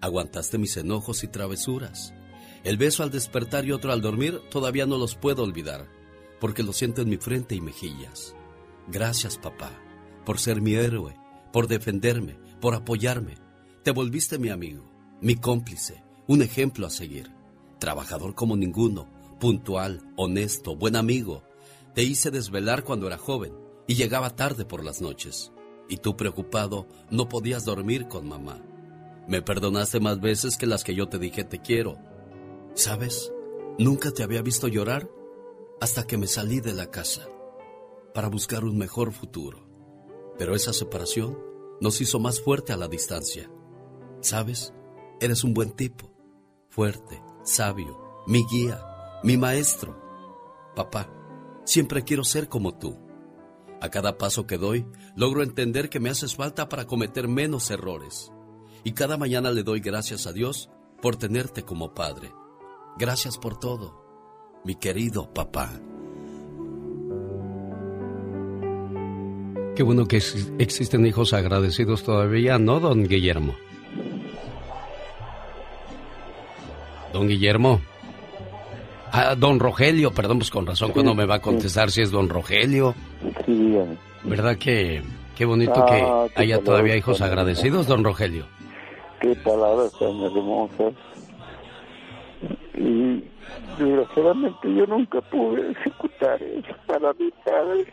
Aguantaste 0.00 0.58
mis 0.58 0.76
enojos 0.76 1.24
y 1.24 1.28
travesuras. 1.28 2.14
El 2.62 2.76
beso 2.76 3.02
al 3.02 3.10
despertar 3.10 3.64
y 3.64 3.72
otro 3.72 3.92
al 3.92 4.00
dormir 4.00 4.40
todavía 4.50 4.86
no 4.86 4.98
los 4.98 5.16
puedo 5.16 5.42
olvidar, 5.42 5.88
porque 6.42 6.64
lo 6.64 6.72
siento 6.72 7.02
en 7.02 7.08
mi 7.08 7.18
frente 7.18 7.54
y 7.54 7.60
mejillas. 7.60 8.34
Gracias 8.88 9.38
papá, 9.38 9.70
por 10.26 10.40
ser 10.40 10.60
mi 10.60 10.74
héroe, 10.74 11.14
por 11.52 11.68
defenderme, 11.68 12.36
por 12.60 12.74
apoyarme. 12.74 13.36
Te 13.84 13.92
volviste 13.92 14.40
mi 14.40 14.48
amigo, 14.48 14.90
mi 15.20 15.36
cómplice, 15.36 16.02
un 16.26 16.42
ejemplo 16.42 16.84
a 16.84 16.90
seguir. 16.90 17.30
Trabajador 17.78 18.34
como 18.34 18.56
ninguno, 18.56 19.08
puntual, 19.38 20.02
honesto, 20.16 20.74
buen 20.74 20.96
amigo. 20.96 21.44
Te 21.94 22.02
hice 22.02 22.32
desvelar 22.32 22.82
cuando 22.82 23.06
era 23.06 23.18
joven 23.18 23.52
y 23.86 23.94
llegaba 23.94 24.34
tarde 24.34 24.64
por 24.64 24.82
las 24.82 25.00
noches. 25.00 25.52
Y 25.88 25.98
tú 25.98 26.16
preocupado 26.16 26.88
no 27.08 27.28
podías 27.28 27.64
dormir 27.64 28.08
con 28.08 28.26
mamá. 28.26 28.60
Me 29.28 29.42
perdonaste 29.42 30.00
más 30.00 30.20
veces 30.20 30.56
que 30.56 30.66
las 30.66 30.82
que 30.82 30.96
yo 30.96 31.08
te 31.08 31.20
dije 31.20 31.44
te 31.44 31.60
quiero. 31.60 31.98
¿Sabes? 32.74 33.30
Nunca 33.78 34.10
te 34.10 34.24
había 34.24 34.42
visto 34.42 34.66
llorar 34.66 35.08
hasta 35.82 36.06
que 36.06 36.16
me 36.16 36.28
salí 36.28 36.60
de 36.60 36.74
la 36.74 36.92
casa 36.92 37.26
para 38.14 38.28
buscar 38.28 38.62
un 38.62 38.78
mejor 38.78 39.10
futuro. 39.10 39.66
Pero 40.38 40.54
esa 40.54 40.72
separación 40.72 41.36
nos 41.80 42.00
hizo 42.00 42.20
más 42.20 42.40
fuerte 42.40 42.72
a 42.72 42.76
la 42.76 42.86
distancia. 42.86 43.50
¿Sabes? 44.20 44.72
Eres 45.20 45.42
un 45.42 45.54
buen 45.54 45.72
tipo, 45.72 46.14
fuerte, 46.68 47.20
sabio, 47.42 48.00
mi 48.28 48.46
guía, 48.46 48.80
mi 49.24 49.36
maestro. 49.36 50.00
Papá, 50.76 51.12
siempre 51.64 52.04
quiero 52.04 52.22
ser 52.22 52.48
como 52.48 52.78
tú. 52.78 52.96
A 53.80 53.88
cada 53.88 54.18
paso 54.18 54.46
que 54.46 54.58
doy, 54.58 54.86
logro 55.16 55.42
entender 55.42 55.90
que 55.90 55.98
me 55.98 56.10
haces 56.10 56.36
falta 56.36 56.68
para 56.68 56.86
cometer 56.86 57.26
menos 57.26 57.72
errores. 57.72 58.30
Y 58.84 58.92
cada 58.92 59.16
mañana 59.16 59.50
le 59.50 59.64
doy 59.64 59.80
gracias 59.80 60.28
a 60.28 60.32
Dios 60.32 60.70
por 61.00 61.16
tenerte 61.16 61.64
como 61.64 61.92
padre. 61.92 62.32
Gracias 62.98 63.36
por 63.36 63.58
todo, 63.58 64.01
mi 64.64 64.74
querido 64.76 65.28
papá. 65.32 65.70
Qué 69.74 69.82
bueno 69.82 70.06
que 70.06 70.16
ex- 70.18 70.52
existen 70.58 71.06
hijos 71.06 71.32
agradecidos 71.32 72.02
todavía, 72.04 72.58
¿no, 72.58 72.78
don 72.78 73.04
Guillermo? 73.08 73.54
Don 77.12 77.26
Guillermo. 77.28 77.80
Ah, 79.10 79.34
don 79.34 79.58
Rogelio, 79.60 80.10
perdón, 80.12 80.38
pues 80.38 80.50
con 80.50 80.66
razón, 80.66 80.92
cuando 80.92 81.14
me 81.14 81.26
va 81.26 81.36
a 81.36 81.40
contestar 81.42 81.90
si 81.90 82.00
es 82.02 82.10
don 82.10 82.28
Rogelio? 82.28 82.94
Sí, 83.44 83.52
dígame. 83.52 83.96
¿Verdad 84.24 84.56
que 84.56 85.02
qué 85.36 85.44
bonito 85.44 85.72
Ah, 85.76 85.86
que 85.86 86.34
qué 86.34 86.42
haya 86.42 86.62
todavía 86.62 86.96
hijos 86.96 87.20
agradecidos, 87.20 87.86
don 87.86 88.04
Rogelio? 88.04 88.46
Qué 89.20 89.34
palabras 89.36 89.92
tan 89.98 90.18
hermosas. 90.20 90.94
Y 92.78 93.24
desgraciadamente 93.78 94.74
yo 94.74 94.86
nunca 94.86 95.20
pude 95.20 95.70
ejecutar 95.72 96.42
eso 96.42 96.74
para 96.86 97.12
mi 97.14 97.30
padre. 97.44 97.86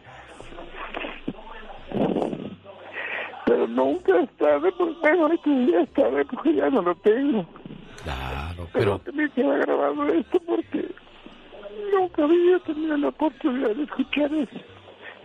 Pero 3.45 3.67
nunca 3.67 4.19
es 4.19 4.29
tarde, 4.37 4.71
pues 4.77 4.95
es 5.01 5.89
tarde 5.93 6.25
porque 6.25 6.53
ya 6.53 6.69
no 6.69 6.81
lo 6.81 6.95
tengo. 6.95 7.45
Claro, 8.03 8.67
Pero 8.71 8.99
pero 8.99 9.17
me 9.17 9.29
queda 9.31 9.57
grabado 9.57 10.05
esto 10.07 10.39
porque 10.45 10.85
nunca 11.91 12.23
había 12.23 12.59
tenido 12.59 12.97
la 12.97 13.07
oportunidad 13.09 13.75
de 13.75 13.83
escuchar 13.83 14.33
eso. 14.33 14.57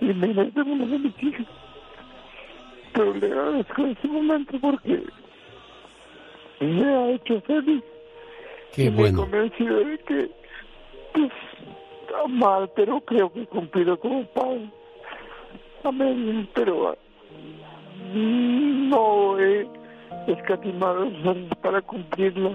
Y 0.01 0.07
menos 0.07 0.53
de 0.55 0.63
uno 0.63 0.87
de 0.87 0.99
mis 0.99 1.23
hijos. 1.23 1.47
Pero 2.95 3.15
le 3.15 3.27
agradezco 3.27 3.83
en 3.83 3.91
ese 3.91 4.09
momento 4.09 4.59
porque 4.61 5.03
me 6.61 6.85
ha 6.85 7.11
hecho 7.11 7.41
feliz. 7.43 7.83
qué 8.73 8.85
y 8.85 8.91
Me 8.91 8.97
bueno. 8.97 9.19
he 9.19 9.23
convencido 9.23 9.77
de 9.77 9.99
que 9.99 10.31
está 11.15 12.27
mal, 12.29 12.71
pero 12.75 13.01
creo 13.01 13.33
que 13.33 13.43
he 13.43 13.47
cumplido 13.47 13.99
como 13.99 14.25
padre. 14.27 14.71
A 15.83 15.93
medias, 15.93 16.47
pero 16.55 16.89
ah, 16.89 16.97
no 18.15 19.39
he 19.39 19.69
escatimado 20.27 21.11
para 21.61 21.83
cumplirlo. 21.83 22.53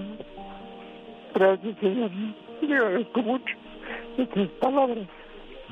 Gracias, 1.34 1.78
Señor. 1.80 2.12
Le 2.62 2.76
agradezco 2.76 3.22
mucho 3.22 3.56
estas 4.18 4.48
palabras. 4.60 5.08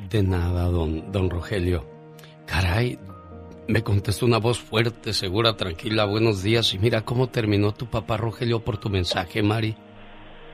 De 0.10 0.24
nada, 0.24 0.66
don, 0.66 1.12
don 1.12 1.30
Rogelio. 1.30 1.84
Caray, 2.46 3.00
me 3.68 3.84
contestó 3.84 4.26
una 4.26 4.38
voz 4.38 4.60
fuerte, 4.60 5.14
segura, 5.14 5.58
tranquila, 5.58 6.06
buenos 6.06 6.44
días. 6.44 6.74
Y 6.74 6.80
mira 6.80 7.02
cómo 7.02 7.28
terminó 7.28 7.74
tu 7.74 7.88
papá 7.88 8.18
Rogelio 8.18 8.60
por 8.60 8.78
tu 8.78 8.90
mensaje, 8.90 9.42
Mari. 9.42 9.76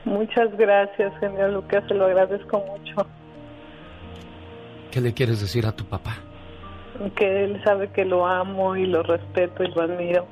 Muchas 0.04 0.56
gracias, 0.56 1.12
señor 1.20 1.50
Lucas, 1.50 1.84
se 1.88 1.94
lo 1.94 2.06
agradezco 2.06 2.58
mucho. 2.58 3.06
¿Qué 4.90 5.00
le 5.00 5.12
quieres 5.12 5.40
decir 5.40 5.66
a 5.66 5.72
tu 5.72 5.84
papá? 5.84 6.16
Que 7.16 7.44
él 7.44 7.60
sabe 7.64 7.90
que 7.90 8.04
lo 8.04 8.26
amo 8.26 8.76
y 8.76 8.86
lo 8.86 9.02
respeto 9.02 9.64
y 9.64 9.68
lo 9.68 9.82
admiro. 9.82 10.26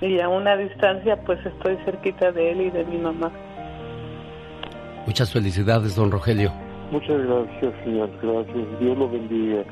Y 0.00 0.20
a 0.20 0.28
una 0.28 0.56
distancia, 0.56 1.20
pues 1.24 1.44
estoy 1.44 1.76
cerquita 1.84 2.32
de 2.32 2.52
él 2.52 2.60
y 2.62 2.70
de 2.70 2.84
mi 2.84 2.98
mamá. 2.98 3.30
Muchas 5.06 5.32
felicidades, 5.32 5.94
don 5.94 6.10
Rogelio. 6.10 6.52
Muchas 6.90 7.20
gracias, 7.26 7.74
Señor. 7.84 8.10
Gracias. 8.22 8.80
Dios 8.80 8.96
lo 8.96 9.10
bendiga. 9.10 9.64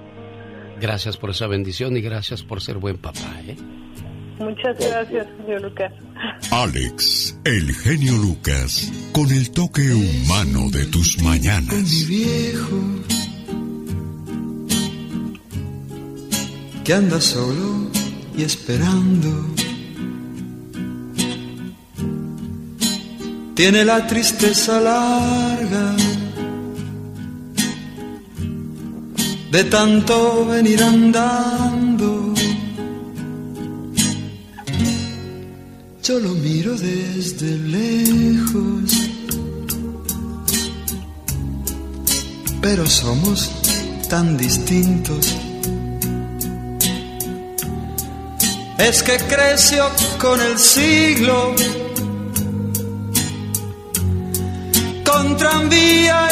Gracias 0.81 1.17
por 1.17 1.31
esa 1.31 1.47
bendición 1.47 1.97
y 1.97 2.01
gracias 2.01 2.43
por 2.43 2.61
ser 2.61 2.79
buen 2.79 2.99
papá, 2.99 3.41
¿eh? 3.47 3.57
Muchas 4.39 4.77
gracias, 4.79 5.27
señor 5.39 5.63
Lucas. 5.63 5.93
Alex, 6.51 7.37
el 7.45 7.73
genio 7.75 8.17
Lucas, 8.17 8.91
con 9.13 9.31
el 9.31 9.51
toque 9.51 9.93
humano 9.93 10.71
de 10.71 10.87
tus 10.87 11.23
mañanas. 11.23 12.07
viejo 12.09 12.81
que 16.85 16.95
anda 16.95 17.21
solo 17.21 17.91
y 18.37 18.43
esperando. 18.43 19.47
Tiene 23.55 23.85
la 23.85 24.07
tristeza 24.07 24.81
larga 24.81 25.95
de 29.51 29.65
tanto 29.65 30.47
venir 30.47 30.83
andando. 30.83 32.12
Yo 36.03 36.19
lo 36.19 36.31
miro 36.31 36.77
desde 36.77 37.57
lejos, 37.59 38.91
pero 42.61 42.85
somos 42.87 43.49
tan 44.11 44.37
distintos. 44.37 45.37
Es 48.79 49.01
que 49.05 49.17
creció 49.17 49.89
con 50.19 50.41
el 50.41 50.59
siglo, 50.59 51.55
con 55.05 55.37
tranvía 55.37 56.32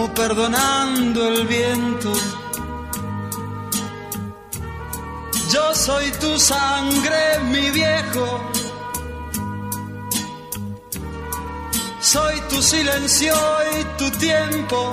como 0.00 0.14
perdonando 0.14 1.28
el 1.28 1.46
viento. 1.46 2.12
Yo 5.52 5.74
soy 5.74 6.10
tu 6.12 6.38
sangre, 6.38 7.40
mi 7.50 7.70
viejo. 7.70 8.50
Soy 12.00 12.40
tu 12.48 12.62
silencio 12.62 13.34
y 13.76 13.98
tu 13.98 14.10
tiempo. 14.12 14.90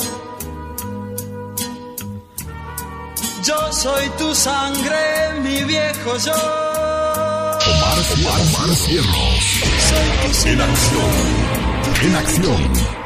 Yo 3.44 3.72
soy 3.72 4.10
tu 4.18 4.36
sangre, 4.36 5.40
mi 5.42 5.64
viejo. 5.64 6.18
Yo. 6.18 6.34
Omar, 7.72 7.98
Omar, 8.14 8.40
Omar 8.42 8.76
Cierros. 8.76 9.44
Soy 9.90 10.08
tu 10.22 10.50
En 10.50 10.62
acción. 10.62 11.12
En 12.04 12.16
acción. 12.16 12.97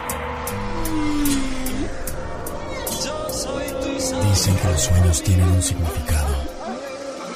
Los 4.81 4.87
sueños 4.87 5.21
tienen 5.21 5.47
un 5.47 5.61
significado. 5.61 6.35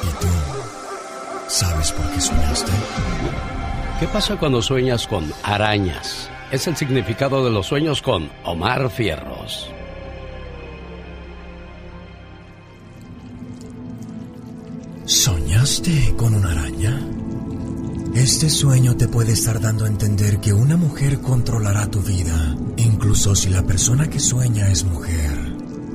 ¿Y 0.02 0.20
tú 0.20 0.28
sabes 1.48 1.92
por 1.92 2.10
qué 2.12 2.20
soñaste? 2.20 2.72
¿Qué 4.00 4.08
pasa 4.08 4.36
cuando 4.38 4.64
sueñas 4.64 5.06
con 5.06 5.32
arañas? 5.44 6.28
Es 6.52 6.66
el 6.66 6.76
significado 6.76 7.46
de 7.46 7.52
los 7.52 7.68
sueños 7.68 8.02
con 8.02 8.32
Omar 8.46 8.90
Fierros. 8.90 9.70
¿Soñaste 15.06 16.16
con 16.18 16.34
una 16.34 16.52
araña? 16.52 17.00
Este 18.16 18.50
sueño 18.50 18.98
te 18.98 19.08
puede 19.08 19.34
estar 19.34 19.60
dando 19.60 19.86
a 19.86 19.88
entender 19.88 20.40
que 20.40 20.52
una 20.52 20.78
mujer 20.78 21.22
controlará 21.22 21.92
tu 21.92 22.02
vida, 22.02 22.56
incluso 22.78 23.36
si 23.36 23.50
la 23.50 23.62
persona 23.62 24.10
que 24.10 24.20
sueña 24.20 24.68
es 24.70 24.84
mujer. 24.84 25.45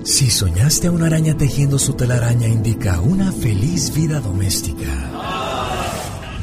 Si 0.05 0.31
soñaste 0.31 0.86
a 0.89 0.90
una 0.93 1.06
araña 1.06 1.36
tejiendo 1.36 1.78
su 1.78 1.93
telaraña 1.93 2.48
indica 2.48 3.01
una 3.01 3.32
feliz 3.32 3.94
vida 3.94 4.20
doméstica. 4.20 4.86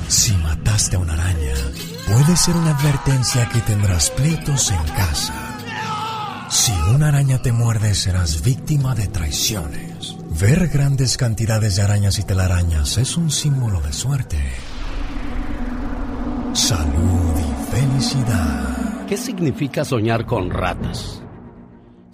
Si 0.08 0.32
mataste 0.38 0.96
a 0.96 1.00
una 1.00 1.14
araña, 1.14 1.54
puede 2.06 2.38
ser 2.38 2.56
una 2.56 2.78
advertencia 2.78 3.50
que 3.50 3.60
tendrás 3.62 4.12
pleitos 4.12 4.72
en 4.72 4.84
casa. 4.96 5.58
Si 6.50 6.72
una 6.94 7.10
araña 7.10 7.42
te 7.42 7.52
muerde, 7.52 7.94
serás 7.96 8.44
víctima 8.44 8.96
de 8.96 9.08
traiciones. 9.08 10.16
Ver 10.40 10.68
grandes 10.68 11.18
cantidades 11.18 11.76
de 11.76 11.82
arañas 11.82 12.20
y 12.20 12.24
telarañas 12.24 12.98
es 12.98 13.18
un 13.18 13.32
símbolo 13.32 13.82
de 13.82 13.92
suerte, 13.92 14.38
salud 16.54 17.34
y 17.40 17.76
felicidad. 17.76 19.06
¿Qué 19.08 19.18
significa 19.18 19.84
soñar 19.84 20.26
con 20.26 20.52
ratas? 20.52 21.24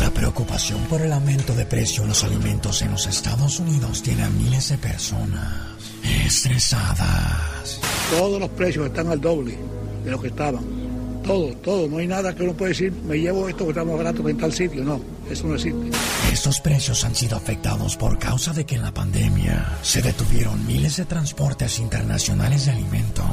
La 0.00 0.10
preocupación 0.10 0.80
por 0.88 1.02
el 1.02 1.12
aumento 1.12 1.54
de 1.54 1.66
precio 1.66 2.04
en 2.04 2.10
los 2.10 2.22
alimentos 2.22 2.80
en 2.82 2.92
los 2.92 3.06
Estados 3.06 3.58
Unidos 3.58 4.02
tiene 4.02 4.22
a 4.22 4.30
miles 4.30 4.68
de 4.68 4.78
personas 4.78 5.76
estresadas. 6.24 7.80
Todos 8.16 8.40
los 8.40 8.48
precios 8.50 8.86
están 8.86 9.08
al 9.08 9.20
doble. 9.20 9.58
de 10.04 10.10
lo 10.10 10.20
que 10.20 10.28
estaban. 10.28 10.79
Todo, 11.24 11.52
todo. 11.56 11.88
No 11.88 11.98
hay 11.98 12.06
nada 12.06 12.34
que 12.34 12.42
uno 12.42 12.54
pueda 12.54 12.70
decir, 12.70 12.92
me 12.92 13.18
llevo 13.18 13.48
esto 13.48 13.64
que 13.64 13.70
está 13.70 13.84
más 13.84 13.96
barato 13.96 14.24
que 14.24 14.30
en 14.30 14.38
tal 14.38 14.52
sitio. 14.52 14.84
No, 14.84 15.00
eso 15.30 15.46
no 15.46 15.54
existe. 15.54 15.90
Estos 16.32 16.60
precios 16.60 17.04
han 17.04 17.14
sido 17.14 17.36
afectados 17.36 17.96
por 17.96 18.18
causa 18.18 18.52
de 18.52 18.64
que 18.64 18.76
en 18.76 18.82
la 18.82 18.92
pandemia 18.92 19.78
se 19.82 20.02
detuvieron 20.02 20.66
miles 20.66 20.96
de 20.96 21.04
transportes 21.04 21.78
internacionales 21.78 22.66
de 22.66 22.72
alimentos. 22.72 23.24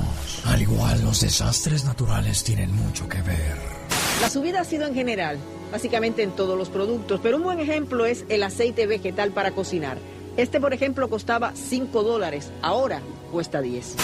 Al 0.45 0.61
igual, 0.61 1.01
los 1.03 1.21
desastres 1.21 1.85
naturales 1.85 2.43
tienen 2.43 2.75
mucho 2.75 3.07
que 3.07 3.21
ver. 3.21 3.55
La 4.21 4.29
subida 4.29 4.61
ha 4.61 4.65
sido 4.65 4.87
en 4.87 4.95
general, 4.95 5.37
básicamente 5.71 6.23
en 6.23 6.31
todos 6.31 6.57
los 6.57 6.69
productos, 6.69 7.19
pero 7.21 7.37
un 7.37 7.43
buen 7.43 7.59
ejemplo 7.59 8.05
es 8.05 8.25
el 8.29 8.43
aceite 8.43 8.87
vegetal 8.87 9.31
para 9.31 9.51
cocinar. 9.51 9.97
Este, 10.37 10.59
por 10.59 10.73
ejemplo, 10.73 11.09
costaba 11.09 11.53
5 11.55 12.03
dólares, 12.03 12.51
ahora 12.61 13.01
cuesta 13.31 13.61
10. 13.61 13.95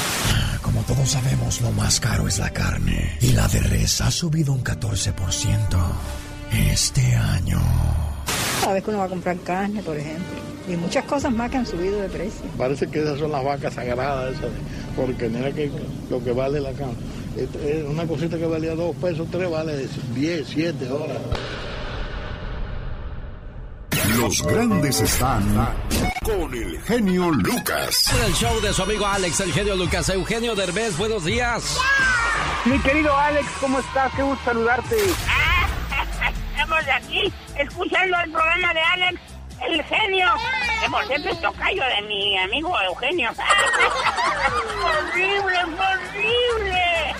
Como 0.74 0.86
todos 0.88 1.12
sabemos, 1.12 1.62
lo 1.62 1.72
más 1.74 2.00
caro 2.00 2.28
es 2.28 2.40
la 2.40 2.50
carne. 2.50 3.16
Y 3.22 3.34
la 3.34 3.48
de 3.48 3.60
res 3.60 4.02
ha 4.02 4.10
subido 4.10 4.54
un 4.54 4.64
14% 4.64 5.14
este 6.72 7.16
año. 7.16 7.62
Cada 8.62 8.74
vez 8.74 8.84
que 8.84 8.90
uno 8.90 8.98
va 8.98 9.06
a 9.06 9.10
comprar 9.10 9.38
carne, 9.42 9.84
por 9.84 9.96
ejemplo. 9.96 10.34
Y 10.68 10.76
muchas 10.76 11.06
cosas 11.06 11.32
más 11.32 11.52
que 11.52 11.58
han 11.58 11.68
subido 11.68 12.02
de 12.02 12.10
precio. 12.10 12.42
Parece 12.58 12.88
que 12.88 13.04
esas 13.04 13.20
son 13.20 13.32
las 13.32 13.44
vacas 13.44 13.76
sagradas, 13.76 14.34
esas, 14.34 14.50
porque 14.96 15.30
mira 15.30 15.52
que 15.52 15.70
lo 16.10 16.24
que 16.24 16.32
vale 16.32 16.60
la 16.60 16.72
carne. 16.72 16.96
Es 17.38 17.86
Una 17.88 18.08
cosita 18.08 18.36
que 18.40 18.48
valía 18.48 18.74
dos 18.74 18.96
pesos, 18.96 19.28
tres 19.30 19.52
vale 19.52 19.88
10, 20.16 20.48
7 20.48 20.86
dólares. 20.86 21.18
Los 24.18 24.42
grandes 24.42 25.02
están 25.02 25.44
con 26.24 26.54
el 26.54 26.82
genio 26.84 27.30
Lucas. 27.32 28.12
En 28.14 28.24
el 28.24 28.34
show 28.34 28.60
de 28.62 28.74
su 28.74 28.82
amigo 28.84 29.06
Alex, 29.06 29.42
el 29.42 29.52
genio 29.52 29.76
Lucas. 29.76 30.08
Eugenio 30.10 30.56
Derbez, 30.56 30.98
buenos 30.98 31.26
días. 31.26 31.78
Mi 32.66 32.80
querido 32.80 33.16
Alex, 33.16 33.46
¿cómo 33.60 33.80
estás? 33.80 34.12
Qué 34.16 34.24
gusto 34.24 34.44
saludarte. 34.46 34.96
Estamos 36.52 36.80
aquí 36.96 37.32
escuchando 37.58 38.18
el 38.24 38.32
programa 38.32 38.74
de 38.74 38.80
Alex, 38.80 39.22
el 39.70 39.84
genio. 39.84 40.28
Que 40.82 40.90
por 40.90 41.06
cierto 41.08 41.30
es 41.30 41.42
tocayo 41.42 41.84
de 41.84 42.02
mi 42.08 42.38
amigo 42.38 42.74
Eugenio. 42.82 43.30
¡Horrible, 44.84 45.58
horrible! 45.60 47.16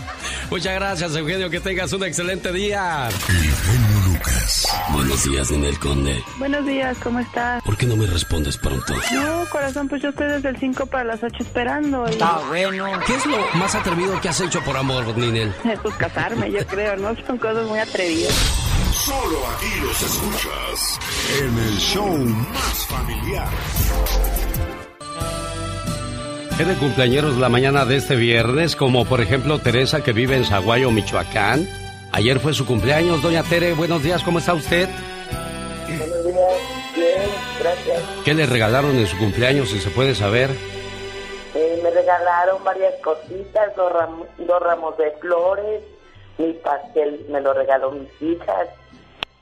Muchas 0.50 0.76
gracias, 0.76 1.16
Eugenio. 1.16 1.50
Que 1.50 1.60
tengas 1.60 1.92
un 1.94 2.04
excelente 2.06 2.52
día. 2.52 3.10
El 3.10 3.56
genio 3.56 3.93
Lucas. 4.28 4.68
Buenos 4.94 5.24
días, 5.24 5.52
Ninel 5.52 5.78
Conde. 5.80 6.24
Buenos 6.38 6.66
días, 6.66 6.98
¿cómo 7.04 7.20
estás? 7.20 7.62
¿Por 7.64 7.76
qué 7.78 7.86
no 7.86 7.96
me 7.98 8.06
respondes 8.08 8.58
pronto? 8.58 8.94
No, 9.14 9.46
corazón, 9.50 9.88
pues 9.90 10.02
yo 10.02 10.10
estoy 10.10 10.28
desde 10.28 10.50
el 10.50 10.58
5 10.58 10.86
para 10.86 11.04
las 11.04 11.24
8 11.24 11.36
esperando. 11.42 12.06
y- 12.10 12.18
bueno. 12.48 13.00
¿Qué 13.06 13.16
es 13.16 13.26
lo 13.26 13.38
más 13.56 13.76
atrevido 13.76 14.20
que 14.22 14.30
has 14.30 14.40
hecho 14.40 14.62
por 14.64 14.78
amor, 14.78 15.06
Ninel? 15.18 15.54
Pues 15.82 15.96
casarme, 15.96 16.52
yo 16.52 16.66
creo, 16.68 16.96
¿no? 16.98 17.16
Son 17.28 17.38
cosas 17.38 17.68
muy 17.68 17.80
atrevidas. 17.80 18.34
Solo 18.94 19.40
aquí 19.58 19.80
los 19.82 20.02
escuchas 20.02 21.00
en 21.42 21.58
el 21.60 21.78
show 21.78 22.18
más 22.18 22.86
familiar. 22.88 23.48
¿Qué 26.58 26.64
de 26.66 26.76
cumpleañeros 26.76 27.38
la 27.38 27.50
mañana 27.50 27.84
de 27.86 27.98
este 27.98 28.16
viernes? 28.16 28.76
Como 28.76 29.06
por 29.06 29.20
ejemplo 29.22 29.60
Teresa 29.60 30.02
que 30.04 30.14
vive 30.14 30.38
en 30.38 30.46
Zaguayo, 30.46 30.92
Michoacán. 30.92 31.68
Ayer 32.14 32.40
fue 32.40 32.54
su 32.54 32.66
cumpleaños. 32.66 33.22
Doña 33.22 33.44
Tere, 33.44 33.74
buenos 33.74 34.04
días, 34.04 34.24
¿cómo 34.24 34.40
está 34.40 34.54
usted? 34.54 34.88
Buenos 35.88 36.26
días, 36.26 36.96
bien, 36.96 37.30
gracias. 37.60 38.04
¿Qué 38.24 38.34
le 38.34 38.46
regalaron 38.46 38.96
en 38.96 39.08
su 39.08 39.18
cumpleaños, 39.18 39.70
si 39.70 39.80
se 39.80 39.90
puede 39.90 40.14
saber? 40.16 40.50
Eh, 41.56 41.80
me 41.84 41.90
regalaron 41.92 42.64
varias 42.64 42.94
cositas, 43.04 43.76
dos, 43.76 43.92
ram- 43.92 44.26
dos 44.38 44.62
ramos 44.62 44.98
de 44.98 45.12
flores, 45.22 45.82
mi 46.38 46.54
pastel 46.54 47.26
me 47.30 47.42
lo 47.42 47.54
regaló 47.54 47.92
mis 47.92 48.10
hijas, 48.22 48.70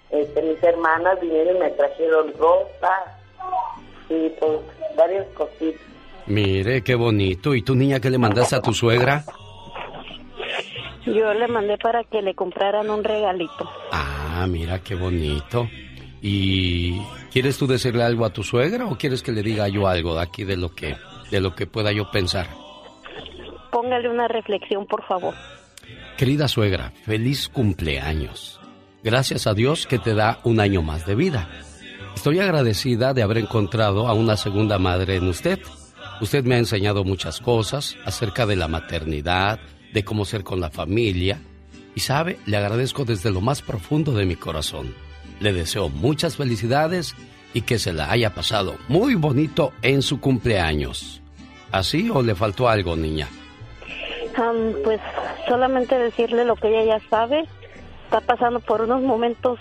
este, 0.10 0.41
mis 0.41 0.61
hermanas 0.64 1.19
vinieron 1.22 1.57
y 1.57 1.60
me 1.60 1.69
trajeron 1.72 2.34
ropa 2.38 3.18
y 4.10 4.30
pues 4.39 4.60
varias 4.98 5.26
cositas. 5.34 5.81
Mire, 6.27 6.84
qué 6.84 6.95
bonito. 6.95 7.56
¿Y 7.56 7.61
tu 7.64 7.76
niña 7.76 7.99
qué 7.99 8.10
le 8.10 8.18
mandaste 8.18 8.56
a 8.56 8.61
tu 8.61 8.73
suegra? 8.73 9.23
Yo 11.06 11.34
le 11.34 11.48
mandé 11.48 11.78
para 11.78 12.03
que 12.03 12.22
le 12.22 12.36
compraran 12.36 12.90
un 12.90 13.03
regalito. 13.03 13.69
Ah, 13.91 14.45
mira, 14.48 14.80
qué 14.80 14.95
bonito. 14.95 15.68
¿Y 16.22 17.02
quieres 17.32 17.57
tú 17.57 17.65
decirle 17.65 18.03
algo 18.03 18.26
a 18.26 18.32
tu 18.32 18.44
suegra 18.44 18.86
o 18.86 18.98
quieres 18.98 19.23
que 19.23 19.32
le 19.32 19.41
diga 19.41 19.68
yo 19.68 19.88
algo 19.88 20.14
de 20.15 20.22
aquí 20.22 20.44
de 20.44 20.57
lo 20.57 20.73
que, 20.76 20.95
de 21.32 21.41
lo 21.41 21.56
que 21.56 21.65
pueda 21.65 21.91
yo 21.91 22.11
pensar? 22.11 22.48
Póngale 23.72 24.10
una 24.10 24.28
reflexión, 24.28 24.86
por 24.86 25.03
favor. 25.06 25.34
Querida 26.18 26.48
suegra, 26.48 26.91
feliz 27.03 27.49
cumpleaños. 27.49 28.60
Gracias 29.03 29.48
a 29.48 29.56
Dios 29.56 29.88
que 29.88 29.98
te 29.98 30.14
da 30.14 30.40
un 30.44 30.60
año 30.60 30.84
más 30.84 31.07
de 31.07 31.15
vida. 31.15 31.49
Estoy 32.15 32.40
agradecida 32.40 33.15
de 33.15 33.23
haber 33.23 33.40
encontrado 33.40 34.07
a 34.07 34.14
una 34.14 34.38
segunda 34.38 34.78
madre 34.78 35.15
en 35.15 35.28
usted. 35.28 35.60
Usted 36.19 36.44
me 36.44 36.56
ha 36.56 36.60
enseñado 36.60 37.03
muchas 37.03 37.40
cosas 37.40 37.98
acerca 38.06 38.45
de 38.45 38.56
la 38.56 38.68
maternidad, 38.68 39.60
de 39.93 40.03
cómo 40.03 40.26
ser 40.26 40.43
con 40.43 40.59
la 40.59 40.69
familia. 40.69 41.39
Y 41.95 41.99
sabe, 42.01 42.39
le 42.45 42.57
agradezco 42.57 43.05
desde 43.05 43.31
lo 43.31 43.41
más 43.41 43.61
profundo 43.61 44.13
de 44.13 44.26
mi 44.26 44.35
corazón. 44.35 44.93
Le 45.39 45.53
deseo 45.53 45.89
muchas 45.89 46.38
felicidades 46.38 47.15
y 47.53 47.61
que 47.61 47.80
se 47.80 47.93
la 47.93 48.11
haya 48.11 48.34
pasado 48.34 48.76
muy 48.88 49.15
bonito 49.15 49.73
en 49.81 50.01
su 50.01 50.19
cumpleaños. 50.19 51.22
¿Así 51.72 52.09
o 52.09 52.22
le 52.22 52.35
faltó 52.35 52.69
algo, 52.69 52.95
niña? 52.95 53.27
Am, 54.38 54.73
pues 54.84 54.99
solamente 55.47 55.97
decirle 55.97 56.45
lo 56.45 56.55
que 56.55 56.69
ella 56.69 56.97
ya 56.97 57.09
sabe. 57.09 57.45
Está 58.05 58.22
pasando 58.22 58.59
por 58.59 58.81
unos 58.81 59.01
momentos 59.01 59.59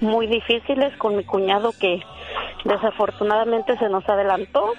muy 0.00 0.26
difíciles 0.26 0.96
con 0.98 1.16
mi 1.16 1.24
cuñado 1.24 1.72
que 1.78 2.00
desafortunadamente 2.64 3.76
se 3.78 3.88
nos 3.88 4.06
adelantó, 4.08 4.74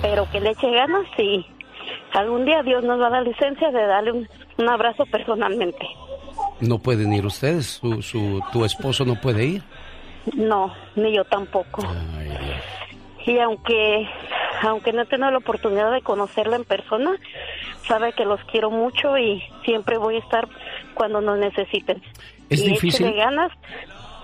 pero 0.00 0.28
que 0.30 0.40
le 0.40 0.50
eche 0.50 0.70
ganas 0.70 1.06
y 1.18 1.46
algún 2.14 2.44
día 2.44 2.62
Dios 2.62 2.84
nos 2.84 3.00
va 3.00 3.06
a 3.08 3.10
dar 3.10 3.22
licencia 3.22 3.70
de 3.70 3.86
darle 3.86 4.12
un, 4.12 4.28
un 4.58 4.68
abrazo 4.68 5.04
personalmente. 5.06 5.86
No 6.60 6.78
pueden 6.78 7.12
ir 7.12 7.26
ustedes, 7.26 7.66
su, 7.80 8.02
su- 8.02 8.40
tu 8.52 8.64
esposo 8.64 9.04
no 9.04 9.14
puede 9.20 9.44
ir. 9.44 9.62
No, 10.34 10.72
ni 10.94 11.12
yo 11.14 11.24
tampoco. 11.24 11.82
Y 13.26 13.38
aunque 13.38 14.08
aunque 14.62 14.92
no 14.92 15.02
he 15.02 15.06
tenido 15.06 15.30
la 15.30 15.38
oportunidad 15.38 15.90
de 15.90 16.02
conocerla 16.02 16.54
en 16.56 16.64
persona, 16.64 17.16
sabe 17.88 18.12
que 18.12 18.24
los 18.24 18.38
quiero 18.44 18.70
mucho 18.70 19.18
y 19.18 19.42
siempre 19.64 19.96
voy 19.98 20.16
a 20.16 20.18
estar 20.20 20.46
cuando 20.94 21.20
nos 21.20 21.38
necesiten. 21.38 22.00
Es 22.48 22.60
y 22.62 22.68
difícil. 22.70 23.06
échele 23.06 23.16
ganas, 23.24 23.50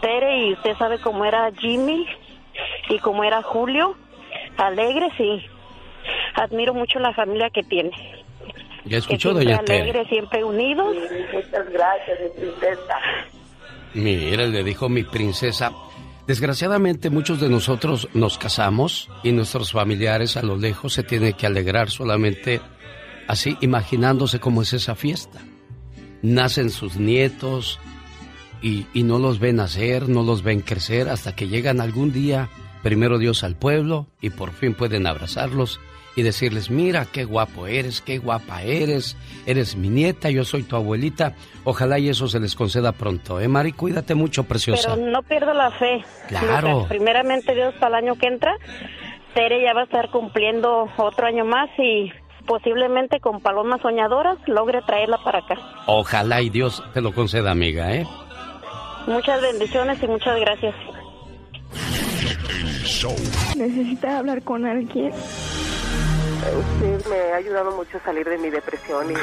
Tere, 0.01 0.47
y 0.47 0.52
usted 0.52 0.77
sabe 0.77 1.01
cómo 1.01 1.24
era 1.24 1.51
Jimmy 1.59 2.06
y 2.89 2.98
cómo 3.01 3.24
era 3.24 3.43
Julio, 3.43 3.97
alegres 4.59 5.12
y 5.19 5.44
admiro 6.35 6.75
mucho 6.75 6.99
la 6.99 7.12
familia 7.12 7.51
que 7.51 7.62
tiene. 7.62 7.91
Ya 8.85 8.99
escuchó, 8.99 9.35
que 9.35 9.43
siempre 9.43 9.45
doña 9.45 9.65
Tere. 9.65 9.81
alegres, 9.81 10.09
siempre 10.09 10.45
unidos. 10.45 10.97
Muchas 11.33 11.70
gracias, 11.70 12.19
mi 12.20 12.41
princesa. 12.41 12.95
Mira, 13.95 14.47
le 14.47 14.65
dijo 14.65 14.89
mi 14.89 15.05
princesa. 15.05 15.73
Desgraciadamente 16.27 17.09
muchos 17.11 17.41
de 17.41 17.49
nosotros 17.49 18.09
nos 18.12 18.37
casamos 18.37 19.09
y 19.23 19.33
nuestros 19.33 19.73
familiares 19.73 20.37
a 20.37 20.43
lo 20.43 20.57
lejos 20.57 20.93
se 20.93 21.03
tienen 21.03 21.33
que 21.33 21.47
alegrar 21.47 21.91
solamente 21.91 22.61
así 23.27 23.57
imaginándose 23.62 24.39
cómo 24.39 24.62
es 24.62 24.75
esa 24.75 24.95
fiesta. 24.95 25.41
Nacen 26.20 26.70
sus 26.70 26.97
nietos 26.97 27.81
y, 28.61 28.87
y 28.93 29.05
no 29.05 29.19
los 29.19 29.39
ven 29.39 29.57
nacer, 29.57 30.09
no 30.09 30.23
los 30.23 30.43
ven 30.43 30.61
crecer 30.61 31.09
hasta 31.09 31.35
que 31.35 31.49
llegan 31.49 31.81
algún 31.81 32.12
día, 32.12 32.51
primero 32.83 33.19
Dios 33.19 33.43
al 33.43 33.57
pueblo 33.57 34.07
y 34.20 34.29
por 34.31 34.53
fin 34.53 34.75
pueden 34.75 35.07
abrazarlos 35.07 35.81
y 36.16 36.22
decirles, 36.22 36.70
mira 36.70 37.06
qué 37.12 37.24
guapo 37.24 37.66
eres, 37.66 38.01
qué 38.01 38.18
guapa 38.18 38.62
eres, 38.62 39.16
eres 39.47 39.76
mi 39.76 39.89
nieta, 39.89 40.30
yo 40.30 40.44
soy 40.44 40.62
tu 40.64 40.76
abuelita. 40.76 41.35
Ojalá 41.64 41.98
y 41.98 42.09
eso 42.09 42.28
se 42.28 42.40
les 42.40 42.55
conceda 42.55 42.93
pronto, 42.93 43.40
¿eh, 43.40 43.48
Mari? 43.48 43.72
Cuídate 43.72 44.14
mucho, 44.14 44.44
preciosa. 44.44 44.94
Pero 44.94 45.10
no 45.10 45.22
pierdo 45.22 45.55
la 45.55 45.70
fe. 45.72 46.05
Claro. 46.28 46.86
Primeramente 46.89 47.55
Dios 47.55 47.74
para 47.74 47.98
el 47.98 48.06
año 48.06 48.18
que 48.18 48.26
entra, 48.26 48.56
Tere 49.35 49.62
ya 49.62 49.74
va 49.74 49.82
a 49.82 49.85
estar 49.85 50.10
cumpliendo 50.10 50.89
otro 50.97 51.26
año 51.26 51.44
más 51.44 51.68
y 51.78 52.10
posiblemente 52.47 53.20
con 53.20 53.40
palomas 53.40 53.80
soñadoras 53.82 54.39
logre 54.47 54.80
traerla 54.82 55.18
para 55.22 55.40
acá. 55.40 55.56
Ojalá 55.86 56.40
y 56.40 56.51
Dios 56.51 56.82
te 56.94 57.01
lo 57.01 57.12
conceda, 57.12 57.51
amiga, 57.51 57.94
¿eh? 57.94 58.06
Muchas 59.06 59.40
bendiciones 59.40 60.02
y 60.02 60.06
muchas 60.06 60.40
gracias. 60.40 60.74
¿Necesita 63.56 64.18
hablar 64.18 64.43
con 64.43 64.66
alguien? 64.66 65.12
Usted 66.57 67.07
me 67.07 67.33
ha 67.33 67.37
ayudado 67.37 67.73
mucho 67.73 67.99
a 67.99 68.05
salir 68.05 68.29
de 68.29 68.39
mi 68.39 68.51
depresión 68.51 69.11
y... 69.11 69.15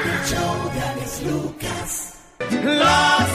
Las 2.65 3.29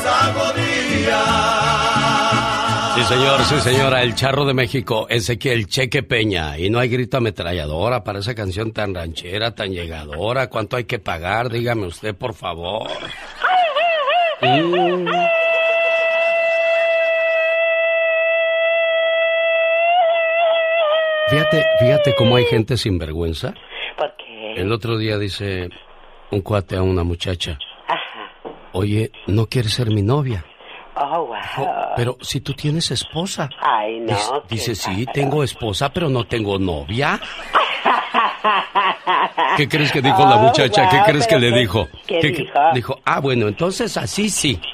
Sí, 2.94 3.04
señor, 3.04 3.40
sí, 3.44 3.60
señora, 3.60 4.02
el 4.02 4.14
charro 4.14 4.44
de 4.44 4.52
México, 4.52 5.06
Ezequiel 5.08 5.66
Cheque 5.68 6.02
Peña. 6.02 6.58
Y 6.58 6.70
no 6.70 6.78
hay 6.80 6.88
grito 6.88 7.16
ametralladora 7.16 8.04
para 8.04 8.18
esa 8.18 8.34
canción 8.34 8.72
tan 8.72 8.94
ranchera, 8.94 9.54
tan 9.54 9.72
llegadora. 9.72 10.48
¿Cuánto 10.48 10.76
hay 10.76 10.84
que 10.84 10.98
pagar? 10.98 11.50
Dígame 11.50 11.86
usted, 11.86 12.14
por 12.14 12.34
favor. 12.34 12.90
Mm. 14.42 15.08
Fíjate, 21.28 21.64
fíjate 21.78 22.14
cómo 22.16 22.36
hay 22.36 22.44
gente 22.46 22.76
sin 22.76 22.98
vergüenza. 22.98 23.54
El 24.56 24.72
otro 24.72 24.96
día 24.98 25.18
dice 25.18 25.68
un 26.30 26.40
cuate 26.42 26.76
a 26.76 26.82
una 26.82 27.04
muchacha, 27.04 27.58
Ajá. 27.86 28.30
oye, 28.72 29.10
¿no 29.26 29.46
quieres 29.46 29.72
ser 29.74 29.90
mi 29.90 30.02
novia? 30.02 30.44
Oh, 30.96 31.26
wow. 31.26 31.94
Pero 31.96 32.16
si 32.20 32.40
tú 32.40 32.52
tienes 32.52 32.90
esposa. 32.90 33.48
Ay, 33.60 34.00
no. 34.00 34.16
Dice, 34.48 34.74
sí, 34.74 35.06
tengo 35.12 35.42
esposa, 35.42 35.92
pero 35.92 36.08
no 36.08 36.24
tengo 36.24 36.58
novia. 36.58 37.18
¿Qué 39.56 39.68
crees 39.68 39.92
que 39.92 40.00
dijo 40.02 40.24
la 40.26 40.36
Oh, 40.36 40.40
muchacha? 40.40 40.88
¿Qué 40.88 41.00
crees 41.06 41.26
que 41.26 41.38
le 41.38 41.52
dijo? 41.52 41.88
¿qué 42.06 42.18
¿Qué- 42.20 42.28
dijo? 42.30 42.52
Dijo, 42.74 43.00
ah, 43.04 43.20
bueno, 43.20 43.48
entonces 43.48 43.96
así 43.96 44.28
sí. 44.30 44.60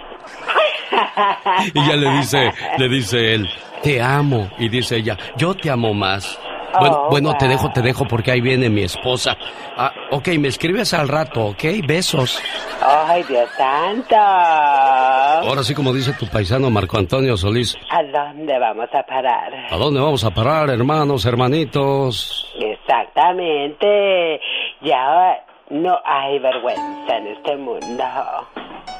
Y 1.75 1.79
ella 1.81 1.97
le 1.97 2.11
dice, 2.19 2.53
le 2.79 2.89
dice 2.89 3.35
él, 3.35 3.49
te 3.83 4.01
amo. 4.03 4.51
Y 4.59 4.69
dice 4.69 4.97
ella, 4.97 5.17
yo 5.37 5.55
te 5.55 5.71
amo 5.71 5.95
más. 5.95 6.39
Bueno, 6.81 7.03
Oh, 7.07 7.11
bueno, 7.11 7.35
te 7.37 7.47
dejo, 7.49 7.71
te 7.73 7.83
dejo 7.83 8.05
porque 8.07 8.31
ahí 8.33 8.41
viene 8.41 8.69
mi 8.69 8.83
esposa. 8.83 9.37
Ah, 9.77 9.93
ok, 10.11 10.29
me 10.39 10.49
escribes 10.49 10.93
al 10.95 11.09
rato, 11.09 11.47
ok, 11.47 11.63
besos. 11.87 12.41
Ay, 12.81 13.23
Dios 13.25 13.49
santo. 13.57 14.17
Ahora 14.17 15.63
sí, 15.63 15.75
como 15.75 15.93
dice 15.93 16.13
tu 16.15 16.27
paisano 16.27 16.71
Marco 16.71 16.99
Antonio 16.99 17.37
Solís, 17.37 17.77
¿A 17.91 18.03
dónde 18.03 18.59
vamos 18.59 18.89
a 18.93 19.03
parar? 19.03 19.53
¿a 19.71 19.77
dónde 19.77 20.01
vamos 20.01 20.25
a 20.25 20.31
parar, 20.31 20.71
hermanos, 20.71 21.25
hermanitos? 21.27 22.53
Exactamente. 22.59 24.41
Ya 24.83 25.43
no 25.71 25.99
hay 26.05 26.39
vergüenza 26.39 27.17
en 27.19 27.27
este 27.29 27.57
mundo. 27.57 28.05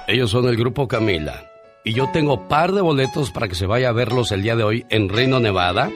Ellos 0.07 0.31
son 0.31 0.49
el 0.49 0.57
grupo 0.57 0.87
Camila. 0.89 1.35
Y 1.87 1.93
yo 1.93 2.11
tengo 2.11 2.49
par 2.49 2.73
de 2.73 2.81
boletos 2.81 3.31
para 3.31 3.47
que 3.47 3.55
se 3.55 3.65
vaya 3.65 3.91
a 3.91 3.93
verlos 3.93 4.33
el 4.33 4.43
día 4.43 4.57
de 4.57 4.65
hoy 4.65 4.85
en 4.89 5.09
Reno, 5.09 5.39
Nevada, 5.39 5.89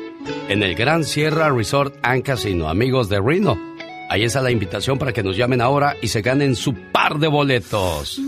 en 0.49 0.62
el 0.62 0.77
Gran 0.77 1.03
Sierra 1.03 1.51
Resort 1.51 1.97
and 2.03 2.23
Casino. 2.23 2.69
Amigos 2.69 3.09
de 3.09 3.21
Reno, 3.21 3.59
ahí 4.09 4.23
está 4.23 4.41
la 4.41 4.53
invitación 4.53 4.99
para 4.99 5.12
que 5.12 5.25
nos 5.25 5.37
llamen 5.37 5.61
ahora 5.61 5.97
y 6.01 6.07
se 6.07 6.23
ganen 6.23 6.55
su 6.55 6.75
par 6.93 7.19
de 7.19 7.27
boletos. 7.27 8.21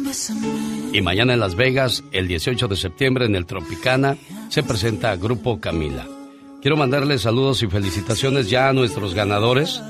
Y 0.92 1.00
mañana 1.02 1.34
en 1.34 1.38
Las 1.38 1.54
Vegas, 1.54 2.02
el 2.10 2.26
18 2.26 2.66
de 2.66 2.74
septiembre 2.74 3.26
en 3.26 3.36
el 3.36 3.46
Tropicana, 3.46 4.16
se 4.48 4.64
presenta 4.64 5.14
Grupo 5.14 5.60
Camila. 5.60 6.08
Quiero 6.62 6.76
mandarles 6.76 7.22
saludos 7.22 7.62
y 7.62 7.68
felicitaciones 7.68 8.50
ya 8.50 8.70
a 8.70 8.72
nuestros 8.72 9.14
ganadores 9.14 9.80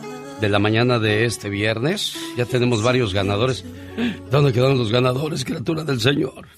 de 0.42 0.48
la 0.48 0.58
mañana 0.58 0.98
de 0.98 1.24
este 1.24 1.48
viernes. 1.48 2.16
Ya 2.36 2.44
tenemos 2.44 2.82
varios 2.82 3.14
ganadores. 3.14 3.64
¿Dónde 4.28 4.52
quedaron 4.52 4.76
los 4.76 4.90
ganadores, 4.90 5.44
criatura 5.44 5.84
del 5.84 6.00
Señor? 6.00 6.48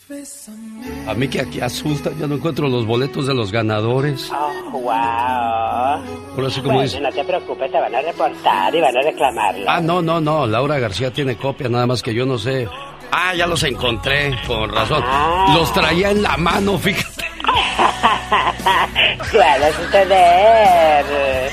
A 1.07 1.13
mí 1.13 1.29
que 1.29 1.43
aquí 1.43 1.61
asusta, 1.61 2.11
ya 2.19 2.27
no 2.27 2.37
encuentro 2.37 2.67
los 2.67 2.87
boletos 2.87 3.27
de 3.27 3.35
los 3.35 3.53
ganadores. 3.53 4.31
Oh, 4.33 4.71
wow. 4.71 4.91
Ahora 4.91 6.51
sí 6.51 6.61
como 6.63 6.77
bueno, 6.77 6.83
dice. 6.83 6.99
no 6.99 7.11
te 7.11 7.25
preocupes, 7.25 7.71
te 7.71 7.79
van 7.79 7.95
a 7.95 8.01
reportar 8.01 8.75
y 8.75 8.81
van 8.81 8.97
a 8.97 9.03
reclamarlo. 9.03 9.65
Ah, 9.69 9.81
no, 9.83 10.01
no, 10.01 10.19
no. 10.19 10.47
Laura 10.47 10.79
García 10.79 11.13
tiene 11.13 11.37
copia, 11.37 11.69
nada 11.69 11.87
más 11.87 12.03
que 12.03 12.15
yo 12.15 12.25
no 12.25 12.39
sé. 12.39 12.67
Ah, 13.13 13.35
ya 13.35 13.47
los 13.47 13.63
encontré, 13.65 14.35
con 14.47 14.71
razón. 14.71 15.03
Ah. 15.05 15.55
Los 15.55 15.71
traía 15.75 16.11
en 16.11 16.23
la 16.23 16.39
mano, 16.39 16.79
fíjate. 16.79 17.34
Suele 19.31 19.73
suceder. 19.73 21.05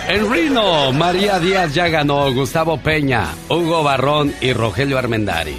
En 0.07 0.31
Reno, 0.31 0.91
María 0.93 1.39
Díaz 1.39 1.73
ya 1.73 1.87
ganó, 1.87 2.31
Gustavo 2.33 2.77
Peña, 2.77 3.27
Hugo 3.49 3.83
Barrón 3.83 4.33
y 4.41 4.53
Rogelio 4.53 4.97
Armendáriz. 4.97 5.55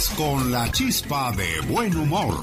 Con 0.09 0.51
la 0.51 0.69
chispa 0.71 1.31
de 1.31 1.61
buen 1.71 1.95
humor. 1.95 2.33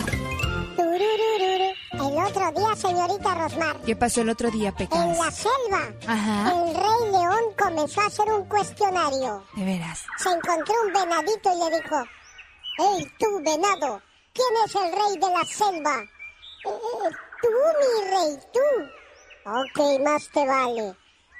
El 0.79 2.17
otro 2.25 2.53
día, 2.53 2.77
señorita 2.77 3.35
Rosmar, 3.35 3.77
¿Qué 3.85 3.97
pasó 3.97 4.21
el 4.21 4.29
otro 4.31 4.51
día, 4.51 4.69
en 4.69 4.75
Pecas? 4.77 5.19
la 5.19 5.31
selva, 5.31 5.93
Ajá. 6.07 6.53
el 6.53 6.75
rey 6.75 7.11
león 7.13 7.41
comenzó 7.59 8.01
a 8.01 8.07
hacer 8.07 8.29
un 8.33 8.45
cuestionario. 8.49 9.45
De 9.55 9.65
veras. 9.65 10.05
Se 10.19 10.29
encontró 10.31 10.75
un 10.87 10.93
venadito 10.93 11.51
y 11.53 11.59
le 11.71 11.77
dijo, 11.83 11.97
¡Hey, 12.79 13.13
tú, 13.19 13.27
venado! 13.45 14.01
¿Quién 14.33 14.49
es 14.65 14.75
el 14.77 14.93
rey 14.93 15.19
de 15.21 15.27
la 15.37 15.45
selva? 15.45 15.97
"Eh, 16.01 16.69
eh, 16.69 17.11
tú, 17.43 17.49
mi 17.81 18.11
rey, 18.11 18.39
tú. 18.53 19.51
Ok, 19.51 20.01
más 20.05 20.29
te 20.33 20.47
vale. 20.47 20.95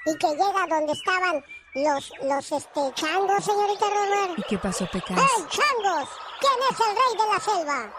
Y 0.05 0.17
que 0.17 0.27
llega 0.27 0.67
donde 0.69 0.91
estaban 0.93 1.43
los, 1.75 2.11
los, 2.23 2.51
este, 2.51 2.93
changos, 2.95 3.43
señorita 3.43 3.85
Rosmar. 3.89 4.39
¿Y 4.39 4.43
qué 4.43 4.57
pasó, 4.57 4.85
Pecas? 4.91 5.17
¡Hey, 5.17 5.45
changos! 5.49 6.09
¿Quién 6.39 6.53
es 6.71 6.79
el 6.79 6.95
rey 6.95 7.17
de 7.17 7.33
la 7.33 7.39
selva? 7.39 7.93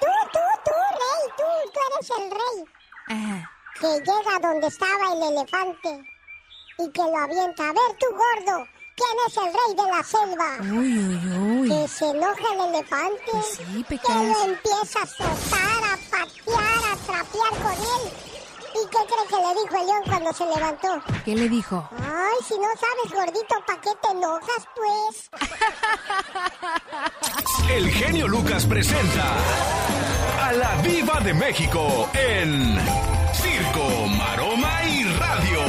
Tú, 0.00 0.06
tú, 0.32 0.38
tú, 0.64 0.70
rey, 0.70 1.32
tú, 1.36 1.70
tú 1.72 1.80
eres 1.90 2.10
el 2.10 2.30
rey. 2.30 2.64
Ajá. 3.08 3.50
Que 3.80 3.86
llega 4.00 4.38
donde 4.40 4.66
estaba 4.68 5.12
el 5.12 5.22
elefante 5.36 6.02
y 6.78 6.90
que 6.90 7.02
lo 7.02 7.18
avienta. 7.18 7.62
A 7.68 7.72
ver, 7.72 7.96
tú, 7.98 8.06
gordo, 8.10 8.66
¿quién 8.96 9.16
es 9.26 9.36
el 9.36 9.52
rey 9.52 9.74
de 9.76 9.92
la 9.92 10.02
selva? 10.02 10.56
Uy, 10.60 10.98
uy, 10.98 11.60
uy. 11.60 11.68
Que 11.68 11.88
se 11.88 12.08
enoja 12.08 12.52
el 12.54 12.74
elefante. 12.74 13.22
Pues 13.32 13.46
sí, 13.46 13.84
que 13.84 13.96
Pecas. 13.96 14.16
lo 14.16 14.44
empieza 14.44 14.98
a 15.00 15.02
azotar, 15.02 15.84
a 15.84 15.96
patear, 16.10 16.92
a 16.92 16.96
trapear 17.04 17.62
con 17.62 17.72
él. 17.72 18.35
¿Y 18.76 18.86
qué 18.88 18.98
cree 19.06 19.26
que 19.28 19.36
le 19.36 19.54
dijo 19.62 19.80
el 19.80 19.86
león 19.86 20.02
cuando 20.06 20.32
se 20.32 20.44
levantó? 20.44 21.02
¿Qué 21.24 21.34
le 21.34 21.48
dijo? 21.48 21.88
Ay, 21.92 22.36
si 22.46 22.54
no 22.58 22.68
sabes, 22.78 23.12
gordito, 23.12 23.54
¿para 23.66 23.80
qué 23.80 23.90
te 24.02 24.08
enojas, 24.10 24.68
pues? 24.74 25.30
El 27.70 27.90
genio 27.90 28.28
Lucas 28.28 28.66
presenta 28.66 29.34
a 30.42 30.52
la 30.52 30.74
Viva 30.82 31.20
de 31.20 31.32
México 31.34 32.08
en 32.12 32.78
Circo, 33.32 34.06
Maroma 34.08 34.84
y 34.84 35.04
Radio. 35.04 35.60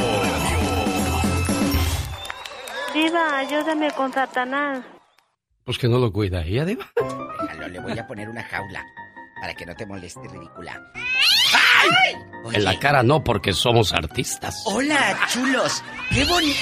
Diva, 2.92 3.38
ayúdame 3.38 3.90
con 3.92 4.12
Satanás. 4.12 4.84
Pues 5.64 5.78
que 5.78 5.88
no 5.88 5.98
lo 5.98 6.12
cuida 6.12 6.42
ella, 6.42 6.64
Diva. 6.64 6.90
Déjalo, 7.40 7.68
le 7.68 7.80
voy 7.80 7.98
a 7.98 8.06
poner 8.06 8.28
una 8.28 8.42
jaula 8.44 8.84
para 9.40 9.54
que 9.54 9.64
no 9.64 9.74
te 9.74 9.86
moleste, 9.86 10.28
ridícula. 10.28 10.92
En 12.52 12.64
la 12.64 12.78
cara 12.78 13.02
no, 13.02 13.22
porque 13.22 13.52
somos 13.52 13.92
artistas. 13.92 14.62
Hola, 14.64 15.18
chulos. 15.30 15.82
Qué 16.10 16.24
bonito. 16.24 16.58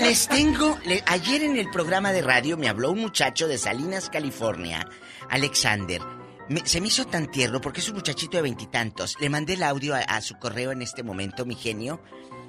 Les 0.00 0.26
tengo. 0.26 0.78
le- 0.84 1.02
ayer 1.06 1.44
en 1.44 1.56
el 1.56 1.70
programa 1.70 2.10
de 2.12 2.22
radio 2.22 2.56
me 2.56 2.68
habló 2.68 2.90
un 2.90 3.00
muchacho 3.00 3.46
de 3.46 3.56
Salinas, 3.56 4.10
California, 4.10 4.84
Alexander. 5.28 6.00
Me- 6.48 6.66
se 6.66 6.80
me 6.80 6.88
hizo 6.88 7.06
tan 7.06 7.30
tierno 7.30 7.60
porque 7.60 7.80
es 7.80 7.88
un 7.88 7.94
muchachito 7.96 8.36
de 8.38 8.42
veintitantos. 8.42 9.16
Le 9.20 9.28
mandé 9.30 9.54
el 9.54 9.62
audio 9.62 9.94
a, 9.94 9.98
a 10.00 10.20
su 10.20 10.36
correo 10.38 10.72
en 10.72 10.82
este 10.82 11.04
momento, 11.04 11.46
mi 11.46 11.54
genio, 11.54 12.02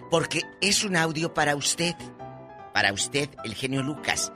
porque 0.09 0.41
es 0.61 0.83
un 0.83 0.95
audio 0.95 1.33
para 1.35 1.55
usted. 1.55 1.93
Para 2.73 2.91
usted, 2.91 3.29
el 3.43 3.53
genio 3.53 3.83
Lucas. 3.83 4.31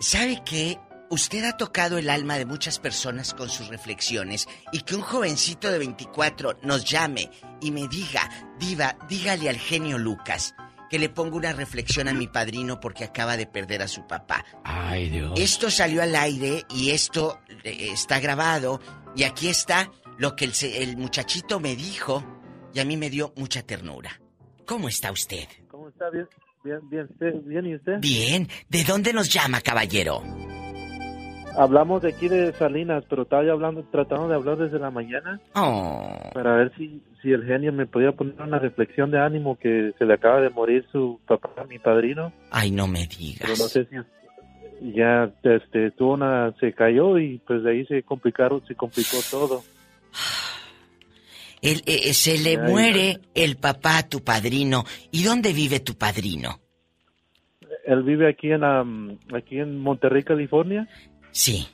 ¿Sabe 0.00 0.42
qué? 0.44 0.78
Usted 1.10 1.44
ha 1.44 1.56
tocado 1.56 1.96
el 1.96 2.10
alma 2.10 2.36
de 2.36 2.44
muchas 2.44 2.78
personas 2.78 3.32
con 3.32 3.48
sus 3.48 3.68
reflexiones 3.68 4.46
y 4.72 4.80
que 4.82 4.94
un 4.94 5.00
jovencito 5.00 5.70
de 5.70 5.78
24 5.78 6.58
nos 6.62 6.84
llame 6.84 7.30
y 7.62 7.70
me 7.70 7.88
diga, 7.88 8.28
diva, 8.58 8.96
dígale 9.08 9.48
al 9.48 9.56
genio 9.58 9.96
Lucas 9.96 10.54
que 10.90 10.98
le 10.98 11.08
ponga 11.08 11.36
una 11.36 11.52
reflexión 11.52 12.08
a 12.08 12.14
mi 12.14 12.26
padrino 12.28 12.80
porque 12.80 13.04
acaba 13.04 13.36
de 13.36 13.46
perder 13.46 13.82
a 13.82 13.88
su 13.88 14.06
papá. 14.06 14.44
Ay, 14.64 15.10
Dios. 15.10 15.32
Esto 15.36 15.70
salió 15.70 16.02
al 16.02 16.14
aire 16.14 16.64
y 16.70 16.90
esto 16.90 17.40
eh, 17.64 17.88
está 17.92 18.20
grabado 18.20 18.80
y 19.16 19.24
aquí 19.24 19.48
está 19.48 19.90
lo 20.18 20.34
que 20.36 20.44
el, 20.46 20.96
muchachito 20.96 21.60
me 21.60 21.76
dijo 21.76 22.24
y 22.74 22.80
a 22.80 22.84
mí 22.84 22.96
me 22.96 23.10
dio 23.10 23.32
mucha 23.36 23.62
ternura. 23.62 24.20
¿Cómo 24.66 24.88
está 24.88 25.10
usted? 25.12 25.46
¿Cómo 25.70 25.88
está? 25.88 26.10
Bien, 26.10 26.26
bien, 26.64 26.80
bien, 26.90 27.04
usted- 27.10 27.42
bien, 27.44 27.66
¿y 27.66 27.74
usted? 27.76 27.92
Bien. 28.00 28.48
¿De 28.68 28.84
dónde 28.84 29.12
nos 29.12 29.28
llama, 29.30 29.60
caballero? 29.60 30.22
Hablamos 31.58 32.02
de 32.02 32.10
aquí 32.10 32.28
de 32.28 32.52
Salinas, 32.52 33.02
pero 33.10 33.22
estaba 33.22 33.42
yo 33.44 33.52
hablando, 33.52 33.82
tratando 33.90 34.28
de 34.28 34.34
hablar 34.36 34.58
desde 34.58 34.78
la 34.78 34.92
mañana 34.92 35.40
Oh. 35.56 36.16
para 36.32 36.54
ver 36.54 36.72
si, 36.76 37.02
si 37.20 37.32
el 37.32 37.44
genio 37.44 37.72
me 37.72 37.84
podía 37.86 38.12
poner 38.12 38.40
una 38.40 38.60
reflexión 38.60 39.10
de 39.10 39.18
ánimo 39.18 39.58
que 39.58 39.92
se 39.98 40.04
le 40.04 40.14
acaba 40.14 40.40
de 40.40 40.50
morir 40.50 40.86
su 40.92 41.18
papá, 41.26 41.64
mi 41.68 41.80
padrino. 41.80 42.32
Ay, 42.52 42.70
no 42.70 42.86
me 42.86 43.08
digas. 43.08 43.40
Pero 43.40 43.56
no 43.58 43.68
sé 43.68 43.86
si 43.86 43.96
ya 44.94 45.32
este 45.42 45.90
tuvo 45.90 46.14
una 46.14 46.54
se 46.60 46.72
cayó 46.72 47.18
y 47.18 47.38
pues 47.44 47.64
de 47.64 47.72
ahí 47.72 47.86
se 47.86 48.04
complicaron, 48.04 48.64
se 48.66 48.76
complicó 48.76 49.16
todo. 49.28 49.62
El, 51.60 51.82
eh, 51.86 52.14
se 52.14 52.38
le 52.38 52.50
Ay, 52.50 52.70
muere 52.70 53.18
el 53.34 53.56
papá 53.56 53.98
a 53.98 54.08
tu 54.08 54.22
padrino. 54.22 54.84
¿Y 55.10 55.24
dónde 55.24 55.52
vive 55.52 55.80
tu 55.80 55.96
padrino? 55.96 56.60
Él 57.84 58.04
vive 58.04 58.28
aquí 58.28 58.52
en 58.52 58.62
am, 58.62 59.18
aquí 59.34 59.58
en 59.58 59.76
Monterrey, 59.80 60.22
California. 60.22 60.86
Sí. 61.38 61.68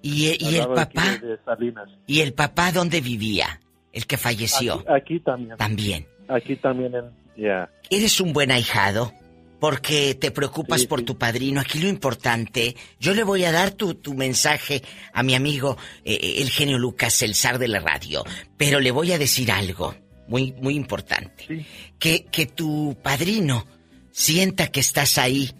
¿Y, 0.00 0.34
y 0.42 0.56
el 0.56 0.66
papá? 0.68 1.18
de- 1.18 1.38
Salinas. 1.44 1.88
¿Y 2.06 2.20
el 2.20 2.32
papá 2.32 2.72
dónde 2.72 3.02
vivía? 3.02 3.60
El 3.92 4.06
que 4.06 4.16
falleció. 4.16 4.76
Aquí, 4.88 5.16
aquí 5.16 5.20
también. 5.20 5.56
También. 5.58 6.06
Aquí 6.28 6.56
también, 6.56 6.94
en, 6.94 7.10
ya. 7.36 7.70
¿Eres 7.90 8.18
un 8.20 8.32
buen 8.32 8.50
ahijado? 8.50 9.12
Porque 9.60 10.14
te 10.14 10.30
preocupas 10.30 10.86
por 10.86 11.02
tu 11.02 11.18
padrino. 11.18 11.60
Aquí 11.60 11.78
lo 11.80 11.88
importante, 11.88 12.74
yo 12.98 13.12
le 13.12 13.22
voy 13.24 13.44
a 13.44 13.52
dar 13.52 13.72
tu, 13.72 13.94
tu 13.94 14.14
mensaje 14.14 14.82
a 15.12 15.22
mi 15.22 15.34
amigo 15.34 15.76
eh, 16.04 16.36
el 16.38 16.48
genio 16.50 16.78
Lucas, 16.78 17.20
el 17.22 17.34
zar 17.34 17.58
de 17.58 17.68
la 17.68 17.78
radio. 17.80 18.24
Pero 18.56 18.80
le 18.80 18.90
voy 18.90 19.12
a 19.12 19.18
decir 19.18 19.52
algo 19.52 19.94
muy, 20.26 20.52
muy 20.52 20.74
importante. 20.74 21.66
Que, 21.98 22.24
que 22.24 22.46
tu 22.46 22.96
padrino 23.02 23.66
sienta 24.10 24.68
que 24.68 24.80
estás 24.80 25.18
ahí. 25.18 25.52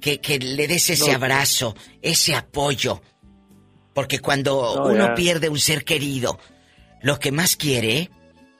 Que, 0.00 0.18
que 0.20 0.38
le 0.38 0.66
des 0.66 0.90
ese 0.90 1.10
No. 1.10 1.16
abrazo, 1.16 1.74
ese 2.02 2.34
apoyo. 2.34 3.00
Porque 3.94 4.20
cuando 4.20 4.74
No, 4.76 4.84
uno 4.86 5.08
ya. 5.08 5.14
pierde 5.14 5.48
un 5.48 5.58
ser 5.58 5.84
querido, 5.84 6.38
lo 7.02 7.18
que 7.18 7.32
más 7.32 7.56
quiere 7.56 8.10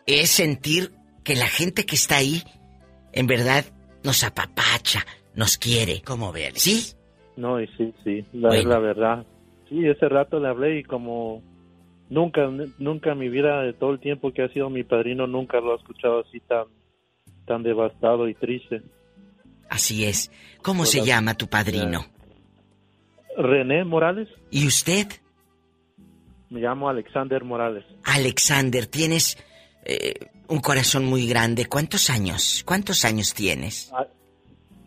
es 0.06 0.30
sentir 0.30 0.92
que 1.24 1.36
la 1.36 1.46
gente 1.46 1.86
que 1.86 1.96
está 1.96 2.16
ahí, 2.18 2.42
en 3.12 3.26
verdad, 3.26 3.64
nos 4.02 4.24
apapacha, 4.24 5.06
nos 5.34 5.56
quiere. 5.56 6.02
¿Cómo 6.02 6.32
ver? 6.32 6.58
¿Sí? 6.58 6.92
No, 7.36 7.60
y 7.60 7.66
sí, 7.78 7.92
sí, 8.04 8.24
la, 8.32 8.48
Bueno. 8.48 8.68
la 8.70 8.78
verdad. 8.78 9.26
Sí, 9.68 9.86
ese 9.86 10.08
rato 10.08 10.40
le 10.40 10.48
hablé 10.48 10.80
y 10.80 10.82
como 10.82 11.42
nunca, 12.08 12.50
nunca 12.78 13.12
en 13.12 13.18
mi 13.18 13.28
vida, 13.28 13.62
de 13.62 13.72
todo 13.72 13.92
el 13.92 14.00
tiempo 14.00 14.32
que 14.32 14.42
ha 14.42 14.48
sido 14.52 14.68
mi 14.68 14.82
padrino, 14.82 15.26
nunca 15.26 15.60
lo 15.60 15.72
he 15.74 15.76
escuchado 15.76 16.20
así 16.26 16.40
tan, 16.40 16.64
tan 17.46 17.62
devastado 17.62 18.28
y 18.28 18.34
triste. 18.34 18.82
Así 19.70 20.04
es. 20.04 20.30
¿Cómo 20.62 20.82
Hola. 20.82 20.90
se 20.90 21.04
llama 21.06 21.34
tu 21.34 21.46
padrino? 21.48 22.04
René 23.38 23.84
Morales, 23.84 24.28
¿Y 24.50 24.66
usted? 24.66 25.06
me 26.50 26.60
llamo 26.60 26.88
Alexander 26.88 27.44
Morales. 27.44 27.84
Alexander, 28.04 28.86
tienes 28.88 29.38
eh, 29.84 30.14
un 30.48 30.58
corazón 30.60 31.04
muy 31.04 31.26
grande. 31.28 31.66
¿Cuántos 31.66 32.10
años? 32.10 32.64
¿Cuántos 32.66 33.04
años 33.04 33.32
tienes? 33.32 33.90
Ah, 33.94 34.06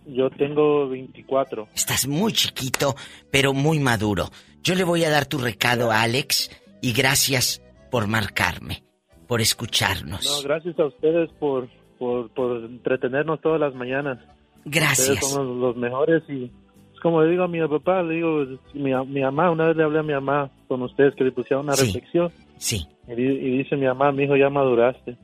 Yo 0.05 0.29
tengo 0.31 0.89
24. 0.89 1.69
Estás 1.73 2.05
muy 2.05 2.33
chiquito, 2.33 2.95
pero 3.31 3.53
muy 3.53 3.79
maduro. 3.79 4.29
Yo 4.61 4.75
le 4.75 4.83
voy 4.83 5.05
a 5.05 5.09
dar 5.09 5.25
tu 5.25 5.37
recado 5.37 5.89
a 5.91 6.01
Alex 6.01 6.51
y 6.81 6.91
gracias 6.91 7.61
por 7.89 8.07
marcarme, 8.07 8.83
por 9.27 9.39
escucharnos. 9.39 10.25
No, 10.25 10.41
gracias 10.43 10.77
a 10.77 10.85
ustedes 10.87 11.29
por, 11.39 11.69
por, 11.97 12.29
por 12.33 12.65
entretenernos 12.65 13.39
todas 13.39 13.59
las 13.61 13.73
mañanas. 13.73 14.19
Gracias. 14.65 15.09
Ustedes 15.09 15.29
son 15.33 15.47
los, 15.47 15.57
los 15.57 15.75
mejores 15.77 16.23
y 16.29 16.45
es 16.93 16.99
como 17.01 17.21
le 17.21 17.31
digo 17.31 17.43
a 17.43 17.47
mi 17.47 17.59
papá, 17.67 18.01
le 18.03 18.15
digo, 18.15 18.45
mi, 18.73 18.93
mi 19.07 19.21
mamá, 19.21 19.51
una 19.51 19.67
vez 19.67 19.75
le 19.77 19.83
hablé 19.83 19.99
a 19.99 20.03
mi 20.03 20.13
mamá 20.13 20.49
con 20.67 20.81
ustedes 20.83 21.13
que 21.15 21.23
le 21.25 21.31
pusieron 21.31 21.65
una 21.65 21.75
Sí. 21.75 21.85
reflexión. 21.85 22.31
Sí. 22.57 22.87
Y, 23.07 23.11
y 23.21 23.57
dice 23.57 23.75
mi 23.75 23.85
mamá, 23.85 24.11
mi 24.11 24.23
hijo, 24.23 24.35
ya 24.37 24.49
maduraste. 24.49 25.17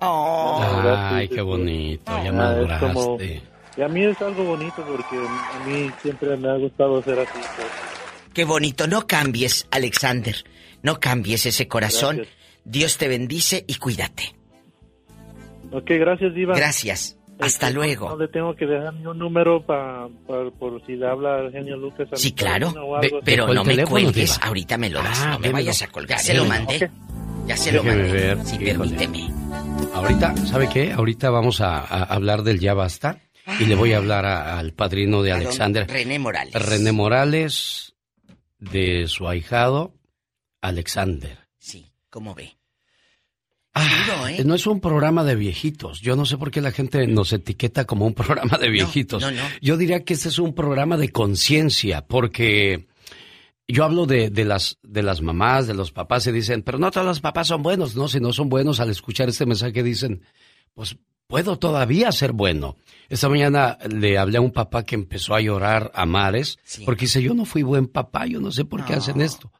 Oh. 0.00 0.58
Ya 0.60 0.72
maduraste, 0.72 1.14
Ay, 1.14 1.28
qué 1.28 1.34
que- 1.36 1.40
bonito, 1.42 2.02
ya 2.06 2.14
Ah, 2.16 2.26
es 2.26 2.32
maduraste. 2.34 2.86
como- 2.94 3.18
Y 3.78 3.82
a 3.82 3.88
mí 3.88 4.04
es 4.04 4.22
algo 4.22 4.44
bonito 4.44 4.76
porque 4.86 5.16
a 5.18 5.66
mí 5.66 5.90
siempre 6.00 6.34
me 6.38 6.48
ha 6.48 6.56
gustado 6.56 7.02
ser 7.02 7.18
así. 7.18 7.32
pues. 7.34 7.68
Qué 8.32 8.44
bonito. 8.44 8.86
No 8.86 9.06
cambies, 9.06 9.66
Alexander. 9.70 10.34
No 10.82 10.98
cambies 11.00 11.44
ese 11.46 11.68
corazón. 11.68 12.16
Gracias. 12.16 12.36
Dios 12.64 12.96
te 12.98 13.08
bendice 13.08 13.64
y 13.66 13.74
cuídate. 13.76 14.34
Ok, 15.72 15.84
gracias, 15.90 16.34
Diva. 16.34 16.54
Gracias. 16.54 17.15
Hasta 17.38 17.66
Este, 17.66 17.72
luego. 17.74 18.08
No 18.10 18.16
le 18.16 18.28
tengo 18.28 18.54
que 18.56 18.64
dejar 18.66 18.94
ni 18.94 19.06
un 19.06 19.18
número 19.18 19.64
para 19.64 20.08
por 20.58 20.84
si 20.86 20.96
le 20.96 21.06
habla 21.06 21.40
el 21.40 21.52
genio 21.52 21.76
Lucas. 21.76 22.08
a 22.12 22.16
Sí, 22.16 22.32
claro. 22.32 22.68
o 22.70 22.96
algo 22.96 23.20
pero 23.24 23.52
no 23.52 23.62
me 23.64 23.84
cuelgues. 23.84 24.38
Ahorita 24.42 24.78
me 24.78 24.88
lo 24.90 25.02
das. 25.02 25.20
Ah, 25.22 25.30
no 25.32 25.38
me 25.40 25.52
vayas 25.52 25.82
a 25.82 25.88
colgar. 25.88 26.18
Ya 26.18 26.24
se 26.24 26.34
lo 26.34 26.44
mandé. 26.46 26.90
Ya 27.46 27.56
se 27.56 27.72
lo 27.72 27.82
Déjeme 27.82 28.02
mandé. 28.02 28.12
ver, 28.34 28.44
Sí, 28.44 28.58
permíteme. 28.58 29.28
Ahorita, 29.94 30.36
¿sabe 30.46 30.68
qué? 30.72 30.92
Ahorita 30.92 31.30
vamos 31.30 31.60
a, 31.60 31.78
a 31.80 32.02
hablar 32.04 32.42
del 32.42 32.58
ya 32.58 32.74
basta. 32.74 33.20
Y 33.60 33.66
le 33.66 33.76
voy 33.76 33.92
a 33.92 33.98
hablar 33.98 34.24
a- 34.26 34.58
al 34.58 34.72
padrino 34.72 35.22
de. 35.22 35.30
Alexander. 35.32 35.86
René 35.86 36.18
Morales. 36.18 36.52
René 36.54 36.90
Morales, 36.90 37.94
de 38.58 39.06
su 39.06 39.28
ahijado, 39.28 39.94
Alexander. 40.60 41.38
Sí, 41.58 41.92
¿cómo 42.10 42.34
ve? 42.34 42.55
Ah, 43.78 44.30
¿eh? 44.30 44.42
No 44.42 44.54
es 44.54 44.66
un 44.66 44.80
programa 44.80 45.22
de 45.22 45.36
viejitos. 45.36 46.00
Yo 46.00 46.16
no 46.16 46.24
sé 46.24 46.38
por 46.38 46.50
qué 46.50 46.62
la 46.62 46.72
gente 46.72 47.06
nos 47.06 47.34
etiqueta 47.34 47.84
como 47.84 48.06
un 48.06 48.14
programa 48.14 48.56
de 48.56 48.70
viejitos. 48.70 49.20
no, 49.20 49.30
no. 49.30 49.42
Yo 49.60 49.76
diría 49.76 50.02
que 50.02 50.14
este 50.14 50.30
es 50.30 50.38
un 50.38 50.54
programa 50.54 50.96
de 50.96 51.10
conciencia, 51.10 52.06
porque 52.06 52.86
yo 53.68 53.84
hablo 53.84 54.06
de, 54.06 54.30
de 54.30 54.46
las, 54.46 54.78
de 54.82 55.02
las 55.02 55.20
mamás, 55.20 55.66
de 55.66 55.74
los 55.74 55.92
papás, 55.92 56.26
y 56.26 56.32
dicen, 56.32 56.62
pero 56.62 56.78
no 56.78 56.90
todos 56.90 57.06
los 57.06 57.20
papás 57.20 57.48
son 57.48 57.62
buenos. 57.62 57.94
No, 57.96 58.08
si 58.08 58.18
no 58.18 58.32
son 58.32 58.48
buenos, 58.48 58.80
al 58.80 58.88
escuchar 58.88 59.28
este 59.28 59.44
mensaje 59.44 59.82
dicen, 59.82 60.22
pues 60.72 60.96
puedo 61.26 61.58
todavía 61.58 62.12
ser 62.12 62.32
bueno. 62.32 62.76
Esta 63.10 63.28
mañana 63.28 63.76
le 63.90 64.16
hablé 64.16 64.38
a 64.38 64.40
un 64.40 64.52
papá 64.52 64.84
que 64.84 64.94
empezó 64.94 65.34
a 65.34 65.40
llorar 65.42 65.92
a 65.94 66.06
mares, 66.06 66.58
porque 66.86 67.04
dice, 67.04 67.22
yo 67.22 67.34
no 67.34 67.44
fui 67.44 67.62
buen 67.62 67.88
papá, 67.88 68.26
yo 68.26 68.40
no 68.40 68.50
sé 68.50 68.64
por 68.64 68.84
qué 68.86 68.94
hacen 68.94 69.20
esto. 69.20 69.52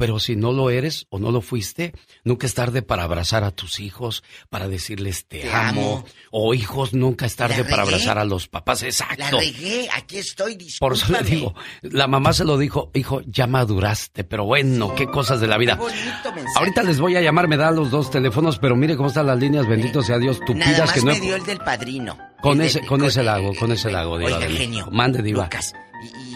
Pero 0.00 0.18
si 0.18 0.34
no 0.34 0.50
lo 0.52 0.70
eres 0.70 1.06
o 1.10 1.18
no 1.18 1.30
lo 1.30 1.42
fuiste, 1.42 1.92
nunca 2.24 2.46
es 2.46 2.54
tarde 2.54 2.80
para 2.80 3.02
abrazar 3.02 3.44
a 3.44 3.50
tus 3.50 3.80
hijos, 3.80 4.24
para 4.48 4.66
decirles 4.66 5.26
te, 5.26 5.40
Te 5.40 5.52
amo. 5.52 5.98
amo. 5.98 6.04
O 6.30 6.54
hijos, 6.54 6.94
nunca 6.94 7.26
es 7.26 7.36
tarde 7.36 7.62
La 7.64 7.68
para 7.68 7.82
abrazar 7.82 8.16
a 8.18 8.24
los 8.24 8.48
papás. 8.48 8.80
La 8.80 8.88
Exacto. 8.88 9.38
regué. 9.38 9.90
Aquí 9.94 10.16
estoy. 10.16 10.56
Por 10.80 10.94
eso 10.94 11.12
le 11.12 11.18
discúlpame. 11.18 11.28
digo, 11.30 11.54
la 11.82 12.06
mamá 12.06 12.32
se 12.32 12.46
lo 12.46 12.56
dijo, 12.56 12.90
hijo, 12.94 13.20
ya 13.26 13.46
maduraste, 13.46 14.24
pero 14.24 14.46
bueno, 14.46 14.94
qué 14.94 15.06
cosas 15.06 15.38
de 15.38 15.48
la 15.48 15.58
vida. 15.58 15.74
Qué 15.74 15.82
bonito 15.82 16.32
mensaje. 16.34 16.54
Ahorita 16.56 16.82
les 16.82 16.98
voy 16.98 17.16
a 17.16 17.20
llamar, 17.20 17.46
me 17.46 17.58
dan 17.58 17.76
los 17.76 17.90
dos 17.90 18.10
teléfonos, 18.10 18.58
pero 18.58 18.76
mire 18.76 18.96
cómo 18.96 19.08
están 19.10 19.26
las 19.26 19.38
líneas, 19.38 19.66
bendito 19.66 20.02
sea 20.02 20.16
Dios, 20.16 20.40
tú 20.46 20.54
Nada 20.54 20.72
pidas 20.72 20.86
más 20.86 20.94
que 20.94 21.00
no... 21.00 21.12
me 21.12 21.20
dio 21.20 21.36
el 21.36 21.44
del 21.44 21.58
padrino. 21.58 22.16
Con 22.40 22.62
ese, 22.62 22.80
con 22.86 23.04
ese 23.04 23.22
lago, 23.22 23.52
con 23.60 23.70
ese 23.70 23.90
lago, 23.90 24.16
Diva 24.18 24.38
Oiga, 24.38 24.48
genio. 24.48 24.88
Mande, 24.90 25.22
Diva. 25.22 25.44
Lucas, 25.44 25.74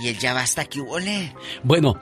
y, 0.03 0.09
el 0.09 0.19
ya 0.19 0.35
basta 0.35 0.67
que 0.67 0.81
hubo, 0.81 0.99
Bueno, 1.63 1.99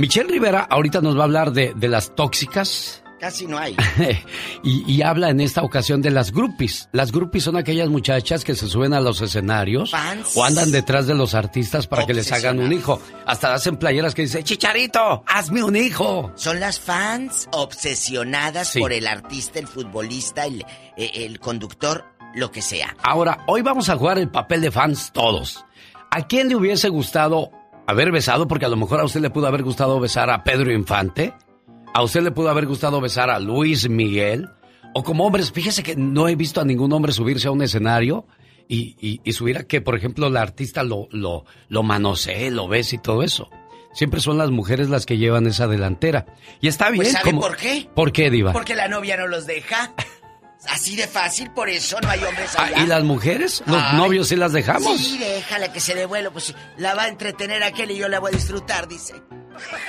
Michelle 0.00 0.28
Rivera 0.30 0.60
ahorita 0.68 1.02
nos 1.02 1.14
va 1.16 1.20
a 1.20 1.24
hablar 1.24 1.52
de, 1.52 1.74
de 1.76 1.88
las 1.88 2.14
tóxicas 2.16 3.02
Casi 3.20 3.46
no 3.46 3.58
hay. 3.58 3.76
y, 4.62 4.90
y 4.90 5.02
habla 5.02 5.28
en 5.28 5.42
esta 5.42 5.60
ocasión 5.62 6.00
de 6.00 6.10
las 6.10 6.32
groupies. 6.32 6.88
Las 6.92 7.12
groupies 7.12 7.44
son 7.44 7.54
aquellas 7.58 7.90
muchachas 7.90 8.44
que 8.46 8.54
se 8.54 8.66
suben 8.66 8.94
a 8.94 9.00
los 9.02 9.20
escenarios 9.20 9.90
Fans. 9.90 10.34
o 10.34 10.42
andan 10.42 10.72
detrás 10.72 11.06
de 11.06 11.14
los 11.14 11.34
artistas 11.34 11.86
para 11.86 12.06
que 12.06 12.14
les 12.14 12.32
hagan 12.32 12.58
un 12.60 12.72
hijo. 12.72 12.98
Hasta 13.26 13.52
hacen 13.52 13.76
playeras 13.76 14.14
que 14.14 14.22
dicen, 14.22 14.42
Chicharito, 14.42 15.22
hazme 15.26 15.62
un 15.62 15.76
hijo. 15.76 16.32
Son 16.34 16.60
las 16.60 16.80
fans 16.80 17.46
obsesionadas 17.52 18.68
Sí. 18.68 18.80
por 18.80 18.94
el 18.94 19.06
artista, 19.06 19.58
el 19.58 19.66
futbolista, 19.66 20.46
el, 20.46 20.64
eh, 20.96 21.10
el 21.16 21.38
conductor, 21.40 22.06
lo 22.34 22.50
que 22.50 22.62
sea. 22.62 22.96
Ahora, 23.02 23.44
hoy 23.48 23.60
vamos 23.60 23.90
a 23.90 23.96
jugar 23.98 24.18
el 24.18 24.30
papel 24.30 24.62
de 24.62 24.70
fans 24.70 25.10
todos. 25.12 25.62
¿A 26.10 26.26
quién 26.26 26.48
le 26.48 26.56
hubiese 26.56 26.88
gustado 26.88 27.50
haber 27.90 28.10
besado? 28.12 28.48
Porque 28.48 28.64
a 28.64 28.68
lo 28.68 28.76
mejor 28.76 29.00
a 29.00 29.04
usted 29.04 29.20
le 29.20 29.30
pudo 29.30 29.46
haber 29.46 29.62
gustado 29.62 30.00
besar 30.00 30.30
a 30.30 30.42
Pedro 30.44 30.72
Infante. 30.72 31.34
A 31.92 32.02
usted 32.02 32.22
le 32.22 32.30
pudo 32.30 32.48
haber 32.50 32.66
gustado 32.66 33.00
besar 33.00 33.30
a 33.30 33.38
Luis 33.38 33.88
Miguel. 33.88 34.48
O 34.94 35.02
como 35.04 35.26
hombres, 35.26 35.52
fíjese 35.52 35.82
que 35.82 35.94
no 35.96 36.28
he 36.28 36.34
visto 36.36 36.60
a 36.60 36.64
ningún 36.64 36.92
hombre 36.92 37.12
subirse 37.12 37.48
a 37.48 37.50
un 37.52 37.62
escenario 37.62 38.26
y, 38.68 38.96
y, 39.00 39.20
y 39.24 39.32
subir 39.32 39.58
a 39.58 39.64
que, 39.64 39.80
por 39.80 39.96
ejemplo, 39.96 40.28
la 40.30 40.40
artista 40.42 40.82
lo, 40.82 41.08
lo, 41.12 41.44
lo 41.68 41.82
manosee, 41.82 42.50
lo 42.50 42.66
bese 42.68 42.96
y 42.96 42.98
todo 42.98 43.22
eso. 43.22 43.48
Siempre 43.92 44.20
son 44.20 44.38
las 44.38 44.50
mujeres 44.50 44.88
las 44.88 45.04
que 45.06 45.18
llevan 45.18 45.46
esa 45.46 45.66
delantera. 45.66 46.26
Y 46.60 46.68
está 46.68 46.90
bien. 46.90 47.02
Pues, 47.02 47.12
¿sabe 47.12 47.24
como- 47.24 47.40
por 47.40 47.56
qué? 47.56 47.88
¿Por 47.94 48.12
qué, 48.12 48.30
Diva? 48.30 48.52
Porque 48.52 48.74
la 48.76 48.88
novia 48.88 49.16
no 49.16 49.26
los 49.26 49.46
deja. 49.46 49.92
Así 50.68 50.94
de 50.94 51.06
fácil, 51.08 51.50
por 51.52 51.68
eso 51.70 51.98
no 52.02 52.10
hay 52.10 52.22
hombres 52.22 52.54
Ah, 52.58 52.64
allá. 52.66 52.82
¿Y 52.82 52.86
las 52.86 53.02
mujeres? 53.02 53.62
¿Los 53.66 53.82
Ay. 53.82 53.96
novios 53.96 54.28
sí 54.28 54.36
las 54.36 54.52
dejamos? 54.52 54.98
Sí, 55.00 55.16
déjala 55.18 55.72
que 55.72 55.80
se 55.80 55.94
dé 55.94 56.04
vuelo, 56.06 56.32
pues 56.32 56.54
la 56.76 56.94
va 56.94 57.04
a 57.04 57.08
entretener 57.08 57.62
aquel 57.62 57.90
y 57.92 57.96
yo 57.96 58.08
la 58.08 58.18
voy 58.20 58.32
a 58.32 58.36
disfrutar, 58.36 58.86
dice. 58.86 59.14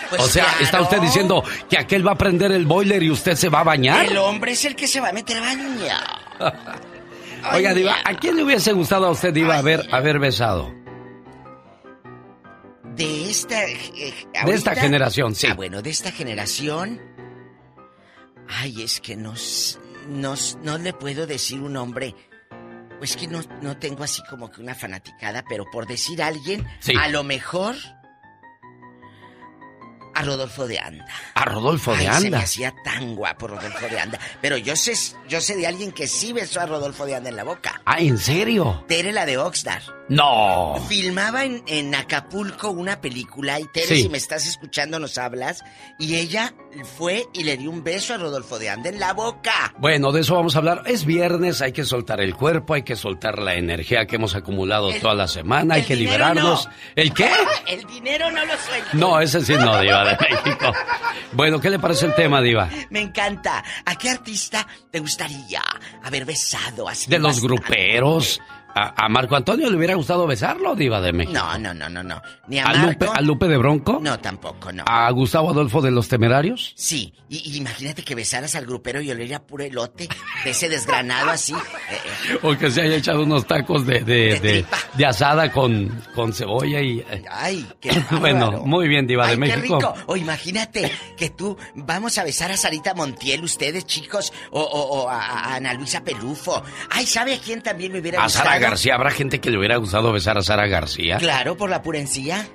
Pues 0.10 0.22
o 0.22 0.28
sea, 0.28 0.46
claro. 0.46 0.64
¿está 0.64 0.82
usted 0.82 1.00
diciendo 1.00 1.44
que 1.70 1.78
aquel 1.78 2.06
va 2.08 2.14
a 2.14 2.18
prender 2.18 2.52
el 2.54 2.66
boiler 2.66 3.04
y 3.04 3.12
usted 3.12 3.36
se 3.36 3.50
va 3.50 3.60
a 3.60 3.64
bañar? 3.64 4.06
El 4.06 4.18
hombre 4.18 4.54
es 4.54 4.64
el 4.66 4.76
que 4.76 4.88
se 4.88 5.00
va 5.02 5.10
a 5.10 5.14
meter 5.14 5.38
a 5.38 5.42
baño. 5.42 5.70
Oiga, 7.54 7.74
Diva, 7.74 7.96
¿a 8.06 8.14
quién 8.16 8.36
le 8.38 8.44
hubiese 8.44 8.72
gustado 8.72 9.08
a 9.08 9.12
usted, 9.12 9.34
Diva, 9.34 9.58
haber, 9.58 9.88
haber 9.94 10.20
besado? 10.20 10.74
De 12.96 13.30
esta... 13.30 13.64
eh, 13.64 14.14
De 14.46 14.54
esta 14.54 14.76
generación, 14.76 15.34
sí. 15.36 15.48
Ah, 15.48 15.54
bueno, 15.54 15.82
de 15.82 15.90
esta 15.90 16.12
generación... 16.12 17.02
Ay, 18.48 18.84
es 18.84 19.00
que 19.00 19.16
no, 19.16 19.34
no, 20.08 20.36
no 20.64 20.78
le 20.78 20.94
puedo 20.94 21.26
decir 21.28 21.62
un 21.62 21.74
nombre. 21.74 22.16
Pues 23.00 23.16
que 23.18 23.28
no, 23.28 23.42
no 23.62 23.78
tengo 23.78 24.04
así 24.04 24.22
como 24.30 24.52
que 24.52 24.62
una 24.62 24.76
fanaticada, 24.76 25.44
pero 25.50 25.66
por 25.72 25.88
decir 25.88 26.22
a 26.22 26.28
alguien, 26.28 26.68
Sí. 26.80 26.94
a 27.00 27.08
lo 27.10 27.24
mejor... 27.24 27.76
A 30.14 30.24
Rodolfo 30.24 30.68
de 30.68 30.78
Anda. 30.78 31.06
A 31.36 31.46
Rodolfo 31.46 31.92
de 31.96 32.06
Ay, 32.08 32.16
Se 32.16 32.22
me 32.24 32.28
Anda. 32.28 32.40
hacía 32.42 32.74
tan 32.84 33.16
guapo 33.16 33.48
Rodolfo 33.48 33.88
de 33.88 33.98
Anda. 34.00 34.20
Pero 34.42 34.58
yo 34.58 34.76
sé, 34.76 34.94
yo 35.30 35.40
sé 35.40 35.56
de 35.56 35.66
alguien 35.66 35.94
que 35.94 36.06
sí 36.06 36.34
besó 36.34 36.60
a 36.60 36.66
Rodolfo 36.66 37.06
de 37.06 37.16
Anda 37.16 37.30
en 37.30 37.38
la 37.38 37.46
boca. 37.46 37.82
Ah, 37.86 38.00
¿en 38.00 38.18
serio? 38.18 38.84
Tere, 38.90 39.14
la 39.14 39.26
de 39.26 39.38
Oxnard. 39.38 39.82
No. 40.12 40.76
Filmaba 40.90 41.46
en, 41.46 41.64
en 41.68 41.96
Acapulco 41.96 42.70
una 42.70 43.00
película 43.00 43.60
y 43.62 43.66
Tere, 43.72 43.88
Sí. 43.88 44.02
si 44.04 44.10
me 44.10 44.18
estás 44.18 44.46
escuchando, 44.46 45.00
nos 45.00 45.18
hablas. 45.18 45.64
Y 45.98 46.16
ella 46.16 46.54
fue 46.98 47.26
y 47.34 47.44
le 47.44 47.56
dio 47.56 47.70
un 47.72 47.82
beso 47.82 48.14
a 48.14 48.18
Rodolfo 48.18 48.60
de 48.60 48.70
Anda 48.70 48.90
en 48.90 49.00
la 49.00 49.14
boca. 49.14 49.74
Bueno, 49.78 50.12
de 50.12 50.20
eso 50.22 50.36
vamos 50.36 50.56
a 50.56 50.60
hablar. 50.60 50.84
Es 50.86 51.06
viernes, 51.06 51.62
hay 51.62 51.72
que 51.72 51.86
soltar 51.86 52.20
el 52.20 52.36
cuerpo, 52.36 52.74
hay 52.74 52.84
que 52.84 52.98
soltar 52.98 53.40
la 53.40 53.56
energía 53.56 54.06
que 54.06 54.18
hemos 54.18 54.36
acumulado 54.36 54.92
toda 55.00 55.14
la 55.16 55.30
semana, 55.30 55.76
hay 55.76 55.84
que 55.84 55.96
liberarnos. 55.96 56.66
no. 56.68 56.74
¿El 56.96 57.14
qué? 57.14 57.30
El 57.68 57.86
dinero 57.86 58.30
no 58.32 58.46
lo 58.46 58.54
suelto. 58.58 58.90
No, 58.94 59.22
ese 59.22 59.40
sí 59.46 59.54
no, 59.54 59.80
Diva 59.80 60.04
de 60.04 60.18
México. 60.30 60.74
Bueno, 61.32 61.62
¿qué 61.62 61.70
le 61.70 61.80
parece 61.80 62.06
el 62.08 62.14
tema, 62.16 62.42
Diva? 62.42 62.70
Me 62.90 63.00
encanta. 63.00 63.64
¿A 63.86 63.96
qué 63.96 64.10
artista 64.10 64.68
te 64.92 65.00
gustaría 65.00 65.62
haber 66.04 66.26
besado 66.26 66.90
así? 66.90 67.10
De 67.10 67.18
los 67.18 67.40
gruperos. 67.42 68.42
A, 68.74 69.06
a 69.06 69.10
Marco 69.10 69.36
Antonio 69.36 69.70
le 69.70 69.78
hubiera 69.78 69.96
gustado 69.96 70.26
besarlo, 70.28 70.76
Diva 70.76 71.02
de 71.02 71.12
México. 71.14 71.38
No, 71.38 71.58
no, 71.58 71.74
no, 71.74 71.90
no, 71.90 72.04
no. 72.04 72.22
Ni 72.48 72.60
a, 72.60 72.66
¿A 72.66 72.74
Lupe, 72.74 73.06
Marco. 73.06 73.14
¿A 73.18 73.22
Lupe 73.22 73.48
de 73.48 73.58
Bronco? 73.58 74.00
No, 74.02 74.20
tampoco, 74.20 74.72
no. 74.72 74.84
¿A 74.88 75.10
Gustavo 75.12 75.50
Adolfo 75.52 75.82
de 75.82 75.92
los 75.92 76.08
Temerarios? 76.08 76.74
Sí, 76.76 77.14
y, 77.30 77.52
y 77.52 77.58
imagínate 77.58 78.04
que 78.04 78.16
besaras 78.16 78.56
al 78.56 78.66
grupero 78.66 79.02
y 79.02 79.12
oliera 79.12 79.40
puro 79.42 79.64
elote, 79.64 80.08
de 80.44 80.50
ese 80.50 80.70
desgranado 80.70 81.30
así. 81.32 81.54
Eh, 81.92 81.96
eh, 82.34 82.40
O 82.44 82.58
que 82.58 82.72
se 82.72 82.82
haya 82.82 82.96
echado 82.96 83.24
unos 83.24 83.46
tacos 83.46 83.86
de, 83.86 84.00
de, 84.02 84.40
de- 84.40 84.66
de 84.94 85.06
asada 85.06 85.52
con, 85.52 85.90
con 86.16 86.32
cebolla 86.34 86.80
y... 86.80 87.00
eh, 87.00 87.24
Ay, 87.30 87.68
qué 87.82 87.92
Bueno, 88.20 88.62
muy 88.66 88.88
bien, 88.88 89.06
Diva 89.08 89.26
de 89.26 89.32
Ay, 89.32 89.40
qué 89.40 89.58
México. 89.58 89.78
rico. 89.78 89.94
O 90.06 90.16
imagínate 90.16 90.90
que 91.18 91.30
tú 91.32 91.58
vamos 91.76 92.18
a 92.18 92.24
besar 92.24 92.52
a 92.52 92.58
Sarita 92.58 92.94
Montiel, 92.94 93.44
ustedes 93.44 93.86
chicos, 93.86 94.32
o, 94.52 94.62
o- 94.62 95.02
o 95.04 95.10
a, 95.10 95.56
Ana 95.56 95.74
Luisa 95.74 96.02
Pelufo. 96.04 96.62
Ay, 96.90 97.06
¿sabe 97.06 97.34
a 97.36 97.40
quién 97.40 97.62
también 97.62 97.92
me 97.92 98.00
hubiera 98.00 98.20
A 98.22 98.24
gustado? 98.24 98.46
García, 98.62 98.96
¿habrá 98.96 99.12
gente 99.12 99.40
que 99.40 99.52
le 99.52 99.58
hubiera 99.58 99.76
gustado 99.78 100.12
besar 100.12 100.38
a 100.38 100.42
Sara 100.44 100.68
García? 100.68 101.18
Claro, 101.18 101.58
por 101.58 101.70
la 101.70 101.82
purencia. 101.82 102.48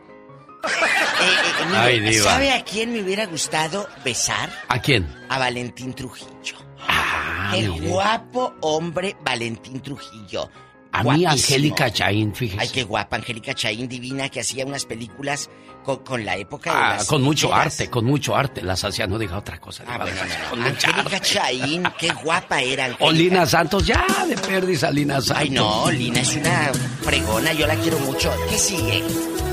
Eh, 1.19 1.25
eh, 1.25 1.65
mire, 1.69 1.79
Ay, 1.79 2.01
diva. 2.01 2.25
¿Sabe 2.31 2.53
a 2.53 2.63
quién 2.63 2.93
me 2.93 3.01
hubiera 3.01 3.25
gustado 3.25 3.89
besar? 4.05 4.51
¿A 4.69 4.81
quién? 4.83 5.07
A 5.31 5.39
Valentín 5.39 5.95
Trujillo. 5.95 6.57
Ah, 6.87 7.53
El 7.57 7.71
mire. 7.71 7.89
guapo 7.89 8.55
hombre 8.61 9.17
Valentín 9.25 9.81
Trujillo. 9.81 10.51
A 10.99 11.03
mí, 11.03 11.23
Guapísimo. 11.23 11.31
Angélica 11.31 11.93
Chaín, 11.93 12.35
fíjese. 12.35 12.61
Ay, 12.63 12.69
qué 12.73 12.83
guapa, 12.85 13.17
Angélica 13.17 13.55
Chaín, 13.55 13.89
divina, 13.89 14.29
que 14.29 14.41
hacía 14.41 14.65
unas 14.67 14.85
películas 14.85 15.49
con, 15.85 15.99
con 15.99 16.25
la 16.25 16.37
época 16.37 16.71
de 16.73 16.77
Ah, 16.79 16.95
las... 16.99 17.07
con 17.07 17.23
mucho 17.23 17.55
arte, 17.55 17.89
con 17.91 18.05
mucho 18.05 18.35
arte. 18.35 18.63
Las 18.63 18.83
hacía, 18.85 19.07
no 19.07 19.19
diga 19.19 19.39
otra 19.39 19.59
cosa. 19.59 19.85
Ah, 19.87 19.99
bueno, 19.99 20.17
no, 20.51 20.57
no. 20.57 20.67
Angélica. 20.67 21.21
Chaín, 21.21 21.83
qué 21.99 22.11
guapa 22.23 22.61
era 22.63 22.85
Angélica. 22.87 23.05
O 23.07 23.13
Lina 23.13 23.47
Santos, 23.47 23.87
ya 23.87 24.05
de 24.29 24.37
perdis 24.37 24.83
a 24.85 24.91
Lina 24.91 25.21
Santos. 25.21 25.37
Ay, 25.43 25.51
no, 25.51 25.91
Lina 25.91 26.21
es 26.21 26.35
una 26.37 26.71
fregona, 27.03 27.53
yo 27.53 27.67
la 27.67 27.77
quiero 27.77 27.99
mucho. 28.01 28.33
¿Qué 28.49 28.59
sigue? 28.59 29.05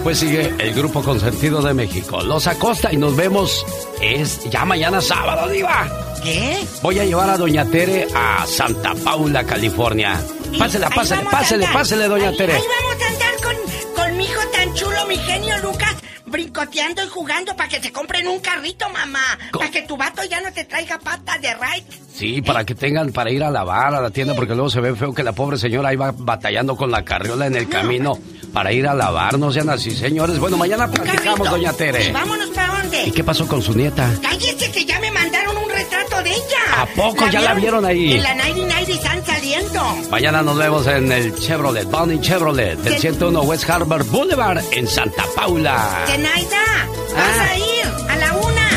Pues 0.03 0.19
sigue 0.19 0.53
el 0.59 0.73
grupo 0.73 1.01
consentido 1.01 1.61
de 1.61 1.73
México. 1.73 2.21
Los 2.21 2.45
Acosta 2.47 2.91
y 2.91 2.97
nos 2.97 3.15
vemos. 3.15 3.65
Es 4.01 4.43
ya 4.49 4.65
mañana 4.65 4.99
sábado, 4.99 5.47
Diva. 5.47 5.89
¿Qué? 6.21 6.59
Voy 6.81 6.99
a 6.99 7.05
llevar 7.05 7.29
a 7.29 7.37
Doña 7.37 7.63
Tere 7.65 8.07
a 8.13 8.45
Santa 8.45 8.93
Paula, 9.03 9.45
California. 9.45 10.21
Pásele, 10.57 10.85
pásele, 10.95 11.19
andar. 11.65 11.73
pásele, 11.73 12.07
Doña 12.07 12.29
Ahí- 12.29 12.37
Tere. 12.37 12.53
Ahí 12.53 12.61
vamos 12.81 13.03
a 13.03 13.07
andar 13.07 13.33
con, 13.43 13.95
con 14.03 14.17
mi 14.17 14.25
hijo 14.25 14.41
tan 14.51 14.73
chulo, 14.73 15.05
mi 15.07 15.17
genio 15.17 15.57
Lucas, 15.59 15.95
brincoteando 16.25 17.03
y 17.03 17.07
jugando 17.07 17.55
para 17.55 17.69
que 17.69 17.81
se 17.81 17.91
compren 17.91 18.27
un 18.27 18.39
carrito, 18.39 18.87
mamá. 18.89 19.19
Para 19.51 19.69
que 19.71 19.81
tu 19.83 19.97
vato 19.97 20.23
ya 20.23 20.41
no 20.41 20.51
te 20.53 20.63
traiga 20.65 20.99
patas 20.99 21.41
de 21.41 21.53
ride. 21.53 21.85
Sí, 22.13 22.41
para 22.41 22.63
que 22.63 22.75
tengan 22.75 23.11
para 23.11 23.31
ir 23.31 23.43
a 23.43 23.49
lavar 23.49 23.95
a 23.95 24.01
la 24.01 24.09
tienda, 24.11 24.35
porque 24.35 24.53
luego 24.53 24.69
se 24.69 24.79
ve 24.81 24.95
feo 24.95 25.13
que 25.13 25.23
la 25.23 25.31
pobre 25.33 25.57
señora 25.57 25.89
ahí 25.89 25.95
va 25.95 26.13
batallando 26.15 26.75
con 26.75 26.91
la 26.91 27.03
carriola 27.03 27.47
en 27.47 27.55
el 27.55 27.67
camino 27.67 28.17
para 28.53 28.71
ir 28.71 28.87
a 28.87 28.93
lavar. 28.93 29.37
No 29.39 29.51
sean 29.51 29.69
así, 29.69 29.91
señores. 29.91 30.37
Bueno, 30.39 30.55
mañana 30.57 30.89
platicamos, 30.89 31.49
Doña 31.49 31.73
Tere. 31.73 32.09
¿Y 32.09 32.11
vámonos 32.11 32.49
para? 32.51 32.82
¿Y 33.05 33.11
qué 33.11 33.23
pasó 33.23 33.47
con 33.47 33.61
su 33.61 33.73
nieta? 33.73 34.09
Cállese 34.21 34.71
que 34.71 34.85
ya 34.85 34.99
me 34.99 35.11
mandaron 35.11 35.57
un 35.57 35.69
retrato 35.69 36.21
de 36.23 36.29
ella. 36.31 36.81
¿A 36.81 36.85
poco 36.87 37.27
ya 37.29 37.41
la 37.41 37.53
vieron 37.53 37.85
ahí? 37.85 38.13
En 38.13 38.23
la 38.23 38.35
99 38.35 38.93
están 38.93 39.25
saliendo. 39.25 39.83
Mañana 40.11 40.41
nos 40.41 40.57
vemos 40.57 40.85
en 40.87 41.11
el 41.11 41.35
Chevrolet, 41.35 41.85
Bonnie 41.89 42.19
Chevrolet, 42.21 42.77
del 42.79 42.93
Sí. 42.93 42.99
101 43.01 43.41
West 43.41 43.69
Harbor 43.69 44.03
Boulevard 44.05 44.59
en 44.71 44.87
Santa 44.87 45.23
Paula. 45.35 46.03
Zenaida, 46.07 46.87
vas 47.15 47.39
Ah. 47.39 47.47
a 47.51 47.57
ir 47.57 48.09
a 48.09 48.15
la 48.17 48.33
una. 48.37 48.69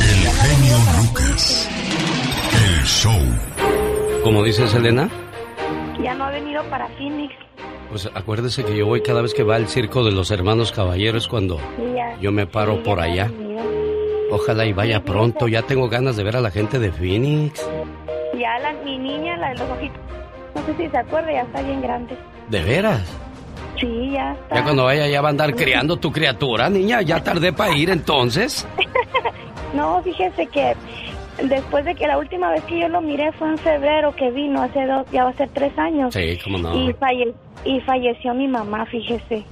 El 0.00 0.28
genio 0.28 0.76
Lucas. 1.00 1.68
El 2.54 2.84
show. 2.84 3.20
Como 4.24 4.42
dice 4.44 4.68
Selena, 4.68 5.08
Ya 6.02 6.14
no 6.14 6.24
ha 6.24 6.30
venido 6.30 6.62
para 6.70 6.88
Phoenix. 6.98 7.32
Pues 7.92 8.10
acuérdese 8.14 8.64
que 8.64 8.74
yo 8.74 8.86
voy 8.86 9.02
cada 9.02 9.20
vez 9.20 9.34
que 9.34 9.42
va 9.42 9.56
al 9.56 9.68
circo 9.68 10.02
de 10.02 10.12
los 10.12 10.30
hermanos 10.30 10.72
caballeros 10.72 11.28
cuando 11.28 11.58
yo 12.20 12.32
me 12.32 12.46
paro 12.46 12.82
por 12.82 13.00
allá. 13.00 13.30
Ojalá 14.30 14.64
y 14.64 14.72
vaya 14.72 15.04
pronto, 15.04 15.46
ya 15.46 15.60
tengo 15.60 15.90
ganas 15.90 16.16
de 16.16 16.24
ver 16.24 16.36
a 16.36 16.40
la 16.40 16.50
gente 16.50 16.78
de 16.78 16.90
Phoenix. 16.90 17.68
Ya 18.38 18.58
la, 18.60 18.72
mi 18.82 18.96
niña, 18.96 19.36
la 19.36 19.50
de 19.50 19.56
los 19.56 19.70
ojitos, 19.70 19.98
no 20.54 20.64
sé 20.64 20.74
si 20.78 20.88
se 20.88 20.96
acuerda, 20.96 21.32
ya 21.32 21.42
está 21.42 21.60
bien 21.60 21.82
grande. 21.82 22.16
¿De 22.48 22.62
veras? 22.62 23.02
Sí, 23.78 24.12
ya 24.12 24.32
está. 24.32 24.54
Ya 24.54 24.62
cuando 24.62 24.84
vaya 24.84 25.06
ya 25.06 25.20
va 25.20 25.28
a 25.28 25.30
andar 25.30 25.54
criando 25.54 25.98
tu 25.98 26.10
criatura, 26.10 26.70
niña. 26.70 27.02
Ya 27.02 27.22
tardé 27.22 27.52
para 27.52 27.76
ir 27.76 27.90
entonces. 27.90 28.66
No, 29.74 30.02
fíjese 30.02 30.46
que 30.48 30.76
después 31.42 31.84
de 31.84 31.94
que 31.94 32.06
la 32.06 32.18
última 32.18 32.50
vez 32.50 32.62
que 32.64 32.80
yo 32.80 32.88
lo 32.88 33.00
miré 33.00 33.32
fue 33.32 33.48
en 33.48 33.58
febrero 33.58 34.14
que 34.14 34.30
vino, 34.30 34.62
hace 34.62 34.86
dos, 34.86 35.06
ya 35.10 35.24
va 35.24 35.30
a 35.30 35.34
ser 35.36 35.48
tres 35.50 35.76
años. 35.78 36.14
Sí, 36.14 36.38
cómo 36.42 36.58
no. 36.58 36.74
Y, 36.74 36.92
falle- 36.94 37.34
y 37.64 37.80
falleció 37.80 38.34
mi 38.34 38.48
mamá, 38.48 38.86
fíjese. 38.86 39.44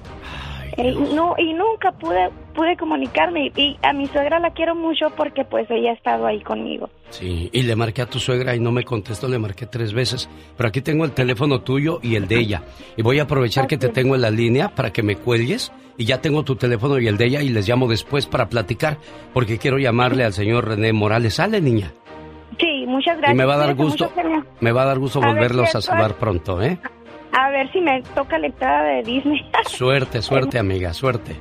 Eh, 0.77 0.95
no, 1.15 1.35
y 1.37 1.53
nunca 1.53 1.91
pude 1.93 2.31
pude 2.55 2.77
comunicarme 2.77 3.47
y, 3.57 3.61
y 3.61 3.79
a 3.83 3.93
mi 3.93 4.07
suegra 4.07 4.39
la 4.39 4.51
quiero 4.51 4.75
mucho 4.75 5.11
porque 5.17 5.45
pues 5.45 5.69
ella 5.71 5.91
ha 5.91 5.95
estado 5.95 6.27
ahí 6.27 6.41
conmigo. 6.43 6.89
Sí, 7.11 7.49
y 7.53 7.63
le 7.63 7.75
marqué 7.75 8.03
a 8.03 8.07
tu 8.07 8.19
suegra 8.21 8.55
y 8.55 8.61
no 8.61 8.71
me 8.71 8.85
contestó, 8.85 9.27
le 9.29 9.39
marqué 9.39 9.67
tres 9.67 9.93
veces. 9.93 10.29
Pero 10.57 10.69
aquí 10.69 10.81
tengo 10.81 11.05
el 11.05 11.13
teléfono 11.13 11.61
tuyo 11.61 11.99
y 12.03 12.15
el 12.15 12.29
de 12.29 12.39
ella. 12.39 12.63
Y 12.97 13.03
voy 13.03 13.19
a 13.19 13.23
aprovechar 13.25 13.67
que 13.67 13.79
te 13.79 13.89
tengo 13.89 14.15
en 14.15 14.21
la 14.21 14.31
línea 14.31 14.69
para 14.69 14.93
que 14.93 15.03
me 15.03 15.17
cuelgues. 15.17 15.73
Y 16.01 16.07
ya 16.07 16.23
tengo 16.23 16.43
tu 16.45 16.57
teléfono 16.57 16.99
y 16.99 17.09
el 17.09 17.19
de 17.19 17.27
ella 17.27 17.43
y 17.43 17.51
les 17.51 17.69
llamo 17.69 17.87
después 17.87 18.25
para 18.25 18.49
platicar. 18.49 18.97
Porque 19.35 19.59
quiero 19.59 19.77
llamarle 19.77 20.25
al 20.25 20.33
señor 20.33 20.67
René 20.67 20.95
Morales. 20.95 21.35
Sale, 21.35 21.61
niña. 21.61 21.93
Sí, 22.59 22.87
muchas 22.87 23.19
gracias. 23.19 23.35
Y 23.35 23.37
me 23.37 23.45
va 23.45 23.57
a 23.57 23.59
dar 23.59 23.75
gusto, 23.75 24.11
me 24.61 24.73
va 24.73 24.83
a 24.85 24.85
dar 24.87 24.99
gusto 24.99 25.23
A 25.23 25.27
volverlos 25.27 25.69
si 25.69 25.77
a 25.77 25.81
saludar 25.83 26.15
pronto, 26.15 26.63
¿eh? 26.63 26.79
A 27.39 27.51
ver 27.51 27.71
si 27.71 27.83
me 27.83 28.01
toca 28.15 28.39
la 28.39 28.47
entrada 28.47 28.83
de 28.85 29.03
Disney. 29.03 29.47
Suerte, 29.67 30.23
suerte, 30.23 30.59
amiga, 30.59 30.95
suerte. 30.95 31.37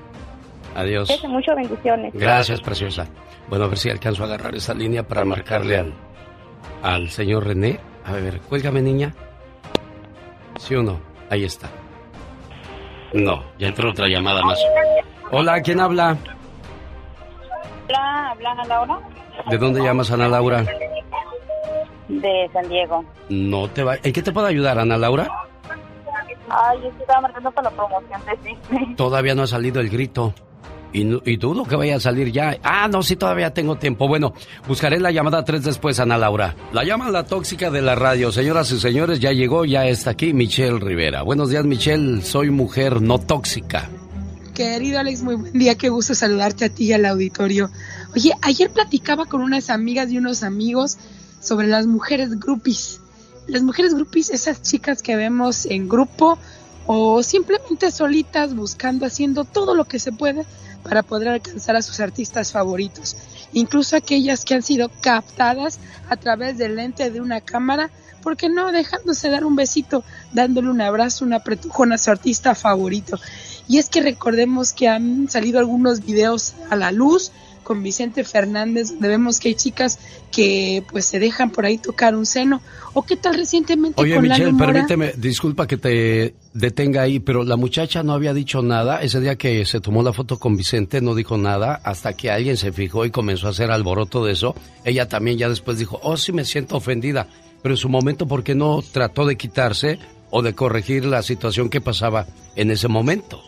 Adiós. 0.76 1.10
Mucho, 1.30 1.56
bendiciones. 1.56 2.14
Gracias, 2.14 2.60
preciosa. 2.60 3.08
Bueno, 3.48 3.64
a 3.64 3.68
ver 3.70 3.78
si 3.78 3.90
alcanzo 3.90 4.24
a 4.24 4.26
agarrar 4.26 4.56
esa 4.56 4.74
línea 4.74 5.08
para 5.08 5.24
marcarle 5.24 5.78
al, 5.78 5.94
al 6.84 7.10
señor 7.12 7.48
René. 7.48 7.80
A 8.04 8.12
ver, 8.12 8.42
cuélgame, 8.42 8.82
niña. 8.82 9.16
¿Sí 10.58 10.76
o 10.76 10.84
no? 10.84 11.00
Ahí 11.30 11.46
está. 11.46 11.70
No, 13.14 13.44
ya 13.58 13.68
entró 13.68 13.90
otra 13.90 14.08
llamada 14.08 14.42
más. 14.44 14.60
Hola, 15.32 15.62
¿quién 15.62 15.80
habla? 15.80 16.18
Hola, 17.88 18.30
habla 18.32 18.52
Ana 18.52 18.66
Laura 18.66 19.00
¿De 19.50 19.58
dónde 19.58 19.82
llamas, 19.82 20.12
Ana 20.12 20.28
Laura? 20.28 20.66
de 22.08 22.50
San 22.52 22.68
Diego. 22.70 23.06
No 23.30 23.68
te 23.70 23.84
va. 23.84 23.96
¿En 24.02 24.12
qué 24.12 24.22
te 24.22 24.32
puedo 24.32 24.48
ayudar, 24.48 24.80
Ana 24.80 24.98
Laura? 24.98 25.28
Ay, 26.50 26.80
yo 26.82 26.90
estaba 27.00 27.22
marcando 27.22 27.52
para 27.52 27.70
la 27.70 27.76
promoción 27.76 28.22
de 28.26 28.50
Disney. 28.50 28.96
Todavía 28.96 29.36
no 29.36 29.44
ha 29.44 29.48
salido 29.48 29.80
el 29.80 29.90
grito. 29.90 30.34
Y, 30.92 31.02
y 31.30 31.38
dudo 31.38 31.66
que 31.66 31.76
vaya 31.76 31.98
a 31.98 32.00
salir 32.00 32.32
ya. 32.32 32.58
Ah, 32.64 32.88
no, 32.88 33.04
sí, 33.04 33.16
todavía 33.16 33.54
tengo 33.54 33.76
tiempo. 33.78 34.08
Bueno, 34.08 34.34
buscaré 34.68 35.00
la 35.00 35.12
llamada 35.12 35.46
tres 35.46 35.64
después, 35.64 36.00
Ana 36.00 36.18
Laura. 36.18 36.56
La 36.74 36.84
llama 36.84 37.10
la 37.10 37.26
tóxica 37.26 37.70
de 37.70 37.82
la 37.82 37.96
radio. 37.96 38.32
Señoras 38.32 38.72
y 38.72 38.80
señores, 38.80 39.20
ya 39.20 39.32
llegó, 39.32 39.66
ya 39.66 39.86
está 39.86 40.12
aquí 40.12 40.34
Michelle 40.34 40.80
Rivera. 40.80 41.22
Buenos 41.22 41.50
días, 41.50 41.66
Michelle. 41.66 42.22
Soy 42.24 42.50
mujer 42.50 43.02
no 43.02 43.20
tóxica. 43.20 43.90
Querido 44.56 45.00
Alex, 45.00 45.22
muy 45.22 45.36
buen 45.36 45.54
día, 45.54 45.76
qué 45.76 45.88
gusto 45.88 46.14
saludarte 46.14 46.66
a 46.66 46.70
ti 46.70 46.86
y 46.86 46.94
al 46.94 47.06
auditorio. 47.06 47.70
Oye, 48.14 48.34
ayer 48.42 48.70
platicaba 48.70 49.26
con 49.26 49.42
unas 49.42 49.70
amigas 49.70 50.12
y 50.12 50.18
unos 50.18 50.44
amigos 50.44 50.98
sobre 51.40 51.68
las 51.68 51.88
mujeres 51.88 52.38
groupies. 52.40 53.00
Las 53.48 53.62
mujeres 53.62 53.94
groupies, 53.94 54.30
esas 54.30 54.62
chicas 54.62 55.02
que 55.02 55.16
vemos 55.16 55.66
en 55.66 55.88
grupo 55.88 56.38
o 56.88 57.24
simplemente 57.24 57.92
solitas 57.92 58.56
buscando, 58.56 59.06
haciendo 59.06 59.46
todo 59.46 59.76
lo 59.76 59.86
que 59.86 60.00
se 60.00 60.12
puede 60.12 60.46
para 60.84 61.04
poder 61.04 61.30
alcanzar 61.30 61.76
a 61.76 61.82
sus 61.82 62.00
artistas 62.00 62.52
favoritos. 62.52 63.18
Incluso 63.54 63.96
aquellas 63.96 64.46
que 64.46 64.56
han 64.56 64.64
sido 64.64 64.90
captadas 65.02 65.80
a 66.10 66.18
través 66.18 66.58
del 66.58 66.76
lente 66.76 67.10
de 67.10 67.22
una 67.22 67.42
cámara, 67.42 67.90
porque 68.22 68.50
no 68.50 68.72
dejándose 68.72 69.30
dar 69.30 69.46
un 69.46 69.56
besito, 69.56 70.04
dándole 70.34 70.70
un 70.70 70.82
abrazo, 70.82 71.26
un 71.26 71.34
apretujón 71.34 71.94
a 71.94 71.98
su 71.98 72.12
artista 72.12 72.54
favorito. 72.56 73.18
Y 73.68 73.78
es 73.78 73.90
que 73.90 74.02
recordemos 74.02 74.74
que 74.74 74.88
han 74.88 75.30
salido 75.30 75.60
algunos 75.60 76.04
videos 76.06 76.56
a 76.70 76.76
la 76.76 76.92
luz 76.92 77.32
con 77.70 77.84
Vicente 77.84 78.24
Fernández, 78.24 78.90
donde 78.90 79.10
vemos 79.10 79.40
que 79.40 79.50
hay 79.50 79.54
chicas 79.54 80.00
que 80.32 80.84
pues 80.90 81.06
se 81.06 81.20
dejan 81.20 81.52
por 81.52 81.66
ahí 81.66 81.78
tocar 81.78 82.16
un 82.16 82.26
seno. 82.26 82.64
¿O 82.96 83.04
qué 83.04 83.16
tal 83.16 83.36
recientemente 83.36 84.02
Oye, 84.02 84.16
con 84.16 84.24
Michelle, 84.24 84.46
Lalo 84.46 84.58
Mora? 84.58 84.74
permíteme, 84.74 85.14
disculpa 85.16 85.68
que 85.68 85.78
te 85.78 86.34
detenga 86.56 87.04
ahí, 87.04 87.20
pero 87.20 87.44
la 87.44 87.58
muchacha 87.58 88.02
no 88.02 88.14
había 88.14 88.34
dicho 88.34 88.64
nada. 88.64 89.04
Ese 89.04 89.20
día 89.20 89.36
que 89.36 89.68
se 89.68 89.82
tomó 89.82 90.02
la 90.02 90.14
foto 90.14 90.40
con 90.40 90.58
Vicente 90.58 91.00
no 91.00 91.14
dijo 91.14 91.38
nada 91.38 91.80
hasta 91.84 92.14
que 92.14 92.32
alguien 92.32 92.58
se 92.58 92.72
fijó 92.72 93.06
y 93.06 93.12
comenzó 93.12 93.46
a 93.46 93.52
hacer 93.52 93.70
alboroto 93.70 94.26
de 94.26 94.32
eso. 94.32 94.56
Ella 94.84 95.08
también 95.08 95.38
ya 95.38 95.48
después 95.48 95.78
dijo, 95.78 96.00
oh, 96.02 96.18
sí 96.18 96.32
me 96.32 96.46
siento 96.46 96.76
ofendida. 96.76 97.28
Pero 97.62 97.76
en 97.76 97.78
su 97.78 97.88
momento, 97.88 98.28
¿por 98.28 98.44
qué 98.44 98.56
no 98.56 98.82
trató 98.82 99.28
de 99.28 99.38
quitarse 99.38 100.00
o 100.32 100.42
de 100.42 100.56
corregir 100.56 101.06
la 101.06 101.22
situación 101.22 101.70
que 101.70 101.82
pasaba 101.82 102.26
en 102.56 102.72
ese 102.72 102.88
momento? 102.88 103.44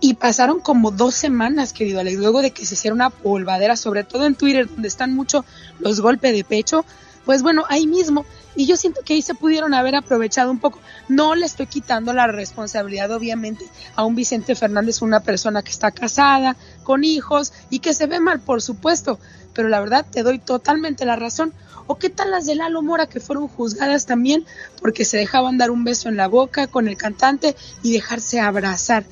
Y 0.00 0.14
pasaron 0.14 0.60
como 0.60 0.90
dos 0.90 1.14
semanas, 1.14 1.72
querido 1.72 2.00
Alex, 2.00 2.18
luego 2.18 2.42
de 2.42 2.50
que 2.50 2.66
se 2.66 2.74
hiciera 2.74 2.94
una 2.94 3.10
polvadera, 3.10 3.76
sobre 3.76 4.04
todo 4.04 4.26
en 4.26 4.34
Twitter, 4.34 4.68
donde 4.68 4.88
están 4.88 5.14
mucho 5.14 5.44
los 5.78 6.00
golpes 6.00 6.34
de 6.34 6.44
pecho, 6.44 6.84
pues 7.24 7.42
bueno, 7.42 7.64
ahí 7.68 7.86
mismo. 7.86 8.24
Y 8.54 8.66
yo 8.66 8.76
siento 8.76 9.02
que 9.04 9.14
ahí 9.14 9.20
se 9.20 9.34
pudieron 9.34 9.74
haber 9.74 9.96
aprovechado 9.96 10.50
un 10.50 10.60
poco. 10.60 10.78
No 11.08 11.34
le 11.34 11.44
estoy 11.44 11.66
quitando 11.66 12.12
la 12.12 12.26
responsabilidad, 12.26 13.10
obviamente, 13.10 13.66
a 13.96 14.04
un 14.04 14.14
Vicente 14.14 14.54
Fernández, 14.54 15.02
una 15.02 15.20
persona 15.20 15.62
que 15.62 15.72
está 15.72 15.90
casada, 15.90 16.56
con 16.84 17.04
hijos 17.04 17.52
y 17.68 17.80
que 17.80 17.92
se 17.92 18.06
ve 18.06 18.20
mal, 18.20 18.40
por 18.40 18.62
supuesto. 18.62 19.18
Pero 19.52 19.68
la 19.68 19.80
verdad, 19.80 20.06
te 20.10 20.22
doy 20.22 20.38
totalmente 20.38 21.04
la 21.04 21.16
razón. 21.16 21.52
¿O 21.86 21.98
qué 21.98 22.08
tal 22.08 22.30
las 22.30 22.46
de 22.46 22.54
Lalo 22.54 22.82
Mora 22.82 23.08
que 23.08 23.20
fueron 23.20 23.48
juzgadas 23.48 24.06
también 24.06 24.44
porque 24.80 25.04
se 25.04 25.16
dejaban 25.16 25.58
dar 25.58 25.70
un 25.70 25.84
beso 25.84 26.08
en 26.08 26.16
la 26.16 26.28
boca 26.28 26.66
con 26.66 26.88
el 26.88 26.96
cantante 26.96 27.56
y 27.82 27.92
dejarse 27.92 28.40
abrazar? 28.40 29.04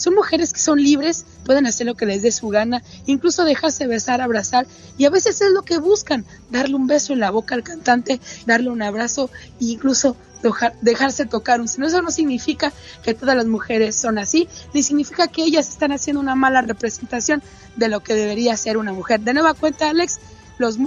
Son 0.00 0.14
mujeres 0.14 0.54
que 0.54 0.60
son 0.60 0.82
libres, 0.82 1.26
pueden 1.44 1.66
hacer 1.66 1.86
lo 1.86 1.94
que 1.94 2.06
les 2.06 2.22
dé 2.22 2.32
su 2.32 2.48
gana, 2.48 2.82
incluso 3.04 3.44
dejarse 3.44 3.86
besar, 3.86 4.22
abrazar, 4.22 4.66
y 4.96 5.04
a 5.04 5.10
veces 5.10 5.42
es 5.42 5.50
lo 5.52 5.60
que 5.60 5.76
buscan, 5.76 6.24
darle 6.50 6.74
un 6.74 6.86
beso 6.86 7.12
en 7.12 7.20
la 7.20 7.30
boca 7.30 7.54
al 7.54 7.62
cantante, 7.62 8.18
darle 8.46 8.70
un 8.70 8.80
abrazo 8.80 9.28
e 9.60 9.66
incluso 9.66 10.16
dejar- 10.42 10.72
dejarse 10.80 11.26
tocar. 11.26 11.60
Eso 11.60 12.00
no 12.00 12.10
significa 12.10 12.72
que 13.02 13.12
todas 13.12 13.36
las 13.36 13.44
mujeres 13.44 13.94
son 13.94 14.16
así, 14.16 14.48
ni 14.72 14.82
significa 14.82 15.28
que 15.28 15.42
ellas 15.44 15.68
están 15.68 15.92
haciendo 15.92 16.18
una 16.18 16.34
mala 16.34 16.62
representación 16.62 17.42
de 17.76 17.88
lo 17.88 18.00
que 18.00 18.14
debería 18.14 18.56
ser 18.56 18.78
una 18.78 18.94
mujer. 18.94 19.20
De 19.20 19.34
nueva 19.34 19.52
cuenta, 19.52 19.90
Alex, 19.90 20.18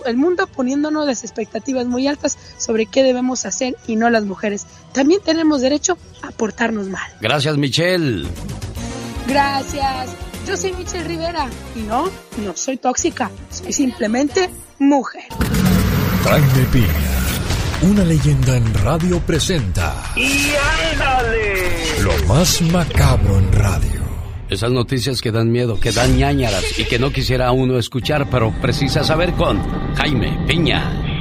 el 0.05 0.17
mundo 0.17 0.47
poniéndonos 0.47 1.05
las 1.05 1.23
expectativas 1.23 1.85
muy 1.85 2.07
altas 2.07 2.35
sobre 2.57 2.87
qué 2.87 3.03
debemos 3.03 3.45
hacer 3.45 3.75
y 3.85 3.95
no 3.95 4.09
las 4.09 4.23
mujeres. 4.23 4.65
También 4.91 5.21
tenemos 5.23 5.61
derecho 5.61 5.99
a 6.23 6.31
portarnos 6.31 6.89
mal. 6.89 7.11
Gracias, 7.21 7.55
Michelle. 7.57 8.27
Gracias. 9.27 10.15
Yo 10.47 10.57
soy 10.57 10.73
Michelle 10.73 11.05
Rivera 11.05 11.47
y 11.75 11.79
no, 11.79 12.09
no 12.43 12.55
soy 12.55 12.77
tóxica, 12.77 13.31
soy 13.49 13.71
simplemente 13.71 14.49
mujer. 14.77 15.23
Jaime 16.25 16.65
Piña, 16.71 17.91
una 17.93 18.03
leyenda 18.03 18.57
en 18.57 18.73
radio 18.73 19.19
presenta 19.21 19.93
¡Y 20.17 20.51
ándale! 20.91 22.01
lo 22.03 22.27
más 22.27 22.61
macabro 22.63 23.39
en 23.39 23.51
radio. 23.53 24.03
Esas 24.49 24.71
noticias 24.71 25.21
que 25.21 25.31
dan 25.31 25.51
miedo, 25.51 25.79
que 25.79 25.91
dan 25.91 26.17
ñañaras 26.17 26.77
y 26.77 26.83
que 26.83 26.99
no 26.99 27.11
quisiera 27.11 27.51
uno 27.51 27.79
escuchar, 27.79 28.29
pero 28.29 28.51
precisa 28.61 29.03
saber 29.03 29.33
con 29.33 29.59
Jaime 29.95 30.45
Piña. 30.45 31.12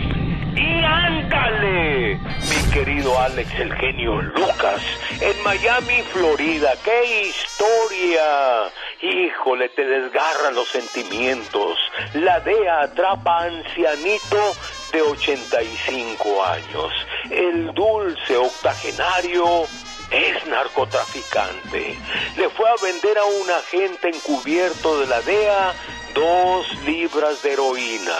Querido 2.72 3.18
Alex, 3.18 3.52
el 3.60 3.74
genio 3.74 4.22
Lucas, 4.22 4.80
en 5.20 5.42
Miami, 5.42 6.02
Florida. 6.10 6.72
¡Qué 6.82 7.26
historia! 7.26 8.72
Híjole, 9.02 9.68
te 9.68 9.84
desgarran 9.84 10.54
los 10.54 10.68
sentimientos. 10.68 11.78
La 12.14 12.40
DEA 12.40 12.84
atrapa 12.84 13.40
a 13.40 13.44
ancianito 13.44 14.56
de 14.90 15.02
85 15.02 16.44
años. 16.44 16.92
El 17.30 17.74
dulce 17.74 18.38
octogenario 18.38 19.64
es 20.10 20.46
narcotraficante. 20.46 21.96
Le 22.38 22.48
fue 22.48 22.68
a 22.70 22.82
vender 22.82 23.18
a 23.18 23.24
un 23.24 23.50
agente 23.50 24.08
encubierto 24.08 24.98
de 25.00 25.06
la 25.08 25.20
DEA 25.20 25.74
dos 26.14 26.66
libras 26.84 27.42
de 27.42 27.52
heroína. 27.52 28.18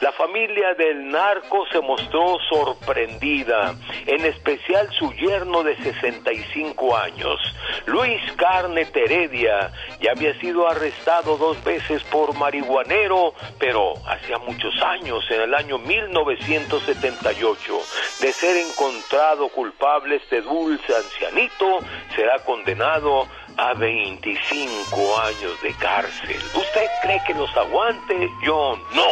La 0.00 0.12
familia 0.12 0.72
del 0.74 1.10
narco 1.10 1.66
se 1.70 1.80
mostró 1.80 2.38
sorprendida, 2.48 3.74
en 4.06 4.24
especial 4.24 4.88
su 4.92 5.12
yerno 5.12 5.62
de 5.62 5.76
65 5.76 6.96
años. 6.96 7.38
Luis 7.84 8.20
Carne 8.36 8.86
Heredia 8.94 9.70
ya 10.00 10.12
había 10.12 10.32
sido 10.40 10.66
arrestado 10.68 11.36
dos 11.36 11.62
veces 11.64 12.02
por 12.04 12.34
marihuanero, 12.34 13.34
pero 13.58 13.92
hacía 14.06 14.38
muchos 14.38 14.74
años, 14.82 15.22
en 15.30 15.42
el 15.42 15.54
año 15.54 15.76
1978, 15.76 17.78
de 18.20 18.32
ser 18.32 18.56
encontrado 18.56 19.48
culpable 19.48 20.16
este 20.16 20.40
dulce 20.40 20.96
ancianito, 20.96 21.80
será 22.16 22.38
condenado 22.38 23.28
a 23.60 23.74
25 23.74 25.20
años 25.20 25.60
de 25.62 25.72
cárcel. 25.74 26.42
¿Usted 26.54 26.86
cree 27.02 27.20
que 27.26 27.34
los 27.34 27.54
aguante? 27.54 28.30
Yo 28.42 28.78
no. 28.94 29.06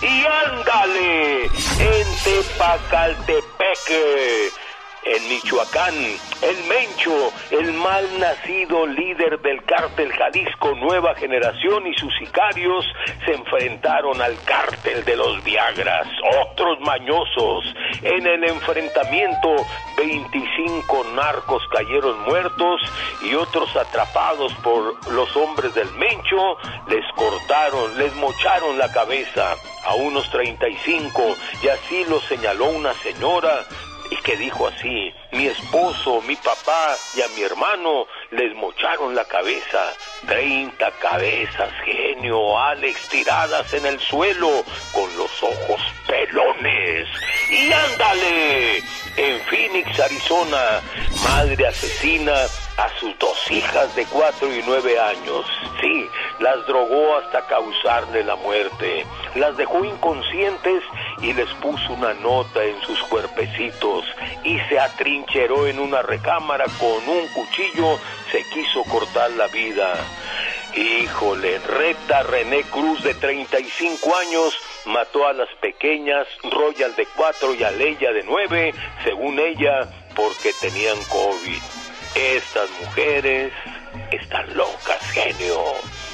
Y 0.00 0.24
ándale, 0.24 1.44
en 1.44 2.06
Tepacaltepeque. 2.24 4.48
En 5.02 5.28
Michoacán, 5.30 5.94
el 6.42 6.64
Mencho, 6.68 7.32
el 7.50 7.72
mal 7.72 8.06
nacido 8.18 8.86
líder 8.86 9.40
del 9.40 9.64
cártel 9.64 10.12
Jalisco 10.12 10.74
Nueva 10.74 11.14
Generación 11.14 11.86
y 11.86 11.94
sus 11.94 12.14
sicarios 12.18 12.84
se 13.24 13.32
enfrentaron 13.32 14.20
al 14.20 14.36
cártel 14.44 15.02
de 15.06 15.16
los 15.16 15.42
Viagras, 15.42 16.06
otros 16.42 16.78
mañosos. 16.80 17.64
En 18.02 18.26
el 18.26 18.44
enfrentamiento, 18.44 19.56
25 19.96 21.04
narcos 21.14 21.62
cayeron 21.72 22.20
muertos 22.24 22.82
y 23.22 23.34
otros 23.34 23.74
atrapados 23.76 24.52
por 24.62 25.12
los 25.12 25.34
hombres 25.34 25.74
del 25.74 25.90
Mencho 25.92 26.58
les 26.88 27.04
cortaron, 27.16 27.96
les 27.96 28.14
mocharon 28.16 28.76
la 28.76 28.92
cabeza 28.92 29.54
a 29.84 29.94
unos 29.94 30.30
35 30.30 31.36
y 31.62 31.68
así 31.68 32.04
lo 32.04 32.20
señaló 32.20 32.66
una 32.66 32.92
señora 32.94 33.64
y 34.10 34.16
que 34.16 34.36
dijo 34.36 34.66
así, 34.66 35.14
mi 35.32 35.46
esposo, 35.46 36.20
mi 36.22 36.36
papá 36.36 36.96
y 37.16 37.22
a 37.22 37.28
mi 37.28 37.42
hermano 37.42 38.06
les 38.32 38.54
mocharon 38.56 39.14
la 39.14 39.24
cabeza. 39.24 39.92
Treinta 40.26 40.90
cabezas, 41.00 41.70
genio, 41.84 42.58
Alex, 42.58 43.08
tiradas 43.08 43.72
en 43.72 43.86
el 43.86 44.00
suelo 44.00 44.64
con 44.92 45.16
los 45.16 45.42
ojos 45.42 45.80
pelones. 46.06 47.08
Y 47.50 47.72
ándale, 47.72 48.78
en 49.16 49.40
Phoenix, 49.48 50.00
Arizona, 50.00 50.80
madre 51.22 51.66
asesina 51.66 52.34
a 52.80 52.88
sus 52.98 53.18
dos 53.18 53.50
hijas 53.50 53.94
de 53.94 54.06
cuatro 54.06 54.50
y 54.50 54.62
nueve 54.66 54.98
años. 54.98 55.44
Sí, 55.82 56.08
las 56.38 56.66
drogó 56.66 57.18
hasta 57.18 57.46
causarle 57.46 58.24
la 58.24 58.36
muerte. 58.36 59.04
Las 59.34 59.56
dejó 59.58 59.84
inconscientes 59.84 60.82
y 61.20 61.34
les 61.34 61.50
puso 61.54 61.92
una 61.92 62.14
nota 62.14 62.64
en 62.64 62.80
sus 62.80 62.98
cuerpecitos 63.04 64.06
y 64.44 64.58
se 64.60 64.80
atrincheró 64.80 65.66
en 65.66 65.78
una 65.78 66.00
recámara 66.00 66.64
con 66.78 67.06
un 67.06 67.28
cuchillo, 67.28 67.98
se 68.32 68.42
quiso 68.48 68.82
cortar 68.84 69.30
la 69.32 69.46
vida. 69.48 69.92
Híjole, 70.74 71.58
Reta 71.58 72.22
René 72.22 72.62
Cruz 72.62 73.02
de 73.02 73.14
35 73.14 74.16
años 74.16 74.54
mató 74.86 75.26
a 75.26 75.34
las 75.34 75.48
pequeñas 75.60 76.26
Royal 76.50 76.94
de 76.96 77.06
4 77.14 77.54
y 77.56 77.62
a 77.62 77.70
Leia 77.72 78.12
de 78.12 78.22
9, 78.22 78.72
según 79.04 79.38
ella, 79.38 79.80
porque 80.14 80.52
tenían 80.60 80.96
COVID. 81.10 81.79
Estas 82.14 82.68
mujeres 82.80 83.52
están 84.10 84.56
locas, 84.56 85.00
genio. 85.12 85.62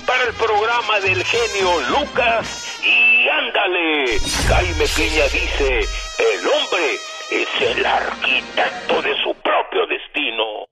Para 0.06 0.22
el 0.24 0.34
programa 0.34 1.00
del 1.00 1.24
genio 1.24 1.80
Lucas 1.88 2.80
y 2.82 3.28
ándale, 3.28 4.18
Jaime 4.48 4.84
Piña 4.94 5.24
dice, 5.24 5.80
el 6.18 6.46
hombre 6.46 6.94
es 7.30 7.76
el 7.76 7.84
arquitecto 7.84 9.02
de 9.02 9.14
su 9.22 9.34
propio 9.42 9.86
destino. 9.88 10.66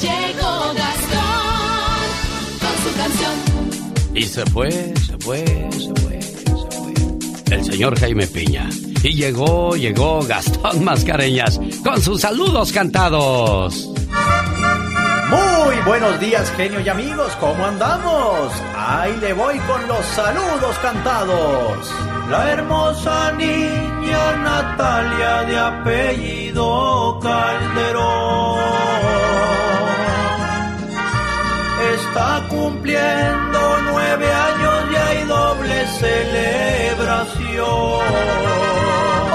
Llegó 0.00 0.74
Gastón 0.74 2.10
con 2.60 2.76
su 2.82 2.96
canción. 2.96 4.16
Y 4.16 4.22
se 4.22 4.44
fue, 4.46 4.70
se 4.70 4.86
fue, 4.86 4.94
se 4.96 5.18
fue, 5.18 5.70
se 5.72 5.94
fue. 5.94 6.03
Señor 7.64 7.98
Jaime 7.98 8.26
Piña. 8.26 8.68
Y 9.02 9.14
llegó, 9.14 9.74
llegó 9.74 10.22
Gastón 10.22 10.84
Mascareñas 10.84 11.60
con 11.82 12.00
sus 12.00 12.20
saludos 12.20 12.72
cantados. 12.72 13.88
Muy 15.30 15.76
buenos 15.86 16.20
días, 16.20 16.52
genio 16.56 16.80
y 16.80 16.88
amigos, 16.88 17.32
¿cómo 17.40 17.64
andamos? 17.64 18.52
Ahí 18.76 19.16
le 19.20 19.32
voy 19.32 19.58
con 19.60 19.88
los 19.88 20.04
saludos 20.06 20.78
cantados. 20.82 21.90
La 22.30 22.52
hermosa 22.52 23.32
niña 23.32 24.36
Natalia 24.42 25.42
de 25.42 25.58
apellido 25.58 27.18
Calderón 27.22 28.58
está 31.94 32.46
cumpliendo 32.48 33.78
nueve 33.90 34.32
años 34.32 34.53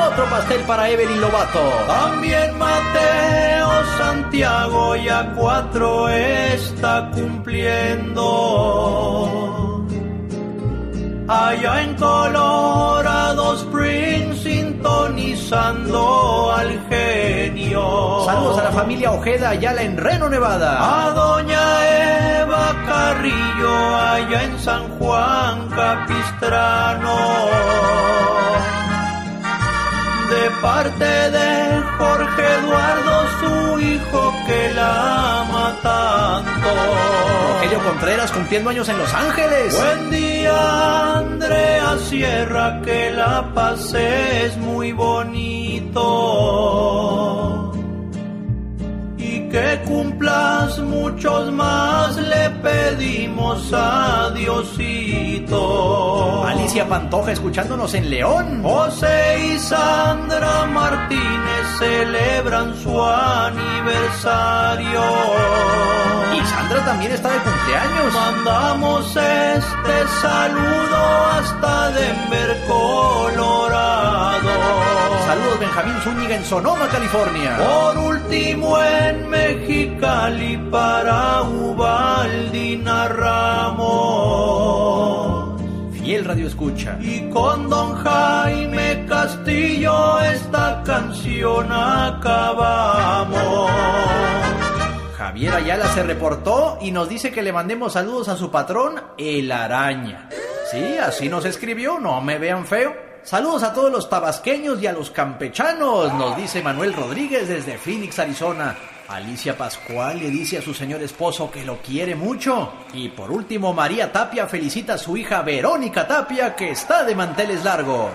Otro 0.08 0.26
pastel 0.30 0.62
para 0.62 0.90
Evelyn 0.90 1.22
Lobato. 1.22 1.62
También 1.88 2.58
Mateo 2.58 3.70
Santiago 3.98 4.96
ya 4.96 5.34
cuatro 5.36 6.10
está 6.10 7.10
cumpliendo. 7.14 8.26
Allá 11.28 11.84
en 11.84 11.96
Colorado 11.96 13.56
Springs 13.56 14.46
sintonizando 14.80 16.54
al 16.54 16.80
genio. 16.90 18.24
Saludos 18.26 18.60
a 18.60 18.64
la 18.64 18.72
familia 18.72 19.12
Ojeda 19.12 19.50
Ayala 19.50 19.82
en 19.84 19.98
Reno, 19.98 20.30
Nevada. 20.30 21.08
A 21.08 21.12
doña 21.12 22.40
Eva 22.42 22.76
Carrillo 22.88 23.98
allá 23.98 24.44
en 24.44 24.60
San 24.60 24.88
Juan 24.98 25.68
Capistrano. 25.70 27.18
De 30.30 30.50
parte 30.62 31.06
de 31.06 31.82
Jorge 31.98 32.44
Eduardo, 32.60 33.14
su 33.40 33.80
hijo 33.80 34.34
que 34.46 34.74
la 34.76 35.42
ama 35.42 35.76
tanto. 35.82 36.70
Rogelio 37.54 37.80
Contreras 37.84 38.32
cumpliendo 38.32 38.70
años 38.70 38.88
en 38.90 38.98
Los 39.00 39.12
Ángeles. 39.14 39.76
Buen 39.76 40.12
día, 40.12 41.18
Andrea 41.18 41.98
Sierra, 42.08 42.82
que 42.84 43.10
la 43.12 43.52
pases 43.56 44.56
muy 44.58 44.92
bonito. 44.92 46.00
Que 49.52 49.82
cumplas 49.84 50.78
muchos 50.78 51.52
más, 51.52 52.16
le 52.18 52.52
pedimos 52.62 53.74
a 53.74 54.30
Diosito. 54.36 55.60
Alicia 56.46 56.88
Pantoja 56.88 57.32
escuchándonos 57.32 57.92
en 57.96 58.12
León. 58.12 58.62
José 58.62 59.56
y 59.56 59.58
Sandra 59.58 60.68
Martínez 60.68 61.66
celebran 61.80 62.76
su 62.76 63.04
aniversario. 63.04 65.02
Y 66.36 66.46
Sandra 66.46 66.86
también 66.86 67.12
está 67.14 67.30
de 67.30 67.40
cumpleaños. 67.40 68.14
Mandamos 68.14 69.08
este 69.16 70.08
saludo 70.22 71.26
hasta 71.32 71.90
Denver, 71.90 72.56
Colorado. 72.68 74.50
Saludos 75.30 75.60
Benjamín 75.60 75.94
Zúñiga 76.02 76.36
en 76.38 76.44
Sonoma, 76.44 76.88
California. 76.88 77.56
Por 77.58 78.00
último 78.00 78.82
en 78.82 79.30
Mexicali 79.30 80.58
para 80.72 81.44
Ubaldina 81.44 83.08
Ramos. 83.10 84.02
Fiel 85.94 86.26
radio 86.26 86.48
escucha. 86.48 86.98
Y 87.00 87.30
con 87.30 87.70
don 87.70 87.94
Jaime 87.98 89.06
Castillo 89.08 90.20
esta 90.20 90.82
canción 90.84 91.72
acabamos. 91.72 93.70
Javier 95.16 95.54
Ayala 95.54 95.94
se 95.94 96.02
reportó 96.02 96.80
y 96.82 96.92
nos 96.92 97.08
dice 97.08 97.30
que 97.30 97.44
le 97.44 97.54
mandemos 97.54 97.94
saludos 97.94 98.30
a 98.30 98.36
su 98.36 98.50
patrón, 98.50 99.00
el 99.20 99.52
araña. 99.52 100.28
Sí, 100.72 100.98
así 100.98 101.30
nos 101.30 101.46
escribió, 101.46 102.00
no 102.00 102.20
me 102.20 102.40
vean 102.40 102.66
feo. 102.66 103.09
Saludos 103.30 103.62
a 103.62 103.76
todos 103.76 103.92
los 103.92 104.10
tabasqueños 104.10 104.82
y 104.82 104.88
a 104.88 104.92
los 104.92 105.12
campechanos, 105.12 106.12
nos 106.16 106.36
dice 106.36 106.64
Manuel 106.64 106.94
Rodríguez 106.94 107.48
desde 107.48 107.78
Phoenix, 107.78 108.18
Arizona. 108.18 108.76
Alicia 109.08 109.56
Pascual 109.56 110.18
le 110.18 110.32
dice 110.32 110.58
a 110.58 110.64
su 110.64 110.74
señor 110.74 111.04
esposo 111.04 111.52
que 111.52 111.64
lo 111.64 111.78
quiere 111.78 112.16
mucho. 112.16 112.74
Y 112.92 113.10
por 113.10 113.30
último, 113.30 113.72
María 113.72 114.12
Tapia 114.12 114.48
felicita 114.48 114.96
a 114.96 114.98
su 114.98 115.16
hija 115.16 115.44
Verónica 115.44 116.08
Tapia 116.08 116.56
que 116.56 116.72
está 116.72 117.04
de 117.04 117.14
manteles 117.14 117.64
largos. 117.64 118.14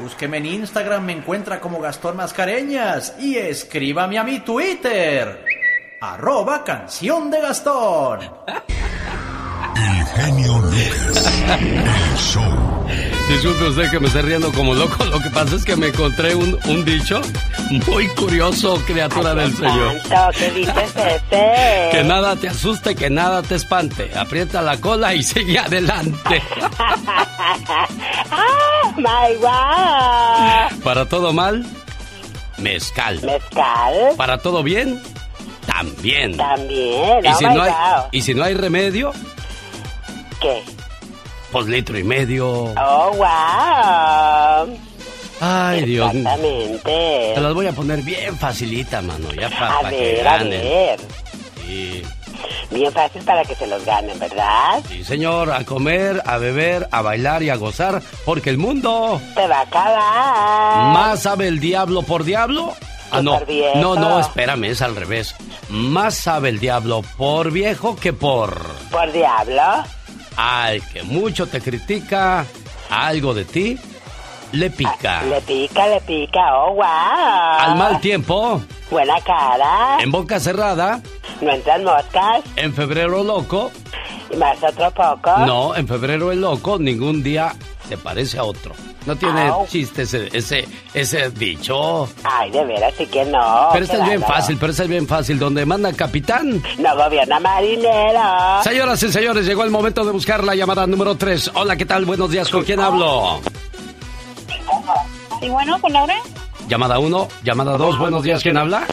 Búsqueme 0.00 0.38
en 0.38 0.46
Instagram, 0.46 1.04
me 1.04 1.12
encuentra 1.12 1.60
como 1.60 1.78
Gastón 1.78 2.16
Mascareñas 2.16 3.16
y 3.20 3.36
escríbame 3.36 4.16
a 4.16 4.24
mi 4.24 4.40
Twitter. 4.40 5.44
Arroba 6.00 6.64
canción 6.64 7.30
de 7.30 7.40
Gastón. 7.42 8.20
El 9.76 10.06
genio 10.06 10.58
Lucas. 10.58 11.32
El 11.60 12.16
show. 12.18 12.42
Disculpe 13.28 13.64
usted 13.64 13.90
que 13.90 13.98
me 14.00 14.06
esté 14.08 14.22
riendo 14.22 14.52
como 14.52 14.74
loco. 14.74 15.02
Lo 15.06 15.18
que 15.20 15.30
pasa 15.30 15.56
es 15.56 15.64
que 15.64 15.76
me 15.76 15.88
encontré 15.88 16.34
un, 16.34 16.58
un 16.66 16.84
dicho 16.84 17.20
muy 17.86 18.06
curioso, 18.08 18.76
criatura 18.86 19.34
del 19.34 19.56
Señor. 19.56 19.94
¿Qué 20.36 20.50
dices 20.50 20.94
ese? 20.96 21.88
Que 21.90 22.04
nada 22.06 22.36
te 22.36 22.48
asuste, 22.48 22.94
que 22.94 23.08
nada 23.10 23.42
te 23.42 23.54
espante. 23.54 24.10
Aprieta 24.16 24.60
la 24.62 24.76
cola 24.78 25.14
y 25.14 25.22
sigue 25.24 25.58
adelante. 25.58 26.42
¡Ah, 28.30 28.92
my 28.96 29.34
God! 29.40 30.82
Para 30.82 31.06
todo 31.06 31.32
mal, 31.32 31.64
mezcal. 32.58 33.20
¿Mezcal? 33.22 33.94
Para 34.16 34.38
todo 34.38 34.62
bien, 34.62 35.02
también. 35.66 36.36
También, 36.36 37.24
Y 37.24 37.28
oh 37.28 37.34
si, 37.38 37.46
my 37.46 37.54
no 37.54 37.62
hay, 37.62 37.72
y 38.12 38.20
si 38.22 38.34
no 38.34 38.44
hay 38.44 38.54
remedio, 38.54 39.12
¿Qué? 40.44 40.62
pues 41.52 41.66
litro 41.66 41.96
y 41.98 42.02
medio. 42.04 42.46
Oh, 42.76 43.12
wow. 43.16 44.76
Ay, 45.40 45.84
Dios. 45.84 46.12
Exactamente. 46.14 47.32
Te 47.34 47.40
las 47.40 47.54
voy 47.54 47.66
a 47.68 47.72
poner 47.72 48.02
bien 48.02 48.36
facilita, 48.38 49.02
mano, 49.02 49.30
ya 49.32 49.48
para 49.50 49.88
que 49.90 50.20
a 50.20 50.24
ganen. 50.24 50.50
ver. 50.50 51.00
Sí. 51.64 52.02
Bien 52.70 52.92
fácil 52.92 53.22
para 53.22 53.44
que 53.44 53.54
se 53.54 53.66
los 53.68 53.84
ganen, 53.84 54.18
¿verdad? 54.18 54.82
Sí, 54.88 55.04
señor, 55.04 55.52
a 55.52 55.64
comer, 55.64 56.22
a 56.26 56.38
beber, 56.38 56.88
a 56.90 57.02
bailar 57.02 57.42
y 57.44 57.50
a 57.50 57.56
gozar, 57.56 58.02
porque 58.24 58.50
el 58.50 58.58
mundo 58.58 59.20
Te 59.36 59.46
va 59.46 59.58
a 59.58 59.62
acabar. 59.62 60.92
más 60.92 61.22
sabe 61.22 61.46
el 61.46 61.60
diablo 61.60 62.02
por 62.02 62.24
diablo. 62.24 62.72
Ah, 63.12 63.22
no, 63.22 63.38
por 63.38 63.46
viejo. 63.46 63.78
no, 63.78 63.94
no, 63.94 64.18
espérame, 64.18 64.64
es 64.64 64.82
al 64.82 64.96
revés. 64.96 65.36
Más 65.68 66.14
sabe 66.16 66.48
el 66.48 66.58
diablo 66.58 67.02
por 67.16 67.52
viejo 67.52 67.94
que 67.94 68.12
por... 68.12 68.60
¿Por 68.90 69.12
diablo? 69.12 69.62
Al 70.36 70.82
que 70.88 71.02
mucho 71.02 71.46
te 71.46 71.60
critica, 71.60 72.44
algo 72.90 73.34
de 73.34 73.44
ti 73.44 73.78
le 74.52 74.70
pica. 74.70 75.22
Le 75.24 75.40
pica, 75.40 75.86
le 75.88 76.00
pica, 76.00 76.40
oh, 76.58 76.74
wow. 76.74 76.84
Al 76.84 77.76
mal 77.76 78.00
tiempo, 78.00 78.60
Buena 78.90 79.20
cara. 79.20 79.98
en 80.00 80.10
boca 80.10 80.38
cerrada, 80.40 81.00
No 81.40 81.50
entran 81.52 81.84
moscas. 81.84 82.42
en 82.56 82.72
febrero 82.74 83.22
loco. 83.24 83.70
Y 84.30 84.36
más 84.36 84.56
otro 84.62 84.90
poco. 84.92 85.36
No, 85.46 85.74
en 85.76 85.86
febrero 85.86 86.32
el 86.32 86.40
loco 86.40 86.78
ningún 86.78 87.22
día 87.22 87.54
se 87.88 87.96
parece 87.96 88.38
a 88.38 88.44
otro. 88.44 88.74
No 89.06 89.16
tiene 89.16 89.48
Au. 89.48 89.66
chiste 89.66 90.02
ese, 90.02 90.28
ese, 90.32 90.66
ese 90.94 91.30
dicho. 91.30 92.08
Ay, 92.22 92.50
de 92.50 92.64
veras, 92.64 92.94
sí 92.96 93.06
que 93.06 93.24
no. 93.26 93.68
Pero 93.72 93.86
qué 93.86 93.96
es 93.96 94.04
bien 94.04 94.22
fácil, 94.22 94.56
pero 94.58 94.70
este 94.70 94.84
es 94.84 94.88
bien 94.88 95.06
fácil. 95.06 95.38
Donde 95.38 95.66
manda 95.66 95.92
capitán. 95.92 96.62
No 96.78 96.96
gobierna 96.96 97.38
marinero. 97.40 98.62
Señoras 98.62 99.02
y 99.02 99.12
señores, 99.12 99.44
llegó 99.46 99.62
el 99.64 99.70
momento 99.70 100.04
de 100.04 100.12
buscar 100.12 100.42
la 100.42 100.54
llamada 100.54 100.86
número 100.86 101.16
3. 101.16 101.52
Hola, 101.54 101.76
¿qué 101.76 101.84
tal? 101.84 102.04
Buenos 102.06 102.30
días, 102.30 102.48
¿con 102.48 102.64
quién 102.64 102.80
hablo? 102.80 103.40
Sí, 105.40 105.48
bueno, 105.50 105.78
con 105.80 105.92
Laura. 105.92 106.14
Llamada 106.68 106.98
1, 106.98 107.28
llamada 107.42 107.76
2, 107.76 107.98
buenos 107.98 108.22
días, 108.22 108.42
¿quién 108.42 108.56
habla? 108.56 108.86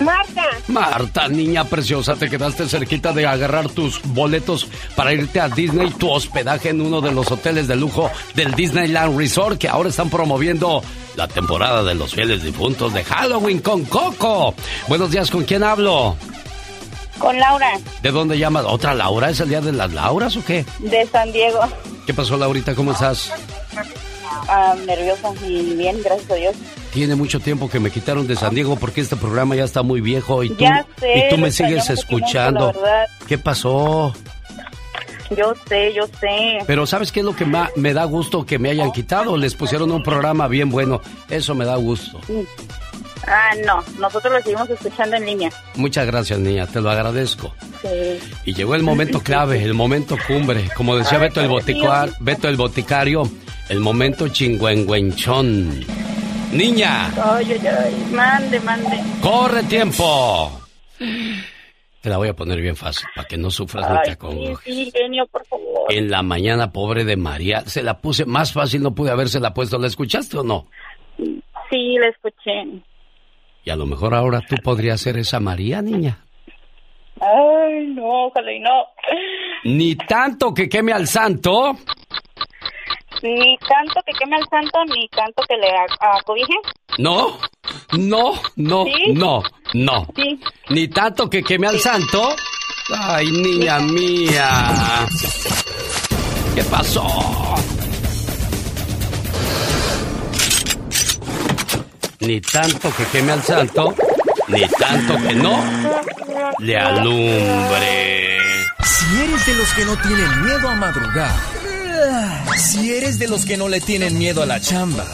Marta. 0.00 0.44
Marta, 0.68 1.28
niña 1.28 1.64
preciosa, 1.64 2.14
te 2.14 2.28
quedaste 2.30 2.68
cerquita 2.68 3.12
de 3.12 3.26
agarrar 3.26 3.68
tus 3.68 4.00
boletos 4.02 4.66
para 4.94 5.12
irte 5.12 5.40
a 5.40 5.48
Disney, 5.48 5.90
tu 5.90 6.10
hospedaje 6.10 6.70
en 6.70 6.80
uno 6.80 7.00
de 7.00 7.12
los 7.12 7.30
hoteles 7.30 7.66
de 7.68 7.76
lujo 7.76 8.10
del 8.34 8.54
Disneyland 8.54 9.18
Resort, 9.18 9.58
que 9.58 9.68
ahora 9.68 9.88
están 9.88 10.10
promoviendo 10.10 10.82
la 11.16 11.26
temporada 11.26 11.82
de 11.82 11.94
los 11.94 12.14
fieles 12.14 12.42
difuntos 12.42 12.92
de 12.94 13.02
Halloween 13.04 13.60
con 13.60 13.84
Coco. 13.84 14.54
Buenos 14.86 15.10
días, 15.10 15.30
¿con 15.30 15.44
quién 15.44 15.62
hablo? 15.64 16.16
Con 17.18 17.36
Laura, 17.36 17.72
¿De 18.00 18.12
dónde 18.12 18.38
llamas? 18.38 18.64
¿Otra 18.64 18.94
Laura? 18.94 19.28
¿Es 19.30 19.40
el 19.40 19.48
día 19.48 19.60
de 19.60 19.72
las 19.72 19.92
Lauras 19.92 20.36
o 20.36 20.44
qué? 20.44 20.64
de 20.78 21.04
San 21.06 21.32
Diego. 21.32 21.58
¿Qué 22.06 22.14
pasó, 22.14 22.36
Laurita? 22.36 22.76
¿Cómo 22.76 22.92
estás? 22.92 23.32
Ah, 24.48 24.74
nerviosa 24.86 25.32
y 25.44 25.74
bien, 25.74 26.00
gracias 26.04 26.30
a 26.30 26.34
Dios. 26.36 26.54
Tiene 26.92 27.14
mucho 27.14 27.40
tiempo 27.40 27.68
que 27.68 27.80
me 27.80 27.90
quitaron 27.90 28.26
de 28.26 28.36
San 28.36 28.54
Diego 28.54 28.76
porque 28.76 29.00
este 29.00 29.16
programa 29.16 29.54
ya 29.54 29.64
está 29.64 29.82
muy 29.82 30.00
viejo 30.00 30.42
y 30.42 30.50
tú, 30.50 30.64
sé, 30.98 31.18
y 31.18 31.28
tú 31.30 31.38
me 31.38 31.50
sigues 31.50 31.88
mucho, 31.88 31.92
escuchando. 31.92 32.72
¿Qué 33.26 33.38
pasó? 33.38 34.14
Yo 35.36 35.52
sé, 35.68 35.92
yo 35.92 36.06
sé. 36.20 36.58
Pero 36.66 36.86
¿sabes 36.86 37.12
qué 37.12 37.20
es 37.20 37.26
lo 37.26 37.36
que 37.36 37.46
me 37.76 37.92
da 37.92 38.04
gusto 38.04 38.46
que 38.46 38.58
me 38.58 38.70
hayan 38.70 38.92
quitado? 38.92 39.36
Les 39.36 39.54
pusieron 39.54 39.90
un 39.90 40.02
programa 40.02 40.48
bien 40.48 40.70
bueno. 40.70 41.00
Eso 41.28 41.54
me 41.54 41.64
da 41.64 41.76
gusto. 41.76 42.20
Ah, 43.26 43.50
no, 43.66 43.84
nosotros 43.98 44.32
lo 44.32 44.40
seguimos 44.40 44.70
escuchando 44.70 45.16
en 45.16 45.26
línea. 45.26 45.50
Muchas 45.76 46.06
gracias, 46.06 46.38
niña. 46.38 46.66
Te 46.66 46.80
lo 46.80 46.90
agradezco. 46.90 47.54
Sí. 47.82 48.18
Y 48.46 48.54
llegó 48.54 48.74
el 48.74 48.82
momento 48.82 49.20
clave, 49.20 49.62
el 49.62 49.74
momento 49.74 50.16
cumbre. 50.26 50.70
Como 50.74 50.96
decía 50.96 51.18
Beto 51.18 51.42
el, 51.42 51.48
boticuar, 51.48 52.10
Beto 52.20 52.48
el 52.48 52.56
boticario, 52.56 53.30
el 53.68 53.80
momento 53.80 54.28
chingüengüenchón. 54.28 55.84
Niña, 56.52 57.08
Ay, 57.22 57.52
ay, 57.52 57.66
ay. 57.66 58.06
Mande, 58.12 58.60
mande. 58.60 58.98
corre 59.20 59.62
tiempo. 59.64 60.50
Te 62.00 62.08
la 62.08 62.16
voy 62.16 62.28
a 62.28 62.34
poner 62.34 62.60
bien 62.60 62.74
fácil, 62.76 63.06
para 63.14 63.26
que 63.28 63.36
no 63.36 63.50
sufras 63.50 63.88
ni 63.90 63.96
Ay, 63.96 64.02
te 64.04 64.10
sí, 64.10 64.12
acongojes. 64.12 64.64
sí, 64.74 64.90
genio, 64.94 65.26
por 65.26 65.44
favor. 65.46 65.92
En 65.92 66.10
la 66.10 66.22
mañana, 66.22 66.72
pobre 66.72 67.04
de 67.04 67.16
María, 67.16 67.60
se 67.62 67.82
la 67.82 67.98
puse 67.98 68.24
más 68.24 68.52
fácil, 68.52 68.82
no 68.82 68.94
pude 68.94 69.10
habérsela 69.10 69.52
puesto. 69.52 69.78
¿La 69.78 69.88
escuchaste 69.88 70.38
o 70.38 70.42
no? 70.42 70.66
Sí, 71.70 71.96
la 71.98 72.08
escuché. 72.08 72.82
Y 73.64 73.70
a 73.70 73.76
lo 73.76 73.84
mejor 73.84 74.14
ahora 74.14 74.40
tú 74.40 74.56
podrías 74.62 75.00
ser 75.00 75.18
esa 75.18 75.40
María, 75.40 75.82
niña. 75.82 76.24
Ay, 77.20 77.88
no, 77.88 78.26
ojalá 78.28 78.52
y 78.52 78.60
no. 78.60 78.70
Ni 79.64 79.96
tanto 79.96 80.54
que 80.54 80.68
queme 80.68 80.92
al 80.92 81.06
santo. 81.08 81.76
Ni 83.22 83.58
tanto 83.58 84.00
que 84.06 84.12
queme 84.12 84.36
al 84.36 84.48
santo, 84.48 84.84
ni 84.86 85.08
tanto 85.08 85.42
que 85.48 85.56
le 85.56 85.68
acobije. 86.00 86.54
No, 86.98 87.38
no, 87.92 88.32
no, 88.56 88.84
¿Sí? 88.84 89.12
no, 89.12 89.42
no. 89.74 90.06
Sí. 90.14 90.40
Ni 90.70 90.88
tanto 90.88 91.28
que 91.28 91.42
queme 91.42 91.66
al 91.66 91.78
santo. 91.80 92.34
Ay, 92.96 93.30
niña 93.30 93.80
mía. 93.80 95.06
¿Qué 96.54 96.62
pasó? 96.64 97.06
Ni 102.20 102.40
tanto 102.40 102.90
que 102.96 103.04
queme 103.06 103.32
al 103.32 103.42
santo, 103.42 103.94
ni 104.48 104.66
tanto 104.68 105.16
que 105.16 105.34
no 105.34 105.58
le 106.58 106.76
alumbre. 106.76 108.48
Si 108.82 109.22
eres 109.22 109.46
de 109.46 109.54
los 109.54 109.72
que 109.72 109.84
no 109.84 109.96
tienen 109.96 110.44
miedo 110.44 110.68
a 110.68 110.74
madrugar, 110.74 111.30
si 112.56 112.92
eres 112.92 113.18
de 113.18 113.28
los 113.28 113.44
que 113.44 113.56
no 113.56 113.68
le 113.68 113.80
tienen 113.80 114.18
miedo 114.18 114.42
a 114.42 114.46
la 114.46 114.60
chamba, 114.60 115.04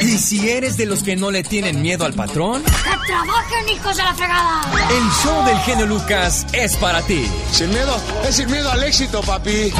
y 0.00 0.18
si 0.18 0.48
eres 0.50 0.76
de 0.76 0.86
los 0.86 1.02
que 1.02 1.16
no 1.16 1.30
le 1.30 1.42
tienen 1.42 1.80
miedo 1.82 2.04
al 2.04 2.12
patrón, 2.12 2.62
¡Que 2.64 3.06
trabajen, 3.06 3.68
hijos 3.68 3.96
de 3.96 4.02
la 4.02 4.14
fregada! 4.14 4.60
el 4.90 5.10
show 5.22 5.44
del 5.46 5.58
genio 5.58 5.86
Lucas 5.86 6.46
es 6.52 6.76
para 6.76 7.02
ti. 7.02 7.28
Sin 7.50 7.70
miedo, 7.70 7.96
es 8.28 8.36
sin 8.36 8.50
miedo 8.50 8.70
al 8.70 8.82
éxito, 8.84 9.20
papi. 9.22 9.72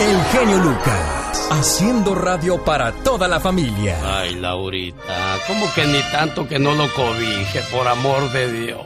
El 0.00 0.24
genio 0.32 0.58
Lucas, 0.58 1.48
haciendo 1.50 2.14
radio 2.14 2.62
para 2.64 2.92
toda 2.92 3.28
la 3.28 3.40
familia. 3.40 3.98
Ay, 4.04 4.34
Laurita, 4.36 5.38
¿cómo 5.46 5.72
que 5.74 5.84
ni 5.84 6.00
tanto 6.12 6.46
que 6.48 6.58
no 6.58 6.74
lo 6.74 6.92
cobije, 6.94 7.60
por 7.72 7.86
amor 7.88 8.30
de 8.32 8.52
Dios? 8.52 8.80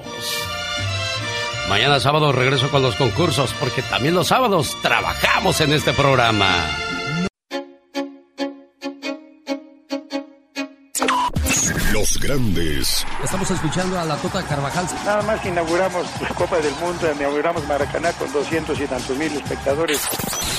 Mañana 1.69 1.99
sábado 1.99 2.31
regreso 2.33 2.71
con 2.71 2.83
los 2.83 2.95
concursos, 2.97 3.55
porque 3.59 3.83
también 3.83 4.15
los 4.15 4.29
sábados 4.29 4.77
trabajamos 4.83 5.61
en 5.61 5.73
este 5.73 5.93
programa. 5.93 6.55
Los 11.93 12.21
grandes 12.21 13.07
Estamos 13.25 13.51
escuchando 13.51 13.99
a 13.99 14.05
la 14.05 14.17
Tota 14.17 14.43
Carvajal. 14.43 14.85
Nada 15.05 15.23
más 15.23 15.45
inauguramos 15.47 16.07
pues, 16.19 16.31
Copa 16.35 16.59
del 16.59 16.75
Mundo, 16.75 17.11
inauguramos 17.11 17.67
Maracaná 17.67 18.13
con 18.13 18.31
200 18.31 18.79
y 18.79 18.87
tantos 18.87 19.17
mil 19.17 19.33
espectadores. 19.33 20.07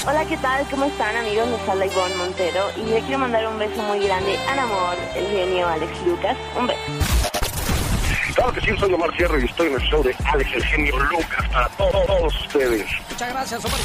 Hola, 0.07 0.25
¿qué 0.25 0.35
tal? 0.37 0.65
¿Cómo 0.71 0.85
están, 0.85 1.15
amigos? 1.15 1.47
Les 1.47 1.69
habla 1.69 1.85
Ivonne 1.85 2.15
Montero 2.15 2.65
y 2.77 2.89
le 2.89 3.01
quiero 3.01 3.19
mandar 3.19 3.47
un 3.47 3.59
beso 3.59 3.81
muy 3.83 3.99
grande 3.99 4.35
al 4.49 4.59
amor, 4.59 4.97
el 5.15 5.27
genio 5.27 5.67
Alex 5.67 5.91
Lucas. 6.07 6.35
Un 6.57 6.67
beso. 6.67 7.04
Claro 8.35 8.51
que 8.51 8.61
sí, 8.61 8.67
soy 8.77 8.93
Omar 8.93 9.15
Fierro 9.15 9.39
y 9.39 9.45
estoy 9.45 9.67
en 9.67 9.73
el 9.75 9.81
show 9.81 10.03
de 10.03 10.13
Alex 10.25 10.53
el 10.53 10.63
genio 10.65 10.99
Lucas 10.99 11.49
para 11.53 11.69
todos 11.69 12.41
ustedes. 12.45 12.85
Muchas 13.09 13.29
gracias, 13.29 13.65
Omar. 13.65 13.79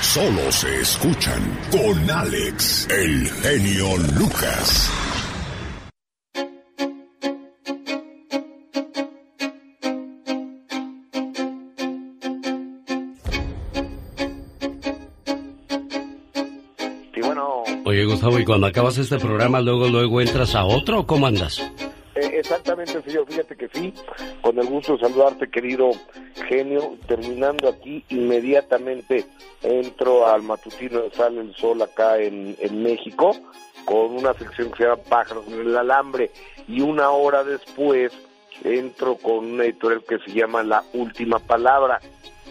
solo 0.00 0.52
se 0.52 0.80
escuchan 0.80 1.58
con 1.70 2.10
Alex, 2.10 2.88
el 2.88 3.30
genio 3.30 3.98
Lucas. 4.18 4.90
Y 17.14 17.20
bueno, 17.20 17.64
Oye, 17.84 18.04
Gustavo, 18.06 18.38
¿y 18.38 18.44
cuando 18.46 18.66
acabas 18.66 18.96
este 18.96 19.18
programa, 19.18 19.60
luego, 19.60 19.88
luego 19.88 20.22
entras 20.22 20.54
a 20.54 20.64
otro 20.64 21.00
o 21.00 21.06
cómo 21.06 21.26
andas? 21.26 21.60
Exactamente, 22.42 23.00
señor, 23.02 23.26
fíjate 23.26 23.56
que 23.56 23.68
sí, 23.68 23.94
con 24.40 24.58
el 24.58 24.66
gusto 24.66 24.96
de 24.96 25.06
saludarte, 25.08 25.48
querido 25.48 25.92
genio, 26.48 26.96
terminando 27.06 27.68
aquí, 27.68 28.04
inmediatamente 28.08 29.24
entro 29.62 30.26
al 30.26 30.42
matutino 30.42 31.02
de 31.02 31.10
Sale 31.12 31.40
el 31.40 31.54
Sol 31.54 31.80
acá 31.82 32.18
en, 32.18 32.56
en 32.58 32.82
México, 32.82 33.36
con 33.84 34.16
una 34.16 34.34
sección 34.34 34.70
que 34.70 34.78
se 34.78 34.82
llama 34.84 35.02
Pájaros 35.08 35.46
en 35.48 35.60
el 35.60 35.76
Alambre, 35.76 36.30
y 36.66 36.80
una 36.80 37.10
hora 37.10 37.44
después 37.44 38.12
entro 38.64 39.16
con 39.16 39.52
una 39.52 39.64
editorial 39.64 40.02
que 40.04 40.18
se 40.18 40.32
llama 40.32 40.62
La 40.62 40.82
Última 40.94 41.38
Palabra, 41.38 42.00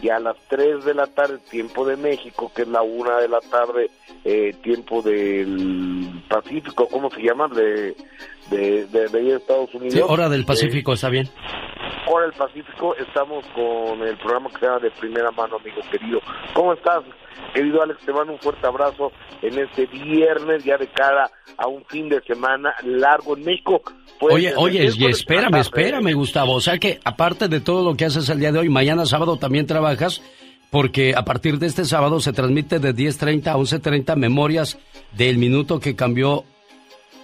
y 0.02 0.10
a 0.10 0.20
las 0.20 0.36
3 0.48 0.84
de 0.84 0.94
la 0.94 1.08
tarde, 1.08 1.38
tiempo 1.50 1.86
de 1.86 1.96
México, 1.96 2.52
que 2.56 2.64
es 2.64 2.68
la 2.68 2.82
1 2.82 3.18
de 3.18 3.28
la 3.28 3.40
tarde, 3.40 3.92
eh, 4.24 4.56
tiempo 4.64 5.02
del 5.02 6.24
Pacífico, 6.28 6.88
¿cómo 6.88 7.12
se 7.12 7.22
llama? 7.22 7.48
De, 7.50 7.96
de, 8.52 8.86
de, 8.88 9.08
de 9.08 9.36
Estados 9.36 9.74
Unidos. 9.74 9.94
Sí, 9.94 10.02
hora 10.08 10.30
del 10.30 10.42
Eh, 10.42 10.46
Pacífico, 10.46 10.94
¿está 10.94 11.10
bien? 11.10 11.28
Hora 12.08 12.26
del 12.26 12.34
Pacífico, 12.34 12.96
estamos 12.98 13.46
con 13.56 14.02
el 14.06 14.18
programa 14.18 14.50
que 14.50 14.60
se 14.60 14.66
llama 14.66 14.80
De 14.80 14.92
Primera 14.92 15.32
Mano, 15.32 15.58
amigo 15.58 15.82
querido. 15.92 16.20
¿Cómo 16.54 16.74
estás, 16.74 17.04
querido 17.54 17.82
Alex? 17.82 18.00
Te 18.06 18.12
mando 18.12 18.34
un 18.34 18.40
fuerte 18.40 18.68
abrazo 18.68 19.12
en 19.42 19.58
este 19.60 19.86
viernes, 19.86 20.64
ya 20.64 20.78
de 20.78 20.88
cara 20.88 21.30
a 21.58 21.68
un 21.68 21.86
fin 21.86 22.10
de 22.10 22.22
semana 22.22 22.74
largo 22.84 23.38
en 23.38 23.44
México. 23.46 23.82
Pues, 24.20 24.36
Oye, 24.36 24.54
oye, 24.58 24.90
y 24.96 25.06
espérame, 25.06 25.52
tarde, 25.52 25.62
espérame, 25.62 26.14
Gustavo. 26.14 26.54
O 26.54 26.62
sea 26.62 26.78
que, 26.78 27.00
aparte 27.04 27.48
de 27.48 27.62
todo 27.62 27.84
lo 27.90 27.96
que 27.96 28.06
haces 28.06 28.28
el 28.30 28.40
día 28.40 28.52
de 28.52 28.60
hoy, 28.60 28.70
mañana 28.70 29.06
sábado 29.06 29.38
también 29.38 29.66
trabajas, 29.66 30.22
porque 30.70 31.14
a 31.16 31.24
partir 31.24 31.60
de 31.60 31.68
este 31.68 31.86
sábado 31.86 32.20
se 32.20 32.34
transmite 32.34 32.80
de 32.80 32.94
10.30 32.94 33.48
a 33.48 33.56
11.30 33.56 34.16
memorias 34.18 34.78
del 35.14 35.38
minuto 35.38 35.80
que 35.80 35.96
cambió 35.96 36.44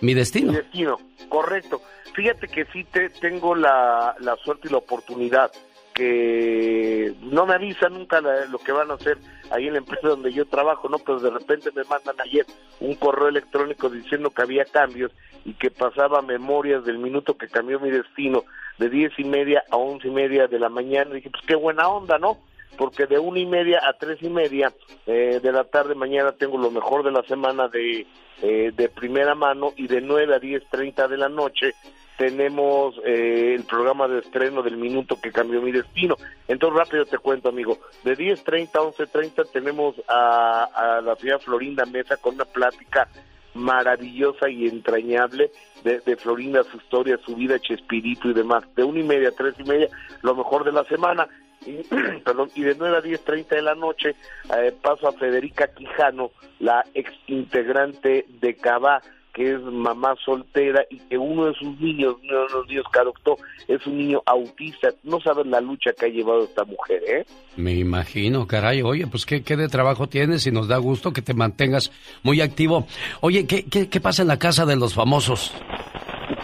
mi 0.02 0.14
destino. 0.14 0.52
Mi 0.52 0.58
destino, 0.58 0.98
correcto. 1.30 1.82
Fíjate 2.14 2.48
que 2.48 2.66
sí 2.74 2.84
te, 2.86 3.10
tengo 3.10 3.56
la, 3.56 4.16
la 4.20 4.36
suerte 4.38 4.68
y 4.68 4.72
la 4.72 4.78
oportunidad 4.78 5.52
que 5.94 7.14
no 7.22 7.46
me 7.46 7.56
avisan 7.56 7.94
nunca 7.94 8.22
la- 8.22 8.46
lo 8.46 8.60
que 8.60 8.72
van 8.72 8.92
a 8.92 8.96
hacer 8.96 9.18
ahí 9.50 9.68
en 9.68 9.74
la 9.74 9.80
empresa 9.80 10.08
donde 10.10 10.32
yo 10.32 10.46
trabajo, 10.46 10.88
¿no? 10.90 11.00
Pero 11.00 11.20
de 11.20 11.30
repente 11.32 11.72
me 11.76 11.84
mandan 11.86 12.16
ayer 12.22 12.46
un 12.80 12.96
correo 12.96 13.28
electrónico 13.28 13.90
diciendo 13.90 14.30
que 14.30 14.42
había 14.44 14.66
cambios 14.66 15.12
y 15.46 15.54
que 15.54 15.72
pasaba 15.72 16.22
memorias 16.22 16.86
del 16.86 17.00
minuto 17.00 17.38
que 17.38 17.48
cambió 17.48 17.80
mi 17.80 17.90
destino 17.90 18.44
de 18.78 18.90
diez 18.90 19.12
y 19.18 19.24
media 19.24 19.64
a 19.72 19.78
once 19.78 20.08
y 20.08 20.12
media 20.12 20.48
de 20.48 20.60
la 20.60 20.70
mañana. 20.70 21.14
Dije, 21.16 21.30
pues 21.32 21.44
qué 21.48 21.56
buena 21.56 21.88
onda, 21.88 22.20
¿no? 22.20 22.38
Porque 22.78 23.06
de 23.06 23.18
una 23.18 23.40
y 23.40 23.46
media 23.46 23.82
a 23.88 23.94
tres 23.94 24.22
y 24.22 24.30
media 24.30 24.74
eh, 25.06 25.40
de 25.42 25.52
la 25.52 25.64
tarde 25.64 25.96
mañana 25.96 26.32
tengo 26.34 26.58
lo 26.58 26.70
mejor 26.72 27.04
de 27.04 27.12
la 27.12 27.24
semana 27.24 27.68
de, 27.68 28.06
eh, 28.42 28.72
de 28.76 28.90
primera 28.90 29.36
mano 29.36 29.74
y 29.76 29.88
de 29.88 30.02
nueve 30.02 30.36
a 30.36 30.40
diez 30.40 30.64
treinta 30.70 31.08
de 31.08 31.18
la 31.18 31.30
noche 31.30 31.74
tenemos 32.18 32.96
eh, 33.06 33.54
el 33.56 33.64
programa 33.64 34.08
de 34.08 34.20
estreno 34.20 34.64
del 34.64 34.76
minuto 34.76 35.20
que 35.22 35.32
cambió 35.32 35.62
mi 35.62 35.72
destino. 35.72 36.16
Entonces 36.48 36.78
rápido 36.78 37.06
te 37.06 37.20
cuento, 37.20 37.50
amigo. 37.50 37.78
De 38.04 38.18
10.30 38.18 38.70
a 38.74 39.06
11.30 39.06 39.52
tenemos 39.52 39.96
a, 40.08 40.64
a 40.64 41.02
la 41.02 41.16
señora 41.16 41.40
Florinda 41.40 41.86
Mesa 41.86 42.18
con 42.18 42.36
una 42.36 42.46
plática 42.46 43.08
maravillosa 43.54 44.50
y 44.50 44.68
entrañable 44.68 45.52
de, 45.84 46.00
de 46.00 46.18
Florinda, 46.18 46.64
su 46.64 46.78
historia, 46.78 47.20
su 47.26 47.36
vida, 47.36 47.60
Chespirito 47.60 48.30
y 48.30 48.34
demás. 48.34 48.64
De 48.76 48.84
una 48.84 49.00
y 49.00 49.04
media 49.04 49.30
a 49.30 49.34
tres 49.34 49.56
y 49.60 49.64
media, 49.64 49.88
lo 50.22 50.36
mejor 50.36 50.64
de 50.64 50.72
la 50.72 50.84
semana. 50.86 51.28
Y, 51.66 51.84
perdón, 52.26 52.50
y 52.56 52.62
de 52.62 52.76
9 52.76 52.98
a 52.98 53.02
10.30 53.02 53.48
de 53.48 53.62
la 53.62 53.76
noche 53.76 54.16
eh, 54.56 54.74
paso 54.82 55.08
a 55.08 55.14
Federica 55.14 55.68
Quijano, 55.68 56.32
la 56.60 56.84
ex 56.94 57.12
integrante 57.28 58.26
de 58.42 58.56
Cabá, 58.56 59.02
que 59.38 59.54
es 59.54 59.62
mamá 59.62 60.16
soltera 60.26 60.84
y 60.90 60.98
que 60.98 61.16
uno 61.16 61.46
de 61.46 61.54
sus 61.54 61.80
niños, 61.80 62.16
uno 62.24 62.42
de 62.42 62.50
los 62.50 62.68
niños 62.68 62.86
que 62.92 63.00
adoptó, 63.00 63.38
es 63.68 63.86
un 63.86 64.00
niño 64.00 64.20
autista. 64.26 64.90
No 65.04 65.20
sabes 65.20 65.46
la 65.46 65.62
lucha 65.62 65.92
que 65.94 66.08
ha 66.08 66.10
llevado 66.10 66.46
esta 66.46 66.66
mujer, 66.66 67.04
¿eh? 67.08 67.26
Me 67.56 67.74
imagino, 67.74 68.48
caray. 68.48 68.82
Oye, 68.82 69.06
pues 69.06 69.28
qué, 69.28 69.44
qué 69.44 69.56
de 69.56 69.68
trabajo 69.68 70.08
tienes 70.08 70.48
y 70.48 70.52
nos 70.52 70.68
da 70.68 70.78
gusto 70.78 71.14
que 71.14 71.22
te 71.22 71.36
mantengas 71.36 71.92
muy 72.24 72.42
activo. 72.42 72.88
Oye, 73.22 73.46
¿qué, 73.46 73.64
qué, 73.66 73.88
qué 73.90 74.02
pasa 74.02 74.24
en 74.24 74.30
la 74.30 74.40
casa 74.40 74.66
de 74.66 74.76
los 74.76 74.96
famosos? 74.96 75.54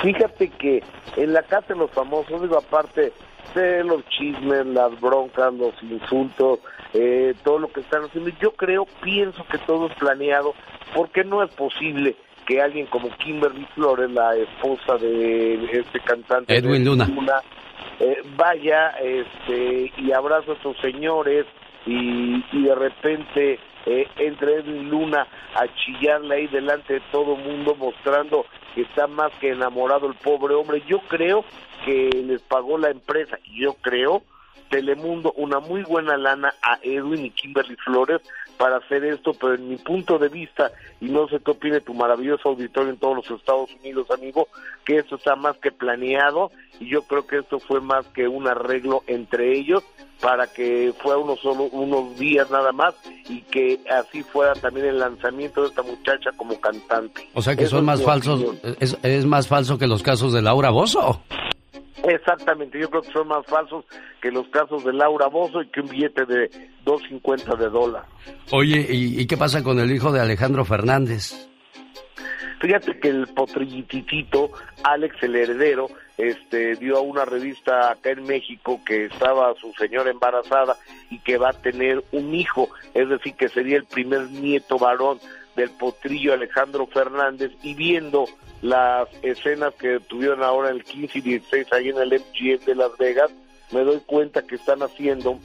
Fíjate 0.03 0.49
que 0.49 0.83
en 1.17 1.33
la 1.33 1.41
casa 1.41 1.73
de 1.73 1.79
los 1.79 1.89
famosos, 1.89 2.43
digo, 2.43 2.59
aparte 2.59 3.11
los 3.55 4.05
chismes, 4.09 4.65
las 4.65 4.99
broncas, 4.99 5.53
los 5.53 5.73
insultos, 5.83 6.59
eh, 6.93 7.33
todo 7.43 7.59
lo 7.59 7.67
que 7.67 7.81
están 7.81 8.03
haciendo, 8.03 8.31
yo 8.41 8.51
creo, 8.51 8.85
pienso 9.01 9.45
que 9.45 9.57
todo 9.59 9.87
es 9.87 9.93
planeado, 9.95 10.53
porque 10.95 11.23
no 11.23 11.43
es 11.43 11.51
posible 11.53 12.15
que 12.45 12.61
alguien 12.61 12.87
como 12.87 13.09
Kimberly 13.17 13.65
Flores, 13.75 14.11
la 14.11 14.35
esposa 14.35 14.97
de 14.97 15.55
este 15.71 15.99
cantante 16.01 16.55
Edwin 16.55 16.83
de 16.83 16.89
Luna. 16.89 17.41
eh, 17.99 18.17
vaya 18.35 18.89
este 19.01 19.91
y 19.97 20.11
abraza 20.11 20.51
a 20.51 20.61
sus 20.61 20.77
señores 20.77 21.45
y, 21.85 22.43
y 22.51 22.63
de 22.63 22.75
repente 22.75 23.59
eh, 23.85 24.07
entre 24.17 24.61
y 24.61 24.83
Luna 24.83 25.27
a 25.55 25.67
chillarle 25.75 26.35
ahí 26.35 26.47
delante 26.47 26.93
de 26.93 27.01
todo 27.11 27.35
mundo 27.35 27.75
mostrando 27.75 28.45
que 28.75 28.81
está 28.81 29.07
más 29.07 29.31
que 29.39 29.49
enamorado 29.49 30.07
el 30.07 30.15
pobre 30.15 30.55
hombre. 30.55 30.83
Yo 30.87 30.99
creo 31.07 31.43
que 31.85 32.09
les 32.25 32.41
pagó 32.41 32.77
la 32.77 32.89
empresa, 32.89 33.37
yo 33.51 33.73
creo, 33.81 34.23
Telemundo 34.69 35.33
una 35.33 35.59
muy 35.59 35.83
buena 35.83 36.17
lana 36.17 36.51
a 36.63 36.79
Edwin 36.81 37.25
y 37.25 37.29
Kimberly 37.29 37.75
Flores 37.75 38.21
para 38.57 38.77
hacer 38.77 39.03
esto, 39.05 39.33
pero 39.33 39.55
en 39.55 39.69
mi 39.69 39.77
punto 39.77 40.17
de 40.17 40.29
vista, 40.29 40.71
y 41.01 41.09
no 41.09 41.27
sé 41.27 41.39
qué 41.43 41.51
opine 41.51 41.81
tu 41.81 41.93
maravilloso 41.93 42.49
auditorio 42.49 42.91
en 42.91 42.97
todos 42.97 43.15
los 43.17 43.39
Estados 43.39 43.69
Unidos, 43.79 44.09
amigo, 44.11 44.47
que 44.85 44.97
esto 44.97 45.15
está 45.15 45.35
más 45.35 45.57
que 45.57 45.71
planeado 45.71 46.51
y 46.79 46.89
yo 46.89 47.03
creo 47.03 47.25
que 47.25 47.39
esto 47.39 47.59
fue 47.59 47.81
más 47.81 48.05
que 48.07 48.27
un 48.27 48.47
arreglo 48.47 49.03
entre 49.07 49.57
ellos 49.57 49.83
para 50.21 50.47
que 50.47 50.93
fuera 51.01 51.17
unos 51.17 51.39
solo 51.41 51.65
unos 51.65 52.17
días 52.17 52.49
nada 52.49 52.71
más 52.71 52.95
y 53.27 53.41
que 53.41 53.79
así 53.91 54.23
fuera 54.23 54.53
también 54.53 54.85
el 54.85 54.99
lanzamiento 54.99 55.61
de 55.61 55.67
esta 55.67 55.83
muchacha 55.83 56.31
como 56.37 56.59
cantante. 56.61 57.27
O 57.33 57.41
sea 57.41 57.55
que 57.55 57.65
son 57.65 57.83
más 57.83 58.01
falsos, 58.01 58.41
es, 58.79 58.97
es 59.03 59.25
más 59.25 59.47
falso 59.47 59.77
que 59.77 59.87
los 59.87 60.01
casos 60.01 60.31
de 60.31 60.41
Laura 60.41 60.69
Bozo. 60.69 61.21
Exactamente, 62.03 62.79
yo 62.79 62.89
creo 62.89 63.01
que 63.01 63.11
son 63.11 63.29
más 63.29 63.45
falsos 63.45 63.85
que 64.21 64.29
los 64.29 64.47
casos 64.49 64.83
de 64.83 64.91
Laura 64.91 65.27
Bozo 65.27 65.61
y 65.61 65.67
que 65.67 65.79
un 65.79 65.87
billete 65.87 66.25
de 66.25 66.49
2.50 66.85 67.57
de 67.57 67.69
dólar. 67.69 68.03
Oye, 68.51 68.85
¿y, 68.89 69.21
¿y, 69.21 69.25
qué 69.25 69.37
pasa 69.37 69.63
con 69.63 69.79
el 69.79 69.89
hijo 69.89 70.11
de 70.11 70.19
Alejandro 70.19 70.65
Fernández? 70.65 71.47
Fíjate 72.59 72.97
que 72.99 73.09
el 73.09 73.27
potrillitito, 73.27 74.51
Alex 74.83 75.15
el 75.23 75.35
heredero, 75.35 75.89
este, 76.17 76.75
dio 76.75 76.97
a 76.97 77.01
una 77.01 77.25
revista 77.25 77.91
acá 77.91 78.11
en 78.11 78.23
México 78.23 78.79
que 78.85 79.05
estaba 79.05 79.53
su 79.55 79.73
señora 79.73 80.11
embarazada 80.11 80.77
y 81.09 81.19
que 81.19 81.37
va 81.37 81.49
a 81.49 81.61
tener 81.61 82.03
un 82.11 82.33
hijo, 82.35 82.69
es 82.93 83.09
decir, 83.09 83.33
que 83.35 83.49
sería 83.49 83.77
el 83.77 83.85
primer 83.85 84.29
nieto 84.31 84.77
varón 84.77 85.19
del 85.55 85.69
potrillo 85.71 86.33
Alejandro 86.33 86.87
Fernández 86.87 87.51
y 87.61 87.73
viendo 87.73 88.25
las 88.61 89.07
escenas 89.21 89.73
que 89.75 89.99
tuvieron 89.99 90.41
ahora 90.43 90.69
el 90.69 90.83
15 90.83 91.19
y 91.19 91.21
16 91.21 91.67
ahí 91.73 91.89
en 91.89 91.97
el 91.97 92.09
MGM 92.09 92.65
de 92.65 92.75
Las 92.75 92.97
Vegas, 92.97 93.31
me 93.71 93.81
doy 93.81 93.99
cuenta 94.05 94.41
que 94.43 94.55
están 94.55 94.81
haciendo 94.81 95.39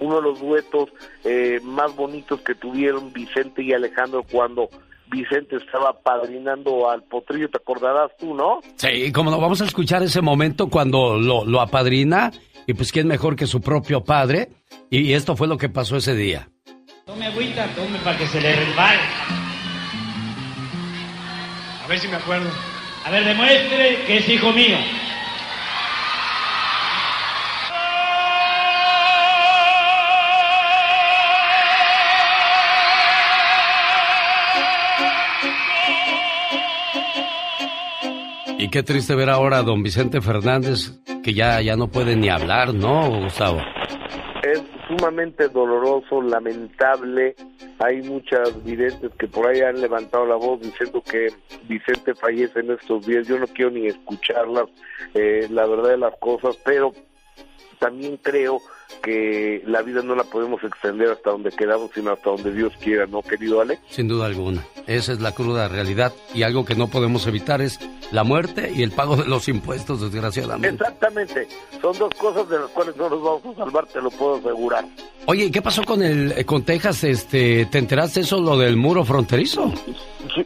uno 0.00 0.16
de 0.16 0.22
los 0.22 0.40
duetos 0.40 0.90
eh, 1.24 1.60
más 1.62 1.94
bonitos 1.94 2.40
que 2.40 2.54
tuvieron 2.54 3.12
Vicente 3.12 3.62
y 3.62 3.72
Alejandro 3.72 4.24
cuando 4.30 4.68
Vicente 5.10 5.56
estaba 5.56 6.00
padrinando 6.00 6.88
al 6.88 7.02
potrillo, 7.02 7.48
te 7.50 7.58
acordarás 7.58 8.10
tú, 8.18 8.34
¿no? 8.34 8.60
Sí, 8.76 9.12
como 9.12 9.30
no, 9.30 9.40
vamos 9.40 9.60
a 9.60 9.64
escuchar 9.64 10.02
ese 10.02 10.22
momento 10.22 10.68
cuando 10.68 11.18
lo, 11.18 11.44
lo 11.44 11.60
apadrina 11.60 12.32
y 12.66 12.74
pues 12.74 12.92
quién 12.92 13.08
mejor 13.08 13.36
que 13.36 13.46
su 13.46 13.60
propio 13.60 14.04
padre 14.04 14.48
y 14.90 15.12
esto 15.12 15.36
fue 15.36 15.48
lo 15.48 15.56
que 15.56 15.68
pasó 15.68 15.96
ese 15.96 16.14
día. 16.14 16.48
Tome 17.04 17.26
agüita, 17.26 17.66
tome 17.74 17.98
para 17.98 18.16
que 18.16 18.28
se 18.28 18.40
le 18.40 18.54
resbale. 18.54 19.00
A 21.84 21.88
ver 21.88 21.98
si 21.98 22.06
me 22.06 22.14
acuerdo. 22.14 22.48
A 23.04 23.10
ver, 23.10 23.24
demuestre 23.24 24.04
que 24.06 24.18
es 24.18 24.28
hijo 24.28 24.52
mío. 24.52 24.78
Y 38.58 38.68
qué 38.68 38.84
triste 38.84 39.16
ver 39.16 39.28
ahora 39.28 39.58
a 39.58 39.62
don 39.62 39.82
Vicente 39.82 40.20
Fernández 40.20 40.92
que 41.24 41.34
ya, 41.34 41.60
ya 41.60 41.74
no 41.74 41.88
puede 41.88 42.14
ni 42.14 42.28
hablar, 42.28 42.72
¿no, 42.72 43.10
Gustavo? 43.22 43.60
Es 44.44 44.62
sumamente 44.88 45.48
doloroso, 45.48 46.22
lamentable. 46.22 47.34
Hay 47.78 48.02
muchas 48.02 48.62
videntes 48.64 49.10
que 49.18 49.26
por 49.26 49.46
ahí 49.46 49.60
han 49.60 49.80
levantado 49.80 50.26
la 50.26 50.36
voz 50.36 50.60
diciendo 50.60 51.02
que 51.02 51.28
Vicente 51.64 52.14
fallece 52.14 52.60
en 52.60 52.72
estos 52.72 53.06
días. 53.06 53.26
Yo 53.26 53.38
no 53.38 53.46
quiero 53.46 53.70
ni 53.70 53.86
escucharlas, 53.86 54.66
eh, 55.14 55.46
la 55.50 55.66
verdad 55.66 55.90
de 55.90 55.98
las 55.98 56.16
cosas, 56.18 56.56
pero 56.64 56.92
también 57.78 58.16
creo 58.18 58.58
que 59.02 59.62
la 59.66 59.82
vida 59.82 60.02
no 60.02 60.14
la 60.14 60.24
podemos 60.24 60.62
extender 60.64 61.10
hasta 61.10 61.30
donde 61.30 61.50
quedamos, 61.50 61.90
sino 61.94 62.12
hasta 62.12 62.30
donde 62.30 62.52
Dios 62.52 62.72
quiera, 62.80 63.06
¿no, 63.06 63.22
querido 63.22 63.60
Alex? 63.60 63.80
Sin 63.88 64.08
duda 64.08 64.26
alguna. 64.26 64.64
Esa 64.86 65.12
es 65.12 65.20
la 65.20 65.32
cruda 65.32 65.68
realidad 65.68 66.12
y 66.34 66.42
algo 66.42 66.64
que 66.64 66.74
no 66.74 66.88
podemos 66.88 67.26
evitar 67.26 67.60
es 67.60 67.78
la 68.10 68.24
muerte 68.24 68.72
y 68.74 68.82
el 68.82 68.90
pago 68.90 69.16
de 69.16 69.24
los 69.26 69.48
impuestos, 69.48 70.00
desgraciadamente. 70.00 70.84
Exactamente. 70.84 71.48
Son 71.80 71.96
dos 71.98 72.12
cosas 72.14 72.48
de 72.48 72.58
las 72.58 72.68
cuales 72.68 72.96
no 72.96 73.08
nos 73.08 73.22
vamos 73.22 73.56
a 73.56 73.64
salvar, 73.64 73.86
te 73.86 74.00
lo 74.00 74.10
puedo 74.10 74.36
asegurar. 74.36 74.84
Oye, 75.26 75.44
¿y 75.44 75.50
qué 75.50 75.62
pasó 75.62 75.84
con 75.84 76.02
el 76.02 76.32
eh, 76.32 76.44
con 76.44 76.64
Texas? 76.64 77.04
Este, 77.04 77.66
¿te 77.66 77.78
enteraste 77.78 78.20
eso 78.20 78.40
lo 78.40 78.58
del 78.58 78.76
muro 78.76 79.04
fronterizo? 79.04 79.72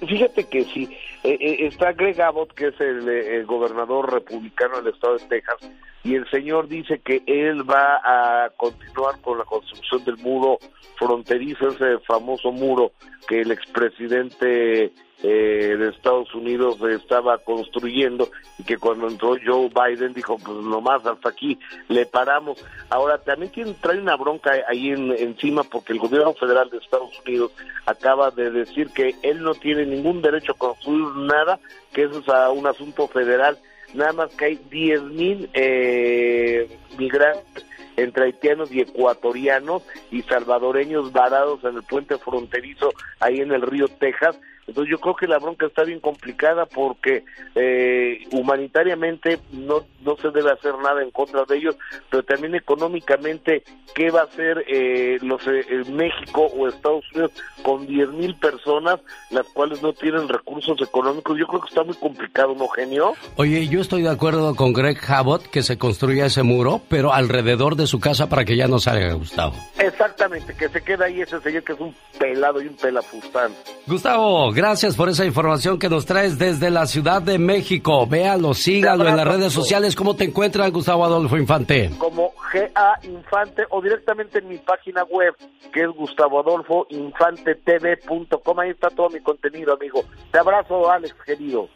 Fíjate 0.07 0.45
que 0.45 0.65
sí. 0.65 0.89
Eh, 1.27 1.39
eh, 1.41 1.67
está 1.67 1.93
Greg 1.93 2.23
Abbott, 2.23 2.53
que 2.53 2.69
es 2.69 2.81
el, 2.81 3.09
eh, 3.09 3.39
el, 3.39 3.47
gobernador 3.47 4.13
republicano 4.13 4.81
del 4.81 4.95
estado 4.95 5.17
de 5.17 5.27
Texas, 5.27 5.57
y 6.05 6.15
el 6.15 6.31
señor 6.31 6.69
dice 6.69 7.01
que 7.01 7.21
él 7.27 7.69
va 7.69 8.01
a 8.05 8.51
continuar 8.51 9.21
con 9.23 9.39
la 9.39 9.45
construcción 9.45 10.05
del 10.05 10.19
muro 10.19 10.59
fronterizo, 10.97 11.67
ese 11.67 11.99
famoso 12.07 12.53
muro 12.53 12.93
que 13.27 13.41
el 13.41 13.51
expresidente 13.51 14.93
eh, 15.23 15.77
de 15.79 15.89
Estados 15.89 16.35
Unidos 16.35 16.77
estaba 16.91 17.39
construyendo 17.39 18.29
y 18.59 18.65
que 18.65 18.77
cuando 18.77 19.09
entró 19.09 19.37
Joe 19.45 19.71
Biden 19.71 20.13
dijo 20.13 20.37
pues 20.39 20.59
nomás 20.59 21.07
hasta 21.07 21.31
aquí 21.31 21.59
le 21.89 22.05
paramos 22.07 22.63
ahora 22.91 23.19
también 23.19 23.51
tiene, 23.51 23.75
trae 23.81 23.99
una 23.99 24.17
bronca 24.17 24.53
ahí 24.69 24.91
en, 24.91 25.13
encima 25.13 25.63
porque 25.65 25.95
el 25.95 25.99
gobierno 25.99 26.35
federal 26.35 26.69
de 26.69 26.79
Estados 26.79 27.19
Unidos 27.27 27.53
acaba 27.87 28.31
de 28.31 28.51
decir 28.51 28.91
que 28.91 29.15
él 29.23 29.43
no 29.43 29.55
tiene 29.55 29.87
ningún 29.87 30.21
derecho 30.21 30.53
a 30.53 30.59
construir 30.59 31.07
nada 31.17 31.59
que 31.93 32.05
eso 32.05 32.21
es 32.21 32.29
a 32.29 32.51
un 32.51 32.67
asunto 32.67 33.09
federal 33.09 33.59
nada 33.95 34.13
más 34.13 34.35
que 34.35 34.45
hay 34.45 34.61
10 34.71 35.03
mil 35.03 35.49
eh, 35.55 36.69
migrantes 36.99 37.65
entre 37.97 38.25
haitianos 38.25 38.71
y 38.73 38.81
ecuatorianos 38.81 39.83
y 40.11 40.23
salvadoreños 40.23 41.13
varados 41.13 41.65
en 41.65 41.77
el 41.77 41.83
puente 41.83 42.19
fronterizo 42.19 42.93
ahí 43.21 43.41
en 43.41 43.53
el 43.53 43.63
río 43.63 43.89
Texas. 43.89 44.39
Entonces 44.67 44.91
yo 44.91 44.99
creo 44.99 45.15
que 45.15 45.27
la 45.27 45.39
bronca 45.39 45.67
está 45.67 45.85
bien 45.85 46.01
complicada 46.01 46.67
porque 46.67 47.25
eh, 47.55 48.27
humanitariamente 48.33 49.39
no, 49.53 49.85
no 50.05 50.17
se 50.17 50.31
debe 50.31 50.51
hacer 50.51 50.77
nada 50.79 51.03
en 51.03 51.11
contra 51.11 51.45
de 51.45 51.57
ellos, 51.57 51.77
pero 52.11 52.25
también 52.25 52.55
económicamente, 52.55 53.63
¿qué 53.95 54.11
va 54.11 54.23
a 54.23 54.25
hacer 54.25 54.65
eh, 54.69 55.19
los 55.23 55.47
eh, 55.47 55.85
México 55.93 56.47
o 56.47 56.69
Estados 56.69 57.05
Unidos 57.13 57.33
con 57.63 57.87
10 57.87 58.11
mil 58.11 58.35
personas, 58.37 59.01
las 59.31 59.47
cuales 59.49 59.83
no 59.83 59.93
tienen 59.93 60.29
recursos 60.29 60.81
económicos? 60.83 61.39
Yo 61.39 61.47
creo 61.47 61.61
que 61.61 61.69
está 61.69 61.85
muy 61.85 61.95
complicado, 61.95 62.55
¿no, 62.57 62.69
genio? 62.69 63.15
Oye, 63.37 63.69
yo 63.69 63.81
estoy 63.81 64.03
de 64.03 64.11
acuerdo 64.11 64.55
con 64.57 64.73
Greg 64.73 64.99
Abbott 65.09 65.47
que 65.47 65.63
se 65.63 65.79
construya 65.79 66.27
ese 66.27 66.43
muro, 66.43 66.81
pero 66.89 67.13
alrededor 67.13 67.77
de 67.77 67.87
su 67.87 68.01
casa 68.01 68.29
para 68.29 68.45
que 68.45 68.57
ya 68.57 68.67
no 68.67 68.79
salga 68.79 69.13
Gustavo. 69.15 69.55
Exactamente, 69.79 70.55
que 70.55 70.69
se 70.69 70.83
quede 70.83 71.05
ahí 71.05 71.21
ese 71.21 71.41
señor 71.41 71.63
que 71.63 71.73
es 71.73 71.81
un 71.81 71.95
pelado 72.19 72.61
y 72.61 72.67
un 72.67 72.77
pelafustán. 72.77 73.53
Gustavo, 73.87 74.53
gracias 74.57 74.97
por 74.97 75.09
esa 75.11 75.25
información 75.25 75.79
que 75.79 75.89
nos 75.89 76.05
traes 76.07 76.37
desde 76.39 76.71
la 76.71 76.87
Ciudad 76.87 77.23
de 77.23 77.39
México. 77.39 78.05
Véalo, 78.07 78.55
sígalo 78.55 79.07
en 79.07 79.17
las 79.17 79.29
redes 79.29 79.53
sociales. 79.53 79.95
¿Cómo 79.95 80.17
te 80.17 80.25
encuentran, 80.25 80.73
Gustavo 80.73 81.05
Adolfo 81.05 81.37
Infante? 81.37 81.91
Como 81.99 82.33
GA 82.53 82.99
Infante 83.03 83.65
o 83.71 83.81
directamente 83.83 84.39
en 84.39 84.49
mi 84.49 84.57
página 84.59 85.05
web, 85.05 85.35
que 85.73 85.83
es 85.83 85.89
gustavoadolfoinfantetv.com. 85.89 88.61
Ahí 88.61 88.71
está 88.71 88.89
todo 88.89 89.11
mi 89.11 89.21
contenido, 89.21 89.75
amigo. 89.75 90.03
Te 90.33 90.39
abrazo, 90.39 90.91
Alex, 90.91 91.15
querido. 91.25 91.69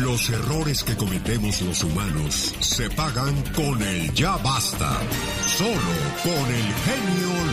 Los 0.00 0.30
errores 0.30 0.82
que 0.84 0.96
cometemos 0.96 1.60
los 1.60 1.84
humanos 1.84 2.54
se 2.60 2.88
pagan 2.90 3.34
con 3.54 3.82
el 3.82 4.14
ya 4.14 4.38
basta. 4.38 4.98
Solo 5.44 5.92
con 6.22 6.32
el 6.32 6.72
genio 6.86 7.51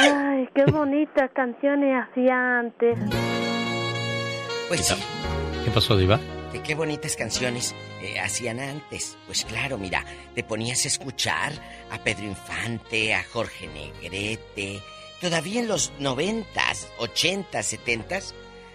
Ay, 0.00 0.48
qué 0.54 0.64
bonitas 0.70 1.30
canciones 1.34 2.04
hacía 2.04 2.60
antes. 2.60 2.96
Pues 4.68 4.86
sí. 4.86 4.94
¿Qué 5.64 5.70
pasó, 5.72 5.96
Diva? 5.96 6.20
Que 6.52 6.62
qué 6.62 6.74
bonitas 6.76 7.16
canciones 7.16 7.74
eh, 8.00 8.20
hacían 8.20 8.60
antes. 8.60 9.18
Pues 9.26 9.44
claro, 9.44 9.76
mira, 9.76 10.04
te 10.36 10.44
ponías 10.44 10.84
a 10.84 10.88
escuchar 10.88 11.52
a 11.90 11.98
Pedro 11.98 12.26
Infante, 12.26 13.12
a 13.12 13.24
Jorge 13.24 13.66
Negrete. 13.66 14.80
Todavía 15.20 15.60
en 15.60 15.68
los 15.68 15.92
noventas, 15.98 16.92
ochentas, 16.98 17.66
setentas, 17.66 18.34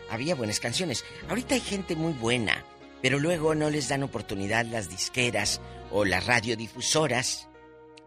había 0.09 0.35
buenas 0.35 0.59
canciones. 0.59 1.05
Ahorita 1.29 1.55
hay 1.55 1.61
gente 1.61 1.95
muy 1.95 2.11
buena, 2.11 2.65
pero 3.01 3.17
luego 3.17 3.55
no 3.55 3.69
les 3.69 3.87
dan 3.87 4.03
oportunidad 4.03 4.65
las 4.65 4.89
disqueras 4.89 5.61
o 5.89 6.03
las 6.03 6.25
radiodifusoras 6.25 7.47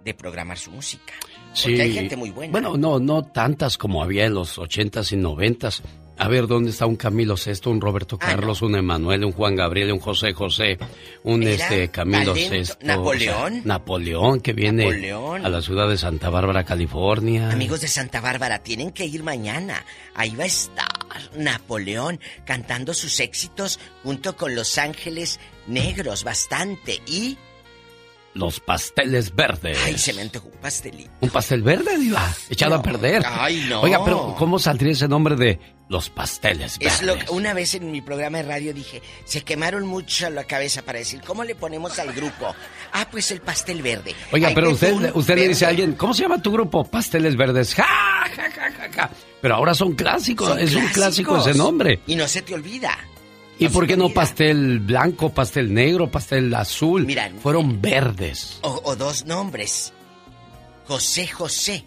de 0.05 0.12
programar 0.12 0.59
su 0.59 0.70
música. 0.70 1.14
Porque 1.62 1.82
hay 1.82 1.92
gente 1.92 2.16
muy 2.16 2.30
buena. 2.30 2.52
Bueno, 2.52 2.76
no, 2.76 2.98
no 2.98 3.24
tantas 3.24 3.78
como 3.78 4.02
había 4.02 4.26
en 4.26 4.34
los 4.34 4.58
ochentas 4.58 5.12
y 5.12 5.16
noventas. 5.16 5.82
A 6.18 6.28
ver, 6.28 6.46
¿dónde 6.46 6.70
está 6.70 6.86
un 6.86 6.96
Camilo 6.96 7.34
VI, 7.34 7.68
un 7.68 7.80
Roberto 7.80 8.18
Carlos, 8.18 8.62
un 8.62 8.74
Emanuel, 8.74 9.22
un 9.24 9.32
Juan 9.32 9.54
Gabriel, 9.54 9.92
un 9.92 9.98
José 9.98 10.32
José, 10.32 10.78
un 11.24 11.42
Era 11.42 11.52
este 11.52 11.90
Camilo. 11.90 12.32
VI? 12.32 12.62
¿Napoleón? 12.82 13.60
Napoleón, 13.64 14.40
que 14.40 14.54
viene 14.54 14.86
Napoleón. 14.86 15.44
a 15.44 15.48
la 15.50 15.60
ciudad 15.60 15.88
de 15.88 15.98
Santa 15.98 16.30
Bárbara, 16.30 16.64
California. 16.64 17.50
Amigos 17.50 17.82
de 17.82 17.88
Santa 17.88 18.22
Bárbara, 18.22 18.60
tienen 18.60 18.92
que 18.92 19.04
ir 19.04 19.22
mañana. 19.22 19.84
Ahí 20.14 20.34
va 20.34 20.44
a 20.44 20.46
estar 20.46 20.86
Napoleón 21.36 22.18
cantando 22.46 22.94
sus 22.94 23.20
éxitos 23.20 23.78
junto 24.02 24.36
con 24.36 24.54
Los 24.54 24.78
Ángeles 24.78 25.38
Negros, 25.66 26.24
bastante. 26.24 27.02
Y. 27.06 27.36
Los 28.36 28.60
pasteles 28.60 29.34
verdes. 29.34 29.78
Ay, 29.86 29.96
se 29.96 30.12
me 30.12 30.20
antojó 30.20 30.48
un 30.48 30.58
pastelito. 30.60 31.10
¿Un 31.20 31.30
pastel 31.30 31.62
verde, 31.62 31.96
Diva? 31.98 32.22
Echado 32.50 32.74
a 32.74 32.82
perder. 32.82 33.22
Ay, 33.26 33.64
no. 33.66 33.80
Oiga, 33.80 34.04
pero 34.04 34.34
¿cómo 34.38 34.58
saldría 34.58 34.92
ese 34.92 35.08
nombre 35.08 35.36
de 35.36 35.58
los 35.88 36.10
pasteles 36.10 36.78
verdes? 36.78 36.96
Es 37.00 37.02
lo 37.06 37.16
que 37.16 37.30
una 37.30 37.54
vez 37.54 37.74
en 37.76 37.90
mi 37.90 38.02
programa 38.02 38.36
de 38.38 38.44
radio 38.44 38.74
dije, 38.74 39.00
se 39.24 39.42
quemaron 39.42 39.86
mucho 39.86 40.28
la 40.28 40.44
cabeza 40.44 40.82
para 40.82 40.98
decir, 40.98 41.22
¿cómo 41.26 41.44
le 41.44 41.54
ponemos 41.54 41.98
al 41.98 42.12
grupo? 42.12 42.54
Ah, 42.92 43.08
pues 43.10 43.30
el 43.30 43.40
pastel 43.40 43.80
verde. 43.80 44.14
Oiga, 44.32 44.48
Ay, 44.48 44.54
pero 44.54 44.70
usted, 44.70 45.12
usted 45.14 45.34
le 45.36 45.48
dice 45.48 45.64
a 45.64 45.68
alguien, 45.70 45.94
¿cómo 45.94 46.12
se 46.12 46.22
llama 46.22 46.42
tu 46.42 46.52
grupo? 46.52 46.84
Pasteles 46.84 47.36
verdes. 47.36 47.74
¡Ja, 47.74 47.84
ja, 47.84 48.50
ja, 48.50 48.70
ja, 48.70 48.92
ja! 48.94 49.10
Pero 49.40 49.54
ahora 49.54 49.72
son 49.74 49.94
clásicos, 49.94 50.48
Son 50.48 50.58
es 50.58 50.74
un 50.74 50.82
clásico 50.88 51.32
clásicos. 51.32 51.46
ese 51.46 51.56
nombre. 51.56 52.00
Y 52.06 52.16
no 52.16 52.28
se 52.28 52.42
te 52.42 52.52
olvida. 52.52 52.98
¿Y 53.58 53.68
por 53.68 53.86
qué 53.86 53.96
no 53.96 54.10
pastel 54.10 54.80
blanco, 54.80 55.32
pastel 55.32 55.72
negro, 55.72 56.10
pastel 56.10 56.54
azul? 56.54 57.06
Mira, 57.06 57.30
Fueron 57.42 57.80
verdes. 57.80 58.58
O, 58.62 58.80
o 58.84 58.96
dos 58.96 59.24
nombres. 59.24 59.92
José 60.86 61.26
José. 61.26 61.84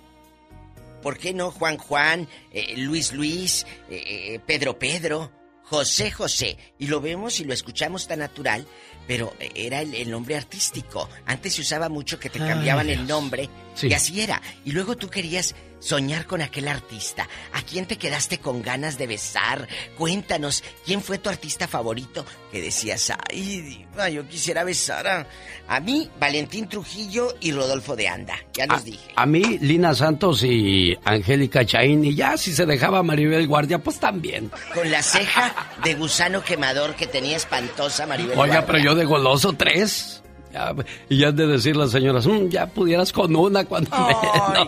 ¿Por 1.01 1.17
qué 1.17 1.33
no 1.33 1.51
Juan 1.51 1.77
Juan, 1.77 2.27
eh, 2.51 2.73
Luis 2.77 3.13
Luis, 3.13 3.65
eh, 3.89 4.33
eh, 4.35 4.39
Pedro 4.45 4.77
Pedro? 4.77 5.31
José 5.63 6.09
José. 6.11 6.57
Y 6.79 6.87
lo 6.87 6.99
vemos 6.99 7.39
y 7.39 7.43
lo 7.45 7.53
escuchamos 7.53 8.07
tan 8.07 8.19
natural, 8.19 8.65
pero 9.07 9.33
eh, 9.39 9.51
era 9.53 9.81
el, 9.81 9.93
el 9.93 10.09
nombre 10.09 10.35
artístico. 10.35 11.07
Antes 11.27 11.53
se 11.53 11.61
usaba 11.61 11.87
mucho 11.89 12.19
que 12.19 12.29
te 12.31 12.41
Ay, 12.41 12.49
cambiaban 12.49 12.89
el 12.89 13.05
nombre 13.07 13.47
Sí. 13.75 13.87
y 13.87 13.93
así 13.93 14.19
era. 14.19 14.41
Y 14.65 14.71
luego 14.71 14.97
tú 14.97 15.09
querías 15.09 15.53
soñar 15.80 16.26
con 16.26 16.41
aquel 16.41 16.68
artista. 16.68 17.27
¿A 17.53 17.61
quién 17.61 17.85
te 17.85 17.97
quedaste 17.97 18.39
con 18.39 18.61
ganas 18.61 18.97
de 18.97 19.07
besar? 19.07 19.68
Cuéntanos, 19.97 20.64
¿quién 20.85 21.01
fue 21.01 21.18
tu 21.18 21.30
artista 21.30 21.68
favorito? 21.68 22.26
Que 22.51 22.61
decías, 22.61 23.11
ay, 23.30 23.61
diva, 23.61 24.10
yo 24.10 24.27
quisiera 24.27 24.64
besar 24.64 25.07
a, 25.07 25.27
a 25.68 25.80
mí, 25.80 26.10
Valentín 26.19 26.68
Trujillo 26.68 27.35
y 27.39 27.51
Rodolfo 27.51 27.95
de 27.95 28.07
Anda. 28.07 28.35
Ya 28.53 28.65
los 28.65 28.84
dije. 28.84 29.11
A 29.15 29.26
mí, 29.26 29.57
Lina 29.60 29.93
Santos 29.95 30.43
y 30.43 30.97
Angélica 31.06 31.65
Chaín, 31.65 32.03
y 32.06 32.15
ya 32.15 32.38
si 32.38 32.53
se 32.53 32.65
dejaba 32.65 33.03
Maribel 33.03 33.47
Guardia, 33.47 33.80
pues 33.80 33.99
también. 33.99 34.51
Con 34.73 34.89
la 34.91 35.01
ceja 35.03 35.53
de 35.84 35.95
gusano 35.95 36.43
quemador 36.43 36.95
que 36.95 37.07
tenía 37.07 37.38
espantosa 37.38 38.06
Maribel 38.06 38.31
Oiga, 38.31 38.61
Guardia. 38.61 38.65
pero 38.65 38.80
yo 38.80 38.95
de 38.95 39.06
goloso 39.06 39.53
tres. 39.53 40.18
Ya, 40.51 40.73
y 41.09 41.17
ya 41.17 41.27
han 41.27 41.35
de 41.35 41.45
decir 41.45 41.76
las 41.76 41.91
señoras, 41.91 42.26
"Mm, 42.26 42.47
ya 42.49 42.65
pudieras 42.65 43.13
con 43.13 43.35
una 43.35 43.65
cuando 43.65 43.89
Ay, 43.91 44.15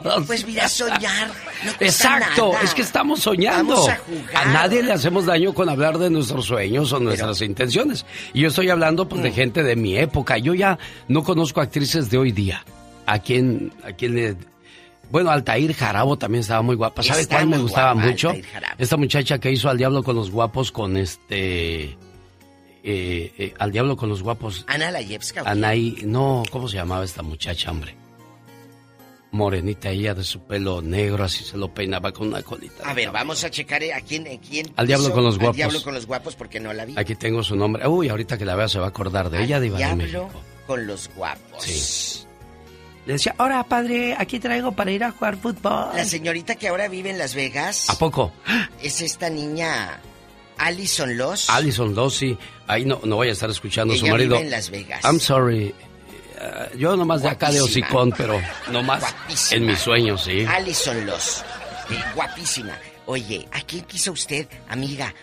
menos". 0.04 0.28
pues 0.28 0.46
mira, 0.46 0.70
soñar. 0.70 1.28
No 1.66 1.72
Exacto, 1.80 2.52
nada. 2.52 2.64
es 2.64 2.74
que 2.76 2.84
estamos 2.84 3.20
soñando. 3.22 3.74
Vamos 3.74 3.90
a 3.90 3.98
jugar. 3.98 4.48
nadie 4.48 4.84
le 4.84 4.94
hacemos 4.94 5.26
daño 5.26 5.54
con 5.56 5.70
hablar 5.70 5.98
de 5.98 6.10
nuestros 6.12 6.46
sueños 6.46 6.94
o 6.94 7.00
nuestras 7.00 7.42
intenciones. 7.42 8.06
Y 8.34 8.42
yo 8.42 8.50
estoy 8.50 8.70
hablando 8.70 9.10
pues 9.10 9.22
Mm. 9.22 9.24
de 9.24 9.32
gente 9.32 9.64
de 9.64 9.76
mi 9.76 9.98
época. 9.98 10.38
Yo 10.38 10.54
ya 10.54 10.78
no 11.08 11.24
conozco 11.24 11.62
actrices 11.62 12.12
de 12.12 12.18
hoy 12.20 12.32
día. 12.32 12.64
¿A 13.08 13.18
quién, 13.20 13.74
a 13.84 13.92
quién 13.94 14.14
le... 14.16 14.36
Bueno, 15.10 15.32
Altair 15.32 15.74
Jarabo 15.74 16.16
también 16.18 16.42
estaba 16.42 16.62
muy 16.62 16.76
guapa. 16.76 17.02
¿Sabe 17.04 17.28
cuál 17.28 17.48
me 17.48 17.58
gustaba 17.58 17.94
guapa, 17.94 18.08
mucho? 18.08 18.30
Altair 18.30 18.46
Jarabo. 18.46 18.76
Esta 18.78 18.98
muchacha 18.98 19.40
que 19.40 19.52
hizo 19.52 19.68
Al 19.70 19.78
Diablo 19.78 20.04
con 20.04 20.16
los 20.16 20.30
Guapos 20.30 20.72
con 20.72 20.96
este... 20.96 21.98
eh, 22.84 23.34
eh, 23.38 23.54
al 23.60 23.72
Diablo 23.72 23.96
con 23.98 24.10
los 24.10 24.24
Guapos. 24.24 24.64
Ana 24.68 24.92
Layevska. 24.92 25.44
Anaí, 25.46 25.98
no, 26.06 26.44
¿cómo 26.52 26.68
se 26.68 26.78
llamaba 26.78 27.04
esta 27.04 27.22
muchacha, 27.22 27.72
hombre? 27.72 27.96
Morenita 29.34 29.90
ella 29.90 30.14
de 30.14 30.26
su 30.26 30.42
pelo 30.42 30.82
negro, 30.82 31.24
así 31.24 31.46
se 31.46 31.56
lo 31.56 31.74
peinaba 31.74 32.12
con 32.12 32.28
una 32.28 32.42
colita. 32.44 32.84
A 32.90 32.94
ver, 32.94 33.12
vamos 33.12 33.42
a 33.46 33.50
checar 33.50 33.82
eh, 33.82 33.94
a 33.94 34.02
quién, 34.02 34.28
a 34.28 34.38
quién 34.42 34.74
Al 34.76 34.88
diablo 34.88 35.14
con 35.14 35.24
los 35.24 35.36
Al 35.36 35.40
guapos. 35.40 35.56
diablo 35.56 35.82
con 35.84 35.94
los 35.94 36.06
guapos 36.06 36.36
porque 36.36 36.60
no 36.60 36.74
la 36.74 36.84
vi. 36.84 36.96
Aquí 36.98 37.16
tengo 37.16 37.42
su 37.42 37.56
nombre. 37.56 37.88
Uy, 37.88 38.10
ahorita 38.10 38.38
que 38.38 38.44
la 38.44 38.56
vea 38.56 38.68
se 38.68 38.80
va 38.80 38.88
a 38.88 38.90
acordar 38.90 39.30
de 39.30 39.42
ella, 39.42 39.62
Diva 39.62 39.78
de 39.78 39.86
diablo 39.86 40.04
México. 40.04 40.30
con 40.68 40.86
los 40.86 41.10
guapos. 41.16 41.64
Sí. 41.64 42.26
Le 43.06 43.14
decía, 43.14 43.34
ahora 43.38 43.64
padre, 43.64 44.16
aquí 44.20 44.38
traigo 44.38 44.74
para 44.74 44.92
ir 44.92 45.04
a 45.06 45.12
jugar 45.12 45.38
fútbol. 45.38 45.96
La 45.96 46.04
señorita 46.04 46.56
que 46.56 46.68
ahora 46.68 46.90
vive 46.90 47.10
en 47.10 47.18
Las 47.18 47.34
Vegas 47.34 47.90
¿A 47.90 47.98
poco? 47.98 48.34
es 48.82 49.02
esta 49.02 49.30
niña 49.30 50.02
Alison 50.58 51.18
Loss. 51.18 51.50
Alison 51.50 51.96
Dossi. 51.96 52.38
Ahí 52.72 52.86
no, 52.86 53.02
no 53.04 53.18
voy 53.18 53.28
a 53.28 53.32
estar 53.34 53.50
escuchando 53.50 53.94
a 53.94 53.98
su 53.98 54.06
Ella 54.06 54.14
marido. 54.14 54.36
vive 54.38 54.46
en 54.46 54.52
Las 54.52 54.70
Vegas. 54.70 55.04
I'm 55.04 55.20
sorry. 55.20 55.74
Eh, 56.40 56.70
yo 56.78 56.96
nomás 56.96 57.22
de 57.22 57.28
acá 57.28 57.52
de 57.52 57.60
Guapísima. 57.60 57.86
hocicón, 57.88 58.14
pero 58.18 58.42
nomás 58.72 59.02
Guapísima. 59.02 59.58
en 59.58 59.66
mis 59.68 59.80
sueños, 59.80 60.24
sí. 60.24 60.46
Alison 60.48 61.06
Loss. 61.06 61.44
Eh, 61.90 61.96
guapísima. 62.16 62.78
Oye, 63.08 63.46
¿a 63.52 63.60
quién 63.62 63.84
quiso 63.84 64.14
usted, 64.14 64.48
amiga? 64.70 65.14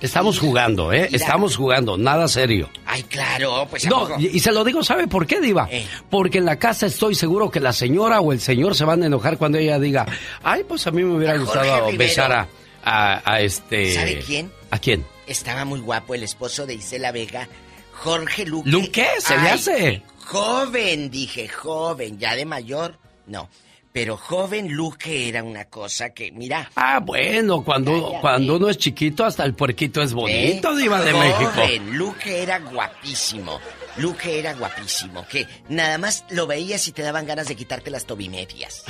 Estamos 0.00 0.38
jugando, 0.38 0.92
¿eh? 0.92 1.08
Estamos 1.12 1.56
jugando, 1.56 1.96
nada 1.96 2.26
serio. 2.28 2.68
Ay, 2.86 3.02
claro, 3.04 3.66
pues 3.70 3.84
¿a 3.86 3.88
No, 3.88 4.08
y, 4.18 4.38
se 4.40 4.52
lo 4.52 4.62
digo, 4.64 4.82
¿sabe 4.84 5.06
por 5.08 5.26
qué, 5.26 5.40
Diva? 5.40 5.68
Eh. 5.70 5.84
Porque 6.10 6.38
en 6.38 6.44
la 6.44 6.56
casa 6.58 6.86
estoy 6.86 7.14
seguro 7.16 7.50
que 7.50 7.60
la 7.60 7.72
señora 7.72 8.20
o 8.20 8.32
el 8.32 8.40
señor 8.40 8.74
se 8.76 8.84
van 8.84 9.02
a 9.02 9.06
enojar 9.06 9.38
cuando 9.38 9.58
ella 9.58 9.78
diga, 9.78 10.06
ay, 10.42 10.64
pues 10.68 10.86
a 10.86 10.90
mí 10.92 11.02
me 11.04 11.16
hubiera 11.16 11.34
A 11.34 11.38
gustado 11.38 11.86
Rivero. 11.86 11.98
besar 11.98 12.32
a, 12.32 12.48
a, 12.84 13.22
a 13.32 13.40
este... 13.40 13.94
¿Sabe 13.94 14.20
quién? 14.26 14.52
¿A 14.70 14.78
quién? 14.78 15.04
Estaba 15.32 15.64
muy 15.64 15.80
guapo 15.80 16.14
el 16.14 16.22
esposo 16.22 16.66
de 16.66 16.74
Isela 16.74 17.10
Vega, 17.10 17.48
Jorge 17.92 18.44
Luque. 18.44 18.70
¿Luque? 18.70 19.06
¿Se 19.18 19.36
le 19.38 19.48
hace? 19.48 20.02
Joven, 20.26 21.10
dije, 21.10 21.48
joven, 21.48 22.18
ya 22.18 22.36
de 22.36 22.44
mayor, 22.44 22.98
no. 23.26 23.48
Pero 23.92 24.16
joven 24.16 24.72
Luque 24.72 25.28
era 25.28 25.42
una 25.42 25.64
cosa 25.66 26.10
que, 26.10 26.32
mira. 26.32 26.70
Ah, 26.76 27.00
bueno, 27.00 27.64
cuando, 27.64 27.92
Cállate. 27.92 28.20
cuando 28.20 28.56
uno 28.56 28.68
es 28.68 28.76
chiquito, 28.78 29.24
hasta 29.24 29.44
el 29.44 29.54
puerquito 29.54 30.02
es 30.02 30.12
bonito, 30.12 30.72
¿eh? 30.72 30.76
Diva 30.76 31.00
de 31.02 31.12
México. 31.12 31.50
Joven, 31.54 31.96
Luque 31.98 32.42
era 32.42 32.58
guapísimo. 32.58 33.58
Luque 33.96 34.38
era 34.38 34.54
guapísimo, 34.54 35.26
que 35.28 35.46
nada 35.68 35.98
más 35.98 36.24
lo 36.30 36.46
veías 36.46 36.86
y 36.88 36.92
te 36.92 37.02
daban 37.02 37.26
ganas 37.26 37.48
de 37.48 37.56
quitarte 37.56 37.90
las 37.90 38.06
tobimedias. 38.06 38.84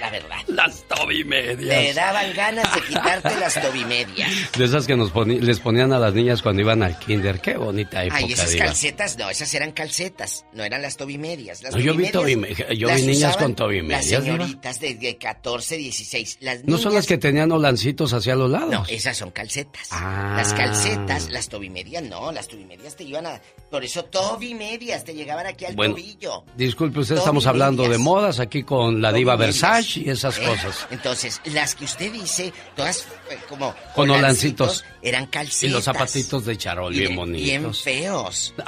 La 0.00 0.10
verdad. 0.10 0.36
Las 0.46 0.84
Te 0.86 0.94
tobimedias. 0.94 1.94
daban 1.96 2.32
ganas 2.34 2.72
de 2.74 2.80
quitarte 2.82 3.38
las 3.40 3.60
tobimedias. 3.60 4.30
De 4.56 4.64
esas 4.64 4.86
que 4.86 4.96
nos 4.96 5.12
poni- 5.12 5.40
les 5.40 5.58
ponían 5.60 5.92
a 5.92 5.98
las 5.98 6.14
niñas 6.14 6.40
cuando 6.40 6.62
iban 6.62 6.82
al 6.82 6.98
kinder. 6.98 7.40
Qué 7.40 7.56
bonita 7.56 8.04
época, 8.04 8.18
Ay, 8.18 8.32
esas 8.32 8.52
Diva. 8.52 8.66
calcetas, 8.66 9.18
no, 9.18 9.28
esas 9.28 9.52
eran 9.54 9.72
calcetas, 9.72 10.44
no 10.52 10.62
eran 10.64 10.82
las 10.82 10.96
tobimedias. 10.96 11.62
Las 11.62 11.74
No, 11.74 11.80
yo 11.80 11.94
vi 11.94 12.06
tobime- 12.10 12.54
yo 12.76 12.88
las 12.88 13.00
vi 13.00 13.06
niñas 13.08 13.36
con 13.36 13.54
tobimedias, 13.56 14.10
Las 14.10 14.22
señoritas 14.24 14.80
de, 14.80 14.94
de 14.94 15.16
14, 15.18 15.76
16. 15.76 16.38
Las 16.40 16.64
¿No 16.64 16.78
son 16.78 16.94
las 16.94 17.06
que 17.06 17.18
tenían 17.18 17.50
holancitos 17.50 18.12
hacia 18.12 18.36
los 18.36 18.50
lados? 18.50 18.70
No, 18.70 18.84
esas 18.88 19.16
son 19.16 19.30
calcetas. 19.32 19.88
Ah. 19.90 20.34
Las 20.36 20.52
calcetas, 20.54 21.30
las 21.30 21.48
tobimedias 21.48 22.02
no, 22.04 22.30
las 22.32 22.46
tobimedias 22.48 22.94
te 22.96 23.04
iban 23.04 23.26
a... 23.26 23.40
Por 23.70 23.84
eso 23.84 24.04
tobimedias 24.04 25.04
te 25.04 25.14
llegaban 25.14 25.46
aquí 25.46 25.64
al 25.64 25.74
Bueno, 25.74 25.94
tobillo. 25.94 26.44
Disculpe, 26.56 27.00
usted 27.00 27.16
estamos 27.16 27.46
hablando 27.46 27.88
de 27.88 27.98
modas 27.98 28.38
aquí 28.40 28.62
con 28.62 29.02
la 29.02 29.12
diva 29.12 29.32
Tobimedias. 29.34 29.56
Y 29.96 30.10
esas 30.10 30.38
¿Eh? 30.38 30.42
cosas. 30.46 30.86
Entonces, 30.90 31.40
las 31.44 31.74
que 31.74 31.84
usted 31.84 32.12
dice, 32.12 32.52
todas 32.76 33.06
eh, 33.30 33.38
como... 33.48 33.74
Con 33.94 34.10
holancitos. 34.10 34.84
Eran 35.02 35.26
calcetas. 35.26 35.62
Y 35.64 35.68
los 35.68 35.84
zapatitos 35.84 36.44
de 36.44 36.56
charol, 36.56 36.94
Y 36.94 36.98
bien 37.00 37.10
de- 37.12 37.16
bonitos. 37.16 37.44
Bien 37.46 37.74
feos. 37.74 38.54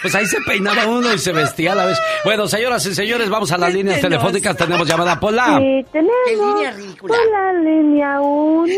Pues 0.00 0.14
ahí 0.14 0.24
se 0.26 0.40
peinaba 0.40 0.86
uno 0.86 1.12
y 1.12 1.18
se 1.18 1.30
vestía 1.32 1.72
a 1.72 1.74
la 1.74 1.84
vez. 1.84 1.98
Bueno, 2.24 2.48
señoras 2.48 2.86
y 2.86 2.94
señores, 2.94 3.28
vamos 3.28 3.52
a 3.52 3.58
las 3.58 3.74
líneas 3.74 4.00
telefónicas. 4.00 4.56
Tenemos 4.56 4.88
llamada 4.88 5.20
Pola. 5.20 5.58
Sí, 5.58 5.84
tenemos 5.92 6.14
¿Qué 6.26 6.36
línea 6.36 6.70
ridícula? 6.70 7.14
por 7.14 7.30
la 7.30 7.52
línea 7.60 8.20
1. 8.20 8.74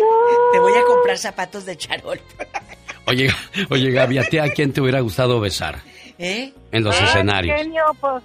Te 0.53 0.59
voy 0.59 0.73
a 0.73 0.83
comprar 0.85 1.17
zapatos 1.17 1.65
de 1.65 1.77
charol. 1.77 2.21
Oye, 3.07 3.29
oye, 3.71 3.91
Gaby, 3.93 4.19
¿a 4.19 4.25
ti 4.25 4.39
a 4.39 4.49
quién 4.51 4.73
te 4.73 4.81
hubiera 4.81 4.99
gustado 5.01 5.39
besar 5.39 5.79
¿Eh? 6.19 6.53
en 6.73 6.83
los 6.85 6.97
Ay, 6.99 7.05
escenarios? 7.07 7.59
Genio, 7.61 7.83
pues, 8.01 8.23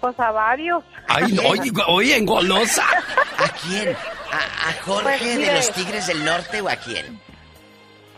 pues 0.00 0.18
a 0.18 0.30
varios. 0.30 0.82
Ay, 1.08 1.32
no, 1.32 1.42
oye, 1.48 1.70
oye, 1.88 2.16
en 2.16 2.26
golosa. 2.26 2.84
¿A 3.38 3.48
quién? 3.66 3.94
¿A, 4.32 4.68
a 4.70 4.72
Jorge 4.84 5.02
Pues, 5.18 5.38
de 5.38 5.52
los 5.54 5.72
Tigres 5.72 6.06
del 6.06 6.24
Norte 6.24 6.60
o 6.60 6.68
a 6.68 6.76
quién? 6.76 7.20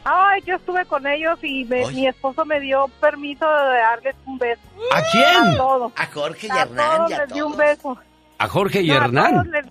Ay, 0.04 0.42
yo 0.44 0.56
estuve 0.56 0.84
con 0.86 1.06
ellos 1.06 1.38
y 1.42 1.64
me- 1.64 1.86
mi 1.92 2.08
esposo 2.08 2.44
me 2.44 2.58
dio 2.58 2.88
permiso 3.00 3.46
de 3.46 3.78
darles 3.78 4.16
un 4.26 4.36
beso. 4.38 4.60
¿A 4.92 4.98
A 4.98 5.02
quién? 5.12 5.56
todos. 5.56 5.92
A 5.96 6.06
Jorge 6.06 6.46
y 6.48 6.50
A 6.50 6.62
Hernán 6.62 6.96
todos 6.96 7.10
y 7.10 7.14
a 7.14 7.18
les 7.18 7.28
di 7.34 7.40
un 7.42 7.56
beso. 7.56 7.98
A 8.38 8.48
Jorge 8.48 8.80
y 8.82 8.88
No, 8.88 8.94
A 8.94 8.98
todos, 8.98 9.06
Hernán. 9.06 9.50
les, 9.52 9.66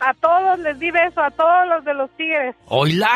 a 0.00 0.14
todos 0.14 0.58
les 0.60 0.78
di 0.78 0.90
beso, 0.90 1.20
a 1.22 1.30
todos 1.30 1.68
los 1.68 1.84
de 1.84 1.92
los 1.92 2.10
tigres. 2.16 2.56
Oíla. 2.68 3.10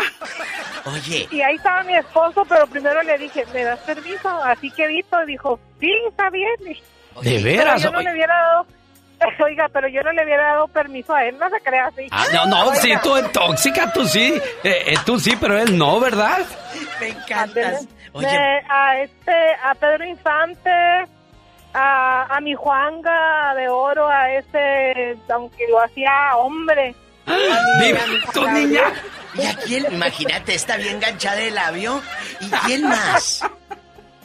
Oye, 0.85 1.27
Y 1.31 1.41
ahí 1.41 1.57
estaba 1.57 1.83
mi 1.85 1.97
esposo, 1.97 2.45
pero 2.47 2.67
primero 2.67 3.03
le 3.03 3.17
dije, 3.17 3.47
¿me 3.55 3.65
das 3.65 3.81
permiso? 3.81 4.29
Así 4.45 4.71
que 4.71 4.87
Vito 4.87 5.17
dijo, 5.25 5.59
sí, 5.81 5.91
está 6.11 6.29
bien. 6.29 6.51
De 7.23 7.31
Pero 7.33 7.45
veras. 7.45 7.83
yo 7.83 7.91
no 7.91 7.99
oye. 7.99 8.09
le 8.09 8.13
hubiera 8.15 8.35
dado, 8.35 8.67
Oiga, 9.45 9.69
pero 9.73 9.89
yo 9.89 10.03
no 10.03 10.13
le 10.13 10.25
hubiera 10.25 10.45
dado 10.53 10.69
permiso 10.69 11.15
a 11.15 11.25
él, 11.25 11.37
no 11.39 11.49
se 11.49 11.61
crea 11.61 11.87
así. 11.87 12.07
Ah, 12.11 12.25
no, 12.33 12.47
no, 12.47 12.63
Oiga, 12.69 12.77
sí, 12.77 12.93
tú 13.03 13.17
en 13.17 13.31
tóxica, 13.33 13.93
tú 13.93 14.07
sí. 14.07 14.35
Eh, 14.63 14.85
eh, 14.89 14.95
tú 15.07 15.19
sí, 15.19 15.35
pero 15.41 15.59
él 15.59 15.77
no, 15.79 15.99
¿verdad? 16.01 16.39
Me 17.01 17.09
encantas. 17.09 17.87
me- 18.15 18.63
a 18.69 19.01
este, 19.01 19.33
a 19.65 19.75
Pedro 19.75 20.05
Infante, 20.05 20.71
a, 21.73 22.27
a 22.37 22.41
mi 22.41 22.55
Juanga 22.55 23.55
de 23.55 23.69
Oro, 23.69 24.09
a 24.09 24.31
ese, 24.33 25.17
aunque 25.33 25.67
lo 25.69 25.83
hacía 25.83 26.37
hombre. 26.37 26.95
Diva, 27.81 28.01
tu 28.35 28.47
niña. 28.51 28.83
¿Y 29.35 29.47
a 29.47 29.57
quién? 29.57 29.87
Imagínate, 29.93 30.55
está 30.55 30.77
bien 30.77 30.97
enganchada 30.97 31.41
el 31.41 31.55
labio. 31.55 32.03
¿Y 32.41 32.51
quién 32.67 32.83
más? 32.87 33.41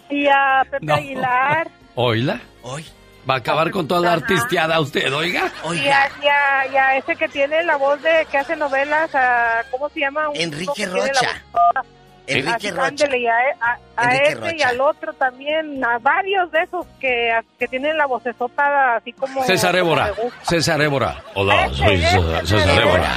Y 0.10 0.28
a 0.28 0.64
Pepe 0.70 0.86
No. 0.86 0.96
Aguilar. 0.96 1.68
¿Oíla? 2.02 2.40
Hoy. 2.64 2.86
Va 3.30 3.34
a 3.34 3.38
acabar 3.40 3.70
con 3.72 3.86
toda 3.88 4.00
la 4.00 4.14
artisteada 4.14 4.80
usted, 4.80 5.14
oiga. 5.14 5.52
Y 5.66 5.80
a, 5.90 6.10
y, 6.24 6.28
a, 6.28 6.72
y 6.72 6.76
a 6.78 6.96
ese 6.98 7.14
que 7.18 7.28
tiene 7.28 7.62
la 7.66 7.76
voz 7.76 8.02
de 8.02 8.26
que 8.32 8.38
hace 8.38 8.56
novelas, 8.56 9.14
a, 9.14 9.64
¿cómo 9.70 9.90
se 9.90 10.00
llama? 10.00 10.30
Un 10.30 10.38
Enrique 10.38 10.86
Rocha. 10.86 11.44
voz- 11.52 11.86
Enrique 12.26 12.72
Rocha. 12.72 13.06
y 13.18 13.28
a, 13.28 13.34
a- 13.60 13.78
a 13.98 14.16
Enrique 14.16 14.48
ese 14.48 14.56
y 14.58 14.62
al 14.62 14.80
otro 14.80 15.12
también, 15.14 15.84
a 15.84 15.98
varios 16.00 16.50
de 16.54 16.60
esos 16.62 16.86
que, 17.02 17.32
que 17.60 17.68
tienen 17.68 17.98
la 17.98 18.06
vocesota 18.06 18.96
así 18.96 19.12
como... 19.12 19.44
César 19.44 19.76
Évora. 19.76 20.14
César 20.44 20.82
Évora. 20.82 21.22
Hola, 21.36 21.70
soy 21.74 21.98
César, 22.02 22.48
César 22.48 22.82
Évora. 22.82 23.12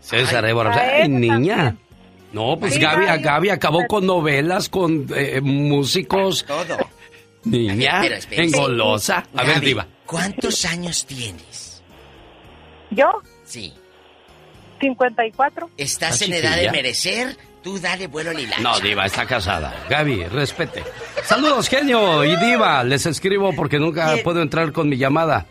César 0.00 0.44
Évora. 0.46 0.72
Ay, 0.74 1.08
niña. 1.08 1.76
No, 2.32 2.56
pues 2.58 2.74
Sí, 2.74 2.80
Gaby, 2.80 3.06
Gaby. 3.06 3.22
Gaby 3.22 3.50
acabó 3.50 3.86
con 3.86 4.04
novelas, 4.06 4.68
con 4.68 5.06
eh, 5.14 5.40
músicos. 5.42 6.44
Todo. 6.46 6.76
Niña, 7.44 8.04
espera. 8.06 8.42
engolosa. 8.42 9.24
A 9.34 9.44
ver, 9.44 9.60
diva. 9.60 9.86
¿Cuántos 10.06 10.64
años 10.64 11.04
tienes? 11.06 11.82
¿Yo? 12.90 13.10
Sí. 13.44 13.72
54. 14.80 15.70
¿Estás 15.76 16.20
Está 16.20 16.24
en 16.24 16.32
edad 16.44 16.56
de 16.56 16.70
merecer? 16.70 17.36
Tú 17.62 17.78
dale 17.78 18.08
vuelo 18.08 18.32
lila. 18.32 18.56
No, 18.58 18.78
Diva, 18.80 19.06
está 19.06 19.24
casada. 19.24 19.84
Gaby, 19.88 20.24
respete. 20.24 20.82
Saludos, 21.24 21.68
genio 21.68 22.24
y 22.24 22.34
Diva. 22.36 22.82
Les 22.82 23.06
escribo 23.06 23.54
porque 23.54 23.78
nunca 23.78 24.16
puedo 24.24 24.42
entrar 24.42 24.72
con 24.72 24.88
mi 24.88 24.96
llamada. 24.96 25.46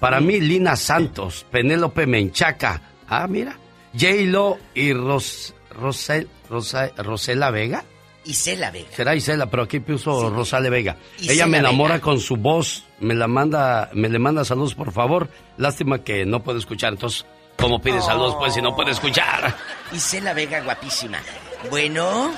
Para 0.00 0.18
mí, 0.20 0.40
Lina 0.40 0.74
Santos, 0.74 1.46
Penélope 1.52 2.06
Menchaca. 2.06 2.82
Ah, 3.08 3.28
mira. 3.28 3.56
J-Lo 3.94 4.58
y 4.74 4.92
Ros, 4.92 5.54
Rosel, 5.70 6.28
Rosa- 6.50 6.90
Rosela 6.96 7.52
Vega. 7.52 7.84
Isela 8.24 8.70
Vega. 8.70 8.88
Será 8.94 9.14
Isela, 9.14 9.46
pero 9.50 9.64
aquí 9.64 9.80
puso 9.80 10.30
Rosale 10.30 10.70
Vega. 10.70 10.96
Isela 11.18 11.32
Ella 11.32 11.46
me 11.46 11.58
enamora 11.58 11.94
Vega. 11.94 12.04
con 12.04 12.20
su 12.20 12.36
voz. 12.36 12.84
Me 13.00 13.14
la 13.14 13.26
manda, 13.28 13.90
me 13.94 14.08
le 14.08 14.18
manda 14.18 14.44
saludos, 14.44 14.74
por 14.74 14.92
favor. 14.92 15.28
Lástima 15.56 16.04
que 16.04 16.24
no 16.24 16.42
puedo 16.42 16.58
escuchar. 16.58 16.92
Entonces, 16.92 17.26
¿cómo 17.58 17.80
pide 17.80 18.00
saludos, 18.00 18.36
pues, 18.38 18.54
si 18.54 18.62
no 18.62 18.74
puede 18.76 18.92
escuchar? 18.92 19.54
Isela 19.92 20.32
Vega, 20.34 20.60
guapísima. 20.62 21.18
Bueno, 21.70 22.32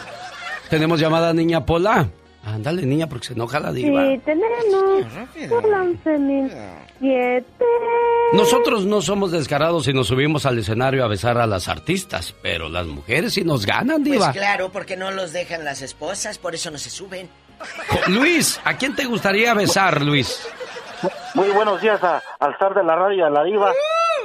¿Tenemos 0.70 0.98
llamada, 0.98 1.32
niña 1.34 1.64
Pola? 1.66 2.08
Ándale, 2.44 2.84
niña, 2.84 3.08
porque 3.08 3.28
se 3.28 3.32
enoja 3.34 3.60
la 3.60 3.72
diva. 3.72 4.04
Sí, 4.12 4.20
tenemos 4.24 5.06
por 5.48 5.64
11.007. 7.00 7.44
Nosotros 8.32 8.84
no 8.84 9.00
somos 9.02 9.30
descarados 9.30 9.86
y 9.88 9.92
nos 9.92 10.08
subimos 10.08 10.44
al 10.46 10.58
escenario 10.58 11.04
a 11.04 11.08
besar 11.08 11.38
a 11.38 11.46
las 11.46 11.68
artistas, 11.68 12.34
pero 12.42 12.68
las 12.68 12.86
mujeres 12.86 13.34
sí 13.34 13.44
nos 13.44 13.64
ganan, 13.66 14.02
pues 14.02 14.12
diva. 14.12 14.32
claro, 14.32 14.70
porque 14.72 14.96
no 14.96 15.10
los 15.12 15.32
dejan 15.32 15.64
las 15.64 15.82
esposas, 15.82 16.38
por 16.38 16.54
eso 16.54 16.70
no 16.70 16.78
se 16.78 16.90
suben. 16.90 17.28
Luis, 18.08 18.60
¿a 18.64 18.76
quién 18.76 18.96
te 18.96 19.04
gustaría 19.04 19.54
besar, 19.54 20.02
Luis? 20.02 20.46
Muy 21.34 21.48
buenos 21.50 21.80
días 21.80 22.02
a- 22.02 22.22
al 22.40 22.56
zar 22.58 22.74
de 22.74 22.82
la 22.82 22.96
radio 22.96 23.18
y 23.18 23.22
a 23.22 23.30
la 23.30 23.44
diva. 23.44 23.72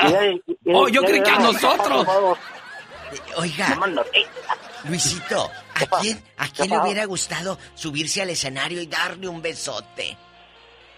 Y 0.09 0.13
ahí- 0.13 0.41
y- 0.47 0.51
y- 0.51 0.73
Oh, 0.73 0.87
yo 0.87 1.01
creí 1.03 1.21
que 1.21 1.29
a 1.29 1.39
nosotros. 1.39 2.07
Oiga, 3.37 3.77
Luisito, 4.85 5.49
¿a 5.75 5.99
quién, 5.99 6.23
a 6.37 6.47
quién 6.47 6.69
le 6.69 6.77
hubiera 6.79 7.05
gustado 7.05 7.57
subirse 7.75 8.21
al 8.21 8.29
escenario 8.29 8.81
y 8.81 8.87
darle 8.87 9.27
un 9.27 9.41
besote? 9.41 10.15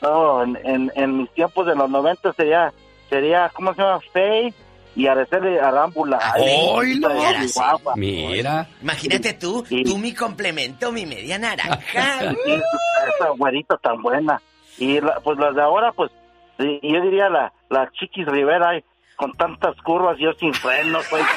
No, 0.01 0.43
en, 0.43 0.59
en, 0.63 0.91
en 0.95 1.17
mis 1.17 1.31
tiempos 1.33 1.65
de 1.67 1.75
los 1.75 1.89
90 1.89 2.33
sería, 2.33 2.73
sería 3.09 3.49
¿cómo 3.53 3.73
se 3.73 3.81
llama? 3.81 3.99
Faye 4.11 4.53
y 4.95 5.07
Araceli 5.07 5.57
Arámbula. 5.57 6.19
Ay, 6.33 6.41
¡Oílo! 6.73 7.09
muy 7.09 7.47
guapa. 7.53 7.93
Mira. 7.95 8.67
Imagínate 8.81 9.33
tú, 9.33 9.63
tú 9.85 9.97
mi 9.97 10.13
complemento, 10.13 10.91
mi 10.91 11.05
media 11.05 11.37
naranja. 11.37 11.79
Esa 12.31 13.29
güerita 13.37 13.77
tan 13.77 14.01
buena. 14.01 14.41
Y 14.77 14.99
la- 14.99 15.19
pues 15.23 15.37
las 15.37 15.53
de 15.55 15.61
ahora, 15.61 15.91
pues, 15.93 16.11
yo 16.57 17.01
diría 17.01 17.29
la, 17.29 17.53
la 17.69 17.89
Chiquis 17.91 18.25
Rivera, 18.25 18.71
con 19.15 19.31
tantas 19.33 19.75
curvas, 19.83 20.17
yo 20.19 20.31
sin 20.39 20.53
frenos, 20.53 21.05
pues. 21.09 21.23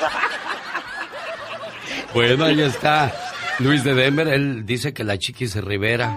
Bueno, 2.15 2.45
ahí 2.45 2.61
está. 2.61 3.13
Luis 3.59 3.85
de 3.85 3.95
Denver, 3.95 4.29
él 4.29 4.65
dice 4.65 4.93
que 4.95 5.05
la 5.05 5.19
Chiquis 5.19 5.63
Rivera. 5.63 6.17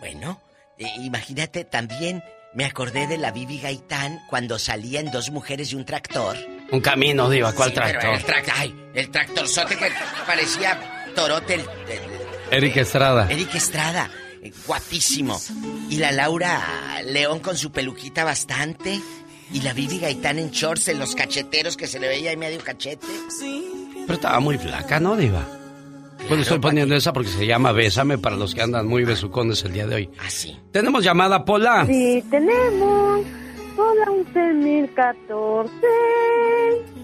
Bueno, 0.00 0.38
eh, 0.78 0.86
imagínate 0.98 1.64
también, 1.64 2.22
me 2.54 2.64
acordé 2.64 3.06
de 3.06 3.18
la 3.18 3.30
Bibi 3.32 3.58
Gaitán 3.60 4.20
cuando 4.30 4.58
salían 4.58 5.10
dos 5.10 5.30
mujeres 5.30 5.72
y 5.72 5.76
un 5.76 5.84
tractor. 5.84 6.36
Un 6.70 6.80
camino, 6.80 7.28
diva, 7.28 7.52
¿cuál 7.52 7.70
Sí, 7.70 7.76
pero 7.76 7.98
tractor? 8.00 8.14
el, 8.14 8.24
trac- 8.24 8.52
ay, 8.56 8.74
el 8.94 9.10
tractorzote 9.10 9.76
que 9.76 9.90
parecía 10.26 10.78
torote. 11.14 11.54
El, 11.54 11.60
el- 11.60 12.14
Eric 12.50 12.76
Estrada. 12.76 13.26
Eric 13.30 13.54
Estrada, 13.54 14.10
eh, 14.42 14.52
guapísimo. 14.66 15.40
Y 15.90 15.96
la 15.96 16.12
Laura 16.12 17.00
León 17.04 17.40
con 17.40 17.56
su 17.56 17.72
peluquita 17.72 18.24
bastante. 18.24 19.00
Y 19.52 19.60
la 19.60 19.72
Bibi 19.72 19.98
Gaitán 19.98 20.38
en 20.38 20.50
shorts, 20.50 20.88
en 20.88 20.98
los 20.98 21.14
cacheteros 21.14 21.76
que 21.76 21.86
se 21.86 22.00
le 22.00 22.08
veía 22.08 22.30
ahí 22.30 22.36
medio 22.36 22.58
cachete. 22.64 23.06
Pero 24.06 24.14
estaba 24.14 24.40
muy 24.40 24.56
flaca, 24.58 24.98
¿no, 25.00 25.16
diva? 25.16 25.46
Bueno, 26.28 26.42
estoy 26.42 26.58
poniendo 26.58 26.94
esa 26.94 27.12
porque 27.12 27.28
se 27.28 27.46
llama 27.46 27.72
Bésame 27.72 28.16
para 28.18 28.36
los 28.36 28.54
que 28.54 28.62
andan 28.62 28.86
muy 28.86 29.04
besucones 29.04 29.62
el 29.64 29.72
día 29.72 29.86
de 29.86 29.94
hoy. 29.96 30.10
Así. 30.24 30.58
Tenemos 30.72 31.04
llamada, 31.04 31.44
Pola. 31.44 31.84
Sí, 31.86 32.24
tenemos 32.30 33.20
por 33.76 33.96
la 33.96 34.06
11.014. 34.06 35.68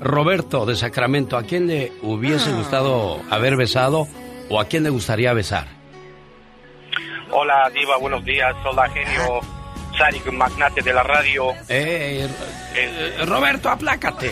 Roberto 0.00 0.64
de 0.64 0.76
Sacramento, 0.76 1.36
¿a 1.36 1.42
quién 1.42 1.66
le 1.66 1.92
hubiese 2.02 2.50
gustado 2.52 3.20
haber 3.30 3.56
besado 3.56 4.08
o 4.48 4.58
a 4.58 4.64
quién 4.64 4.84
le 4.84 4.90
gustaría 4.90 5.32
besar? 5.34 5.66
Hola, 7.30 7.70
Diva, 7.74 7.98
buenos 7.98 8.24
días. 8.24 8.54
Hola, 8.64 8.88
genio. 8.88 9.40
Sarik, 9.98 10.26
magnate 10.32 10.80
de 10.82 10.92
la 10.94 11.02
radio. 11.02 11.50
Eh, 11.68 12.26
Eh, 12.74 13.24
Roberto, 13.26 13.68
aplácate. 13.68 14.30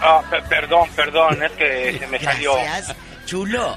ah, 0.00 0.22
pe- 0.30 0.42
perdón, 0.48 0.88
perdón, 0.96 1.42
es 1.42 1.52
que 1.52 1.98
se 1.98 2.06
me 2.06 2.18
salió. 2.20 2.54
Gracias, 2.54 2.96
chulo. 3.28 3.76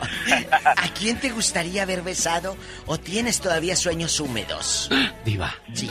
¿A 0.64 0.94
quién 0.98 1.20
te 1.20 1.30
gustaría 1.30 1.84
haber 1.84 2.02
besado 2.04 2.56
o 2.86 2.98
tienes 2.98 3.42
todavía 3.42 3.76
sueños 3.76 4.20
húmedos? 4.22 4.90
Diva. 5.26 5.54
Sí. 5.74 5.90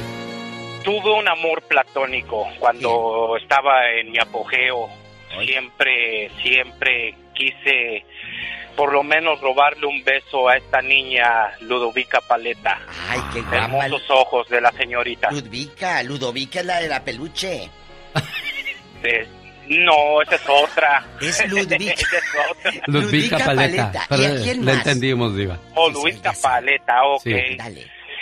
Tuve 0.82 1.12
un 1.12 1.28
amor 1.28 1.62
platónico 1.68 2.48
cuando 2.58 3.36
estaba 3.36 3.90
en 3.90 4.12
mi 4.12 4.18
apogeo. 4.18 4.88
Siempre, 5.44 6.30
siempre 6.42 7.14
quise 7.34 8.04
por 8.76 8.94
lo 8.94 9.02
menos 9.02 9.38
robarle 9.42 9.86
un 9.86 10.02
beso 10.02 10.48
a 10.48 10.56
esta 10.56 10.80
niña 10.80 11.52
Ludovica 11.60 12.20
Paleta. 12.22 12.80
Ay, 13.10 13.20
qué 13.32 13.42
guapa. 13.42 13.84
Hermosos 13.84 14.02
ojos 14.08 14.48
de 14.48 14.60
la 14.62 14.72
señorita. 14.72 15.30
Ludovica, 15.30 16.02
Ludovica 16.02 16.60
es 16.60 16.66
la 16.66 16.80
de 16.80 16.88
la 16.88 17.04
peluche. 17.04 17.68
Eh, 19.02 19.26
no, 19.70 20.20
esa 20.22 20.34
es 20.34 20.42
otra. 20.48 21.04
Es 21.20 21.48
Ludvica. 21.48 21.92
Esa 21.94 22.16
es 22.18 22.24
otra. 22.50 22.72
Ludvica 22.86 23.38
Paleta. 23.38 23.92
¿Y 23.94 23.96
a 23.96 24.06
Pero, 24.08 24.42
quién 24.42 24.64
le 24.64 24.72
entendimos, 24.72 25.36
Diva. 25.36 25.58
Oh, 25.74 25.88
Luisca 25.90 26.32
Paleta, 26.42 27.02
ok. 27.04 27.22
Sí. 27.22 27.32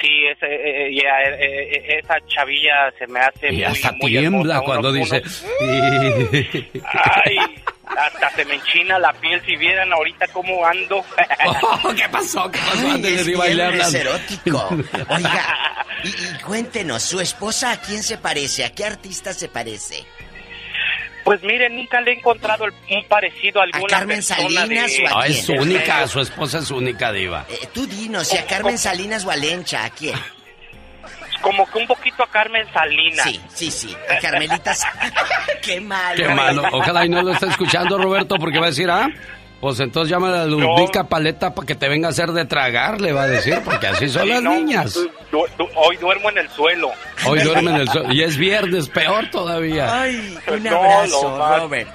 Sí, 0.00 0.06
eh, 0.06 0.36
eh, 0.42 1.00
eh, 1.00 1.98
esa 2.00 2.14
chavilla 2.28 2.88
se 2.96 3.04
me 3.08 3.18
hace 3.18 3.48
Y 3.48 3.56
muy, 3.56 3.64
hasta 3.64 3.90
muy 3.92 4.10
tiembla 4.12 4.54
hermosa, 4.54 4.60
cuando 4.64 4.90
uno- 4.90 4.98
dice... 5.00 5.22
Ay, 6.84 7.36
hasta 7.86 8.30
se 8.30 8.44
me 8.44 8.54
enchina 8.54 8.98
la 9.00 9.12
piel 9.14 9.42
si 9.44 9.56
vieran 9.56 9.92
ahorita 9.92 10.26
cómo 10.28 10.64
ando. 10.64 11.04
Oh, 11.82 11.92
¿Qué 11.94 12.08
pasó? 12.10 12.50
¿Qué 12.50 12.58
pasó? 12.58 12.86
Ay, 12.86 12.90
Antes 12.92 13.26
de 13.26 13.32
es 13.32 13.40
viernes 13.42 13.86
hablan. 13.86 14.00
erótico. 14.02 14.68
Oiga, 15.08 15.56
y, 16.04 16.08
y 16.08 16.38
cuéntenos, 16.44 17.02
¿su 17.02 17.20
esposa 17.20 17.72
a 17.72 17.80
quién 17.80 18.02
se 18.02 18.18
parece? 18.18 18.64
¿A 18.64 18.70
qué 18.72 18.84
artista 18.84 19.32
se 19.32 19.48
parece? 19.48 20.04
Pues 21.28 21.42
miren, 21.42 21.76
nunca 21.76 22.00
le 22.00 22.12
he 22.12 22.14
encontrado 22.14 22.64
el- 22.64 22.72
un 22.90 23.04
parecido 23.06 23.60
a 23.60 23.64
alguna 23.64 23.86
Carmen 23.86 24.16
persona 24.16 24.38
Salinas 24.40 24.90
de... 24.96 25.04
o 25.04 25.08
a 25.08 25.22
Ah, 25.22 25.26
es 25.26 25.44
quién? 25.46 25.60
única, 25.60 26.06
su 26.08 26.20
esposa 26.20 26.58
es 26.60 26.70
única, 26.70 27.12
Diva. 27.12 27.44
Eh, 27.50 27.68
tú 27.74 27.86
dinos, 27.86 28.28
si 28.28 28.38
a 28.38 28.46
Carmen 28.46 28.78
Salinas 28.78 29.24
o 29.26 29.30
a 29.30 29.36
Lencha, 29.36 29.84
¿a 29.84 29.90
quién? 29.90 30.16
Como 31.42 31.70
que 31.70 31.78
un 31.78 31.86
poquito 31.86 32.22
a 32.22 32.30
Carmen 32.30 32.66
Salinas. 32.72 33.24
Sí, 33.28 33.40
sí, 33.54 33.70
sí. 33.70 33.96
A 34.10 34.18
Carmelita. 34.18 34.74
Sa- 34.74 34.92
¡Qué 35.62 35.80
malo! 35.80 36.16
Qué 36.16 36.28
malo. 36.34 36.62
Ojalá 36.72 37.04
y 37.04 37.08
no 37.10 37.22
lo 37.22 37.32
esté 37.32 37.46
escuchando, 37.46 37.98
Roberto, 37.98 38.36
porque 38.36 38.58
va 38.58 38.66
a 38.66 38.70
decir, 38.70 38.90
ah, 38.90 39.08
pues 39.60 39.80
entonces 39.80 40.10
llama 40.10 40.42
a 40.42 40.46
Ludvica 40.46 41.04
Paleta 41.08 41.54
para 41.54 41.66
que 41.66 41.74
te 41.74 41.88
venga 41.88 42.08
a 42.08 42.10
hacer 42.10 42.30
de 42.32 42.44
tragar, 42.44 43.00
le 43.00 43.12
va 43.12 43.22
a 43.22 43.26
decir, 43.26 43.58
porque 43.64 43.88
así 43.88 44.08
son 44.08 44.22
Sí, 44.22 44.28
las 44.28 44.42
no, 44.42 44.54
niñas. 44.54 44.94
du- 44.94 45.46
du- 45.58 45.68
hoy 45.76 45.96
duermo 45.96 46.30
en 46.30 46.38
el 46.38 46.48
suelo. 46.50 46.90
Hoy 47.26 47.40
duerme 47.40 47.70
en 47.72 47.76
el 47.78 47.88
sol. 47.88 48.06
Y 48.14 48.22
es 48.22 48.36
viernes, 48.36 48.88
peor 48.88 49.30
todavía. 49.30 50.00
Ay, 50.02 50.38
un 50.46 50.62
No, 50.62 50.76
abrazo, 50.76 51.22
lo 51.30 51.38
más- 51.38 51.60
Robert. 51.62 51.88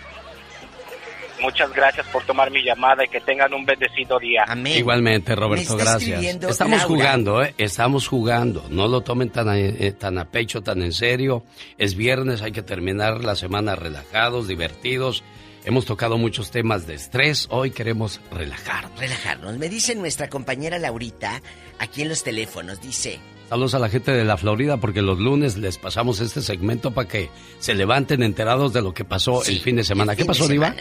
Muchas 1.41 1.73
gracias 1.73 2.05
por 2.07 2.23
tomar 2.23 2.49
mi 2.51 2.63
llamada 2.63 3.03
y 3.03 3.09
que 3.09 3.19
tengan 3.19 3.53
un 3.53 3.65
bendecido 3.65 4.17
día. 4.17 4.45
Amén. 4.47 4.77
Igualmente, 4.77 5.31
Me 5.31 5.35
Roberto, 5.35 5.75
gracias. 5.75 6.23
Estamos 6.23 6.79
Laura. 6.79 6.85
jugando, 6.85 7.43
¿eh? 7.43 7.53
Estamos 7.57 8.07
jugando. 8.07 8.63
No 8.69 8.87
lo 8.87 9.01
tomen 9.01 9.29
tan 9.29 9.49
a, 9.49 9.57
eh, 9.59 9.91
tan 9.99 10.17
a 10.19 10.25
pecho, 10.25 10.61
tan 10.61 10.81
en 10.81 10.93
serio. 10.93 11.43
Es 11.77 11.95
viernes, 11.95 12.41
hay 12.43 12.53
que 12.53 12.61
terminar 12.61 13.25
la 13.25 13.35
semana 13.35 13.75
relajados, 13.75 14.47
divertidos. 14.47 15.21
Hemos 15.65 15.85
tocado 15.85 16.17
muchos 16.17 16.51
temas 16.51 16.87
de 16.87 16.95
estrés. 16.95 17.47
Hoy 17.49 17.71
queremos 17.71 18.19
relajar. 18.31 18.89
Relajarnos. 18.97 19.57
Me 19.57 19.69
dice 19.69 19.95
nuestra 19.95 20.29
compañera 20.29 20.77
Laurita, 20.77 21.41
aquí 21.79 22.01
en 22.01 22.09
los 22.09 22.23
teléfonos, 22.23 22.81
dice, 22.81 23.19
Saludos 23.49 23.75
a 23.75 23.79
la 23.79 23.89
gente 23.89 24.11
de 24.11 24.23
la 24.23 24.35
Florida 24.35 24.77
porque 24.77 25.01
los 25.01 25.19
lunes 25.19 25.57
les 25.57 25.77
pasamos 25.77 26.19
este 26.21 26.41
segmento 26.41 26.91
para 26.91 27.07
que 27.07 27.29
se 27.59 27.75
levanten 27.75 28.23
enterados 28.23 28.73
de 28.73 28.81
lo 28.81 28.93
que 28.93 29.05
pasó 29.05 29.43
el 29.45 29.61
fin 29.61 29.75
de 29.75 29.83
semana. 29.83 30.15
¿Qué 30.15 30.25
pasó, 30.25 30.47
Diva? 30.47 30.75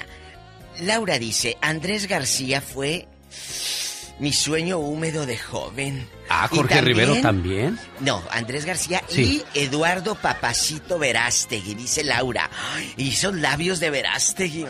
Laura 0.80 1.18
dice, 1.18 1.58
Andrés 1.60 2.08
García 2.08 2.60
fue 2.60 3.06
mi 4.18 4.32
sueño 4.32 4.78
húmedo 4.78 5.26
de 5.26 5.36
joven. 5.36 6.08
Ah, 6.34 6.48
Jorge 6.48 6.76
también- 6.76 6.84
Rivero 6.96 7.20
también. 7.20 7.78
No, 8.00 8.22
Andrés 8.30 8.64
García 8.64 9.02
Sí. 9.08 9.42
y 9.54 9.58
Eduardo 9.60 10.14
Papacito 10.14 10.98
Verástegui, 10.98 11.74
dice 11.74 12.02
Laura. 12.04 12.48
Ay, 12.74 12.92
Y 12.96 13.10
esos 13.10 13.34
labios 13.34 13.80
de 13.80 13.90
Verástegui. 13.90 14.64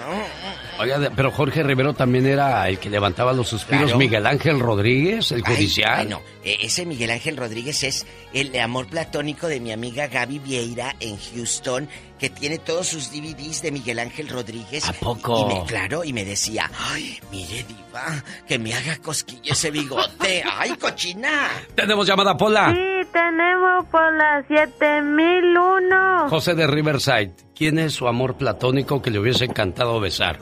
Oiga, 0.78 1.10
pero 1.14 1.30
Jorge 1.30 1.62
Rivero 1.62 1.94
también 1.94 2.26
era 2.26 2.68
el 2.68 2.78
que 2.78 2.90
levantaba 2.90 3.32
los 3.32 3.48
suspiros. 3.48 3.84
Claro. 3.84 3.98
Miguel 3.98 4.26
Ángel 4.26 4.58
Rodríguez, 4.60 5.30
el 5.32 5.42
Ay, 5.46 5.54
judicial. 5.54 5.96
Bueno, 6.06 6.22
eh, 6.44 6.58
ese 6.62 6.84
Miguel 6.84 7.10
Ángel 7.10 7.36
Rodríguez 7.36 7.82
es 7.84 8.06
el 8.32 8.58
amor 8.58 8.88
platónico 8.88 9.46
de 9.46 9.60
mi 9.60 9.72
amiga 9.72 10.08
Gaby 10.08 10.38
Vieira 10.40 10.96
en 11.00 11.16
Houston, 11.18 11.88
que 12.18 12.30
tiene 12.30 12.58
todos 12.58 12.86
sus 12.88 13.10
DVDs 13.10 13.62
de 13.62 13.72
Miguel 13.72 13.98
Ángel 13.98 14.28
Rodríguez. 14.28 14.84
¿A 14.88 14.92
poco? 14.92 15.48
Y 15.50 15.54
me, 15.54 15.64
claro, 15.66 16.04
y 16.04 16.12
me 16.12 16.24
decía, 16.24 16.70
ay, 16.78 17.18
mire 17.30 17.64
diva, 17.64 18.22
que 18.46 18.58
me 18.58 18.74
haga 18.74 18.96
cosquilla 18.98 19.52
ese 19.52 19.70
bigote. 19.70 20.42
ay, 20.58 20.70
cochina. 20.76 21.48
Tenemos 21.74 22.06
llamada 22.06 22.36
Pola. 22.36 22.72
Sí, 22.74 23.08
tenemos 23.12 23.86
por 23.86 24.12
las 24.14 24.46
7001. 24.46 26.28
José 26.28 26.54
de 26.54 26.66
Riverside. 26.66 27.32
¿Quién 27.54 27.78
es 27.78 27.94
su 27.94 28.06
amor 28.08 28.36
platónico 28.36 29.00
que 29.02 29.10
le 29.10 29.18
hubiese 29.18 29.44
encantado 29.44 29.98
besar? 30.00 30.38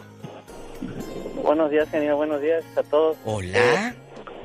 Buenos 1.42 1.70
días, 1.70 1.88
genio. 1.90 2.16
Buenos 2.16 2.40
días 2.40 2.64
a 2.76 2.82
todos. 2.82 3.16
Hola. 3.24 3.94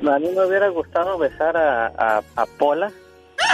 A 0.00 0.18
mí 0.18 0.28
me 0.34 0.46
hubiera 0.46 0.68
gustado 0.68 1.18
besar 1.18 1.56
a, 1.56 1.86
a, 1.86 2.22
a 2.36 2.46
Pola. 2.58 2.90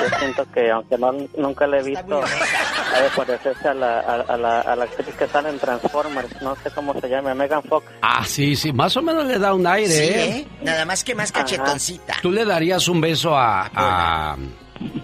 Yo 0.01 0.19
siento 0.19 0.47
que, 0.53 0.71
aunque 0.71 0.97
no, 0.99 1.13
nunca 1.37 1.67
la 1.67 1.79
he 1.79 1.83
visto, 1.83 2.21
ha 2.23 3.01
de 3.01 3.09
parecerse 3.17 3.69
a 3.69 3.75
la, 3.75 4.01
a, 4.01 4.15
a 4.23 4.37
la, 4.37 4.61
a 4.61 4.77
la 4.77 4.85
actriz 4.85 5.15
que 5.17 5.27
sale 5.29 5.51
en 5.51 5.59
Transformers. 5.59 6.41
No 6.43 6.55
sé 6.57 6.71
cómo 6.75 6.99
se 7.01 7.09
llama, 7.09 7.35
Megan 7.35 7.63
Fox. 7.63 7.87
Ah, 8.01 8.25
sí, 8.27 8.57
sí, 8.57 8.73
más 8.73 8.97
o 8.97 9.03
menos 9.03 9.27
le 9.27 9.39
da 9.39 9.55
un 9.55 9.67
aire, 9.67 9.89
Sí, 9.91 10.03
¿eh? 10.03 10.37
¿eh? 10.39 10.49
Nada 10.63 10.85
más 10.85 11.05
que 11.05 11.15
más 11.15 11.31
cachetoncita. 11.33 12.15
¿Tú 12.23 12.31
le 12.31 12.45
darías 12.45 12.89
un 12.89 13.01
beso 13.01 13.37
a, 13.37 13.71
a, 13.75 14.37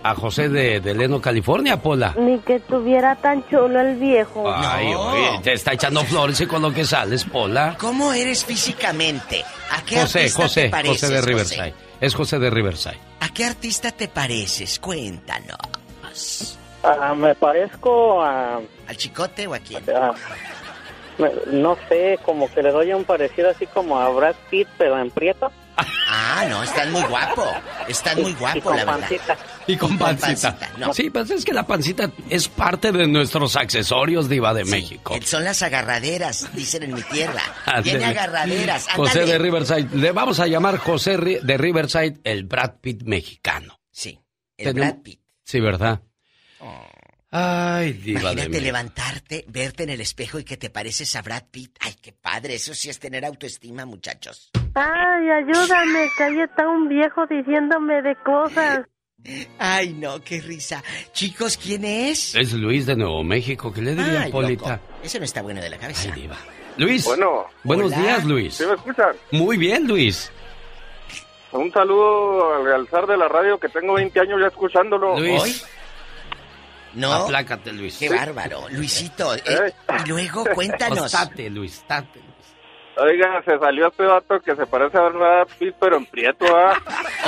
a 0.03 0.15
José 0.15 0.49
de, 0.49 0.81
de 0.81 0.95
Leno, 0.95 1.21
California, 1.21 1.81
Pola? 1.81 2.15
Ni 2.19 2.39
que 2.41 2.57
estuviera 2.57 3.15
tan 3.17 3.47
chulo 3.49 3.81
el 3.81 3.97
viejo. 3.97 4.45
Ay, 4.53 4.95
oye, 4.95 5.41
te 5.43 5.53
está 5.53 5.73
echando 5.75 6.03
flores 6.05 6.41
y 6.41 6.47
con 6.47 6.63
lo 6.63 6.73
que 6.73 6.85
sales, 6.85 7.25
Pola. 7.25 7.77
¿Cómo 7.79 8.13
eres 8.13 8.45
físicamente? 8.45 9.45
¿A 9.71 9.83
qué 9.85 10.01
José, 10.01 10.31
José, 10.31 10.63
te 10.65 10.71
pareces, 10.71 11.01
José 11.01 11.09
de 11.09 11.19
José? 11.21 11.27
Riverside. 11.29 11.75
Es 12.01 12.15
José 12.15 12.39
de 12.39 12.49
Riverside. 12.51 12.99
¿A 13.39 13.41
qué 13.41 13.45
artista 13.47 13.93
te 13.93 14.09
pareces? 14.09 14.81
Cuéntanos. 14.81 16.59
Ah, 16.83 17.15
me 17.15 17.37
parezco 17.37 18.21
a... 18.21 18.57
¿Al 18.89 18.97
chicote 18.97 19.47
o 19.47 19.55
a 19.55 19.61
quién? 19.61 19.85
a- 19.95 20.13
me- 21.19 21.31
no 21.53 21.77
sé, 21.89 22.19
como 22.25 22.53
que 22.53 22.65
le 22.65 22.73
doy 22.73 22.93
un 22.93 23.05
parecido 23.05 23.51
así 23.51 23.65
como 23.69 23.97
a 23.97 24.09
Brad 24.09 24.35
Pitt, 24.51 24.67
pero 24.77 24.99
en 24.99 25.09
prieto. 25.13 25.53
Ah, 25.77 26.47
no, 26.49 26.65
estás 26.65 26.89
muy 26.89 27.03
guapo. 27.03 27.47
Estás 27.87 28.17
muy 28.17 28.33
Y 28.33 28.35
guapo, 28.35 28.61
con 28.61 28.77
la 28.77 28.85
verdad. 28.85 29.01
pancita. 29.03 29.37
Y 29.69 29.77
con 29.77 29.91
con 29.91 29.99
pancita. 29.99 30.59
pancita, 30.59 30.73
no. 30.79 30.93
Sí, 30.95 31.11
pues 31.11 31.31
es 31.31 31.45
que 31.45 31.53
la 31.53 31.67
pancita 31.67 32.11
es 32.29 32.49
parte 32.49 32.91
de 32.91 33.07
nuestros 33.07 33.55
accesorios, 33.55 34.29
Diva 34.29 34.53
de 34.55 34.65
México. 34.65 35.15
Eh, 35.15 35.23
Son 35.23 35.45
las 35.45 35.63
agarraderas, 35.63 36.53
dicen 36.55 36.83
en 36.83 36.95
mi 36.95 37.03
tierra. 37.03 37.43
Tiene 37.85 38.07
agarraderas. 38.07 38.89
José 38.97 39.21
ándale. 39.21 39.33
de 39.33 39.39
Riverside. 39.39 39.89
Le 39.97 40.11
vamos 40.13 40.41
a 40.41 40.47
llamar 40.47 40.79
José 40.79 41.17
de 41.19 41.59
Riverside 41.59 42.19
el 42.25 42.45
Brad 42.45 42.77
Pitt 42.81 43.03
mexicano. 43.05 43.79
Sí, 43.91 44.19
el 44.57 44.67
Tenemos- 44.75 44.91
Brad 44.95 45.03
Pitt. 45.03 45.21
Sí, 45.45 45.61
¿verdad? 45.61 46.01
Ay, 47.31 47.93
Diva 47.93 48.21
de 48.21 48.23
Imagínate 48.23 48.49
México. 48.49 48.65
levantarte, 48.65 49.45
verte 49.49 49.83
en 49.83 49.91
el 49.91 50.01
espejo 50.01 50.39
y 50.39 50.45
que 50.45 50.57
te 50.57 50.71
pareces 50.71 51.15
a 51.15 51.21
Brad 51.21 51.43
Pitt. 51.51 51.77
Ay, 51.81 51.95
qué 52.01 52.13
padre. 52.13 52.55
Eso 52.55 52.75
sí 52.75 52.89
es 52.89 52.99
tener 52.99 53.23
autoestima, 53.27 53.85
muchachos. 53.85 54.51
Ay, 54.75 55.29
ayúdame, 55.31 56.09
que 56.17 56.23
ahí 56.25 56.41
está 56.41 56.67
un 56.67 56.89
viejo 56.89 57.27
diciéndome 57.27 58.01
de 58.01 58.17
cosas. 58.25 58.87
Ay, 59.59 59.93
no, 59.95 60.21
qué 60.23 60.41
risa. 60.41 60.83
Chicos, 61.13 61.57
¿quién 61.57 61.85
es? 61.85 62.35
Es 62.35 62.53
Luis 62.53 62.87
de 62.87 62.97
Nuevo 62.97 63.23
México. 63.25 63.73
¿Qué 63.73 63.83
le 63.83 63.95
diría, 63.95 64.23
Ay, 64.23 64.33
Polita? 64.33 64.71
loco. 64.77 64.83
Ese 65.03 65.19
no 65.19 65.25
está 65.25 65.43
bueno 65.43 65.61
de 65.61 65.71
la 65.71 65.79
cabeza. 65.79 66.15
Luis. 66.77 67.05
Bueno. 67.05 67.47
Buenos 67.65 67.87
Hola. 67.93 67.99
días, 68.03 68.25
Luis. 68.25 68.55
¿Sí 68.55 68.65
me 68.67 68.75
escuchan? 68.75 69.17
Muy 69.33 69.57
bien, 69.57 69.87
Luis. 69.87 70.31
Un 71.53 71.73
saludo 71.73 72.55
al 72.57 72.73
alzar 72.73 73.07
de 73.07 73.17
la 73.17 73.27
radio 73.29 73.59
que 73.59 73.69
tengo 73.69 73.95
20 73.95 74.21
años 74.21 74.39
ya 74.41 74.49
escuchándolo. 74.49 75.19
Luis. 75.19 75.65
No. 76.95 77.13
Aplácate, 77.13 77.73
Luis. 77.73 77.97
Qué 77.99 78.09
bárbaro. 78.09 78.69
Luisito, 78.71 79.35
eh, 79.35 79.43
Eh. 79.47 79.73
y 80.05 80.09
luego 80.09 80.45
cuéntanos. 80.55 81.11
Tate, 81.13 81.51
Luis, 81.51 81.83
tate. 81.87 82.21
Oiga, 83.01 83.43
se 83.45 83.59
salió 83.59 83.89
este 83.89 84.05
vato 84.05 84.41
que 84.41 84.57
se 84.57 84.67
parece 84.67 84.99
a 84.99 85.09
Brad 85.09 85.47
Pitt, 85.59 85.75
pero 85.81 85.97
en 85.97 86.07
prieto, 86.07 86.45
¿ah? 86.57 86.75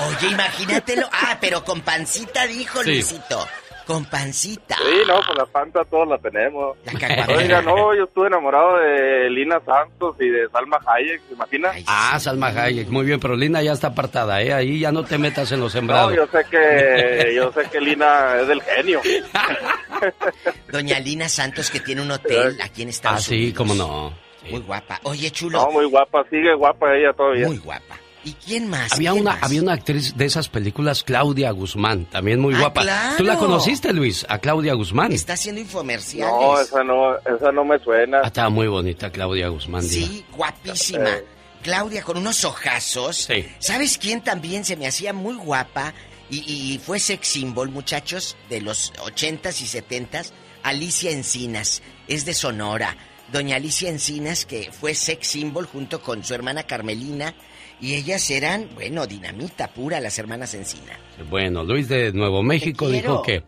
Oye, 0.08 0.32
imagínatelo. 0.32 1.06
Ah, 1.12 1.36
pero 1.40 1.62
con 1.64 1.80
pancita 1.82 2.46
dijo 2.46 2.82
Sí. 2.82 2.90
Luisito. 2.90 3.46
Con 3.86 4.04
pancita. 4.04 4.76
Sí, 4.76 4.98
no, 5.08 5.14
pues 5.26 5.36
la 5.36 5.46
panza 5.46 5.80
todos 5.90 6.06
la 6.06 6.16
tenemos. 6.18 6.76
caguamera. 6.84 7.36
Oiga, 7.36 7.62
no, 7.62 7.92
yo 7.96 8.04
estuve 8.04 8.28
enamorado 8.28 8.76
de 8.78 9.28
Lina 9.30 9.60
Santos 9.66 10.14
y 10.20 10.28
de 10.28 10.48
Salma 10.50 10.78
Hayek, 10.86 11.20
¿se 11.26 11.34
imagina? 11.34 11.72
Ah, 11.88 12.16
Salma 12.20 12.48
Hayek, 12.48 12.88
muy 12.88 13.04
bien, 13.04 13.18
pero 13.18 13.34
Lina 13.34 13.62
ya 13.62 13.72
está 13.72 13.88
apartada, 13.88 14.40
¿eh? 14.42 14.52
Ahí 14.52 14.78
ya 14.78 14.92
no 14.92 15.02
te 15.04 15.18
metas 15.18 15.50
en 15.50 15.58
los 15.60 15.74
No, 15.74 15.80
sembrados. 15.80 16.14
yo 16.14 16.24
sé 16.28 16.44
que, 16.48 17.32
yo 17.36 17.52
sé 17.52 17.68
que 17.68 17.80
Lina 17.80 18.36
es 18.40 18.46
del 18.48 18.62
genio. 18.62 19.00
Doña 20.70 20.98
Lina 21.00 21.28
Santos, 21.28 21.70
que 21.70 21.80
tiene 21.80 22.02
un 22.02 22.10
hotel 22.12 22.58
aquí 22.62 22.82
en 22.82 22.90
Estados 22.90 23.18
Ah, 23.20 23.22
sí, 23.28 23.34
Unidos. 23.36 23.56
cómo 23.56 23.74
no. 23.74 24.12
Muy 24.50 24.60
guapa. 24.60 25.00
Oye, 25.04 25.30
chulo. 25.30 25.58
No, 25.64 25.70
muy 25.72 25.86
guapa, 25.86 26.24
sigue 26.30 26.54
guapa 26.54 26.94
ella 26.94 27.12
todavía. 27.16 27.46
Muy 27.46 27.58
guapa. 27.58 27.96
¿Y 28.22 28.32
quién 28.34 28.68
más? 28.68 28.92
Había 28.92 29.12
¿Quién 29.12 29.22
una, 29.22 29.32
más? 29.32 29.42
había 29.44 29.62
una 29.62 29.72
actriz 29.72 30.14
de 30.14 30.26
esas 30.26 30.50
películas, 30.50 31.02
Claudia 31.04 31.50
Guzmán, 31.52 32.04
también 32.04 32.38
muy 32.38 32.54
Ah, 32.54 32.58
guapa. 32.60 32.82
claro. 32.82 33.16
¿Tú 33.16 33.24
la 33.24 33.38
conociste, 33.38 33.94
Luis? 33.94 34.26
A 34.28 34.38
Claudia 34.38 34.74
Guzmán. 34.74 35.10
Está 35.12 35.32
haciendo 35.32 35.60
infomerciales. 35.62 36.30
No, 36.34 36.60
esa 36.60 36.84
no, 36.84 37.16
esa 37.16 37.50
no 37.50 37.64
me 37.64 37.78
suena. 37.78 38.18
Ah, 38.22 38.26
estaba 38.26 38.50
muy 38.50 38.66
bonita 38.68 39.10
Claudia 39.10 39.48
Guzmán. 39.48 39.82
Sí, 39.82 40.22
guapísima. 40.36 41.08
Eh. 41.08 41.24
Claudia 41.62 42.02
con 42.02 42.18
unos 42.18 42.44
ojazos. 42.44 43.16
Sí. 43.24 43.46
¿Sabes 43.58 43.96
quién 43.96 44.22
también 44.22 44.64
se 44.66 44.76
me 44.76 44.86
hacía 44.86 45.14
muy 45.14 45.34
guapa? 45.36 45.94
Y, 46.28 46.38
y 46.74 46.78
fue 46.78 46.98
sex 47.00 47.26
symbol, 47.26 47.70
muchachos, 47.70 48.36
de 48.50 48.60
los 48.60 48.92
80s 48.94 49.62
y 49.62 49.66
70s. 49.80 50.30
Alicia 50.62 51.10
Encinas, 51.10 51.82
es 52.06 52.26
de 52.26 52.34
Sonora. 52.34 52.94
Doña 53.32 53.56
Alicia 53.56 53.88
Encinas, 53.90 54.44
que 54.44 54.70
fue 54.72 54.94
sex 54.94 55.26
symbol 55.26 55.66
junto 55.66 56.00
con 56.00 56.24
su 56.24 56.34
hermana 56.34 56.64
Carmelina. 56.64 57.34
Y 57.80 57.94
ellas 57.94 58.30
eran, 58.30 58.68
bueno, 58.74 59.06
dinamita 59.06 59.68
pura, 59.68 60.00
las 60.00 60.18
hermanas 60.18 60.52
Encinas. 60.54 60.98
Bueno, 61.30 61.64
Luis 61.64 61.88
de 61.88 62.12
Nuevo 62.12 62.42
México 62.42 62.88
dijo 62.90 63.22
que, 63.22 63.42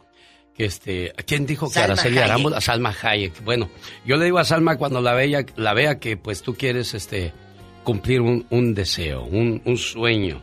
que 0.56 0.64
este, 0.64 1.12
¿quién 1.26 1.44
dijo 1.44 1.68
que 1.68 1.74
Salma 1.74 1.94
Araceli. 1.94 2.18
Arámbula? 2.18 2.60
Salma 2.60 2.94
Hayek. 3.02 3.44
Bueno, 3.44 3.68
yo 4.06 4.16
le 4.16 4.24
digo 4.24 4.38
a 4.38 4.44
Salma 4.44 4.76
cuando 4.78 5.02
la 5.02 5.12
vea, 5.12 5.44
la 5.56 5.74
vea 5.74 5.98
que 5.98 6.16
pues 6.16 6.42
tú 6.42 6.54
quieres 6.54 6.94
este 6.94 7.32
cumplir 7.84 8.20
un, 8.20 8.46
un 8.48 8.74
deseo, 8.74 9.24
un, 9.24 9.60
un 9.64 9.76
sueño. 9.76 10.42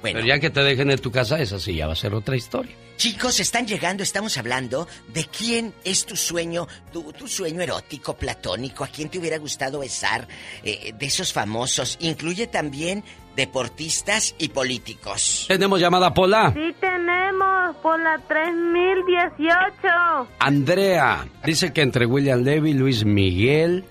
Bueno. 0.00 0.18
Pero 0.18 0.26
ya 0.26 0.40
que 0.40 0.50
te 0.50 0.60
dejen 0.62 0.90
en 0.90 0.98
tu 0.98 1.12
casa, 1.12 1.40
esa 1.40 1.60
sí 1.60 1.76
ya 1.76 1.86
va 1.86 1.92
a 1.92 1.96
ser 1.96 2.14
otra 2.14 2.36
historia. 2.36 2.74
Chicos, 2.96 3.40
están 3.40 3.66
llegando, 3.66 4.02
estamos 4.02 4.38
hablando 4.38 4.88
de 5.12 5.26
quién 5.26 5.74
es 5.84 6.06
tu 6.06 6.16
sueño, 6.16 6.66
tu, 6.92 7.12
tu 7.12 7.28
sueño 7.28 7.60
erótico, 7.60 8.16
platónico, 8.16 8.84
a 8.84 8.88
quién 8.88 9.10
te 9.10 9.18
hubiera 9.18 9.36
gustado 9.38 9.80
besar, 9.80 10.26
eh, 10.62 10.94
de 10.98 11.06
esos 11.06 11.32
famosos. 11.32 11.98
Incluye 12.00 12.46
también 12.46 13.04
deportistas 13.36 14.34
y 14.38 14.48
políticos. 14.48 15.44
Tenemos 15.46 15.78
llamada 15.78 16.14
Pola. 16.14 16.52
Sí 16.54 16.74
tenemos 16.80 17.76
por 17.82 18.00
la 18.00 18.18
3018. 18.26 20.28
Andrea 20.38 21.26
dice 21.44 21.74
que 21.74 21.82
entre 21.82 22.06
William 22.06 22.42
Levy, 22.42 22.72
Luis 22.72 23.04
Miguel, 23.04 23.84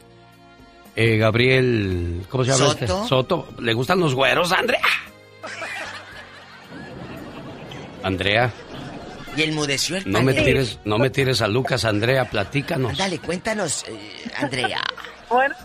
eh, 0.96 1.18
Gabriel, 1.18 2.26
¿cómo 2.28 2.44
se 2.44 2.52
llama 2.52 2.72
Soto. 2.72 2.86
este? 2.86 3.08
Soto. 3.08 3.48
¿Le 3.60 3.74
gustan 3.74 4.00
los 4.00 4.16
güeros, 4.16 4.52
Andrea? 4.52 4.82
Andrea. 8.02 8.52
Y 9.36 9.44
enmudeció 9.44 9.98
el 9.98 10.10
No 10.12 10.22
me 10.22 10.34
panel. 10.34 10.46
tires, 10.46 10.80
no 10.86 10.98
me 10.98 11.10
tires 11.10 11.42
a 11.42 11.48
Lucas, 11.48 11.86
Andrea, 11.86 12.26
platícanos. 12.30 12.98
Dale, 12.98 13.20
cuéntanos, 13.20 13.86
eh, 13.88 14.24
Andrea. 14.38 14.82
Bueno, 15.30 15.56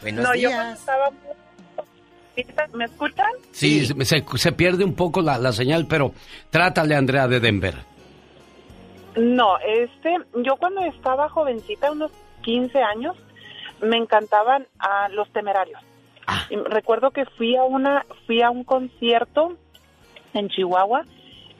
Buenos 0.00 0.24
no, 0.24 0.34
yo 0.34 0.48
días. 0.48 0.54
cuando 0.54 0.74
estaba... 0.78 1.10
¿Me 2.72 2.84
escuchan? 2.86 3.26
Sí, 3.52 3.84
Se, 4.04 4.24
se 4.36 4.52
pierde 4.52 4.84
un 4.84 4.94
poco 4.94 5.20
la, 5.20 5.36
la 5.38 5.52
señal, 5.52 5.86
pero 5.86 6.12
trátale, 6.50 6.94
Andrea 6.94 7.28
de 7.28 7.38
Denver. 7.40 7.74
No, 9.16 9.58
este, 9.58 10.16
yo 10.44 10.56
cuando 10.56 10.80
estaba 10.84 11.28
jovencita, 11.28 11.90
unos 11.90 12.12
15 12.42 12.78
años, 12.80 13.16
me 13.82 13.96
encantaban 13.96 14.66
a 14.78 15.08
los 15.10 15.30
temerarios. 15.32 15.80
Y 16.50 16.56
recuerdo 16.56 17.10
que 17.10 17.24
fui 17.36 17.56
a 17.56 17.64
una, 17.64 18.04
fui 18.26 18.40
a 18.42 18.50
un 18.50 18.62
concierto 18.64 19.56
en 20.34 20.48
Chihuahua, 20.48 21.04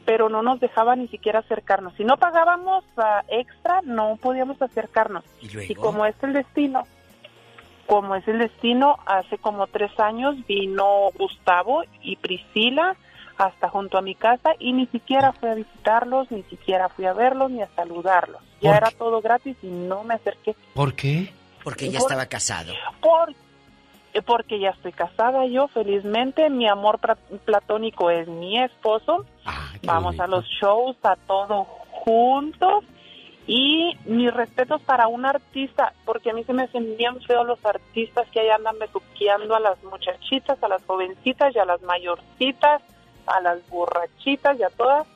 pero 0.08 0.30
no 0.30 0.40
nos 0.40 0.58
dejaban 0.58 1.00
ni 1.00 1.08
siquiera 1.08 1.40
acercarnos. 1.40 1.92
Si 1.98 2.02
no 2.02 2.16
pagábamos 2.16 2.82
ah, 2.96 3.22
extra, 3.28 3.82
no 3.84 4.16
podíamos 4.16 4.60
acercarnos. 4.62 5.22
¿Y 5.42 5.74
como 5.74 6.06
es 6.06 6.14
el 6.22 6.32
destino, 6.32 6.84
como 7.86 8.14
es 8.14 8.26
el 8.26 8.38
destino, 8.38 8.96
hace 9.04 9.36
como 9.36 9.66
tres 9.66 9.90
años 10.00 10.34
vino 10.46 11.10
Gustavo 11.18 11.82
y 12.00 12.16
Priscila 12.16 12.96
hasta 13.36 13.68
junto 13.68 13.98
a 13.98 14.00
mi 14.00 14.14
casa 14.14 14.52
y 14.58 14.72
ni 14.72 14.86
siquiera 14.86 15.32
fui 15.32 15.50
a 15.50 15.54
visitarlos, 15.54 16.30
ni 16.30 16.42
siquiera 16.44 16.88
fui 16.88 17.04
a 17.04 17.12
verlos, 17.12 17.50
ni 17.50 17.60
a 17.60 17.68
saludarlos. 17.76 18.40
Ya 18.62 18.70
¿Por 18.70 18.76
era 18.78 18.90
todo 18.92 19.20
gratis 19.20 19.58
y 19.62 19.66
no 19.66 20.04
me 20.04 20.14
acerqué. 20.14 20.56
¿Por 20.72 20.94
qué? 20.94 21.34
Porque 21.62 21.90
ya 21.90 21.98
Por- 21.98 22.10
estaba 22.10 22.24
casado. 22.24 22.72
Por, 23.02 23.30
eh, 23.30 23.34
porque 24.26 24.58
ya 24.58 24.70
estoy 24.70 24.92
casada 24.92 25.46
yo, 25.46 25.68
felizmente. 25.68 26.50
Mi 26.50 26.68
amor 26.68 26.98
platónico 27.44 28.10
es 28.10 28.28
mi 28.28 28.58
esposo. 28.60 29.24
Vamos 29.82 30.18
a 30.20 30.26
los 30.26 30.44
shows, 30.44 30.96
a 31.02 31.16
todo 31.16 31.64
juntos. 31.90 32.84
Y 33.46 33.96
mis 34.04 34.32
respetos 34.32 34.82
para 34.82 35.08
un 35.08 35.24
artista, 35.24 35.94
porque 36.04 36.30
a 36.30 36.34
mí 36.34 36.44
se 36.44 36.52
me 36.52 36.64
hacen 36.64 36.98
bien 36.98 37.18
feos 37.22 37.46
los 37.46 37.64
artistas 37.64 38.28
que 38.30 38.40
ahí 38.40 38.50
andan 38.50 38.78
besuqueando 38.78 39.54
a 39.54 39.60
las 39.60 39.82
muchachitas, 39.84 40.62
a 40.62 40.68
las 40.68 40.84
jovencitas 40.84 41.56
y 41.56 41.58
a 41.58 41.64
las 41.64 41.80
mayorcitas, 41.80 42.82
a 43.26 43.40
las 43.40 43.66
borrachitas 43.70 44.58
y 44.58 44.62
a 44.64 44.68
todas. 44.68 45.06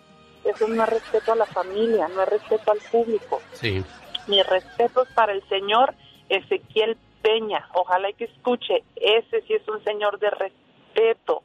Eso 0.44 0.66
no 0.66 0.82
es 0.82 0.88
respeto 0.88 1.32
a 1.32 1.36
la 1.36 1.46
familia, 1.46 2.08
no 2.08 2.22
es 2.22 2.28
respeto 2.30 2.72
al 2.72 2.78
público. 2.90 3.42
Sí. 3.52 3.84
Mis 4.28 4.46
respetos 4.46 5.08
para 5.14 5.32
el 5.32 5.46
señor 5.48 5.94
Ezequiel 6.30 6.96
Peña. 7.22 7.68
Ojalá 7.74 8.10
y 8.10 8.14
que 8.14 8.24
escuche. 8.24 8.82
Ese 8.96 9.42
sí 9.46 9.54
es 9.54 9.66
un 9.68 9.82
señor 9.84 10.18
de 10.18 10.30
respeto. 10.30 11.42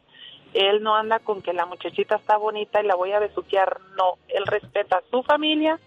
Él 0.54 0.82
no 0.82 0.96
anda 0.96 1.20
con 1.20 1.42
que 1.42 1.54
la 1.54 1.66
muchachita 1.66 2.16
está 2.16 2.38
bonita 2.38 2.82
y 2.82 2.88
la 2.88 2.96
voy 2.96 3.12
a 3.12 3.20
besuquear. 3.20 3.80
No, 3.98 4.18
él 4.28 4.46
respeta 4.46 4.98
a 4.98 5.04
su 5.12 5.22
familia 5.24 5.80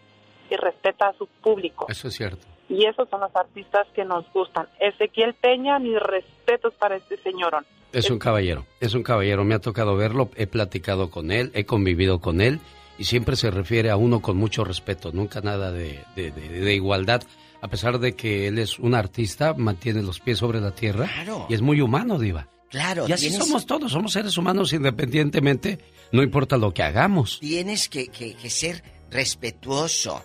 y 0.50 0.56
respeta 0.56 1.08
a 1.08 1.12
su 1.14 1.26
público. 1.26 1.86
Eso 1.88 2.08
es 2.08 2.14
cierto. 2.14 2.46
Y 2.68 2.86
esos 2.86 3.08
son 3.08 3.20
los 3.20 3.34
artistas 3.34 3.88
que 3.94 4.04
nos 4.04 4.30
gustan. 4.32 4.68
Ezequiel 4.78 5.34
Peña, 5.34 5.78
mis 5.80 5.98
respetos 5.98 6.72
para 6.74 6.96
este 6.96 7.16
señorón. 7.18 7.66
Es 7.92 8.08
un 8.10 8.20
caballero, 8.20 8.64
es 8.78 8.94
un 8.94 9.02
caballero. 9.02 9.42
Me 9.44 9.54
ha 9.56 9.58
tocado 9.60 9.96
verlo, 9.96 10.30
he 10.36 10.46
platicado 10.46 11.10
con 11.10 11.32
él, 11.32 11.50
he 11.54 11.64
convivido 11.66 12.20
con 12.20 12.40
él 12.40 12.60
y 12.98 13.04
siempre 13.04 13.34
se 13.34 13.50
refiere 13.50 13.90
a 13.90 13.96
uno 13.96 14.20
con 14.22 14.36
mucho 14.36 14.62
respeto, 14.62 15.10
nunca 15.12 15.40
nada 15.40 15.72
de, 15.72 15.98
de- 16.14 16.30
de- 16.30 16.60
de 16.60 16.74
igualdad. 16.74 17.22
A 17.62 17.68
pesar 17.68 17.98
de 17.98 18.14
que 18.14 18.48
él 18.48 18.58
es 18.58 18.78
un 18.78 18.94
artista, 18.94 19.54
mantiene 19.54 20.02
los 20.02 20.18
pies 20.20 20.38
sobre 20.38 20.60
la 20.60 20.74
tierra 20.74 21.06
Claro. 21.12 21.46
y 21.48 21.54
es 21.54 21.60
muy 21.60 21.80
humano, 21.80 22.18
Diva. 22.18 22.48
Claro, 22.70 23.06
Y 23.08 23.12
así 23.12 23.28
tienes- 23.28 23.46
somos 23.46 23.66
todos, 23.66 23.90
somos 23.92 24.12
seres 24.12 24.38
humanos 24.38 24.72
independientemente, 24.72 25.78
no 26.12 26.22
importa 26.22 26.56
lo 26.56 26.72
que 26.72 26.82
hagamos. 26.84 27.38
Tienes 27.40 27.88
que, 27.88 28.06
que- 28.08 28.34
que 28.34 28.48
ser 28.48 28.82
respetuoso. 29.10 30.24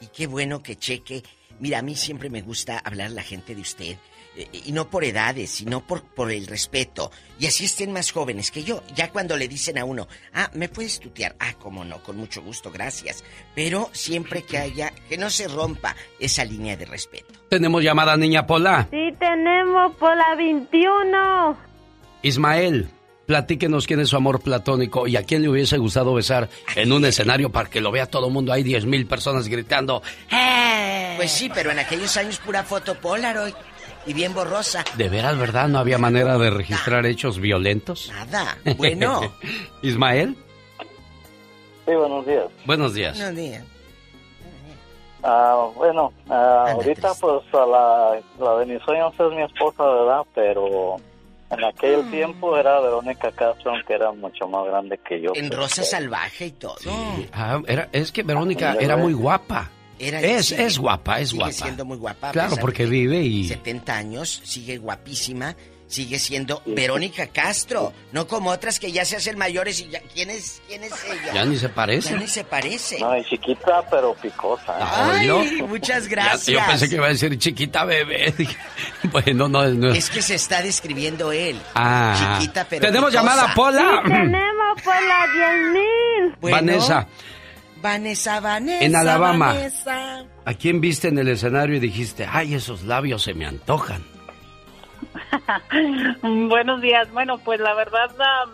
Y 0.00 0.06
qué 0.06 0.26
bueno 0.26 0.62
que 0.62 0.76
cheque. 0.76 1.22
Mira, 1.60 1.78
a 1.78 1.82
mí 1.82 1.94
siempre 1.94 2.30
me 2.30 2.42
gusta 2.42 2.78
hablar 2.78 3.08
a 3.08 3.10
la 3.10 3.22
gente 3.22 3.54
de 3.54 3.60
usted. 3.60 3.96
Eh, 4.36 4.48
Y 4.66 4.72
no 4.72 4.88
por 4.88 5.04
edades, 5.04 5.50
sino 5.50 5.80
por, 5.86 6.02
por 6.02 6.30
el 6.30 6.46
respeto. 6.46 7.10
Y 7.38 7.46
así 7.46 7.64
estén 7.64 7.92
más 7.92 8.12
jóvenes 8.12 8.50
que 8.50 8.64
yo. 8.64 8.82
Ya 8.94 9.10
cuando 9.10 9.36
le 9.36 9.48
dicen 9.48 9.78
a 9.78 9.84
uno, 9.84 10.08
ah, 10.34 10.50
¿me 10.54 10.68
puedes 10.68 11.00
tutear? 11.00 11.34
Ah, 11.38 11.54
cómo 11.58 11.84
no, 11.84 12.02
con 12.02 12.16
mucho 12.16 12.42
gusto, 12.42 12.70
gracias. 12.70 13.24
Pero 13.54 13.90
siempre 13.92 14.42
que 14.42 14.58
haya, 14.58 14.92
que 15.08 15.18
no 15.18 15.30
se 15.30 15.48
rompa 15.48 15.96
esa 16.18 16.44
línea 16.44 16.76
de 16.76 16.84
respeto. 16.84 17.34
Tenemos 17.48 17.82
llamada 17.82 18.16
niña 18.16 18.46
Pola. 18.46 18.88
Sí, 18.90 19.14
tenemos 19.18 19.94
por 19.96 20.16
la 20.16 20.34
21. 20.36 21.56
Ismael, 22.22 22.88
platíquenos 23.26 23.86
quién 23.86 24.00
es 24.00 24.08
su 24.08 24.16
amor 24.16 24.40
platónico 24.40 25.06
y 25.06 25.16
a 25.16 25.24
quién 25.24 25.42
le 25.42 25.48
hubiese 25.48 25.76
gustado 25.78 26.14
besar 26.14 26.48
en 26.76 26.92
un 26.92 27.04
escenario 27.04 27.50
para 27.50 27.68
que 27.68 27.80
lo 27.80 27.90
vea 27.90 28.06
todo 28.06 28.28
el 28.28 28.32
mundo. 28.32 28.52
Hay 28.52 28.62
10 28.62 28.86
mil 28.86 29.06
personas 29.06 29.48
gritando. 29.48 30.02
Pues 31.16 31.30
sí, 31.30 31.50
pero 31.52 31.70
en 31.70 31.78
aquellos 31.78 32.16
años 32.16 32.38
pura 32.38 32.62
foto 32.62 32.94
Polaroid 32.94 33.54
y 34.06 34.12
bien 34.14 34.34
borrosa. 34.34 34.84
¿De 34.96 35.08
veras, 35.08 35.38
verdad? 35.38 35.68
¿No 35.68 35.78
había 35.78 35.98
manera 35.98 36.38
de 36.38 36.50
registrar 36.50 37.06
hechos 37.06 37.38
violentos? 37.38 38.10
Nada. 38.10 38.56
Bueno. 38.76 39.20
Ismael, 39.82 40.36
Sí, 41.86 41.92
buenos 41.94 42.24
días. 42.26 42.44
buenos 42.64 42.94
días. 42.94 43.16
Buenos 43.18 43.36
días. 43.36 43.64
Ah, 45.24 45.68
bueno, 45.76 46.12
ah, 46.30 46.66
ahorita 46.72 47.12
pues 47.20 47.42
a 47.52 47.64
la, 47.66 48.20
la 48.40 48.58
de 48.58 48.66
mis 48.66 48.82
sueños 48.82 49.12
es 49.18 49.30
mi 49.36 49.42
esposa, 49.42 49.84
¿verdad? 49.84 50.22
Pero 50.34 50.96
en 51.50 51.64
aquel 51.64 52.10
tiempo 52.10 52.56
era 52.56 52.80
Verónica 52.80 53.30
Castro, 53.30 53.72
que 53.86 53.94
era 53.94 54.10
mucho 54.12 54.48
más 54.48 54.64
grande 54.66 54.98
que 54.98 55.20
yo. 55.20 55.30
En 55.34 55.50
Rosa 55.52 55.84
Salvaje 55.84 56.46
y 56.46 56.52
todo. 56.52 56.74
Ah, 57.32 57.60
era, 57.68 57.88
es 57.92 58.10
que 58.10 58.24
Verónica 58.24 58.74
era 58.80 58.96
muy 58.96 59.12
guapa. 59.12 59.70
Era- 60.02 60.20
es, 60.20 60.46
sigue- 60.46 60.64
es 60.66 60.78
guapa, 60.78 61.20
es 61.20 61.30
sigue 61.30 61.40
guapa. 61.42 61.52
siendo 61.52 61.84
muy 61.84 61.96
guapa. 61.98 62.32
Claro, 62.32 62.56
porque 62.60 62.86
vive 62.86 63.22
y... 63.22 63.48
70 63.48 63.96
años, 63.96 64.40
sigue 64.44 64.78
guapísima, 64.78 65.54
sigue 65.86 66.18
siendo 66.18 66.62
Verónica 66.64 67.26
Castro, 67.26 67.92
no 68.12 68.26
como 68.26 68.48
otras 68.50 68.78
que 68.80 68.90
ya 68.92 69.04
se 69.04 69.16
hacen 69.16 69.36
mayores 69.36 69.78
y 69.80 69.90
ya... 69.90 70.00
¿Quién 70.14 70.30
es, 70.30 70.62
quién 70.66 70.82
es 70.84 70.92
ella? 71.04 71.34
Ya 71.34 71.44
ni 71.44 71.56
se 71.58 71.68
parece. 71.68 72.10
Ya 72.10 72.16
ni 72.16 72.26
se 72.26 72.44
parece. 72.44 72.98
No, 72.98 73.14
y 73.16 73.22
chiquita, 73.24 73.84
pero 73.90 74.14
picosa. 74.14 74.72
¿eh? 74.80 74.84
Ay, 74.90 75.26
¿no? 75.26 75.66
muchas 75.68 76.04
Ya- 76.04 76.10
gracias. 76.10 76.46
yo 76.46 76.60
pensé 76.66 76.88
que 76.88 76.94
iba 76.96 77.06
a 77.06 77.10
decir 77.10 77.38
chiquita 77.38 77.84
bebé. 77.84 78.34
Bueno, 79.10 79.46
no, 79.48 79.66
no. 79.68 79.92
Es 79.92 80.08
que 80.08 80.22
se 80.22 80.36
está 80.36 80.62
describiendo 80.62 81.32
él. 81.32 81.60
Ah. 81.74 82.36
Chiquita, 82.38 82.64
pero 82.70 82.86
Tenemos 82.86 83.10
picosa. 83.10 83.28
llamada, 83.28 83.52
Pola. 83.54 84.00
Tenemos 84.06 84.82
por 84.82 84.94
la 84.94 85.26
10.000. 85.26 86.36
Bueno, 86.40 86.56
Vanessa, 86.56 87.08
Vanessa, 87.82 88.40
Vanessa. 88.40 88.84
En 88.84 88.96
Alabama. 88.96 89.48
Vanessa. 89.48 90.24
¿a 90.44 90.54
quién 90.54 90.80
viste 90.80 91.08
en 91.08 91.18
el 91.18 91.28
escenario 91.28 91.76
y 91.76 91.80
dijiste, 91.80 92.26
ay, 92.30 92.54
esos 92.54 92.84
labios 92.84 93.22
se 93.22 93.34
me 93.34 93.44
antojan? 93.46 94.02
Buenos 96.48 96.80
días. 96.80 97.10
Bueno, 97.12 97.38
pues 97.38 97.60
la 97.60 97.74
verdad 97.74 98.10
ah, 98.20 98.44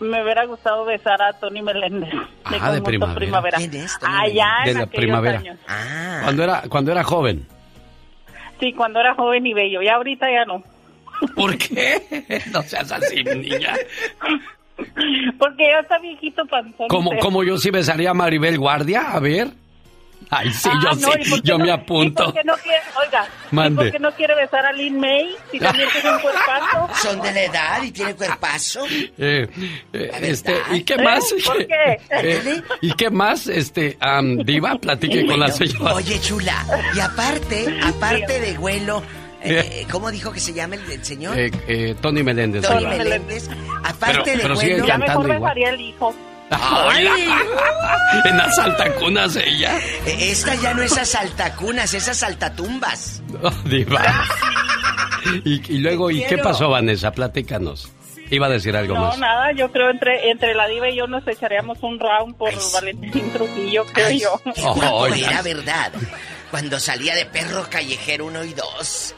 me 0.00 0.22
hubiera 0.22 0.44
gustado 0.46 0.84
besar 0.84 1.20
a 1.22 1.32
Tony 1.34 1.62
Meléndez. 1.62 2.10
Ah, 2.44 2.72
de 2.72 2.80
Conjunto 2.80 3.14
primavera. 3.14 3.58
¿Quién 3.58 3.74
es, 3.74 3.98
Tony 3.98 4.12
Allá 4.14 4.50
De 4.64 4.70
en 4.72 4.78
la 4.78 4.86
primavera. 4.86 5.38
años. 5.38 5.58
Ah. 5.68 6.20
Cuando 6.24 6.44
era, 6.44 6.62
cuando 6.68 6.92
era 6.92 7.04
joven. 7.04 7.46
Sí, 8.58 8.72
cuando 8.72 9.00
era 9.00 9.14
joven 9.14 9.46
y 9.46 9.54
bello. 9.54 9.82
Ya 9.82 9.94
ahorita 9.96 10.26
ya 10.30 10.44
no. 10.46 10.62
¿Por 11.34 11.56
qué? 11.58 12.42
No 12.52 12.62
seas 12.62 12.90
así, 12.92 13.22
niña. 13.24 13.74
Porque 15.38 15.64
ya 15.72 15.80
está 15.80 15.98
viejito 15.98 16.44
panzón. 16.46 16.88
Como, 16.88 17.16
como 17.18 17.42
yo 17.44 17.56
sí 17.58 17.70
besaría 17.70 18.10
a 18.10 18.14
Maribel 18.14 18.58
Guardia, 18.58 19.12
a 19.12 19.20
ver. 19.20 19.48
Ay, 20.32 20.50
sí, 20.52 20.68
Ah, 20.70 20.78
yo 20.84 20.90
no, 20.90 21.12
sí, 21.12 21.20
¿y 21.24 21.42
yo 21.42 21.58
no- 21.58 21.64
me 21.64 21.70
¿Y 21.70 21.72
apunto. 21.72 22.24
por 22.26 22.34
qué 22.34 22.44
no 22.44 22.54
quiere, 22.58 22.78
oiga, 23.04 23.26
¿y 23.50 23.54
Mande. 23.56 23.82
por 23.82 23.90
qué 23.90 23.98
no 23.98 24.10
quiere 24.12 24.34
besar 24.36 24.64
a 24.66 24.72
Lin 24.72 25.00
May? 25.00 25.34
Si 25.50 25.58
también 25.58 25.88
tiene 25.92 26.10
un 26.14 26.20
cuerpazo. 26.20 26.88
Son 27.02 27.20
de 27.22 27.32
la 27.32 27.42
edad 27.44 27.82
y 27.82 27.90
tiene 27.90 28.14
cuerpazo. 28.14 28.84
Eh, 29.18 29.48
eh, 29.92 30.10
este. 30.20 30.54
¿y 30.72 30.84
qué 30.84 30.98
más? 30.98 31.32
¿Eh? 31.32 31.36
¿Por 31.44 31.66
qué? 31.66 32.00
Eh, 32.10 32.62
¿Y 32.82 32.92
qué 32.92 33.10
más, 33.10 33.46
este, 33.48 33.96
am, 33.98 34.36
Diva? 34.44 34.76
Platique 34.76 35.26
con 35.26 35.40
la 35.40 35.46
Bueno, 35.46 35.54
señora. 35.66 35.94
Oye, 35.94 36.20
chula, 36.20 36.64
y 36.94 37.00
aparte, 37.00 37.80
aparte 37.82 38.40
de 38.40 38.54
Güelo, 38.54 39.02
eh, 39.42 39.86
¿cómo 39.90 40.10
dijo 40.10 40.32
que 40.32 40.40
se 40.40 40.52
llama 40.52 40.74
el, 40.76 40.90
el 40.90 41.04
señor? 41.04 41.38
Eh, 41.38 41.50
eh, 41.68 41.94
Tony 42.00 42.22
Meléndez. 42.22 42.62
Tony 42.66 42.84
¿verdad? 42.84 42.98
Meléndez. 42.98 43.48
Aparte 43.84 44.20
Pero- 44.24 44.36
de 44.36 44.42
pero 44.42 44.56
sigue 44.56 44.72
Güelo, 44.74 44.86
Ya 44.86 44.98
mejor 44.98 45.24
igual. 45.24 45.40
besaría 45.40 45.68
al 45.70 45.80
hijo. 45.80 46.14
Ay, 46.52 47.06
en 48.24 48.36
las 48.36 48.58
altacunas 48.58 49.36
ella. 49.36 49.78
eh, 50.06 50.30
esta 50.32 50.54
ya 50.56 50.74
no 50.74 50.82
es 50.82 50.96
asaltacunas, 50.98 51.94
es 51.94 52.08
asaltatumbas. 52.08 53.22
Oh, 53.42 53.50
diva. 53.64 54.02
Y, 55.44 55.74
y 55.74 55.78
luego, 55.78 56.10
¿y 56.10 56.24
qué 56.26 56.38
pasó, 56.38 56.68
Vanessa? 56.70 57.12
Platícanos. 57.12 57.90
Iba 58.30 58.46
a 58.46 58.50
decir 58.50 58.76
algo 58.76 58.94
No, 58.94 59.00
más. 59.06 59.18
nada, 59.18 59.52
yo 59.52 59.70
creo 59.72 59.90
entre 59.90 60.30
entre 60.30 60.54
la 60.54 60.66
diva 60.68 60.88
y 60.88 60.96
yo 60.96 61.06
nos 61.06 61.26
echaríamos 61.26 61.78
un 61.82 61.98
round 61.98 62.36
por 62.36 62.52
Valentín 62.74 63.30
Trujillo, 63.32 63.84
creo 63.92 64.10
yo. 64.10 64.40
Oiga. 64.92 65.16
era, 65.30 65.42
¿verdad? 65.42 65.92
Cuando 66.50 66.80
salía 66.80 67.14
de 67.14 67.26
perro 67.26 67.66
callejero 67.70 68.26
uno 68.26 68.44
y 68.44 68.52
dos. 68.54 69.14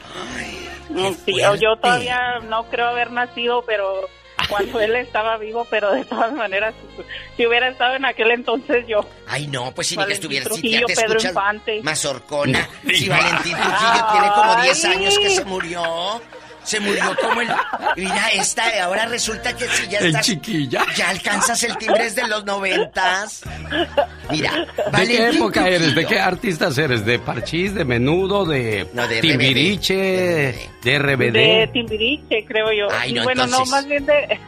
Mm, 0.89 1.13
Sí, 1.25 1.35
yo 1.59 1.75
todavía 1.77 2.39
no 2.47 2.65
creo 2.69 2.87
haber 2.87 3.11
nacido, 3.11 3.63
pero 3.65 4.07
cuando 4.49 4.79
él 4.79 4.95
estaba 4.95 5.37
vivo, 5.37 5.65
pero 5.69 5.91
de 5.93 6.05
todas 6.05 6.31
maneras, 6.33 6.73
si 7.37 7.47
hubiera 7.47 7.69
estado 7.69 7.95
en 7.95 8.05
aquel 8.05 8.31
entonces 8.31 8.85
yo. 8.87 8.99
Ay, 9.27 9.47
no, 9.47 9.73
pues 9.73 9.87
si 9.87 9.95
ni 9.97 10.03
que 10.03 10.13
Valentín 10.13 10.13
estuviera, 10.13 10.43
si 10.55 10.61
Trujillo, 10.61 10.79
ya 10.81 10.85
te 10.87 10.95
Pedro 10.95 11.07
escuchas 11.17 11.31
Infante. 11.31 11.81
mazorcona. 11.83 12.69
Si 12.93 13.09
Valentín 13.09 13.55
Trujillo 13.57 14.07
tiene 14.11 14.27
como 14.35 14.61
10 14.61 14.85
años 14.85 15.17
que 15.19 15.29
se 15.29 15.45
murió. 15.45 16.21
Se 16.63 16.79
murió 16.79 17.15
como 17.21 17.41
el... 17.41 17.49
Mira, 17.97 18.29
esta, 18.29 18.63
ahora 18.83 19.05
resulta 19.05 19.55
que 19.55 19.67
si 19.67 19.87
ya 19.89 19.99
El 19.99 20.07
estás... 20.07 20.25
chiquilla. 20.25 20.85
Ya 20.95 21.09
alcanzas 21.09 21.61
el 21.63 21.77
timbre 21.77 22.09
de 22.09 22.27
los 22.27 22.45
noventas. 22.45 23.41
Mira, 24.29 24.65
¿De 24.97 25.07
qué 25.07 25.27
época 25.29 25.67
eres? 25.67 25.93
¿De 25.95 26.05
qué 26.05 26.19
artistas 26.19 26.77
eres? 26.77 27.05
¿De 27.05 27.19
Parchís, 27.19 27.73
de 27.75 27.83
Menudo, 27.85 28.45
de, 28.45 28.87
No, 28.93 29.07
de 29.07 29.19
Timbiriche, 29.21 29.93
de 30.83 30.99
RBD? 30.99 31.33
De 31.33 31.69
Timbiriche, 31.73 32.45
creo 32.47 32.71
yo. 32.71 32.87
Ay, 32.91 33.11
Y 33.11 33.13
no, 33.13 33.23
bueno, 33.23 33.43
entonces- 33.43 33.69
no, 33.69 33.75
más 33.75 33.85
bien 33.87 34.05
de... 34.05 34.39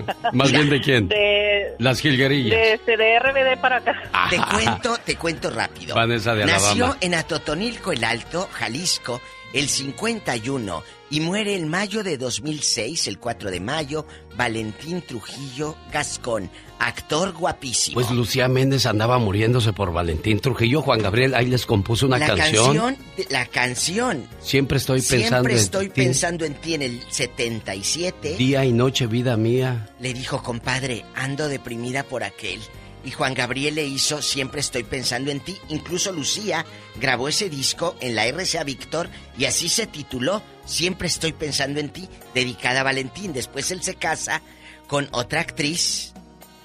¿Más 0.32 0.50
bien 0.50 0.70
de 0.70 0.80
quién? 0.80 1.08
De, 1.08 1.74
Las 1.78 2.00
jilguerillas. 2.00 2.58
de, 2.58 2.72
este, 2.74 2.96
de 2.96 3.18
RBD 3.18 3.60
para 3.60 3.76
acá. 3.76 4.00
Te 4.30 4.38
cuento, 4.38 4.96
te 5.04 5.16
cuento 5.16 5.50
rápido. 5.50 5.94
Vanessa 5.94 6.34
de 6.34 6.46
Nació 6.46 6.70
Alabama. 6.86 6.96
en 7.02 7.14
Atotonilco 7.16 7.92
el 7.92 8.02
Alto, 8.04 8.48
Jalisco, 8.52 9.20
el 9.52 9.68
51 9.68 10.82
y 11.10 11.20
muere 11.20 11.56
en 11.56 11.68
mayo 11.68 12.04
de 12.04 12.16
2006, 12.18 13.08
el 13.08 13.18
4 13.18 13.50
de 13.50 13.60
mayo, 13.60 14.06
Valentín 14.36 15.02
Trujillo 15.02 15.76
Gascón, 15.92 16.48
actor 16.78 17.32
guapísimo. 17.32 17.94
Pues 17.94 18.10
Lucía 18.12 18.46
Méndez 18.48 18.86
andaba 18.86 19.18
muriéndose 19.18 19.72
por 19.72 19.92
Valentín 19.92 20.38
Trujillo. 20.38 20.82
Juan 20.82 21.02
Gabriel 21.02 21.34
ahí 21.34 21.46
les 21.46 21.66
compuso 21.66 22.06
una 22.06 22.18
la 22.18 22.28
canción. 22.36 22.96
de- 23.16 23.26
la 23.30 23.44
canción. 23.46 24.24
Siempre 24.40 24.78
estoy 24.78 25.00
pensando 25.02 25.48
Siempre 25.48 25.54
estoy 25.56 25.88
pensando 25.88 26.44
en 26.44 26.54
ti 26.54 26.74
en 26.74 26.82
el 26.82 27.00
77. 27.10 28.36
Día 28.36 28.64
y 28.64 28.72
noche, 28.72 29.06
vida 29.06 29.36
mía. 29.36 29.90
Le 30.00 30.14
dijo, 30.14 30.42
compadre, 30.42 31.04
ando 31.14 31.48
deprimida 31.48 32.02
por 32.04 32.22
aquel. 32.22 32.60
Y 33.04 33.10
Juan 33.12 33.32
Gabriel 33.34 33.74
le 33.76 33.84
hizo 33.84 34.20
Siempre 34.22 34.60
estoy 34.60 34.82
pensando 34.82 35.30
en 35.30 35.40
ti. 35.40 35.56
Incluso 35.68 36.12
Lucía 36.12 36.64
grabó 36.96 37.28
ese 37.28 37.48
disco 37.48 37.96
en 38.00 38.14
la 38.14 38.26
RCA 38.26 38.62
Víctor 38.64 39.08
y 39.38 39.46
así 39.46 39.68
se 39.68 39.86
tituló 39.86 40.42
Siempre 40.66 41.08
estoy 41.08 41.32
pensando 41.32 41.80
en 41.80 41.88
ti, 41.88 42.08
dedicada 42.34 42.80
a 42.80 42.84
Valentín. 42.84 43.32
Después 43.32 43.70
él 43.70 43.82
se 43.82 43.94
casa 43.96 44.42
con 44.86 45.08
otra 45.12 45.40
actriz. 45.40 46.12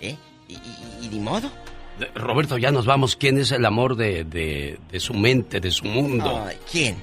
¿eh? 0.02 0.16
Y, 0.48 0.54
y- 0.56 1.06
y 1.06 1.08
ni 1.10 1.20
modo. 1.20 1.50
De- 2.00 2.08
Roberto, 2.14 2.58
ya 2.58 2.70
nos 2.72 2.86
vamos. 2.86 3.16
¿Quién 3.16 3.38
es 3.40 3.52
el 3.52 3.66
amor 3.66 3.96
de, 3.96 4.24
de- 4.26 4.78
de 4.92 5.00
su 5.00 5.14
mente, 5.14 5.60
de 5.62 5.72
su 5.72 5.86
mundo? 5.86 6.44
Ay, 6.46 6.58
¿Quién? 6.70 6.98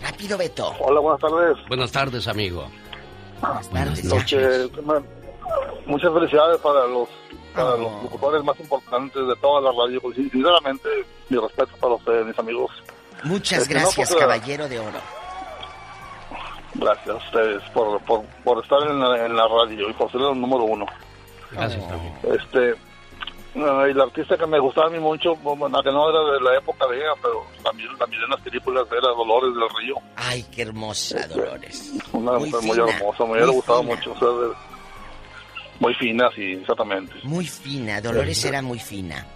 Rápido, 0.00 0.38
Beto. 0.38 0.72
Hola, 0.80 1.00
buenas 1.00 1.20
tardes. 1.20 1.56
Buenas 1.68 1.90
tardes, 1.92 2.28
amigo. 2.28 2.70
Buenas 3.70 4.04
Los 4.04 4.24
que- 4.24 4.70
ma- 4.84 5.02
muchas 5.86 6.12
felicidades 6.14 6.58
para 6.60 6.86
los 6.86 7.08
para 7.54 7.76
los 7.76 8.02
locutores 8.02 8.42
más 8.44 8.58
importantes 8.60 9.26
de 9.26 9.36
toda 9.36 9.60
la 9.60 9.72
radio. 9.72 10.00
Pues, 10.00 10.18
y 10.18 10.28
sinceramente, 10.30 10.88
mi 11.28 11.38
respeto 11.38 11.76
para 11.80 11.94
ustedes, 11.94 12.26
mis 12.26 12.38
amigos. 12.38 12.70
Muchas 13.24 13.62
Este, 13.62 13.74
no, 13.74 13.80
gracias, 13.80 14.10
pues, 14.10 14.20
caballero 14.20 14.68
de 14.68 14.78
oro. 14.78 14.98
Gracias 16.74 17.08
a 17.08 17.14
ustedes 17.14 17.62
por, 17.70 18.00
por, 18.02 18.22
por 18.44 18.62
estar 18.62 18.78
en 18.88 19.00
la, 19.00 19.26
en 19.26 19.34
la 19.36 19.48
radio 19.48 19.90
y 19.90 19.92
por 19.94 20.10
ser 20.12 20.20
el 20.20 20.40
número 20.40 20.64
uno. 20.64 20.86
Gracias, 21.50 21.82
amigo. 21.90 22.14
Este, 22.34 22.74
ah, 23.56 23.86
y 23.90 23.94
la 23.94 24.04
artista 24.04 24.36
que 24.36 24.46
me 24.46 24.60
gustaba 24.60 24.86
a 24.86 24.90
mí 24.90 24.98
mucho, 25.00 25.34
bueno, 25.36 25.82
que 25.82 25.90
no 25.90 26.08
era 26.10 26.20
de 26.34 26.40
la 26.40 26.56
época 26.58 26.86
de 26.86 26.98
ella, 26.98 27.14
pero 27.20 27.42
mir- 27.74 27.98
la 27.98 28.06
miré 28.06 28.22
en 28.24 28.30
las 28.30 28.40
películas, 28.42 28.86
era 28.92 29.08
Dolores 29.08 29.54
del 29.54 29.68
Río. 29.82 29.94
Ay, 30.16 30.44
qué 30.54 30.62
hermosa, 30.62 31.26
Dolores. 31.26 31.92
Una 32.12 32.32
Muy 32.32 32.50
mujer 32.50 32.62
muy, 32.68 32.78
hermosa, 32.90 33.24
me 33.24 33.30
hubiera 33.32 33.46
gustado 33.50 33.80
fina. 33.82 33.94
mucho. 33.96 34.12
o 34.12 34.18
sea, 34.18 34.28
de- 34.28 34.67
muy 35.80 35.94
fina, 35.94 36.28
sí, 36.34 36.42
exactamente. 36.42 37.12
Muy 37.22 37.46
fina, 37.46 38.00
Dolores 38.00 38.44
era 38.44 38.62
muy 38.62 38.78
fina. 38.78 39.26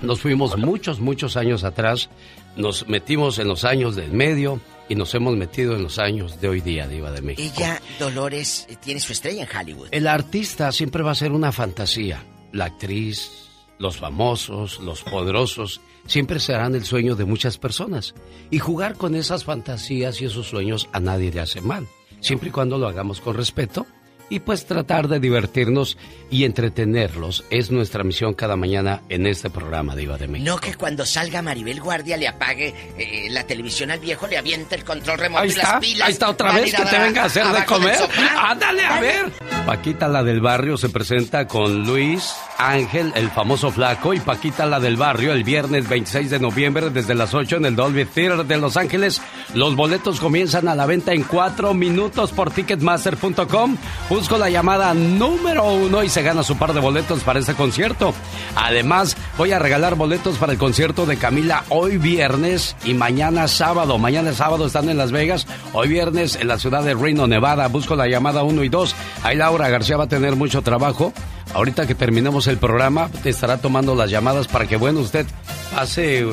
Nos 0.00 0.20
fuimos 0.20 0.56
muchos, 0.58 1.00
muchos 1.00 1.36
años 1.36 1.64
atrás. 1.64 2.10
Nos 2.56 2.88
metimos 2.88 3.38
en 3.38 3.48
los 3.48 3.64
años 3.64 3.94
del 3.96 4.12
medio 4.12 4.60
y 4.88 4.94
nos 4.94 5.14
hemos 5.14 5.36
metido 5.36 5.76
en 5.76 5.82
los 5.84 5.98
años 5.98 6.40
de 6.40 6.48
hoy 6.48 6.60
día, 6.60 6.88
Diva 6.88 7.10
de 7.12 7.22
México. 7.22 7.54
Ella, 7.56 7.80
Dolores, 7.98 8.66
eh, 8.68 8.76
tiene 8.76 9.00
su 9.00 9.12
estrella 9.12 9.44
en 9.44 9.56
Hollywood. 9.56 9.88
El 9.90 10.06
artista 10.06 10.72
siempre 10.72 11.02
va 11.02 11.12
a 11.12 11.16
ser 11.16 11.32
una 11.32 11.52
fantasía. 11.52 12.24
La 12.52 12.66
actriz, 12.66 13.48
los 13.78 13.96
famosos, 13.96 14.80
los 14.80 15.02
poderosos, 15.02 15.80
siempre 16.06 16.40
serán 16.40 16.74
el 16.74 16.84
sueño 16.84 17.14
de 17.14 17.24
muchas 17.24 17.58
personas. 17.58 18.14
Y 18.50 18.58
jugar 18.58 18.96
con 18.96 19.14
esas 19.14 19.44
fantasías 19.44 20.20
y 20.20 20.26
esos 20.26 20.48
sueños 20.48 20.88
a 20.92 21.00
nadie 21.00 21.32
le 21.32 21.40
hace 21.40 21.60
mal. 21.60 21.86
Siempre 22.20 22.50
y 22.50 22.52
cuando 22.52 22.76
lo 22.76 22.88
hagamos 22.88 23.20
con 23.20 23.36
respeto 23.36 23.86
y 24.32 24.40
pues 24.40 24.64
tratar 24.64 25.08
de 25.08 25.20
divertirnos 25.20 25.98
y 26.30 26.44
entretenerlos. 26.44 27.44
Es 27.50 27.70
nuestra 27.70 28.02
misión 28.02 28.32
cada 28.32 28.56
mañana 28.56 29.02
en 29.10 29.26
este 29.26 29.50
programa, 29.50 29.94
Diva 29.94 30.16
de 30.16 30.26
México. 30.26 30.50
No 30.50 30.56
que 30.58 30.74
cuando 30.74 31.04
salga 31.04 31.42
Maribel 31.42 31.82
Guardia 31.82 32.16
le 32.16 32.28
apague 32.28 32.74
eh, 32.96 33.28
la 33.28 33.46
televisión 33.46 33.90
al 33.90 33.98
viejo, 34.00 34.26
le 34.26 34.38
aviente 34.38 34.74
el 34.74 34.84
control 34.84 35.18
remoto 35.18 35.42
Ahí 35.42 35.50
y 35.50 35.54
las 35.54 35.64
está, 35.66 35.80
pilas. 35.80 36.06
ahí 36.08 36.12
está 36.14 36.30
otra 36.30 36.52
vez 36.52 36.74
que 36.74 36.82
te 36.82 36.98
venga 36.98 37.24
a 37.24 37.26
hacer 37.26 37.46
de 37.46 37.64
comer. 37.66 37.98
Ándale, 38.38 38.86
a 38.86 39.00
ver. 39.00 39.32
Paquita 39.66 40.08
la 40.08 40.22
del 40.22 40.40
barrio 40.40 40.78
se 40.78 40.88
presenta 40.88 41.46
con 41.46 41.84
Luis 41.86 42.32
Ángel, 42.58 43.12
el 43.14 43.28
famoso 43.30 43.70
flaco, 43.70 44.14
y 44.14 44.20
Paquita 44.20 44.64
la 44.64 44.80
del 44.80 44.96
barrio 44.96 45.32
el 45.34 45.44
viernes 45.44 45.88
26 45.90 46.30
de 46.30 46.38
noviembre 46.40 46.88
desde 46.88 47.14
las 47.14 47.34
8 47.34 47.56
en 47.56 47.66
el 47.66 47.76
Dolby 47.76 48.06
Theater 48.06 48.46
de 48.46 48.56
Los 48.56 48.78
Ángeles. 48.78 49.20
Los 49.54 49.76
boletos 49.76 50.20
comienzan 50.20 50.68
a 50.68 50.74
la 50.74 50.86
venta 50.86 51.12
en 51.12 51.22
4 51.22 51.74
minutos 51.74 52.32
por 52.32 52.50
ticketmaster.com. 52.50 53.76
Busco 54.22 54.38
la 54.38 54.50
llamada 54.50 54.94
número 54.94 55.64
uno 55.72 56.04
y 56.04 56.08
se 56.08 56.22
gana 56.22 56.44
su 56.44 56.56
par 56.56 56.74
de 56.74 56.78
boletos 56.78 57.24
para 57.24 57.40
este 57.40 57.54
concierto. 57.54 58.14
Además, 58.54 59.16
voy 59.36 59.50
a 59.50 59.58
regalar 59.58 59.96
boletos 59.96 60.38
para 60.38 60.52
el 60.52 60.58
concierto 60.58 61.06
de 61.06 61.16
Camila 61.16 61.64
hoy 61.70 61.96
viernes 61.96 62.76
y 62.84 62.94
mañana 62.94 63.48
sábado. 63.48 63.98
Mañana 63.98 64.32
sábado 64.32 64.66
están 64.66 64.88
en 64.88 64.96
Las 64.96 65.10
Vegas, 65.10 65.48
hoy 65.72 65.88
viernes 65.88 66.36
en 66.36 66.46
la 66.46 66.60
ciudad 66.60 66.84
de 66.84 66.94
Reno, 66.94 67.26
Nevada. 67.26 67.66
Busco 67.66 67.96
la 67.96 68.06
llamada 68.06 68.44
1 68.44 68.62
y 68.62 68.68
2. 68.68 68.94
Ahí 69.24 69.36
Laura 69.36 69.68
García 69.70 69.96
va 69.96 70.04
a 70.04 70.08
tener 70.08 70.36
mucho 70.36 70.62
trabajo. 70.62 71.12
Ahorita 71.52 71.88
que 71.88 71.96
terminemos 71.96 72.46
el 72.46 72.58
programa, 72.58 73.08
te 73.24 73.30
estará 73.30 73.58
tomando 73.58 73.96
las 73.96 74.08
llamadas 74.08 74.46
para 74.46 74.68
que, 74.68 74.76
bueno, 74.76 75.00
usted 75.00 75.26
pase 75.74 76.24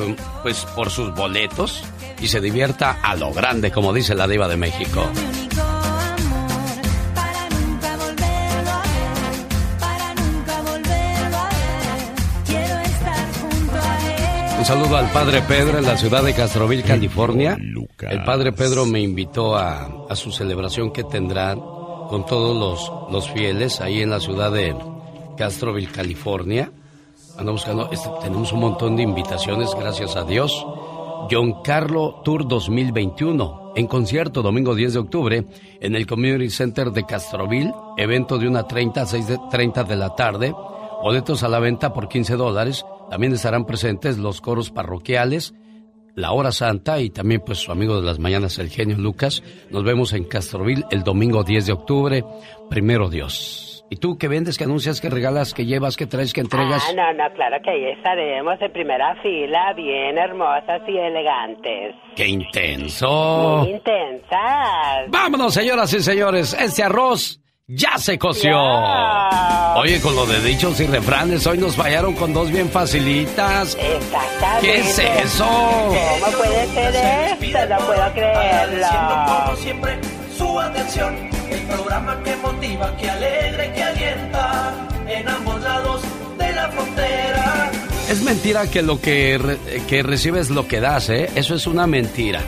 pues 0.44 0.64
por 0.76 0.90
sus 0.90 1.12
boletos 1.12 1.82
y 2.22 2.28
se 2.28 2.40
divierta 2.40 3.00
a 3.02 3.16
lo 3.16 3.32
grande, 3.32 3.72
como 3.72 3.92
dice 3.92 4.14
la 4.14 4.28
diva 4.28 4.46
de 4.46 4.56
México. 4.56 5.10
Saludo 14.70 14.98
al 14.98 15.10
padre 15.10 15.42
Pedro 15.42 15.78
en 15.78 15.84
la 15.84 15.96
ciudad 15.96 16.22
de 16.22 16.32
Castroville, 16.32 16.84
California. 16.84 17.58
El 18.08 18.22
padre 18.22 18.52
Pedro 18.52 18.86
me 18.86 19.00
invitó 19.00 19.56
a, 19.56 20.06
a 20.08 20.14
su 20.14 20.30
celebración 20.30 20.92
que 20.92 21.02
tendrán 21.02 21.58
con 21.58 22.24
todos 22.24 22.56
los, 22.56 23.12
los 23.12 23.28
fieles 23.32 23.80
ahí 23.80 24.00
en 24.00 24.10
la 24.10 24.20
ciudad 24.20 24.52
de 24.52 24.76
Castroville, 25.36 25.90
California. 25.90 26.70
Ando 27.36 27.50
buscando, 27.50 27.90
este, 27.90 28.08
tenemos 28.22 28.52
un 28.52 28.60
montón 28.60 28.94
de 28.94 29.02
invitaciones, 29.02 29.74
gracias 29.74 30.14
a 30.14 30.22
Dios. 30.22 30.64
John 31.28 31.62
Carlo 31.64 32.22
Tour 32.24 32.46
2021, 32.46 33.72
en 33.74 33.88
concierto 33.88 34.40
domingo 34.40 34.76
10 34.76 34.92
de 34.92 34.98
octubre 35.00 35.44
en 35.80 35.96
el 35.96 36.06
Community 36.06 36.48
Center 36.48 36.92
de 36.92 37.04
Castroville, 37.06 37.74
evento 37.96 38.38
de 38.38 38.46
una 38.46 38.68
30 38.68 39.02
a 39.02 39.06
6 39.06 39.26
de 39.26 39.38
30 39.50 39.82
de 39.82 39.96
la 39.96 40.14
tarde, 40.14 40.54
boletos 41.02 41.42
a 41.42 41.48
la 41.48 41.58
venta 41.58 41.92
por 41.92 42.08
15 42.08 42.36
dólares, 42.36 42.84
también 43.10 43.32
estarán 43.32 43.66
presentes 43.66 44.18
los 44.18 44.40
coros 44.40 44.70
parroquiales, 44.70 45.52
la 46.14 46.30
hora 46.30 46.52
santa 46.52 47.00
y 47.00 47.10
también 47.10 47.42
pues 47.44 47.58
su 47.58 47.72
amigo 47.72 47.96
de 48.00 48.06
las 48.06 48.20
mañanas, 48.20 48.58
el 48.58 48.70
genio 48.70 48.96
Lucas. 48.98 49.42
Nos 49.70 49.82
vemos 49.82 50.12
en 50.12 50.24
Castroville 50.24 50.84
el 50.92 51.02
domingo 51.02 51.42
10 51.42 51.66
de 51.66 51.72
octubre, 51.72 52.24
primero 52.68 53.10
Dios. 53.10 53.84
¿Y 53.92 53.96
tú 53.96 54.16
qué 54.16 54.28
vendes, 54.28 54.56
que 54.56 54.62
anuncias, 54.62 55.00
que 55.00 55.10
regalas, 55.10 55.52
que 55.52 55.66
llevas, 55.66 55.96
que 55.96 56.06
traes, 56.06 56.32
que 56.32 56.40
entregas? 56.40 56.86
Ah, 56.88 56.92
no, 56.94 57.12
no, 57.14 57.34
claro 57.34 57.56
que 57.64 57.70
ahí 57.70 57.86
estaremos 57.86 58.54
en 58.62 58.72
primera 58.72 59.20
fila, 59.20 59.72
bien 59.74 60.16
hermosas 60.16 60.80
y 60.86 60.96
elegantes. 60.96 61.96
¡Qué 62.14 62.28
intenso! 62.28 63.62
Muy 63.64 63.70
intensas. 63.70 65.08
Vámonos, 65.08 65.52
señoras 65.52 65.92
y 65.92 66.00
señores, 66.00 66.56
este 66.60 66.84
arroz 66.84 67.39
ya 67.72 67.96
se 67.98 68.18
coció. 68.18 68.58
Oye, 69.76 70.00
con 70.00 70.14
lo 70.16 70.26
de 70.26 70.40
dichos 70.40 70.78
y 70.80 70.86
refranes, 70.86 71.46
hoy 71.46 71.58
nos 71.58 71.76
fallaron 71.76 72.14
con 72.14 72.32
dos 72.32 72.50
bien 72.50 72.68
facilitas. 72.68 73.76
Exactamente. 73.80 74.60
¿Qué 74.66 74.78
es 74.80 74.98
eso? 74.98 75.46
¿Cómo 75.46 76.32
puede 76.38 76.66
ser 76.74 76.94
esto? 76.96 77.66
No 77.68 77.78
puedo 77.86 78.12
creerlo. 78.12 78.86
Como 79.46 79.56
siempre, 79.56 79.98
su 80.36 80.58
atención. 80.60 81.14
El 81.50 81.60
programa 81.62 82.20
que 82.24 82.36
motiva, 82.36 82.96
que 82.96 83.10
alegra 83.10 83.66
y 83.66 83.70
que 83.72 83.82
alienta 83.82 84.72
en 85.08 85.28
ambos 85.28 85.60
lados 85.62 86.02
de 86.38 86.52
la 86.52 86.68
frontera. 86.68 87.70
Es 88.08 88.22
mentira 88.22 88.66
que 88.68 88.82
lo 88.82 89.00
que, 89.00 89.38
re- 89.38 89.82
que 89.88 90.02
recibes 90.02 90.50
lo 90.50 90.66
que 90.68 90.80
das, 90.80 91.08
¿eh? 91.10 91.28
Eso 91.34 91.54
es 91.54 91.66
una 91.66 91.86
mentira. 91.86 92.40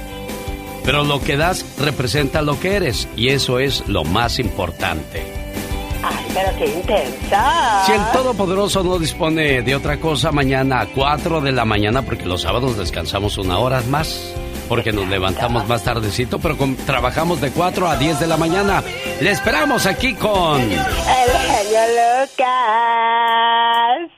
Pero 0.85 1.05
lo 1.05 1.20
que 1.20 1.36
das 1.36 1.65
representa 1.78 2.43
lo 2.43 2.59
que 2.59 2.75
eres 2.77 3.09
y 3.17 3.28
eso 3.28 3.59
es 3.61 3.86
lo 3.89 4.05
más 4.05 4.39
importante. 4.39 5.23
Ay, 6.05 6.25
pero 6.35 6.49
qué 6.59 6.67
intensa. 6.67 7.83
Si 7.86 7.93
el 7.93 8.02
Todopoderoso 8.12 8.83
no 8.83 8.99
dispone 8.99 9.62
de 9.62 9.77
otra 9.77 9.99
cosa, 10.01 10.33
mañana 10.33 10.81
a 10.81 10.86
4 10.86 11.41
de 11.41 11.52
la 11.52 11.65
mañana, 11.65 12.02
porque 12.02 12.27
los 12.27 12.43
sábados 12.43 12.77
descansamos 12.77 13.39
una 13.39 13.59
hora 13.59 13.81
más, 13.89 14.35
porque 14.69 14.93
nos 14.93 15.07
levantamos 15.09 15.69
más 15.69 15.85
tardecito, 15.85 16.41
pero 16.41 16.57
con- 16.59 16.75
trabajamos 16.75 17.41
de 17.41 17.51
4 17.52 17.89
a 17.89 17.97
10 17.97 18.19
de 18.19 18.27
la 18.27 18.36
mañana. 18.36 18.83
Le 19.20 19.31
esperamos 19.31 19.86
aquí 19.86 20.15
con... 20.15 20.61
El 20.61 20.70
genio 20.81 21.81
Lucas. 22.83 24.11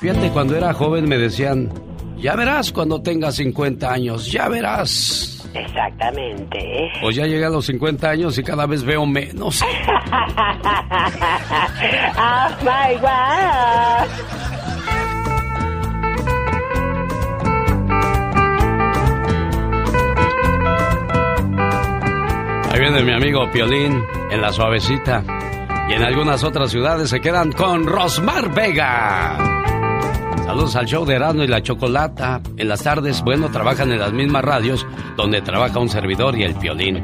Fíjate, 0.00 0.30
cuando 0.30 0.56
era 0.56 0.72
joven 0.72 1.06
me 1.06 1.18
decían, 1.18 1.70
ya 2.16 2.34
verás 2.34 2.72
cuando 2.72 3.02
tengas 3.02 3.34
50 3.36 3.90
años, 3.92 4.32
ya 4.32 4.48
verás. 4.48 5.33
Exactamente. 5.54 6.90
Pues 7.00 7.16
ya 7.16 7.26
llegué 7.26 7.44
a 7.44 7.50
los 7.50 7.66
50 7.66 8.10
años 8.10 8.36
y 8.38 8.42
cada 8.42 8.66
vez 8.66 8.82
veo 8.82 9.06
menos. 9.06 9.62
oh 9.62 9.66
my 12.62 12.96
God. 13.00 14.08
Ahí 22.72 22.80
viene 22.80 23.04
mi 23.04 23.12
amigo 23.12 23.48
Piolín 23.52 24.04
en 24.30 24.40
la 24.40 24.52
suavecita. 24.52 25.22
Y 25.88 25.92
en 25.92 26.02
algunas 26.02 26.42
otras 26.42 26.72
ciudades 26.72 27.10
se 27.10 27.20
quedan 27.20 27.52
con 27.52 27.86
Rosmar 27.86 28.52
Vega. 28.52 29.38
Saludos 30.44 30.76
al 30.76 30.84
show 30.84 31.06
de 31.06 31.14
Erasmo 31.14 31.42
y 31.42 31.46
la 31.46 31.62
Chocolata. 31.62 32.42
En 32.58 32.68
las 32.68 32.82
tardes, 32.82 33.22
bueno, 33.22 33.50
trabajan 33.50 33.90
en 33.90 33.98
las 33.98 34.12
mismas 34.12 34.44
radios 34.44 34.86
donde 35.16 35.40
trabaja 35.40 35.78
un 35.78 35.88
servidor 35.88 36.38
y 36.38 36.42
el 36.42 36.54
Piolín. 36.54 37.02